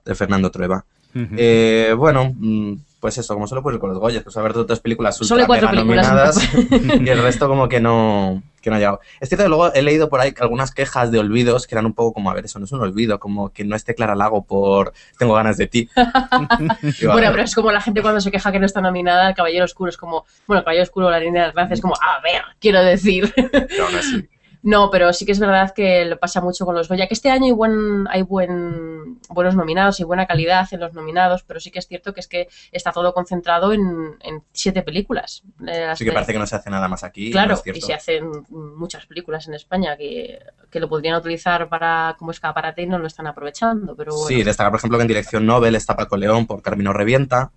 de 0.06 0.16
Fernando 0.16 0.50
Trueba. 0.50 0.86
Eh, 1.14 1.94
bueno, 1.98 2.34
mm, 2.34 2.74
pues 3.02 3.18
eso, 3.18 3.34
como 3.34 3.48
suele 3.48 3.60
ocurrir 3.60 3.80
con 3.80 3.90
los 3.90 4.00
Goyas, 4.00 4.24
pues 4.24 4.38
haber 4.38 4.56
otras 4.56 4.80
películas 4.80 5.20
ultra 5.20 5.36
Solo 5.36 5.48
cuatro 5.48 5.70
películas. 5.72 6.08
nominadas 6.08 7.02
y 7.02 7.10
el 7.10 7.22
resto 7.22 7.48
como 7.48 7.68
que 7.68 7.82
no, 7.82 8.44
que 8.62 8.70
no 8.70 8.76
ha 8.76 8.80
llegado. 8.80 9.00
Es 9.20 9.28
cierto 9.28 9.44
que 9.44 9.50
luego 9.50 9.74
he 9.74 9.82
leído 9.82 10.08
por 10.08 10.22
ahí 10.22 10.36
algunas 10.40 10.72
quejas 10.72 11.12
de 11.12 11.18
olvidos 11.18 11.66
que 11.66 11.74
eran 11.74 11.88
un 11.88 11.94
poco 11.94 12.14
como, 12.14 12.30
a 12.30 12.36
ver, 12.36 12.46
eso 12.46 12.60
no 12.60 12.66
es 12.66 12.72
un 12.72 12.80
olvido, 12.80 13.20
como 13.20 13.52
que 13.52 13.66
no 13.66 13.76
esté 13.76 13.96
Clara 13.96 14.16
Lago 14.16 14.44
por 14.46 14.94
Tengo 15.18 15.34
ganas 15.34 15.58
de 15.58 15.66
ti. 15.66 15.90
Digo, 17.00 17.12
Bueno, 17.12 17.30
pero 17.32 17.42
es 17.44 17.56
como 17.56 17.72
la 17.72 17.82
gente 17.82 18.04
cuando 18.04 18.22
se 18.22 18.30
queja 18.30 18.52
que 18.52 18.60
no 18.60 18.68
está 18.68 18.82
nominada, 18.82 19.30
el 19.30 19.36
Caballero 19.36 19.66
Oscuro 19.66 19.90
es 19.90 19.98
como, 19.98 20.26
bueno, 20.46 20.60
el 20.60 20.64
Caballero 20.64 20.84
Oscuro, 20.84 21.10
la 21.10 21.20
línea 21.20 21.48
de 21.48 21.54
Francia 21.54 21.74
es 21.74 21.82
como, 21.82 21.96
a 21.96 22.22
ver, 22.22 22.44
quiero 22.60 22.84
decir. 22.84 23.34
pero 23.36 23.88
aún 23.88 23.96
así. 23.96 24.30
No, 24.64 24.90
pero 24.92 25.12
sí 25.14 25.26
que 25.26 25.32
es 25.32 25.40
verdad 25.40 25.74
que 25.74 26.06
lo 26.06 26.20
pasa 26.20 26.40
mucho 26.40 26.66
con 26.66 26.76
los 26.76 26.88
Goya, 26.88 27.08
que 27.08 27.16
este 27.16 27.32
año 27.32 27.46
hay 27.46 27.52
buen, 27.52 28.08
hay 28.10 28.22
buen, 28.22 29.20
buenos 29.30 29.56
nominados 29.56 30.00
y 30.00 30.04
buena 30.04 30.28
calidad 30.28 30.68
en 30.72 30.80
los 30.80 30.94
nominados, 30.94 31.44
pero 31.44 31.60
sí 31.60 31.72
que 31.72 31.80
es 31.80 31.88
cierto 31.88 32.14
que 32.14 32.20
es 32.20 32.28
que 32.28 32.48
está 32.72 32.92
todo 32.92 33.14
concentrado 33.14 33.74
en, 33.74 34.16
en 34.22 34.44
siete 34.52 34.84
películas. 34.84 35.44
Eh, 35.68 35.94
Sí 35.96 36.06
que 36.06 36.12
parece 36.12 36.34
que 36.34 36.40
no 36.40 36.46
se 36.46 36.56
hace 36.56 36.70
nada 36.70 36.88
más 36.88 37.04
aquí. 37.04 37.32
Claro, 37.32 37.60
y 37.74 37.82
se 37.82 37.94
hacen 37.94 38.30
muchas 38.50 39.06
películas 39.08 39.48
en 39.48 39.56
España 39.56 39.98
que, 39.98 40.40
que 40.70 40.80
lo 40.80 40.88
podrían 40.88 41.16
utilizar 41.16 41.68
para 41.68 42.16
como 42.20 42.32
escaparate 42.32 42.84
y 42.84 42.86
no 42.86 43.00
lo 43.00 43.08
están 43.08 43.28
aprovechando, 43.28 43.96
pero 43.96 44.14
bueno. 44.14 44.28
Sí, 44.28 44.44
destacar, 44.44 44.72
por 44.72 44.80
ejemplo, 44.80 44.98
que 44.98 45.04
en 45.04 45.08
dirección 45.08 45.46
Nobel 45.46 45.76
está 45.76 45.96
Paco 45.96 46.18
León 46.18 46.46
por 46.46 46.62
Carmino 46.62 46.94
Revienta, 46.94 47.52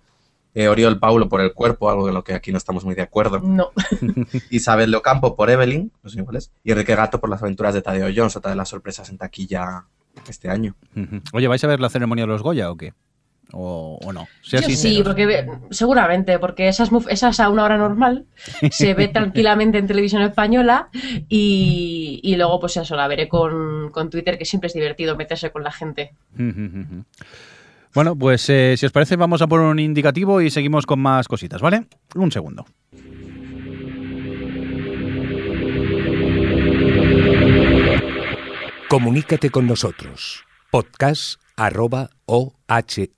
eh, 0.55 0.67
Oriol 0.67 0.97
Paulo 0.97 1.29
por 1.29 1.41
El 1.41 1.53
Cuerpo, 1.53 1.89
algo 1.91 2.07
de 2.07 2.13
lo 2.13 2.23
que 2.23 2.33
aquí 2.33 2.51
no 2.51 2.57
estamos 2.57 2.83
muy 2.85 2.95
de 2.95 3.03
acuerdo, 3.03 3.39
No. 3.39 3.69
Isabel 4.49 4.89
de 4.89 4.97
Ocampo 4.97 5.35
por 5.35 5.49
Evelyn, 5.51 5.91
no 6.01 6.09
sé 6.09 6.23
cuál 6.23 6.37
es, 6.37 6.51
y 6.63 6.71
Enrique 6.71 6.95
Gato 6.95 7.19
por 7.19 7.29
Las 7.29 7.43
aventuras 7.43 7.73
de 7.75 7.81
Tadeo 7.83 8.07
Jones, 8.15 8.35
otra 8.35 8.49
de 8.51 8.57
las 8.57 8.69
sorpresas 8.69 9.07
en 9.09 9.17
taquilla 9.19 9.83
este 10.27 10.49
año. 10.49 10.75
Oye, 11.33 11.47
¿vais 11.47 11.63
a 11.63 11.67
ver 11.67 11.79
la 11.79 11.89
ceremonia 11.89 12.23
de 12.23 12.29
los 12.29 12.41
Goya 12.41 12.71
o 12.71 12.77
qué? 12.77 12.93
¿O, 13.51 13.99
o 14.03 14.11
no? 14.11 14.27
Sea 14.41 14.59
Yo 14.61 14.69
sí, 14.69 15.01
porque 15.03 15.47
seguramente, 15.69 16.39
porque 16.39 16.67
esa 16.67 16.81
es, 16.83 16.91
muy- 16.91 17.05
esa 17.09 17.29
es 17.29 17.39
a 17.39 17.49
una 17.49 17.63
hora 17.63 17.77
normal, 17.77 18.25
se 18.71 18.95
ve 18.95 19.07
tranquilamente 19.07 19.77
en 19.77 19.85
televisión 19.85 20.23
española 20.23 20.89
y, 21.29 22.21
y 22.23 22.35
luego 22.37 22.59
pues 22.59 22.75
eso, 22.77 22.95
la 22.95 23.07
veré 23.07 23.27
con, 23.29 23.91
con 23.91 24.09
Twitter, 24.09 24.37
que 24.39 24.45
siempre 24.45 24.67
es 24.67 24.73
divertido 24.73 25.15
meterse 25.15 25.51
con 25.51 25.63
la 25.63 25.71
gente. 25.71 26.13
Bueno, 27.95 28.15
pues 28.17 28.47
eh, 28.49 28.75
si 28.77 28.85
os 28.85 28.91
parece 28.91 29.15
vamos 29.15 29.41
a 29.41 29.47
poner 29.47 29.67
un 29.67 29.79
indicativo 29.79 30.41
y 30.41 30.51
seguimos 30.51 30.85
con 30.85 30.99
más 30.99 31.29
cositas, 31.29 31.61
¿vale? 31.61 31.87
Un 32.13 32.29
segundo. 32.29 32.65
Comunícate 38.89 39.49
con 39.49 39.65
nosotros. 39.65 40.43
Podcast 40.69 41.41
arroba 41.55 42.09
ohhtv.com. 42.25 43.15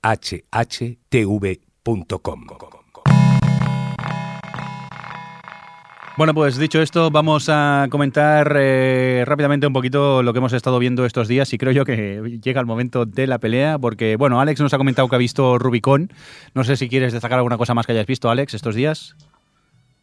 Bueno, 6.18 6.34
pues 6.34 6.58
dicho 6.58 6.82
esto, 6.82 7.12
vamos 7.12 7.48
a 7.48 7.86
comentar 7.90 8.52
eh, 8.58 9.22
rápidamente 9.24 9.68
un 9.68 9.72
poquito 9.72 10.24
lo 10.24 10.32
que 10.32 10.38
hemos 10.40 10.52
estado 10.52 10.80
viendo 10.80 11.06
estos 11.06 11.28
días 11.28 11.52
y 11.52 11.58
creo 11.58 11.70
yo 11.70 11.84
que 11.84 12.40
llega 12.42 12.60
el 12.60 12.66
momento 12.66 13.06
de 13.06 13.28
la 13.28 13.38
pelea 13.38 13.78
porque, 13.78 14.16
bueno, 14.16 14.40
Alex 14.40 14.60
nos 14.60 14.74
ha 14.74 14.78
comentado 14.78 15.06
que 15.08 15.14
ha 15.14 15.18
visto 15.18 15.60
Rubicon. 15.60 16.10
No 16.54 16.64
sé 16.64 16.76
si 16.76 16.88
quieres 16.88 17.12
destacar 17.12 17.38
alguna 17.38 17.56
cosa 17.56 17.72
más 17.72 17.86
que 17.86 17.92
hayas 17.92 18.06
visto, 18.06 18.30
Alex, 18.30 18.54
estos 18.54 18.74
días. 18.74 19.14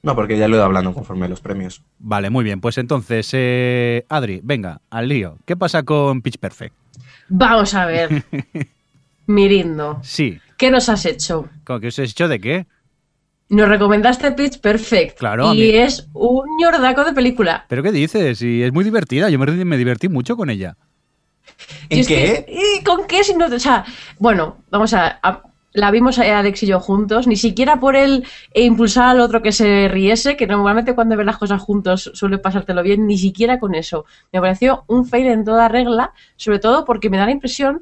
No, 0.03 0.15
porque 0.15 0.37
ya 0.37 0.47
lo 0.47 0.55
he 0.55 0.57
ido 0.59 0.65
hablando 0.65 0.93
conforme 0.93 1.27
los 1.27 1.41
premios. 1.41 1.81
Vale, 1.99 2.29
muy 2.29 2.45
bien. 2.45 2.61
Pues 2.61 2.77
entonces, 2.77 3.29
eh, 3.33 4.05
Adri, 4.07 4.39
venga, 4.41 4.79
al 4.89 5.09
lío. 5.09 5.37
¿Qué 5.45 5.57
pasa 5.57 5.83
con 5.83 6.21
Pitch 6.21 6.37
Perfect? 6.37 6.73
Vamos 7.27 7.73
a 7.73 7.85
ver, 7.87 8.23
Mirindo, 9.27 9.99
Sí. 10.01 10.39
¿qué 10.55 10.71
nos 10.71 10.87
has 10.87 11.05
hecho? 11.05 11.49
¿Cómo 11.65 11.81
que 11.81 11.87
os 11.87 11.99
he 11.99 12.03
dicho 12.03 12.29
de 12.29 12.39
qué? 12.39 12.67
Nos 13.49 13.69
recomendaste 13.69 14.31
Pitch 14.31 14.59
Perfect 14.59 15.19
Claro, 15.19 15.49
a 15.49 15.55
y 15.55 15.59
mí- 15.59 15.69
es 15.69 16.07
un 16.13 16.45
ñordaco 16.59 17.03
de 17.03 17.13
película. 17.13 17.65
¿Pero 17.69 17.83
qué 17.83 17.91
dices? 17.91 18.41
Y 18.41 18.63
es 18.63 18.73
muy 18.73 18.83
divertida. 18.83 19.29
Yo 19.29 19.37
me, 19.37 19.65
me 19.65 19.77
divertí 19.77 20.09
mucho 20.09 20.35
con 20.35 20.49
ella. 20.49 20.75
¿En 21.89 21.99
Y 21.99 22.05
qué? 22.05 22.45
que- 22.47 22.79
¿y 22.79 22.83
¿Con 22.83 23.05
qué? 23.05 23.23
Si 23.23 23.35
no, 23.35 23.45
o 23.45 23.59
sea, 23.59 23.85
bueno, 24.19 24.57
vamos 24.71 24.93
a, 24.93 25.19
a- 25.21 25.41
La 25.73 25.91
vimos 25.91 26.17
eh, 26.19 26.31
Alex 26.31 26.63
y 26.63 26.67
yo 26.67 26.79
juntos, 26.79 27.27
ni 27.27 27.35
siquiera 27.35 27.81
por 27.81 27.97
él 27.97 28.25
e 28.53 28.63
impulsar 28.63 29.09
al 29.09 29.19
otro 29.19 29.41
que 29.41 29.51
se 29.51 29.89
riese, 29.89 30.37
que 30.37 30.47
normalmente 30.47 30.95
cuando 30.95 31.17
ves 31.17 31.25
las 31.25 31.37
cosas 31.37 31.61
juntos 31.61 32.11
suele 32.13 32.37
pasártelo 32.37 32.81
bien, 32.81 33.05
ni 33.07 33.17
siquiera 33.17 33.59
con 33.59 33.75
eso. 33.75 34.05
Me 34.31 34.39
pareció 34.39 34.85
un 34.87 35.05
fail 35.05 35.27
en 35.27 35.43
toda 35.43 35.67
regla, 35.67 36.13
sobre 36.37 36.59
todo 36.59 36.85
porque 36.85 37.09
me 37.09 37.17
da 37.17 37.25
la 37.25 37.31
impresión 37.31 37.81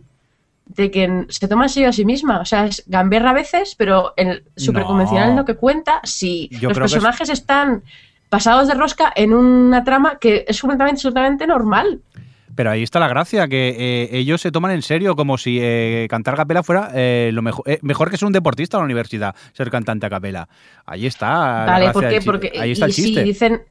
de 0.66 0.90
que 0.92 1.26
se 1.30 1.48
toma 1.48 1.66
en 1.66 1.70
serio 1.70 1.90
a 1.90 1.94
sí 1.94 2.06
misma. 2.06 2.40
O 2.40 2.46
sea, 2.46 2.66
es 2.66 2.84
gamberra 2.88 3.32
a 3.32 3.34
veces, 3.34 3.76
pero 3.78 4.14
en 4.18 4.44
súper 4.56 4.84
convencional 4.84 5.30
en 5.30 5.36
No. 5.36 5.42
lo 5.42 5.46
que 5.46 5.56
cuenta, 5.56 6.00
sí. 6.04 6.50
Yo 6.52 6.70
Los 6.70 6.78
es- 6.78 6.82
personajes 6.82 7.30
están 7.30 7.84
pasados 8.30 8.68
de 8.68 8.74
rosca 8.74 9.12
en 9.16 9.34
una 9.34 9.84
trama 9.84 10.18
que 10.20 10.46
es 10.48 10.60
completamente, 10.60 10.98
absolutamente 11.00 11.48
normal. 11.48 12.00
Pero 12.56 12.70
ahí 12.70 12.84
está 12.84 13.00
la 13.00 13.08
gracia, 13.08 13.48
que 13.48 13.70
eh, 13.78 14.10
ellos 14.12 14.40
se 14.40 14.52
toman 14.52 14.72
en 14.72 14.84
serio 14.84 15.16
como 15.16 15.40
si 15.40 15.58
eh, 15.60 16.06
cantar 16.10 16.36
a 16.36 16.38
capela 16.38 16.62
fuera 16.62 16.92
eh, 16.94 17.32
lo 17.34 17.42
mejor, 17.42 17.66
mejor 17.82 18.12
que 18.12 18.18
ser 18.18 18.28
un 18.28 18.32
deportista 18.34 18.78
en 18.78 18.82
la 18.82 18.86
universidad, 18.86 19.36
ser 19.54 19.72
cantante 19.72 20.06
a 20.06 20.10
capela. 20.12 20.48
Ahí 20.86 21.08
está. 21.08 21.66
la 21.66 21.66
Vale, 21.66 21.86
gracia 21.86 21.94
¿por 21.94 22.04
del 22.04 22.12
qué? 22.14 22.20
chi- 22.20 22.26
Porque 22.26 22.52
ahí 22.60 22.72
está 22.74 22.86
el 22.86 22.94
si 22.94 23.22
dicen, 23.24 23.64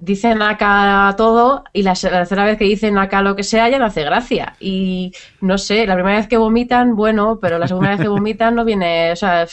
dicen 0.00 0.42
acá 0.42 1.14
todo 1.16 1.64
y 1.72 1.82
la, 1.82 1.94
tercera 1.94 2.44
vez 2.44 2.58
que 2.58 2.64
dicen 2.64 2.98
acá 2.98 3.22
lo 3.22 3.36
que 3.36 3.42
sea 3.42 3.68
ya 3.68 3.78
no 3.78 3.84
hace 3.84 4.02
gracia. 4.02 4.56
Y 4.60 5.12
no 5.40 5.58
sé, 5.58 5.86
la 5.86 5.94
primera 5.94 6.16
vez 6.16 6.28
que 6.28 6.36
vomitan, 6.36 6.96
bueno, 6.96 7.38
pero 7.40 7.58
la 7.58 7.68
segunda 7.68 7.90
vez 7.90 8.00
que 8.00 8.08
vomitan 8.16 8.54
no 8.54 8.64
viene, 8.64 9.12
o 9.12 9.16
sea, 9.16 9.46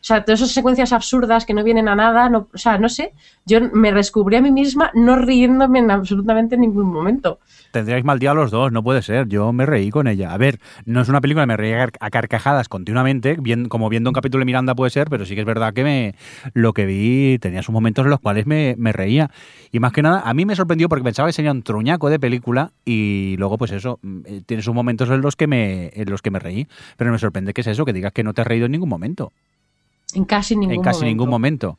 O 0.00 0.04
sea, 0.04 0.24
todas 0.24 0.40
esas 0.40 0.52
secuencias 0.52 0.92
absurdas 0.92 1.44
que 1.44 1.52
no 1.52 1.62
vienen 1.62 1.86
a 1.86 1.94
nada, 1.94 2.30
no, 2.30 2.48
o 2.52 2.58
sea, 2.58 2.78
no 2.78 2.88
sé, 2.88 3.12
yo 3.44 3.60
me 3.72 3.92
descubrí 3.92 4.36
a 4.36 4.40
mí 4.40 4.50
misma 4.50 4.90
no 4.94 5.16
riéndome 5.16 5.80
en 5.80 5.90
absolutamente 5.90 6.56
ningún 6.56 6.90
momento. 6.90 7.38
Tendríais 7.70 8.04
mal 8.04 8.18
día 8.18 8.34
los 8.34 8.50
dos, 8.50 8.72
no 8.72 8.82
puede 8.82 9.02
ser. 9.02 9.28
Yo 9.28 9.52
me 9.52 9.64
reí 9.66 9.90
con 9.90 10.08
ella. 10.08 10.32
A 10.32 10.38
ver, 10.38 10.58
no 10.86 11.02
es 11.02 11.08
una 11.08 11.20
película 11.20 11.46
me 11.46 11.56
reí 11.56 11.72
a 11.72 12.10
carcajadas 12.10 12.68
continuamente, 12.68 13.36
bien, 13.40 13.68
como 13.68 13.88
viendo 13.88 14.10
un 14.10 14.14
capítulo 14.14 14.40
de 14.40 14.46
Miranda 14.46 14.74
puede 14.74 14.90
ser, 14.90 15.08
pero 15.08 15.24
sí 15.24 15.34
que 15.34 15.42
es 15.42 15.46
verdad 15.46 15.72
que 15.72 15.84
me, 15.84 16.14
lo 16.54 16.72
que 16.72 16.86
vi 16.86 17.38
tenía 17.38 17.62
sus 17.62 17.72
momentos 17.72 18.04
en 18.04 18.10
los 18.10 18.20
cuales 18.20 18.46
me, 18.46 18.74
me 18.78 18.92
reía. 18.92 19.30
Y 19.70 19.78
más 19.78 19.92
que 19.92 20.02
nada, 20.02 20.22
a 20.24 20.34
mí 20.34 20.46
me 20.46 20.56
sorprendió 20.56 20.88
porque 20.88 21.04
pensaba 21.04 21.28
que 21.28 21.32
sería 21.32 21.52
un 21.52 21.62
truñaco 21.62 22.10
de 22.10 22.18
película 22.18 22.72
y 22.84 23.36
luego, 23.38 23.58
pues 23.58 23.70
eso, 23.70 23.98
mm, 24.02 24.20
eh, 24.24 24.42
tiene 24.46 24.62
sus 24.62 24.74
momentos 24.74 25.08
en 25.10 25.20
los 25.20 25.36
que 25.36 25.46
me, 25.46 25.90
en 25.94 26.10
los 26.10 26.22
que 26.22 26.30
me 26.30 26.38
reí. 26.38 26.66
Pero 26.96 27.12
me 27.12 27.18
sorprende 27.18 27.52
que 27.52 27.60
es 27.60 27.66
eso, 27.66 27.84
que 27.84 27.92
digas 27.92 28.12
que 28.12 28.24
no 28.24 28.34
te 28.34 28.40
has 28.40 28.46
reído 28.46 28.66
en 28.66 28.72
ningún 28.72 28.88
momento. 28.88 29.32
En 30.14 30.24
casi 30.24 30.56
ningún 30.56 30.76
en 30.76 30.82
casi 30.82 31.00
momento. 31.00 31.06
ningún 31.06 31.28
momento. 31.28 31.78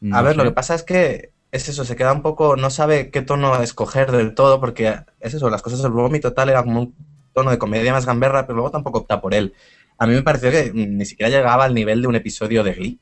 No 0.00 0.16
a 0.16 0.22
ver, 0.22 0.36
lo 0.36 0.44
que 0.44 0.50
pasa 0.52 0.74
es 0.74 0.82
que 0.82 1.32
es 1.50 1.68
eso, 1.68 1.84
se 1.84 1.96
queda 1.96 2.12
un 2.12 2.22
poco, 2.22 2.56
no 2.56 2.68
sabe 2.68 3.10
qué 3.10 3.22
tono 3.22 3.62
escoger 3.62 4.10
del 4.10 4.34
todo, 4.34 4.60
porque 4.60 4.96
es 5.20 5.34
eso, 5.34 5.48
las 5.50 5.62
cosas 5.62 5.82
del 5.82 5.92
vómito 5.92 6.32
tal 6.32 6.48
era 6.48 6.62
como 6.62 6.80
un 6.80 6.94
tono 7.32 7.50
de 7.50 7.58
comedia 7.58 7.92
más 7.92 8.06
gamberra, 8.06 8.46
pero 8.46 8.56
luego 8.56 8.70
tampoco 8.70 8.98
opta 9.00 9.20
por 9.20 9.34
él. 9.34 9.54
A 9.96 10.06
mí 10.06 10.14
me 10.14 10.22
pareció 10.22 10.50
que 10.50 10.72
ni 10.74 11.04
siquiera 11.06 11.30
llegaba 11.30 11.64
al 11.64 11.74
nivel 11.74 12.02
de 12.02 12.08
un 12.08 12.16
episodio 12.16 12.64
de 12.64 12.72
Glee. 12.72 13.00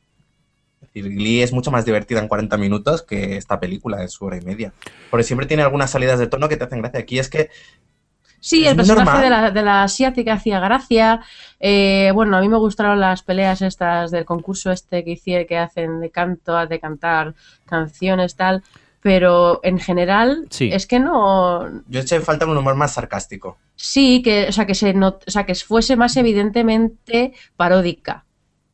Es 0.82 0.88
decir, 0.88 1.08
Glee 1.10 1.42
es 1.42 1.52
mucho 1.52 1.70
más 1.70 1.84
divertida 1.84 2.20
en 2.20 2.28
40 2.28 2.56
minutos 2.58 3.02
que 3.02 3.36
esta 3.36 3.58
película 3.58 4.02
en 4.02 4.08
su 4.08 4.24
hora 4.26 4.36
y 4.36 4.42
media. 4.42 4.74
Porque 5.10 5.24
siempre 5.24 5.46
tiene 5.46 5.62
algunas 5.62 5.90
salidas 5.90 6.18
de 6.18 6.26
tono 6.26 6.48
que 6.48 6.56
te 6.56 6.64
hacen 6.64 6.80
gracia. 6.80 7.00
Aquí 7.00 7.18
es 7.18 7.30
que 7.30 7.48
Sí, 8.45 8.64
Es 8.64 8.72
el 8.72 8.76
personaje 8.76 9.22
de 9.22 9.30
la, 9.30 9.51
de 9.53 9.62
la 9.62 9.84
asiática 9.84 10.32
hacía 10.32 10.59
gracia. 10.59 11.20
Eh, 11.61 12.11
bueno, 12.12 12.36
a 12.36 12.40
mí 12.40 12.49
me 12.49 12.57
gustaron 12.59 12.99
las 12.99 13.22
peleas 13.22 13.62
estas 13.62 14.11
del 14.11 14.24
concurso 14.24 14.72
este 14.72 15.05
que 15.05 15.12
hicieron, 15.12 15.47
que 15.47 15.57
hacen 15.59 16.01
de 16.01 16.11
canto, 16.11 16.66
de 16.66 16.80
cantar 16.80 17.34
canciones, 17.66 18.34
tal. 18.34 18.64
Pero 19.01 19.61
en 19.62 19.78
general, 19.78 20.47
Sí. 20.51 20.70
es 20.72 20.86
que 20.88 20.99
no. 20.99 21.82
yo 21.88 22.01
eché 22.01 22.20
falta 22.20 22.47
un 22.47 22.57
humor 22.57 22.74
más 22.74 22.95
sarcástico. 22.95 23.59
Sí, 23.76 24.22
que, 24.22 24.47
o 24.49 24.53
sea, 24.53 24.66
que 24.66 24.74
se 24.74 24.93
not- 24.93 25.22
o 25.26 25.30
sea, 25.30 25.45
que 25.47 25.55
fuese 25.55 25.97
más 25.97 26.16
evidentemente 26.16 27.32
paródica. 27.57 28.24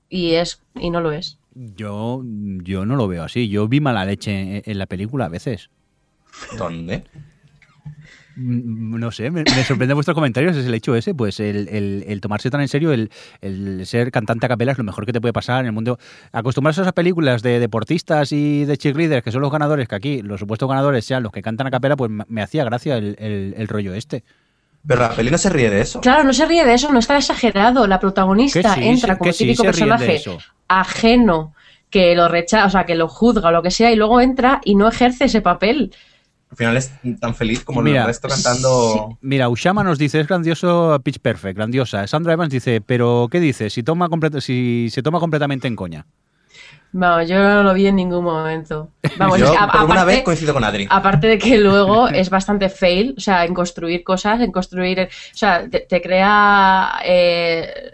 Y 0.09 0.33
es, 0.33 0.63
y 0.75 0.89
no 0.91 1.01
lo 1.03 1.13
es. 1.13 1.39
Yo, 1.55 2.23
yo 2.25 2.87
no 2.87 2.97
lo 2.97 3.07
veo 3.09 3.25
así. 3.25 3.49
Yo 3.51 3.69
vi 3.69 3.81
mala 3.81 4.05
leche 4.07 4.33
en, 4.59 4.63
en 4.65 4.79
la 4.79 4.87
película 4.87 5.27
a 5.27 5.29
veces. 5.29 5.69
¿Dónde? 6.57 7.05
Mm, 8.41 8.99
No 9.01 9.11
sé, 9.11 9.31
me, 9.31 9.43
me 9.43 9.65
sorprende 9.65 9.95
vuestros 9.95 10.15
comentarios. 10.15 10.57
Es 10.57 10.67
el 10.67 10.75
hecho 10.75 10.95
ese, 10.95 11.15
pues 11.15 11.41
el, 11.41 11.69
el- 11.69 12.05
el 12.07 12.21
tomarse 12.21 12.51
tan 12.51 12.61
en 12.61 12.69
serio, 12.69 12.93
el, 12.93 13.11
el 13.41 13.85
ser 13.87 14.11
cantante 14.13 14.47
a 14.47 14.49
capela 14.49 14.73
es 14.73 14.79
lo 14.79 14.85
mejor 14.85 15.05
que 15.07 15.13
te 15.13 15.21
puede 15.21 15.33
pasar 15.33 15.61
en 15.61 15.67
el 15.67 15.73
mundo. 15.73 15.99
Acostumbrarse 16.33 16.81
a 16.81 16.85
esas 16.85 16.93
películas 16.95 17.43
de 17.43 17.59
deportistas 17.59 18.31
y 18.33 18.65
de 18.65 18.77
cheerleaders, 18.77 19.25
que 19.25 19.33
son 19.33 19.41
los 19.43 19.51
ganadores, 19.51 19.89
que 19.89 19.95
aquí 19.97 20.23
los 20.23 20.39
supuestos 20.41 20.69
ganadores 20.69 21.05
sean 21.05 21.23
los 21.23 21.33
que 21.33 21.43
cantan 21.43 21.67
a 21.67 21.71
capela, 21.71 21.97
pues 21.97 22.11
me, 22.11 22.25
me 22.29 22.43
hacía 22.43 22.65
gracia 22.65 22.97
el, 22.97 23.17
el- 23.19 23.55
el 23.57 23.69
rollo 23.69 23.93
este. 23.95 24.23
Pero 24.87 25.01
la 25.01 25.11
peli 25.11 25.31
no 25.31 25.39
se 25.39 25.51
ríe 25.51 25.69
de 25.71 25.81
eso. 25.81 26.01
Claro, 26.01 26.23
no 26.25 26.33
se 26.33 26.47
ríe 26.47 26.65
de 26.65 26.75
eso, 26.75 26.93
no 26.93 27.01
está 27.01 27.17
exagerado. 27.19 27.87
La 27.89 27.99
protagonista 27.99 28.75
sí, 28.75 28.85
entra 28.85 29.15
sí, 29.15 29.19
como 29.19 29.33
sí, 29.33 29.45
típico 29.45 29.65
personaje 29.65 30.23
ajeno 30.69 31.55
que 31.91 32.15
lo 32.15 32.29
rechaza, 32.29 32.67
o 32.67 32.71
sea, 32.71 32.85
que 32.85 32.95
lo 32.95 33.09
juzga 33.09 33.49
o 33.49 33.53
lo 33.53 33.63
que 33.63 33.71
sea, 33.71 33.91
y 33.91 33.97
luego 33.97 34.21
entra 34.21 34.61
y 34.65 34.75
no 34.75 34.87
ejerce 34.89 35.25
ese 35.25 35.41
papel. 35.41 35.93
Al 36.51 36.57
final 36.57 36.77
es 36.77 36.91
tan 37.21 37.35
feliz 37.35 37.63
como 37.63 37.83
Mira, 37.83 38.01
el 38.03 38.07
resto 38.07 38.27
cantando. 38.29 39.19
Mira, 39.21 39.49
Ushama 39.49 39.85
nos 39.85 39.99
dice, 39.99 40.21
es 40.21 40.27
grandioso 40.27 40.99
Pitch 41.05 41.19
Perfect, 41.19 41.57
grandiosa. 41.57 42.07
Sandra 42.07 42.33
Evans 42.33 42.51
dice, 42.51 42.81
pero 42.81 43.29
¿qué 43.31 43.39
dice? 43.39 43.69
Si, 43.71 43.83
toma 43.83 44.09
si 44.41 44.89
se 44.91 45.03
toma 45.03 45.21
completamente 45.21 45.69
en 45.69 45.77
coña. 45.77 46.07
Vamos, 46.91 47.29
yo 47.29 47.39
no 47.39 47.63
lo 47.63 47.75
vi 47.75 47.87
en 47.87 47.97
ningún 47.97 48.25
momento. 48.25 48.89
Vamos, 49.19 49.39
Yo 49.39 49.45
es 49.45 49.51
que 49.51 49.57
a- 49.59 49.69
por 49.69 49.83
una 49.85 49.95
aparte- 50.03 50.07
vez 50.07 50.23
coincido 50.23 50.55
con 50.55 50.65
Adri. 50.65 50.87
Aparte 50.89 51.27
de 51.27 51.39
que 51.39 51.59
luego 51.59 52.09
es 52.09 52.31
bastante 52.31 52.71
fail, 52.71 53.15
o 53.19 53.21
sea, 53.21 53.45
en 53.45 53.53
construir 53.53 54.03
cosas, 54.03 54.41
en 54.41 54.51
construir, 54.51 55.01
o 55.01 55.37
sea, 55.37 55.69
te, 55.69 55.81
te 55.81 56.01
crea 56.01 56.99
eh, 57.05 57.91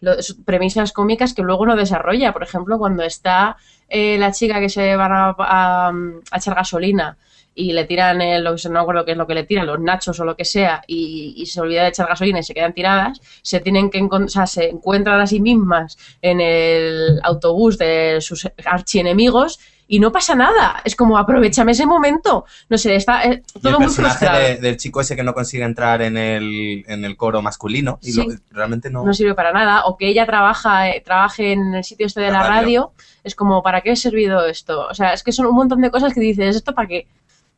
lo- 0.00 0.16
premisas 0.44 0.92
cómicas 0.92 1.34
que 1.34 1.42
luego 1.42 1.66
no 1.66 1.76
desarrolla. 1.76 2.32
Por 2.32 2.42
ejemplo, 2.42 2.78
cuando 2.78 3.04
está 3.04 3.56
eh, 3.88 4.16
la 4.18 4.32
chica 4.32 4.58
que 4.58 4.68
se 4.68 4.96
van 4.96 5.12
a, 5.12 5.36
a- 5.38 5.92
a 6.32 6.36
echar 6.36 6.56
gasolina 6.56 7.16
y 7.54 7.72
le 7.72 7.84
tiran, 7.84 8.20
el, 8.22 8.44
lo 8.44 8.52
que 8.52 8.58
se- 8.58 8.68
no 8.68 8.74
me 8.74 8.80
acuerdo 8.80 9.04
qué 9.04 9.12
es 9.12 9.16
lo 9.18 9.26
que 9.26 9.34
le 9.34 9.44
tiran, 9.44 9.66
los 9.66 9.78
nachos 9.80 10.18
o 10.20 10.24
lo 10.24 10.36
que 10.36 10.44
sea, 10.44 10.82
y, 10.86 11.34
y 11.36 11.46
se 11.46 11.60
olvida 11.60 11.82
de 11.82 11.88
echar 11.90 12.08
gasolina 12.08 12.38
y 12.38 12.42
se 12.42 12.54
quedan 12.54 12.72
tiradas, 12.72 13.20
se 13.42 13.60
tienen 13.60 13.90
que 13.90 14.00
o 14.02 14.28
sea, 14.28 14.46
se 14.46 14.68
encuentran 14.70 15.20
a 15.20 15.26
sí 15.26 15.40
mismas 15.40 15.98
en 16.22 16.40
el 16.40 17.20
autobús 17.22 17.76
de 17.78 18.18
sus 18.20 18.48
archienemigos 18.64 19.60
y 19.88 19.98
no 20.00 20.10
pasa 20.10 20.34
nada. 20.34 20.80
Es 20.84 20.96
como 20.96 21.18
aprovechame 21.18 21.72
ese 21.72 21.84
momento. 21.84 22.46
No 22.70 22.78
sé, 22.78 22.94
está 22.96 23.24
eh, 23.24 23.42
Y 23.54 23.58
el 23.58 23.62
todo 23.62 23.78
muy 23.78 23.86
personaje 23.88 24.16
frustrado. 24.16 24.38
de- 24.48 24.56
del 24.56 24.76
chico 24.78 25.00
ese 25.02 25.16
que 25.16 25.22
no 25.22 25.34
consigue 25.34 25.64
entrar 25.64 26.00
en 26.00 26.16
el, 26.16 26.84
en 26.88 27.04
el 27.04 27.16
coro 27.16 27.42
masculino 27.42 27.98
y 28.00 28.12
Sí. 28.12 28.24
lo- 28.26 28.34
realmente 28.50 28.88
no. 28.88 29.04
No 29.04 29.12
sirve 29.12 29.34
para 29.34 29.52
nada. 29.52 29.84
O 29.84 29.98
que 29.98 30.06
ella 30.08 30.24
trabaja, 30.24 30.88
eh, 30.88 31.02
trabaje 31.04 31.52
en 31.52 31.74
el 31.74 31.84
sitio 31.84 32.06
este 32.06 32.20
de 32.22 32.28
La 32.28 32.38
la 32.38 32.38
radio. 32.44 32.54
radio. 32.62 32.92
Es 33.24 33.34
como, 33.34 33.62
¿para 33.62 33.82
qué 33.82 33.90
ha 33.90 33.96
servido 33.96 34.46
esto? 34.46 34.86
O 34.88 34.94
sea, 34.94 35.12
es 35.12 35.22
que 35.22 35.32
son 35.32 35.44
un 35.46 35.54
montón 35.56 35.80
de 35.82 35.90
cosas 35.90 36.14
que 36.14 36.20
dices, 36.20 36.56
¿esto 36.56 36.74
para 36.74 36.88
qué? 36.88 37.06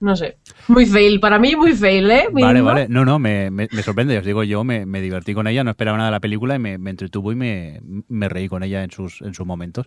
No 0.01 0.17
sé. 0.17 0.37
Muy 0.69 0.85
fail. 0.85 1.19
Para 1.21 1.39
mí, 1.39 1.57
muy 1.57 1.73
fail, 1.73 2.11
¿eh? 2.11 2.25
Vale, 2.31 2.47
Mínimo. 2.49 2.67
vale. 2.67 2.87
No, 2.91 3.05
no, 3.07 3.19
me, 3.19 3.51
me- 3.51 3.69
me 3.73 3.83
sorprende. 3.83 4.19
Os 4.19 4.25
digo, 4.27 4.43
yo 4.45 4.63
me, 4.63 4.85
me 4.85 5.01
divertí 5.01 5.33
con 5.33 5.47
ella, 5.47 5.65
no 5.65 5.71
esperaba 5.71 5.97
nada 5.97 6.11
de 6.11 6.13
la 6.17 6.21
película 6.21 6.57
y 6.57 6.59
me, 6.59 6.77
me 6.77 6.91
entretuvo 6.91 7.33
y 7.33 7.37
me, 7.37 7.81
me 8.09 8.29
reí 8.29 8.49
con 8.49 8.63
ella 8.63 8.83
en 8.85 8.91
sus, 8.91 9.23
en 9.23 9.33
sus 9.33 9.47
momentos. 9.47 9.87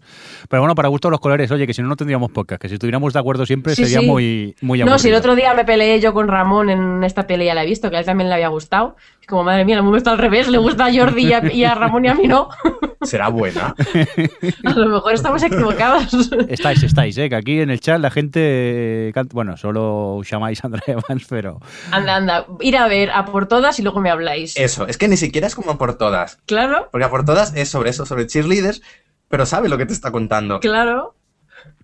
Pero 0.50 0.62
bueno, 0.64 0.74
para 0.74 0.88
gusto 0.88 1.10
los 1.12 1.20
colores, 1.20 1.52
oye, 1.52 1.68
que 1.68 1.74
si 1.74 1.82
no, 1.84 1.88
no 1.90 1.96
tendríamos 1.96 2.32
podcast, 2.32 2.60
que 2.62 2.68
si 2.70 2.76
estuviéramos 2.76 3.14
de 3.14 3.20
acuerdo 3.20 3.46
siempre 3.46 3.76
Sí, 3.76 3.84
sería 3.84 4.00
sí. 4.00 4.08
muy, 4.08 4.56
muy 4.62 4.80
No, 4.80 4.98
si 4.98 5.10
el 5.10 5.16
otro 5.16 5.36
día 5.36 5.54
me 5.54 5.66
peleé 5.66 6.00
yo 6.00 6.14
con 6.14 6.28
Ramón 6.28 6.70
en 6.70 7.04
esta 7.04 7.28
pelea, 7.28 7.54
la 7.54 7.64
he 7.64 7.68
visto, 7.68 7.90
que 7.92 7.98
a 7.98 8.00
él 8.00 8.06
también 8.06 8.30
le 8.30 8.36
había 8.36 8.48
gustado. 8.48 8.96
Como, 9.28 9.44
madre 9.44 9.66
mía, 9.66 9.76
el 9.76 9.84
mundo 9.84 9.98
está 9.98 10.12
al 10.12 10.18
revés, 10.20 10.48
le 10.48 10.58
gusta 10.58 10.86
a 10.86 10.94
Jordi 10.94 11.28
y 11.28 11.34
a, 11.34 11.54
y 11.54 11.64
a 11.66 11.76
Ramón 11.76 12.06
y 12.06 12.08
a 12.08 12.14
mí 12.16 12.28
no. 12.28 12.48
Será 13.02 13.28
buena. 13.28 13.76
A 14.66 14.72
lo 14.72 14.88
mejor 14.90 15.14
estamos 15.14 15.44
equivocados. 15.44 16.32
Estáis, 16.48 16.82
estáis, 16.84 17.18
¿eh? 17.18 17.30
Que 17.30 17.36
aquí 17.36 17.60
en 17.62 17.70
el 17.70 17.80
chat 17.80 18.00
la 18.00 18.10
gente... 18.10 19.12
canta- 19.14 19.34
Bueno, 19.34 19.58
solo 19.58 20.16
Ushama 20.16 20.52
y 20.52 20.56
Sandra 20.56 20.82
Evans, 20.88 21.26
pero... 21.30 21.60
Anda, 21.92 22.16
anda, 22.16 22.46
ir 22.62 22.78
a 22.78 22.88
ver 22.88 23.12
a 23.12 23.26
por 23.26 23.48
todas 23.48 23.78
y 23.80 23.84
luego 23.84 24.00
me 24.02 24.10
habláis. 24.10 24.56
Eso, 24.58 24.88
es 24.88 24.98
que 24.98 25.08
ni 25.08 25.18
siquiera 25.18 25.48
es 25.48 25.56
como 25.56 25.78
por 25.78 25.98
todas. 25.98 26.40
Claro, 26.46 26.88
Porque 26.92 27.06
a 27.06 27.10
por 27.10 27.26
todas 27.26 27.54
es 27.56 27.70
sobre 27.70 27.90
eso, 27.92 28.06
sobre 28.06 28.28
cheerleaders, 28.28 28.82
pero 29.28 29.46
sabe 29.46 29.68
lo 29.70 29.78
que 29.78 29.86
te 29.86 29.94
está 29.94 30.12
contando. 30.12 30.60
claro. 30.60 31.16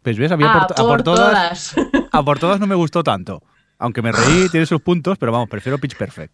Pues 0.01 0.17
ves, 0.17 0.31
a 0.31 0.37
mí 0.37 0.43
a 0.43 0.51
Ah, 0.53 0.67
por, 0.67 0.79
a 0.79 0.87
por 0.87 1.03
todas... 1.03 1.73
todas. 1.75 2.07
A 2.11 2.23
por 2.23 2.39
todas 2.39 2.59
no 2.59 2.67
me 2.67 2.75
gustó 2.75 3.03
tanto. 3.03 3.41
Aunque 3.79 4.01
me 4.01 4.11
reí, 4.11 4.47
tiene 4.49 4.65
sus 4.65 4.81
puntos, 4.81 5.17
pero 5.17 5.31
vamos, 5.31 5.49
prefiero 5.49 5.77
Pitch 5.77 5.95
Perfect. 5.97 6.33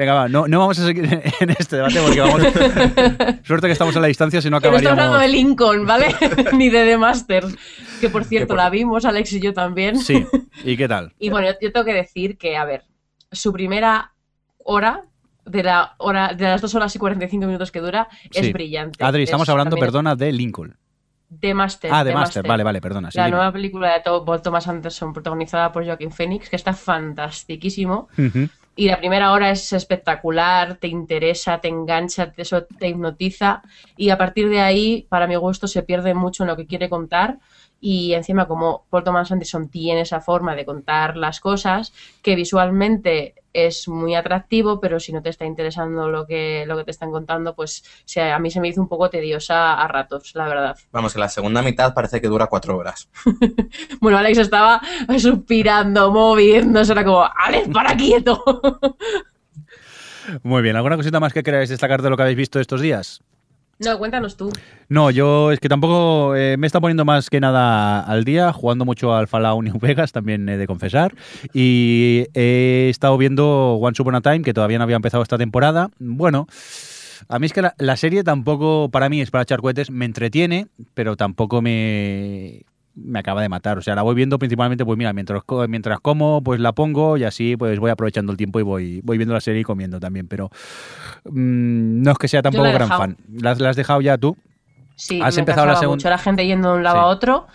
Venga, 0.00 0.14
va, 0.14 0.28
no, 0.28 0.48
no 0.48 0.60
vamos 0.60 0.78
a 0.78 0.86
seguir 0.86 1.04
en 1.40 1.50
este 1.50 1.76
debate 1.76 2.00
porque 2.00 2.20
vamos. 2.22 2.40
Suerte 3.44 3.66
que 3.66 3.72
estamos 3.72 3.94
a 3.94 4.00
la 4.00 4.06
distancia, 4.06 4.40
si 4.40 4.48
no 4.48 4.58
Que 4.58 4.70
no 4.70 4.76
estamos 4.78 4.92
hablando 4.98 5.18
de 5.18 5.24
acabaríamos. 5.26 5.48
Lincoln, 5.48 5.86
¿vale? 5.86 6.06
Ni 6.56 6.70
de 6.70 6.84
The 6.86 6.96
Masters. 6.96 7.54
Que 8.00 8.08
por 8.08 8.24
cierto, 8.24 8.48
por- 8.48 8.56
la 8.56 8.70
vimos, 8.70 9.04
Alex 9.04 9.30
y 9.34 9.40
yo 9.40 9.52
también. 9.52 9.98
Sí, 9.98 10.24
¿y 10.64 10.78
qué 10.78 10.88
tal? 10.88 11.12
Y 11.18 11.28
bueno, 11.28 11.48
yo, 11.60 11.70
tengo 11.70 11.84
que 11.84 11.92
decir 11.92 12.38
que, 12.38 12.56
a 12.56 12.64
ver, 12.64 12.84
su 13.30 13.52
primera 13.52 14.14
hora, 14.64 15.04
de, 15.44 15.62
la 15.64 15.96
hora, 15.98 16.32
de 16.32 16.44
las 16.44 16.62
dos 16.62 16.74
horas 16.74 16.96
y 16.96 16.98
45 16.98 17.44
minutos 17.44 17.70
que 17.70 17.80
dura, 17.80 18.08
es 18.32 18.46
Sí. 18.46 18.52
brillante. 18.54 19.04
Adri, 19.04 19.24
estamos 19.24 19.48
Es 19.48 19.50
hablando, 19.50 19.76
perdona, 19.76 20.16
de 20.16 20.32
Lincoln. 20.32 20.78
The 21.38 21.52
Master. 21.52 21.90
Ah, 21.92 22.04
de 22.04 22.10
The 22.10 22.16
Master, 22.16 22.46
vale, 22.48 22.64
vale, 22.64 22.80
perdona. 22.80 23.10
sí, 23.10 23.18
la 23.18 23.26
dime. 23.26 23.36
nueva 23.36 23.52
película 23.52 23.92
de 23.92 24.00
Paul 24.00 24.40
Thomas 24.42 24.66
Anderson, 24.66 25.12
protagonizada 25.12 25.70
por 25.70 25.84
Joaquin 25.84 26.10
Phoenix, 26.10 26.48
que 26.48 26.56
está 26.56 26.72
fantastiquísimo. 26.72 28.08
Ujú. 28.18 28.48
Y 28.80 28.88
la 28.88 28.96
primera 28.96 29.32
hora 29.32 29.50
es 29.50 29.74
espectacular, 29.74 30.76
te 30.76 30.88
interesa, 30.88 31.60
te 31.60 31.68
engancha, 31.68 32.32
te, 32.32 32.40
eso 32.40 32.64
te 32.64 32.88
hipnotiza. 32.88 33.60
Y 33.98 34.08
a 34.08 34.16
partir 34.16 34.48
de 34.48 34.62
ahí, 34.62 35.06
para 35.10 35.26
mi 35.26 35.36
gusto, 35.36 35.68
se 35.68 35.82
pierde 35.82 36.14
mucho 36.14 36.44
en 36.44 36.46
lo 36.46 36.56
que 36.56 36.66
quiere 36.66 36.88
contar. 36.88 37.40
Y 37.78 38.14
encima, 38.14 38.48
como 38.48 38.86
Paul 38.88 39.04
Thomas 39.04 39.30
Anderson 39.30 39.68
tiene 39.68 40.00
esa 40.00 40.22
forma 40.22 40.56
de 40.56 40.64
contar 40.64 41.18
las 41.18 41.40
cosas, 41.40 41.92
que 42.22 42.34
visualmente 42.36 43.34
es 43.52 43.88
muy 43.88 44.14
atractivo, 44.14 44.80
pero 44.80 45.00
si 45.00 45.12
no 45.12 45.22
te 45.22 45.30
está 45.30 45.44
interesando 45.44 46.08
lo 46.08 46.26
que, 46.26 46.64
lo 46.66 46.76
que 46.76 46.84
te 46.84 46.90
están 46.90 47.10
contando, 47.10 47.54
pues 47.54 47.82
se- 48.04 48.22
a 48.30 48.38
mí 48.38 48.50
se 48.50 48.60
me 48.60 48.68
hizo 48.68 48.80
un 48.80 48.88
poco 48.88 49.10
tediosa 49.10 49.74
a 49.74 49.88
ratos, 49.88 50.32
la 50.34 50.48
verdad. 50.48 50.78
Vamos, 50.92 51.12
que 51.12 51.18
la 51.20 51.28
segunda 51.28 51.62
mitad 51.62 51.92
parece 51.94 52.20
que 52.20 52.28
dura 52.28 52.46
cuatro 52.46 52.76
horas. 52.76 53.08
Bueno, 54.00 54.16
Alex 54.18 54.38
estaba 54.38 54.80
suspirando, 55.18 56.10
moviéndose, 56.10 56.92
era 56.92 57.04
como, 57.04 57.24
Alex, 57.36 57.68
para 57.68 57.94
quieto. 57.96 58.42
Muy 60.42 60.62
bien, 60.62 60.76
¿alguna 60.76 60.96
cosita 60.96 61.18
más 61.20 61.32
que 61.32 61.42
queráis 61.42 61.68
destacar 61.68 62.02
de 62.02 62.10
lo 62.10 62.16
que 62.16 62.22
habéis 62.22 62.36
visto 62.38 62.60
estos 62.60 62.80
días? 62.80 63.22
No, 63.80 63.98
cuéntanos 63.98 64.36
tú. 64.36 64.50
No, 64.88 65.10
yo 65.10 65.52
es 65.52 65.58
que 65.58 65.68
tampoco 65.68 66.36
eh, 66.36 66.56
me 66.58 66.66
está 66.66 66.80
poniendo 66.80 67.04
más 67.06 67.30
que 67.30 67.40
nada 67.40 68.00
al 68.02 68.24
día, 68.24 68.52
jugando 68.52 68.84
mucho 68.84 69.14
al 69.14 69.26
Fallout 69.26 69.64
New 69.64 69.78
Vegas, 69.80 70.12
también 70.12 70.46
he 70.48 70.56
de 70.58 70.66
confesar. 70.66 71.14
Y 71.54 72.26
he 72.34 72.88
estado 72.90 73.16
viendo 73.16 73.74
Once 73.76 74.00
Upon 74.02 74.16
a 74.16 74.20
Time, 74.20 74.42
que 74.42 74.52
todavía 74.52 74.76
no 74.78 74.84
había 74.84 74.96
empezado 74.96 75.22
esta 75.22 75.38
temporada. 75.38 75.90
Bueno, 75.98 76.46
A 77.28 77.38
mí 77.38 77.46
es 77.46 77.52
que 77.52 77.62
la, 77.62 77.74
la 77.78 77.96
serie 77.96 78.24
tampoco, 78.24 78.90
para 78.90 79.08
mí, 79.08 79.20
es 79.20 79.30
para 79.30 79.42
echar 79.42 79.60
cohetes, 79.60 79.90
me 79.90 80.04
entretiene, 80.04 80.66
pero 80.94 81.16
tampoco 81.16 81.62
me, 81.62 82.64
me 82.94 83.18
acaba 83.18 83.40
de 83.42 83.48
matar. 83.48 83.78
O 83.78 83.82
sea, 83.82 83.94
la 83.94 84.02
voy 84.02 84.14
viendo 84.14 84.38
principalmente, 84.38 84.84
pues 84.84 84.98
mira, 84.98 85.12
mientras, 85.12 85.42
mientras 85.68 86.00
como, 86.00 86.42
pues 86.42 86.60
la 86.60 86.72
pongo 86.72 87.16
y 87.16 87.24
así 87.24 87.56
pues 87.56 87.78
voy 87.78 87.90
aprovechando 87.90 88.32
el 88.32 88.38
tiempo 88.38 88.60
y 88.60 88.62
voy, 88.62 89.00
voy 89.04 89.16
viendo 89.18 89.32
la 89.34 89.40
serie 89.40 89.60
y 89.62 89.64
comiendo 89.64 90.00
también. 90.00 90.26
Pero 90.28 90.50
mm, 91.24 92.02
no 92.02 92.10
es 92.12 92.18
que 92.18 92.28
sea 92.28 92.42
tampoco 92.42 92.64
gran 92.64 92.78
dejado. 92.80 93.00
fan. 93.00 93.16
¿La, 93.40 93.50
has- 93.52 93.60
la 93.60 93.70
has 93.70 93.76
dejado 93.76 94.00
ya 94.00 94.18
tú? 94.18 94.36
Sí, 94.96 95.20
Has 95.22 95.34
me 95.36 95.40
empezado 95.40 95.66
la 95.66 95.72
cansaba 95.72 95.86
segun- 95.92 95.96
mucho 95.96 96.10
la 96.10 96.18
gente 96.18 96.46
yendo 96.46 96.72
de 96.72 96.76
un 96.76 96.82
lado 96.82 96.96
Sí. 96.98 97.02
a 97.02 97.06
otro, 97.06 97.46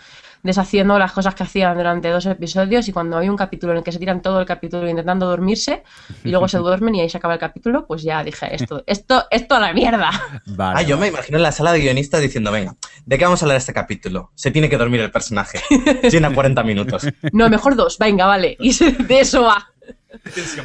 deshaciendo 0.46 0.98
las 0.98 1.12
cosas 1.12 1.34
que 1.34 1.42
hacían 1.42 1.76
durante 1.76 2.08
dos 2.08 2.24
episodios 2.26 2.88
y 2.88 2.92
cuando 2.92 3.18
hay 3.18 3.28
un 3.28 3.36
capítulo 3.36 3.72
en 3.72 3.78
el 3.78 3.84
que 3.84 3.92
se 3.92 3.98
tiran 3.98 4.22
todo 4.22 4.40
el 4.40 4.46
capítulo 4.46 4.88
intentando 4.88 5.26
dormirse 5.26 5.82
y 6.24 6.30
luego 6.30 6.48
se 6.48 6.58
duermen 6.66 6.94
y 6.94 7.00
ahí 7.00 7.10
se 7.10 7.18
acaba 7.18 7.34
el 7.34 7.40
capítulo, 7.40 7.86
pues 7.86 8.02
ya 8.02 8.22
dije, 8.24 8.54
esto, 8.54 8.82
esto, 8.86 9.26
esto 9.30 9.54
a 9.54 9.60
la 9.60 9.72
mierda. 9.72 10.10
Vale. 10.46 10.80
Ah, 10.80 10.82
yo 10.82 10.96
me 10.96 11.08
imagino 11.08 11.36
en 11.36 11.42
la 11.42 11.52
sala 11.52 11.72
de 11.72 11.80
guionistas 11.80 12.20
diciendo, 12.20 12.50
venga, 12.50 12.76
¿de 13.04 13.18
qué 13.18 13.24
vamos 13.24 13.42
a 13.42 13.44
hablar 13.44 13.58
este 13.58 13.72
capítulo? 13.72 14.30
Se 14.34 14.50
tiene 14.50 14.68
que 14.70 14.76
dormir 14.76 15.00
el 15.00 15.10
personaje. 15.10 15.60
Llena 16.10 16.32
40 16.32 16.62
minutos. 16.62 17.06
No, 17.32 17.48
mejor 17.48 17.76
dos, 17.76 17.98
venga, 17.98 18.26
vale. 18.26 18.56
Y 18.60 18.72
de 19.04 19.20
eso 19.20 19.42
va. 19.42 19.70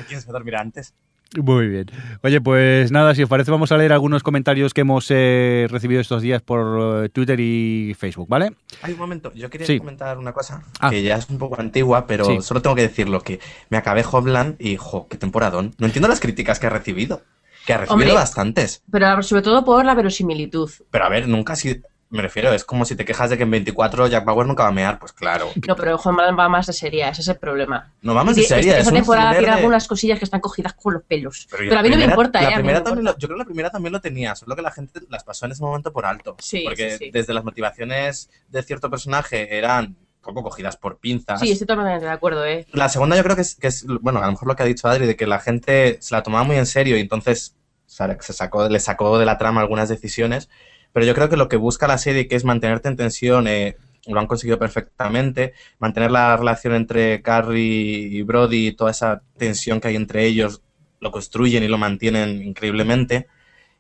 ¿quién 0.08 0.22
se 0.22 0.32
dormirá 0.32 0.62
antes? 0.62 0.94
Muy 1.38 1.68
bien. 1.70 1.86
Oye, 2.24 2.42
pues 2.42 2.92
nada, 2.92 3.16
si 3.16 3.24
os 3.24 3.30
parece, 3.30 3.52
vamos 3.52 3.72
a 3.72 3.78
leer 3.78 3.94
algunos 3.94 4.22
comentarios 4.22 4.74
que 4.74 4.82
hemos 4.82 5.08
eh, 5.10 5.66
recibido 5.70 6.02
estos 6.02 6.22
días 6.22 6.42
por 6.42 7.06
eh, 7.06 7.10
Twitter 7.10 7.40
y 7.40 7.96
Facebook, 7.98 8.28
¿vale? 8.28 8.52
Hay 8.82 8.92
un 8.94 9.00
momento, 9.00 9.32
yo 9.34 9.50
quería 9.50 9.66
Sí. 9.66 9.80
comentar 9.80 10.18
una 10.18 10.34
cosa 10.34 10.64
Ah. 10.82 10.90
que 10.90 11.02
ya 11.04 11.16
es 11.16 11.30
un 11.30 11.38
poco 11.38 11.60
antigua, 11.62 12.06
pero 12.06 12.26
Sí. 12.26 12.42
solo 12.42 12.62
tengo 12.62 12.76
que 12.76 12.82
decirlo, 12.82 13.22
que 13.22 13.40
me 13.70 13.78
acabé 13.78 14.04
Homeland 14.12 14.56
y, 14.60 14.76
jo, 14.76 15.08
qué 15.08 15.18
temporadón. 15.18 15.74
No 15.78 15.86
entiendo 15.86 16.10
las 16.10 16.20
críticas 16.20 16.60
que 16.60 16.68
ha 16.68 16.72
recibido. 16.72 17.22
Que 17.66 17.74
ha 17.74 17.78
recibido 17.78 17.94
Hombre. 17.94 18.14
bastantes. 18.14 18.82
Pero 18.92 19.22
sobre 19.24 19.44
todo 19.44 19.64
por 19.64 19.86
la 19.86 19.94
verosimilitud. 19.96 20.70
Pero 20.90 21.06
a 21.06 21.10
ver, 21.10 21.28
nunca 21.30 21.56
si... 21.56 21.80
Me 22.12 22.22
refiero, 22.22 22.52
es 22.54 22.66
como 22.66 22.84
si 22.86 22.96
te 22.96 23.06
quejas 23.06 23.30
de 23.30 23.38
que 23.38 23.44
en 23.44 23.52
24 23.52 24.06
Jack 24.08 24.26
Bauer 24.26 24.46
nunca 24.46 24.64
va 24.64 24.70
a 24.70 24.74
mear. 24.74 25.00
Pues 25.00 25.14
claro. 25.14 25.50
No, 25.66 25.76
pero 25.78 25.96
Homeland 25.96 26.38
va 26.38 26.50
más 26.50 26.68
de 26.68 26.74
serie, 26.74 27.08
ese 27.08 27.22
es 27.22 27.28
el 27.30 27.38
problema. 27.38 27.94
No 28.02 28.14
vamos 28.14 28.36
de 28.36 28.44
serie, 28.44 28.78
esta 28.78 28.92
temporada 28.92 29.32
tiene 29.32 29.48
de- 29.48 29.52
algunas 29.54 29.88
cosillas 29.88 30.20
que 30.20 30.26
están 30.26 30.42
cogidas 30.42 30.74
con 30.74 30.94
los 30.94 31.04
pelos. 31.04 31.48
Pero, 31.50 31.74
la 31.74 31.80
a 31.80 31.84
mí 31.84 31.90
no 31.90 31.96
me 31.96 32.02
primera- 32.02 32.12
importa, 32.12 32.42
la 32.42 32.50
¿eh? 32.50 32.54
Primera 32.56 32.80
me 32.80 32.84
también 32.86 33.06
lo- 33.06 33.18
yo 33.18 33.28
creo 33.28 33.38
que 33.38 33.40
la 33.40 33.46
primera 33.46 33.70
también 33.70 33.94
lo 33.94 34.02
tenía, 34.02 34.36
solo 34.36 34.56
que 34.58 34.62
la 34.62 34.72
gente 34.72 35.00
las 35.10 35.24
pasó 35.24 35.46
en 35.46 35.54
ese 35.54 35.64
momento 35.64 35.94
por 35.94 36.06
alto. 36.06 36.36
Sí, 36.40 36.64
porque 36.66 36.92
sí, 36.92 36.98
sí. 37.06 37.12
desde 37.12 37.34
las 37.34 37.46
motivaciones 37.46 38.30
de 38.50 38.62
cierto 38.62 38.90
personaje 38.90 39.58
eran 39.58 39.96
poco 40.22 40.44
cogidas 40.44 40.76
por 40.78 40.98
pinzas. 41.00 41.40
Sí, 41.40 41.50
estoy 41.52 41.66
totalmente 41.66 42.06
de 42.06 42.12
acuerdo, 42.12 42.46
¿eh? 42.46 42.68
La 42.74 42.90
segunda 42.90 43.16
yo 43.16 43.24
creo 43.24 43.36
que 43.38 43.42
es, 43.44 43.56
que 43.56 43.68
es, 43.68 43.86
bueno, 44.02 44.20
a 44.20 44.26
lo 44.26 44.32
mejor 44.34 44.50
lo 44.50 44.56
que 44.58 44.64
ha 44.64 44.66
dicho 44.66 44.88
Adri, 44.90 45.06
de 45.08 45.16
que 45.16 45.26
la 45.28 45.40
gente 45.40 45.98
se 46.02 46.14
la 46.14 46.24
tomaba 46.24 46.44
muy 46.44 46.58
en 46.58 46.66
serio 46.66 46.98
y 46.98 47.00
entonces 47.00 47.56
se 47.88 48.34
sacó, 48.34 48.70
le 48.70 48.80
sacó 48.80 49.18
de 49.18 49.26
la 49.26 49.38
trama 49.38 49.62
algunas 49.62 49.90
decisiones, 49.90 50.50
pero 50.94 51.06
yo 51.06 51.14
creo 51.14 51.30
que 51.30 51.38
lo 51.38 51.48
que 51.48 51.58
busca 51.58 51.88
la 51.88 51.98
serie, 51.98 52.28
que 52.28 52.36
es 52.36 52.44
mantenerte 52.46 52.88
en 52.90 52.96
tensión, 52.98 53.48
eh, 53.48 53.78
lo 54.08 54.20
han 54.20 54.28
conseguido 54.28 54.58
perfectamente, 54.58 55.54
mantener 55.80 56.12
la 56.12 56.36
relación 56.38 56.74
entre 56.74 57.22
Carrie 57.22 58.08
y 58.12 58.22
Brody 58.24 58.72
toda 58.74 58.92
esa 58.92 59.22
tensión 59.38 59.80
que 59.80 59.90
hay 59.90 59.96
entre 59.96 60.26
ellos, 60.26 60.62
lo 61.00 61.12
construyen 61.12 61.64
y 61.64 61.68
lo 61.68 61.78
mantienen 61.78 62.42
increíblemente. 62.42 63.28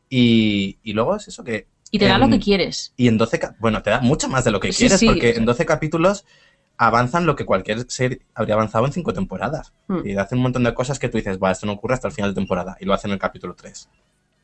Y, 0.09 0.77
y 0.83 0.93
luego 0.93 1.15
es 1.15 1.27
eso 1.27 1.43
que... 1.43 1.67
Y 1.93 1.99
te 1.99 2.05
da 2.05 2.17
lo 2.17 2.29
que 2.29 2.39
quieres. 2.39 2.93
y 2.95 3.07
en 3.09 3.17
12, 3.17 3.39
ca- 3.39 3.55
bueno, 3.59 3.81
te 3.83 3.89
da 3.89 3.99
mucho 3.99 4.29
más 4.29 4.43
de 4.45 4.51
lo 4.51 4.59
que 4.61 4.71
Sí, 4.71 4.79
quieres, 4.83 4.99
sí. 4.99 5.05
porque 5.07 5.31
en 5.31 5.45
12 5.45 5.65
capítulos 5.65 6.25
avanzan 6.77 7.25
lo 7.25 7.35
que 7.35 7.45
cualquier 7.45 7.85
serie 7.91 8.21
habría 8.33 8.55
avanzado 8.55 8.85
en 8.85 8.93
5 8.93 9.13
temporadas. 9.13 9.73
Hmm. 9.87 9.99
Y 10.07 10.15
hacen 10.15 10.37
un 10.37 10.43
montón 10.43 10.63
de 10.63 10.73
cosas 10.73 10.99
que 10.99 11.09
tú 11.09 11.17
dices, 11.17 11.37
va, 11.37 11.51
esto 11.51 11.65
no 11.65 11.73
ocurre 11.73 11.95
hasta 11.95 12.07
el 12.07 12.13
final 12.13 12.31
de 12.31 12.35
temporada. 12.35 12.77
Y 12.79 12.85
lo 12.85 12.93
hacen 12.93 13.11
en 13.11 13.15
el 13.15 13.19
capítulo 13.19 13.55
3. 13.55 13.89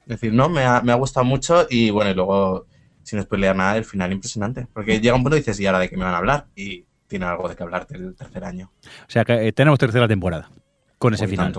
Es 0.08 0.22
decir, 0.22 0.34
no, 0.34 0.48
me 0.48 0.64
ha, 0.64 0.82
me 0.82 0.94
ha 0.94 0.96
gustado 0.96 1.26
mucho 1.26 1.68
y 1.70 1.90
bueno, 1.90 2.12
y 2.12 2.14
luego, 2.14 2.66
sin 3.04 3.22
spoilear 3.22 3.56
nada, 3.56 3.76
el 3.76 3.84
final 3.84 4.14
impresionante. 4.14 4.66
Porque 4.74 5.02
llega 5.02 5.16
un 5.16 5.24
punto 5.24 5.36
y 5.36 5.42
dices, 5.42 5.60
¿y 5.60 5.66
ahora 5.66 5.80
de 5.80 5.90
qué 5.90 5.98
me 5.98 6.06
van 6.06 6.14
a 6.14 6.18
hablar? 6.18 6.48
Y 6.56 6.86
tiene 7.08 7.26
algo 7.26 7.50
de 7.50 7.56
qué 7.56 7.64
hablar 7.64 7.88
del 7.88 8.16
tercer 8.16 8.46
año. 8.46 8.72
O 8.86 9.10
sea, 9.10 9.26
que 9.26 9.48
eh, 9.48 9.52
tenemos 9.52 9.78
tercera 9.78 10.08
temporada 10.08 10.50
con 10.98 11.14
ese 11.14 11.28
final. 11.28 11.54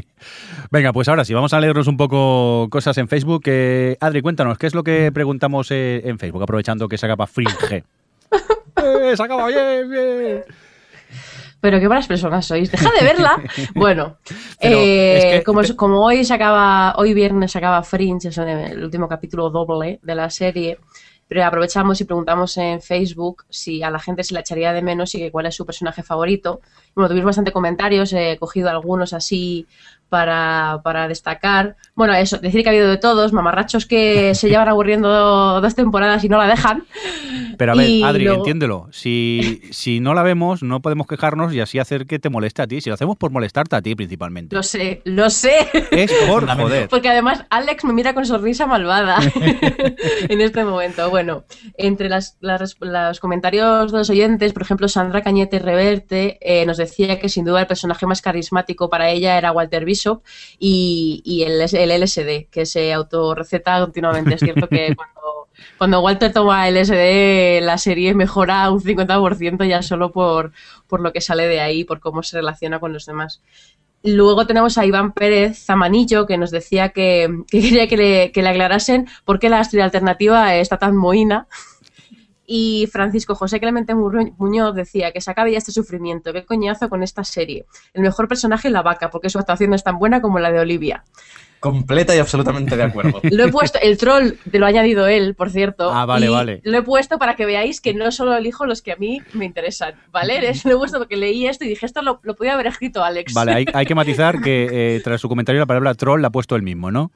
Venga, 0.70 0.92
pues 0.92 1.08
ahora 1.08 1.24
sí, 1.24 1.34
vamos 1.34 1.52
a 1.52 1.60
leernos 1.60 1.86
un 1.86 1.96
poco 1.96 2.68
cosas 2.70 2.96
en 2.98 3.06
Facebook. 3.08 3.42
Eh, 3.46 3.96
Adri, 4.00 4.22
cuéntanos, 4.22 4.58
¿qué 4.58 4.66
es 4.66 4.74
lo 4.74 4.82
que 4.82 5.12
preguntamos 5.12 5.70
eh, 5.70 6.02
en 6.04 6.18
Facebook, 6.18 6.42
aprovechando 6.42 6.88
que 6.88 6.98
se 6.98 7.06
acaba 7.06 7.26
Fringe? 7.26 7.84
¡Eh, 8.76 9.16
se 9.16 9.22
acaba 9.22 9.46
bien, 9.46 9.90
bien! 9.90 10.44
Pero 11.64 11.80
qué 11.80 11.88
malas 11.88 12.06
personas 12.06 12.44
sois. 12.44 12.70
Deja 12.70 12.90
de 12.92 13.02
verla. 13.06 13.42
Bueno, 13.74 14.18
eh, 14.60 15.16
es 15.16 15.24
que- 15.38 15.44
como, 15.44 15.62
como 15.76 16.04
hoy 16.04 16.22
se 16.22 16.34
acaba, 16.34 16.94
hoy 16.98 17.14
viernes 17.14 17.52
se 17.52 17.56
acaba 17.58 17.82
Fringe, 17.82 18.28
es 18.28 18.36
el 18.36 18.84
último 18.84 19.08
capítulo 19.08 19.48
doble 19.48 19.98
de 20.02 20.14
la 20.14 20.28
serie. 20.28 20.78
Pero 21.26 21.42
aprovechamos 21.42 21.98
y 22.02 22.04
preguntamos 22.04 22.54
en 22.58 22.82
Facebook 22.82 23.46
si 23.48 23.82
a 23.82 23.90
la 23.90 23.98
gente 23.98 24.22
se 24.22 24.34
la 24.34 24.40
echaría 24.40 24.74
de 24.74 24.82
menos 24.82 25.14
y 25.14 25.18
que 25.20 25.30
cuál 25.30 25.46
es 25.46 25.54
su 25.54 25.64
personaje 25.64 26.02
favorito. 26.02 26.60
Bueno, 26.94 27.08
tuvimos 27.08 27.28
bastante 27.28 27.50
comentarios, 27.50 28.12
he 28.12 28.36
cogido 28.38 28.68
algunos 28.68 29.14
así 29.14 29.66
para, 30.08 30.80
para 30.84 31.08
destacar. 31.08 31.76
Bueno, 31.94 32.14
eso, 32.14 32.38
decir 32.38 32.62
que 32.62 32.68
ha 32.68 32.72
habido 32.72 32.88
de 32.88 32.98
todos, 32.98 33.32
mamarrachos 33.32 33.86
que 33.86 34.34
se 34.34 34.48
llevan 34.48 34.68
aburriendo 34.68 35.60
dos 35.60 35.74
temporadas 35.74 36.22
y 36.24 36.28
no 36.28 36.38
la 36.38 36.46
dejan. 36.46 36.84
Pero 37.58 37.72
a 37.72 37.74
ver, 37.76 37.88
Y 37.88 38.02
Adri, 38.02 38.24
luego- 38.24 38.38
entiéndelo. 38.40 38.88
Si, 38.90 39.62
si 39.70 40.00
no 40.00 40.14
la 40.14 40.22
vemos, 40.22 40.62
no 40.62 40.80
podemos 40.80 41.06
quejarnos 41.06 41.52
y 41.54 41.60
así 41.60 41.78
hacer 41.78 42.06
que 42.06 42.18
te 42.18 42.28
moleste 42.30 42.62
a 42.62 42.66
ti. 42.66 42.80
Si 42.80 42.90
lo 42.90 42.94
hacemos 42.94 43.16
por 43.16 43.30
molestarte 43.30 43.76
a 43.76 43.82
ti 43.82 43.94
principalmente. 43.94 44.54
Lo 44.56 44.62
sé, 44.62 45.02
lo 45.04 45.30
sé. 45.30 45.68
Es 45.90 46.12
por 46.28 46.48
joder. 46.48 46.88
Porque 46.88 47.08
además 47.08 47.44
Alex 47.50 47.84
me 47.84 47.92
mira 47.92 48.12
con 48.14 48.26
sonrisa 48.26 48.66
malvada 48.66 49.18
en 50.28 50.40
este 50.40 50.64
momento. 50.64 51.10
Bueno, 51.10 51.44
entre 51.76 52.08
las, 52.08 52.36
las- 52.40 52.76
los 52.80 53.20
comentarios 53.20 53.92
de 53.92 53.98
los 53.98 54.10
oyentes, 54.10 54.52
por 54.52 54.62
ejemplo, 54.62 54.88
Sandra 54.88 55.22
Cañete 55.22 55.58
Reverte 55.58 56.38
eh, 56.40 56.66
nos 56.66 56.76
decía 56.76 57.18
que 57.18 57.28
sin 57.28 57.44
duda 57.44 57.60
el 57.60 57.66
personaje 57.66 58.06
más 58.06 58.20
carismático 58.22 58.90
para 58.90 59.10
ella 59.10 59.38
era 59.38 59.52
Walter 59.52 59.84
Bishop 59.94 60.22
y, 60.58 61.22
y 61.24 61.42
el, 61.44 61.60
el 61.60 62.02
LSD, 62.02 62.48
que 62.50 62.66
se 62.66 62.92
autorreceta 62.92 63.80
continuamente. 63.80 64.34
Es 64.34 64.40
cierto 64.40 64.68
que 64.68 64.94
cuando, 64.96 65.48
cuando 65.78 66.00
Walter 66.00 66.32
toma 66.32 66.68
LSD, 66.68 67.62
la 67.62 67.78
serie 67.78 68.14
mejora 68.14 68.70
un 68.70 68.80
50% 68.80 69.68
ya 69.68 69.82
solo 69.82 70.10
por, 70.10 70.52
por 70.88 71.00
lo 71.00 71.12
que 71.12 71.20
sale 71.20 71.46
de 71.46 71.60
ahí, 71.60 71.84
por 71.84 72.00
cómo 72.00 72.22
se 72.22 72.36
relaciona 72.36 72.80
con 72.80 72.92
los 72.92 73.06
demás. 73.06 73.40
Luego 74.06 74.46
tenemos 74.46 74.76
a 74.76 74.84
Iván 74.84 75.12
Pérez 75.12 75.64
Zamanillo, 75.64 76.26
que 76.26 76.36
nos 76.36 76.50
decía 76.50 76.90
que, 76.90 77.26
que 77.48 77.62
quería 77.62 77.88
que 77.88 77.96
le, 77.96 78.32
que 78.32 78.42
le 78.42 78.50
aclarasen 78.50 79.08
por 79.24 79.38
qué 79.38 79.48
la 79.48 79.60
Astrid 79.60 79.80
alternativa 79.80 80.54
está 80.56 80.76
tan 80.76 80.94
mohina. 80.94 81.46
Y 82.46 82.88
Francisco 82.92 83.34
José 83.34 83.58
Clemente 83.58 83.94
Muñoz 83.94 84.74
decía 84.74 85.12
que 85.12 85.20
se 85.20 85.30
acabe 85.30 85.52
ya 85.52 85.58
este 85.58 85.72
sufrimiento, 85.72 86.32
qué 86.32 86.44
coñazo 86.44 86.88
con 86.90 87.02
esta 87.02 87.24
serie. 87.24 87.64
El 87.94 88.02
mejor 88.02 88.28
personaje 88.28 88.68
es 88.68 88.72
la 88.72 88.82
vaca, 88.82 89.10
porque 89.10 89.30
su 89.30 89.38
actuación 89.38 89.72
es 89.74 89.82
tan 89.82 89.98
buena 89.98 90.20
como 90.20 90.38
la 90.38 90.52
de 90.52 90.60
Olivia. 90.60 91.04
Completa 91.60 92.14
y 92.14 92.18
absolutamente 92.18 92.76
de 92.76 92.82
acuerdo. 92.82 93.20
Lo 93.30 93.44
he 93.44 93.48
puesto, 93.50 93.78
el 93.80 93.96
troll 93.96 94.32
te 94.50 94.58
lo 94.58 94.66
ha 94.66 94.68
añadido 94.68 95.06
él, 95.06 95.34
por 95.34 95.48
cierto. 95.48 95.90
Ah, 95.90 96.04
vale, 96.04 96.26
y 96.26 96.28
vale. 96.28 96.60
Lo 96.62 96.76
he 96.76 96.82
puesto 96.82 97.18
para 97.18 97.36
que 97.36 97.46
veáis 97.46 97.80
que 97.80 97.94
no 97.94 98.12
solo 98.12 98.36
elijo 98.36 98.66
los 98.66 98.82
que 98.82 98.92
a 98.92 98.96
mí 98.96 99.22
me 99.32 99.46
interesan, 99.46 99.94
¿vale? 100.12 100.46
Es- 100.50 100.66
Lo 100.66 100.72
he 100.72 100.76
puesto 100.76 100.98
porque 100.98 101.16
leí 101.16 101.46
esto 101.46 101.64
y 101.64 101.68
dije, 101.68 101.86
esto 101.86 102.02
lo, 102.02 102.20
lo 102.22 102.34
podía 102.36 102.52
haber 102.52 102.66
escrito 102.66 103.02
Alex. 103.02 103.32
Vale, 103.32 103.54
hay, 103.54 103.64
hay 103.72 103.86
que 103.86 103.94
matizar 103.94 104.42
que 104.42 104.68
eh, 104.96 105.00
tras 105.02 105.22
su 105.22 105.28
comentario 105.30 105.58
la 105.60 105.64
palabra 105.66 105.94
troll 105.94 106.20
la 106.20 106.28
ha 106.28 106.32
puesto 106.32 106.54
él 106.56 106.62
mismo, 106.62 106.90
¿no? 106.90 107.10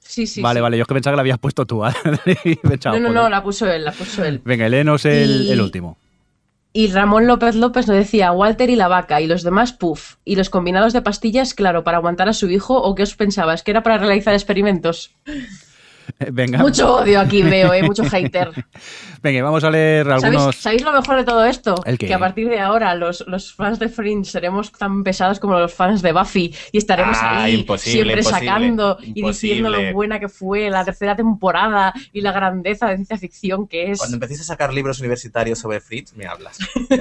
Sí, 0.00 0.26
sí. 0.26 0.40
vale, 0.42 0.58
sí. 0.58 0.62
vale, 0.62 0.76
yo 0.76 0.82
es 0.82 0.88
que 0.88 0.94
pensaba 0.94 1.12
que 1.14 1.16
la 1.16 1.20
habías 1.22 1.38
puesto 1.38 1.66
tú. 1.66 1.82
Pensaba, 2.62 2.98
No, 2.98 3.08
no, 3.08 3.22
no, 3.22 3.28
la 3.28 3.42
puso 3.42 3.70
él, 3.70 3.84
la 3.84 3.92
puso 3.92 4.24
él. 4.24 4.40
Venga, 4.44 4.68
léenos 4.68 5.04
el, 5.04 5.42
Y- 5.46 5.50
el 5.52 5.60
último. 5.60 5.96
Y 6.72 6.86
Ramón 6.92 7.26
López 7.26 7.56
López 7.56 7.88
nos 7.88 7.96
decía 7.96 8.30
Walter 8.30 8.70
y 8.70 8.76
la 8.76 8.86
vaca 8.86 9.20
y 9.20 9.26
los 9.26 9.42
demás 9.42 9.72
puff. 9.72 10.14
Y 10.24 10.36
los 10.36 10.50
combinados 10.50 10.92
de 10.92 11.02
pastillas, 11.02 11.52
claro, 11.54 11.82
para 11.82 11.96
aguantar 11.98 12.28
a 12.28 12.32
su 12.32 12.48
hijo. 12.48 12.80
¿O 12.80 12.94
qué 12.94 13.02
os 13.02 13.16
pensabas? 13.16 13.64
¿Que 13.64 13.72
era 13.72 13.82
para 13.82 13.98
realizar 13.98 14.34
experimentos? 14.34 15.10
Venga, 16.32 16.58
Mucho 16.58 16.96
odio 16.96 17.20
aquí 17.20 17.42
veo, 17.42 17.72
¿eh? 17.72 17.82
Mucho 17.82 18.04
hater. 18.04 18.50
venga, 19.22 19.42
vamos 19.42 19.62
a 19.64 19.70
leer 19.70 20.06
¿Sabéis, 20.06 20.24
algunos. 20.24 20.56
sabéis 20.56 20.82
lo 20.82 20.92
mejor 20.92 21.16
de 21.16 21.24
todo 21.24 21.44
esto? 21.44 21.74
¿El? 21.84 21.98
Que 21.98 22.12
a 22.14 22.18
partir 22.18 22.48
de 22.48 22.58
ahora 22.60 22.94
los, 22.94 23.24
los 23.26 23.52
fans 23.54 23.78
de 23.78 23.88
Fringe 23.88 24.30
seremos 24.30 24.72
tan 24.72 25.04
pesados 25.04 25.38
como 25.40 25.58
los 25.58 25.72
fans 25.74 26.00
de 26.02 26.12
Buffy 26.12 26.54
y 26.72 26.78
estaremos 26.78 27.16
Ah, 27.20 27.44
ahí 27.44 27.54
imposible, 27.60 27.92
siempre 28.14 28.20
imposible, 28.20 28.46
sacando 28.46 28.98
y 29.02 29.22
diciendo 29.22 29.70
lo 29.70 29.92
buena 29.92 30.18
que 30.20 30.28
fue 30.28 30.70
la 30.70 30.84
tercera 30.84 31.14
temporada 31.16 31.92
y 32.12 32.20
la 32.20 32.32
grandeza 32.32 32.86
de 32.88 32.96
ciencia 32.96 33.18
ficción 33.18 33.66
que 33.68 33.90
es. 33.90 33.98
Cuando 33.98 34.16
empecéis 34.16 34.40
a 34.40 34.44
sacar 34.44 34.72
libros 34.72 35.00
universitarios 35.00 35.58
sobre 35.58 35.80
Fritz, 35.80 36.14
me 36.14 36.26
hablas. 36.26 36.58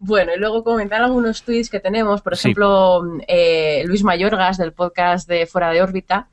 Bueno, 0.00 0.32
y 0.34 0.38
luego 0.38 0.62
comentar 0.64 1.02
algunos 1.02 1.42
tweets 1.42 1.70
que 1.70 1.80
tenemos, 1.80 2.20
por 2.22 2.36
Sí. 2.36 2.48
ejemplo, 2.48 3.02
eh, 3.28 3.82
Luis 3.86 4.02
Mayorgas 4.02 4.56
del 4.58 4.72
podcast 4.72 5.28
de 5.28 5.46
Fuera 5.46 5.70
de 5.70 5.82
órbita. 5.82 6.28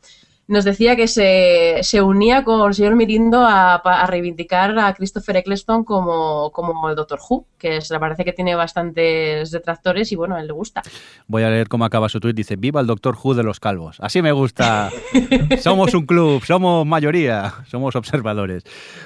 Nos 0.45 0.65
decía 0.65 0.95
que 0.97 1.07
se, 1.07 1.79
se 1.83 2.01
unía 2.01 2.43
con 2.43 2.67
el 2.67 2.73
señor 2.73 2.95
Mirindo 2.95 3.45
a, 3.45 3.81
pa- 3.83 4.01
a 4.01 4.07
reivindicar 4.07 4.77
a 4.77 4.93
Christopher 4.93 5.37
Eccleston 5.37 5.85
como, 5.85 6.51
como 6.51 6.89
el 6.89 6.95
Doctor 6.97 7.19
Who, 7.29 7.45
que 7.57 7.79
se 7.79 7.93
le 7.93 7.99
parece 7.99 8.25
que 8.25 8.33
tiene 8.33 8.53
bastantes 8.53 9.51
detractores 9.51 10.11
y 10.11 10.15
bueno, 10.17 10.36
a 10.36 10.41
él 10.41 10.47
le 10.47 10.53
gusta. 10.53 10.82
Voy 11.28 11.43
a 11.43 11.49
leer 11.49 11.70
cómo 11.70 11.86
acaba 11.86 12.09
su 12.09 12.20
tweet. 12.20 12.33
Dice, 12.33 12.57
viva 12.57 12.82
el 12.82 12.87
Doctor 12.87 13.15
Who 13.24 13.36
de 13.36 13.43
los 13.43 13.61
calvos. 13.61 13.97
Así 14.01 14.21
me 14.21 14.33
gusta. 14.33 14.91
somos 15.61 15.93
un 15.93 16.05
club, 16.05 16.43
somos 16.43 16.86
mayoría, 16.86 17.53
somos 17.67 17.95
observadores. 17.95 18.63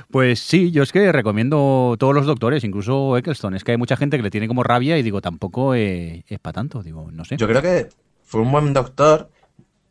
Pues 0.10 0.40
sí, 0.40 0.72
yo 0.72 0.82
es 0.82 0.92
que 0.92 1.12
recomiendo 1.12 1.96
todos 2.00 2.16
los 2.16 2.26
doctores, 2.26 2.64
incluso 2.64 3.16
Eccleston. 3.16 3.54
Es 3.56 3.64
que 3.64 3.72
hay 3.74 3.78
mucha 3.78 3.96
gente 3.96 4.18
que 4.18 4.24
le 4.24 4.32
tiene 4.32 4.48
como 4.48 4.64
rabia 4.64 4.98
y 4.98 5.04
digo, 5.04 5.22
tampoco 5.22 5.76
eh, 5.76 6.24
es 6.28 6.40
para 6.40 6.54
tanto. 6.54 6.82
Digo, 6.82 7.10
no 7.12 7.26
sé. 7.26 7.38
Yo 7.38 7.48
creo 7.48 7.62
que 7.62 7.90
fue 8.24 8.42
un 8.42 8.52
buen 8.52 8.74
doctor 8.74 9.30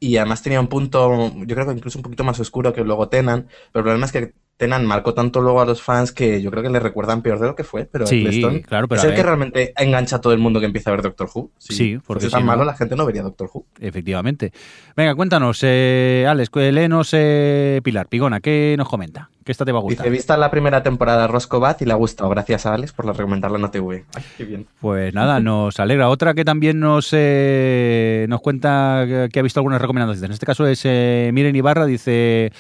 y 0.01 0.17
además 0.17 0.43
tenía 0.43 0.61
un 0.61 0.67
punto, 0.69 1.33
yo 1.37 1.55
creo 1.55 1.67
que 1.67 1.73
incluso 1.73 1.99
un 1.99 2.03
poquito 2.03 2.25
más 2.25 2.39
oscuro 2.41 2.73
que 2.73 2.83
luego 2.85 3.09
Tenan, 3.09 3.47
pero 3.73 3.81
el 3.81 3.85
problema 3.85 4.07
es 4.07 4.13
que 4.13 4.35
Tenan 4.59 4.87
marcó 4.87 5.13
tanto 5.13 5.43
luego 5.43 5.61
a 5.61 5.67
los 5.67 5.83
fans 5.83 6.13
que 6.13 6.41
yo 6.41 6.51
creo 6.51 6.63
que 6.63 6.71
le 6.71 6.81
recuerdan 6.81 7.21
peor 7.21 7.39
de 7.39 7.47
lo 7.47 7.55
que 7.55 7.63
fue, 7.65 7.85
pero 7.85 8.07
Sí, 8.07 8.21
Eccleston 8.21 8.61
claro, 8.61 8.89
pero 8.89 9.03
es 9.03 9.07
el 9.09 9.15
que 9.15 9.23
realmente 9.23 9.75
engancha 9.77 10.17
a 10.17 10.21
todo 10.23 10.33
el 10.33 10.39
mundo 10.39 10.61
que 10.61 10.67
empieza 10.67 10.89
a 10.91 10.93
ver 10.95 11.03
Doctor 11.03 11.29
Who. 11.35 11.51
Si 11.59 11.75
Sí, 11.75 11.99
porque 12.07 12.23
tan 12.31 12.41
si 12.41 12.45
no- 12.45 12.47
malo 12.47 12.65
la 12.65 12.75
gente 12.75 12.97
no 12.97 13.05
vería 13.05 13.23
Doctor 13.23 13.51
Who. 13.53 13.67
Efectivamente. 13.81 14.53
Venga, 14.97 15.15
cuéntanos, 15.15 15.59
eh, 15.63 16.25
Alex, 16.27 16.49
cu- 16.49 16.61
léenos 16.61 17.11
eh, 17.13 17.81
Pilar, 17.85 18.09
Pigona, 18.09 18.41
¿qué 18.41 18.75
nos 18.79 18.89
comenta? 18.89 19.29
¿Qué 19.47 19.53
esta 19.53 19.65
te 19.65 19.71
va 19.71 19.79
a 19.79 19.83
gustar? 19.83 20.05
Dice, 20.05 20.11
vista 20.11 20.37
la 20.37 20.51
primera 20.51 20.83
temporada 20.83 21.23
de 21.23 21.29
Roscobat 21.29 21.81
y 21.81 21.85
le 21.85 21.93
ha 21.93 21.97
gustado. 21.97 22.29
Gracias 22.31 22.67
a 22.67 22.75
Alex 22.75 22.93
por 22.93 23.07
la 23.07 23.13
recomendarla 23.13 23.57
en 23.59 23.65
OTV. 23.65 23.93
Ay, 24.15 24.23
qué 24.37 24.45
bien. 24.45 24.67
Pues 24.81 25.15
nada, 25.15 25.39
nos 25.39 25.79
alegra. 25.79 26.09
Otra 26.09 26.35
que 26.35 26.45
también 26.45 26.81
nos, 26.81 27.11
eh, 27.13 28.27
nos 28.29 28.41
cuenta 28.41 29.05
que- 29.07 29.29
que 29.33 29.39
ha 29.39 29.43
visto 29.43 29.61
algunas 29.61 29.81
recomendaciones. 29.81 30.23
En 30.25 30.33
este 30.33 30.47
caso 30.47 30.67
es 30.67 30.81
eh, 30.85 31.31
Miren 31.33 31.55
Ibarra, 31.55 31.87
dice... 31.87 32.51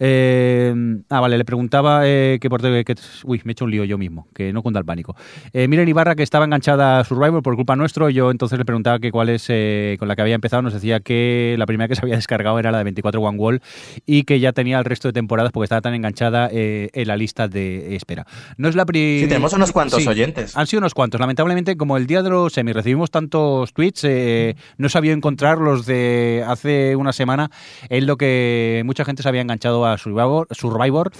eh, 0.00 0.74
ah, 1.10 1.20
vale, 1.20 1.38
le 1.38 1.44
preguntaba 1.44 2.02
eh, 2.08 2.38
que 2.40 2.50
por... 2.50 2.60
Que, 2.60 2.94
uy, 3.24 3.40
me 3.44 3.50
he 3.50 3.52
hecho 3.52 3.64
un 3.64 3.70
lío 3.70 3.84
yo 3.84 3.96
mismo, 3.98 4.26
que 4.34 4.52
no 4.52 4.62
cuenta 4.62 4.80
el 4.80 4.84
pánico. 4.84 5.14
Eh, 5.52 5.68
Miren 5.68 5.88
Ibarra, 5.88 6.16
que 6.16 6.22
estaba 6.24 6.44
enganchada 6.44 6.98
a 6.98 7.04
Survivor 7.04 7.42
por 7.42 7.54
culpa 7.54 7.76
nuestro, 7.76 8.10
yo 8.10 8.30
entonces 8.32 8.58
le 8.58 8.64
preguntaba 8.64 8.98
que 8.98 9.12
cuál 9.12 9.28
es 9.28 9.46
eh, 9.48 9.96
con 10.00 10.08
la 10.08 10.16
que 10.16 10.22
había 10.22 10.34
empezado, 10.34 10.62
nos 10.62 10.72
decía 10.74 10.98
que 10.98 11.54
la 11.58 11.66
primera 11.66 11.86
que 11.86 11.94
se 11.94 12.02
había 12.02 12.16
descargado 12.16 12.58
era 12.58 12.72
la 12.72 12.78
de 12.78 12.84
24 12.84 13.20
One 13.20 13.38
Wall 13.38 13.62
y 14.06 14.24
que 14.24 14.40
ya 14.40 14.52
tenía 14.52 14.78
el 14.80 14.84
resto 14.84 15.08
de 15.08 15.12
temporadas 15.12 15.52
porque 15.52 15.64
estaba 15.66 15.80
tan 15.82 15.94
enganchada 15.94 16.31
eh, 16.52 16.90
en 16.92 17.08
la 17.08 17.16
lista 17.16 17.48
de 17.48 17.96
espera. 17.96 18.26
No 18.56 18.68
es 18.68 18.76
la. 18.76 18.84
Sí, 18.92 19.26
tenemos 19.28 19.52
unos 19.52 19.72
cuantos 19.72 20.06
oyentes. 20.06 20.56
Han 20.56 20.66
sido 20.66 20.78
unos 20.80 20.94
cuantos. 20.94 21.20
Lamentablemente, 21.20 21.76
como 21.76 21.96
el 21.96 22.06
día 22.06 22.22
de 22.22 22.30
los 22.30 22.52
semis 22.52 22.74
recibimos 22.74 23.10
tantos 23.10 23.72
tweets, 23.72 24.04
eh, 24.04 24.56
no 24.76 24.88
sabía 24.88 25.12
encontrar 25.12 25.58
los 25.58 25.86
de 25.86 26.44
hace 26.46 26.96
una 26.96 27.12
semana 27.12 27.50
en 27.88 28.06
lo 28.06 28.16
que 28.16 28.82
mucha 28.84 29.04
gente 29.04 29.22
se 29.22 29.28
había 29.28 29.40
enganchado 29.40 29.86
a 29.86 29.98
Survivor. 29.98 30.48
Survivor. 30.50 31.10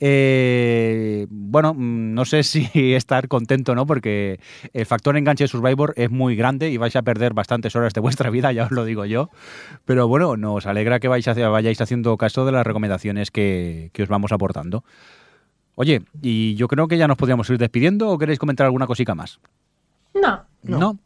Eh, 0.00 1.26
bueno, 1.30 1.74
mm, 1.74 2.14
no 2.14 2.24
sé 2.24 2.42
si 2.42 2.94
estar 2.94 3.28
contento 3.28 3.74
no, 3.74 3.86
porque 3.86 4.40
el 4.72 4.86
factor 4.86 5.16
enganche 5.16 5.44
de 5.44 5.48
Survivor 5.48 5.94
es 5.96 6.10
muy 6.10 6.36
grande 6.36 6.70
y 6.70 6.76
vais 6.76 6.96
a 6.96 7.02
perder 7.02 7.34
bastantes 7.34 7.76
horas 7.76 7.92
de 7.92 8.00
vuestra 8.00 8.30
vida, 8.30 8.52
ya 8.52 8.64
os 8.64 8.70
lo 8.70 8.84
digo 8.84 9.04
yo. 9.04 9.30
Pero 9.84 10.08
bueno, 10.08 10.36
nos 10.36 10.66
alegra 10.66 11.00
que 11.00 11.08
vais 11.08 11.26
vayáis 11.26 11.80
haciendo 11.80 12.16
caso 12.16 12.44
de 12.44 12.52
las 12.52 12.66
recomendaciones 12.66 13.30
que, 13.30 13.90
que 13.92 14.02
os 14.02 14.08
vamos 14.08 14.32
Oye, 15.74 16.02
y 16.20 16.54
yo 16.56 16.68
creo 16.68 16.88
que 16.88 16.98
ya 16.98 17.08
nos 17.08 17.16
podríamos 17.16 17.48
ir 17.50 17.58
despidiendo 17.58 18.10
o 18.10 18.18
queréis 18.18 18.38
comentar 18.38 18.66
alguna 18.66 18.86
cosica 18.86 19.14
más. 19.14 19.40
No, 20.14 20.44
No. 20.62 20.98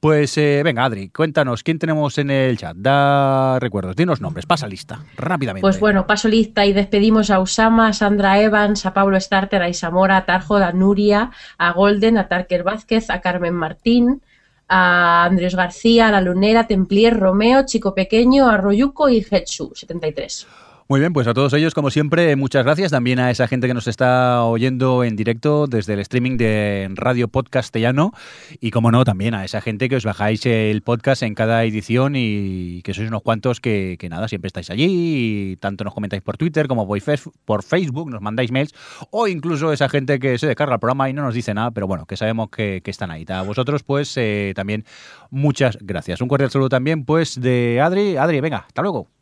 Pues 0.00 0.36
eh, 0.36 0.60
venga, 0.62 0.84
Adri, 0.84 1.08
cuéntanos, 1.08 1.62
¿quién 1.62 1.78
tenemos 1.78 2.18
en 2.18 2.30
el 2.30 2.58
chat? 2.58 2.76
Da 2.76 3.58
recuerdos, 3.58 3.96
dinos 3.96 4.20
nombres, 4.20 4.44
pasa 4.44 4.68
lista, 4.68 5.00
rápidamente. 5.16 5.62
Pues 5.62 5.80
bueno, 5.80 6.06
paso 6.06 6.28
lista 6.28 6.66
y 6.66 6.72
despedimos 6.72 7.30
a 7.30 7.40
Usama, 7.40 7.88
a 7.88 7.92
Sandra 7.94 8.40
Evans, 8.40 8.84
a 8.84 8.92
Pablo 8.92 9.18
Starter, 9.18 9.62
a 9.62 9.68
Isamora, 9.68 10.18
a 10.18 10.26
Tarjo, 10.26 10.56
a 10.56 10.72
Nuria, 10.72 11.30
a 11.56 11.72
Golden, 11.72 12.18
a 12.18 12.28
Tarker 12.28 12.64
Vázquez, 12.64 13.08
a 13.08 13.20
Carmen 13.20 13.54
Martín, 13.54 14.20
a 14.68 15.24
Andrés 15.24 15.54
García, 15.54 16.08
a 16.08 16.12
La 16.12 16.20
Lunera, 16.20 16.66
Templier, 16.66 17.18
Romeo, 17.18 17.64
Chico 17.64 17.94
Pequeño, 17.94 18.48
a 18.48 18.58
Royuco 18.58 19.08
y 19.08 19.24
Hetsu, 19.28 19.72
73. 19.74 20.46
Muy 20.90 21.00
bien, 21.00 21.12
pues 21.12 21.26
a 21.26 21.34
todos 21.34 21.52
ellos, 21.52 21.74
como 21.74 21.90
siempre, 21.90 22.34
muchas 22.34 22.64
gracias. 22.64 22.92
También 22.92 23.18
a 23.18 23.30
esa 23.30 23.46
gente 23.46 23.66
que 23.66 23.74
nos 23.74 23.86
está 23.86 24.42
oyendo 24.44 25.04
en 25.04 25.16
directo 25.16 25.66
desde 25.66 25.92
el 25.92 25.98
streaming 26.00 26.38
de 26.38 26.88
Radio 26.94 27.28
Podcastellano. 27.28 28.14
Y, 28.58 28.70
como 28.70 28.90
no, 28.90 29.04
también 29.04 29.34
a 29.34 29.44
esa 29.44 29.60
gente 29.60 29.90
que 29.90 29.96
os 29.96 30.06
bajáis 30.06 30.46
el 30.46 30.80
podcast 30.80 31.24
en 31.24 31.34
cada 31.34 31.62
edición 31.64 32.14
y 32.16 32.80
que 32.84 32.94
sois 32.94 33.06
unos 33.06 33.20
cuantos 33.20 33.60
que, 33.60 33.98
nada, 34.08 34.28
siempre 34.28 34.46
estáis 34.46 34.70
allí. 34.70 34.86
Y 34.88 35.56
tanto 35.56 35.84
nos 35.84 35.92
comentáis 35.92 36.22
por 36.22 36.38
Twitter 36.38 36.68
como 36.68 36.88
por 36.88 37.62
Facebook, 37.62 38.08
nos 38.08 38.22
mandáis 38.22 38.50
mails. 38.50 38.72
O 39.10 39.28
incluso 39.28 39.74
esa 39.74 39.90
gente 39.90 40.18
que 40.18 40.38
se 40.38 40.46
descarga 40.46 40.76
el 40.76 40.80
programa 40.80 41.10
y 41.10 41.12
no 41.12 41.20
nos 41.20 41.34
dice 41.34 41.52
nada, 41.52 41.70
pero 41.70 41.86
bueno, 41.86 42.06
que 42.06 42.16
sabemos 42.16 42.48
que, 42.48 42.80
que 42.82 42.90
están 42.90 43.10
ahí. 43.10 43.26
A 43.28 43.42
vosotros, 43.42 43.82
pues 43.82 44.16
eh, 44.16 44.54
también 44.56 44.86
muchas 45.28 45.76
gracias. 45.82 46.22
Un 46.22 46.28
cordial 46.28 46.50
saludo 46.50 46.70
también, 46.70 47.04
pues, 47.04 47.38
de 47.38 47.78
Adri. 47.78 48.16
Adri, 48.16 48.40
venga, 48.40 48.64
hasta 48.66 48.80
luego. 48.80 49.17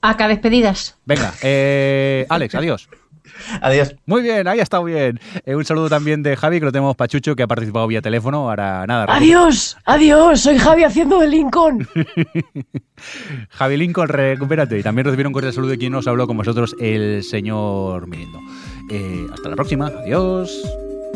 Acá 0.00 0.28
despedidas. 0.28 0.96
Venga, 1.04 1.32
eh, 1.42 2.26
Alex, 2.28 2.54
adiós. 2.54 2.88
Adiós. 3.60 3.94
Muy 4.06 4.22
bien, 4.22 4.46
ahí 4.48 4.60
ha 4.60 4.62
estado 4.62 4.84
bien. 4.84 5.20
Eh, 5.44 5.54
un 5.54 5.64
saludo 5.64 5.88
también 5.88 6.22
de 6.22 6.36
Javi, 6.36 6.58
que 6.58 6.66
lo 6.66 6.72
tenemos 6.72 6.96
Pachucho, 6.96 7.36
que 7.36 7.42
ha 7.42 7.46
participado 7.46 7.86
vía 7.86 8.02
teléfono. 8.02 8.48
Ahora 8.48 8.86
nada. 8.86 9.06
Adiós, 9.08 9.76
adiós, 9.84 10.40
soy 10.40 10.58
Javi 10.58 10.84
haciendo 10.84 11.18
de 11.20 11.28
Lincoln. 11.28 11.88
Javi 13.50 13.76
Lincoln, 13.76 14.08
recupérate. 14.08 14.78
Y 14.78 14.82
también 14.82 15.04
recibir 15.06 15.26
un 15.26 15.32
cordial 15.32 15.52
saludo 15.52 15.70
de 15.72 15.78
quien 15.78 15.92
nos 15.92 16.06
habló 16.06 16.26
con 16.26 16.36
vosotros, 16.36 16.76
el 16.80 17.22
señor 17.22 18.06
Mirindo. 18.06 18.40
Eh, 18.90 19.26
hasta 19.32 19.48
la 19.48 19.56
próxima. 19.56 19.86
Adiós. 19.86 20.62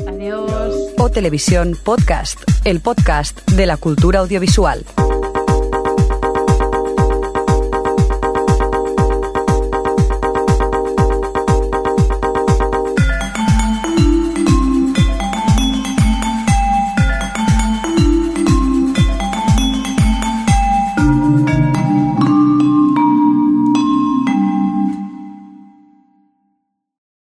Adiós. 0.07 0.75
O 0.99 1.11
Televisión 1.11 1.77
Podcast, 1.83 2.41
el 2.65 2.81
podcast 2.81 3.49
de 3.51 3.67
la 3.67 3.77
cultura 3.77 4.21
audiovisual. 4.21 4.85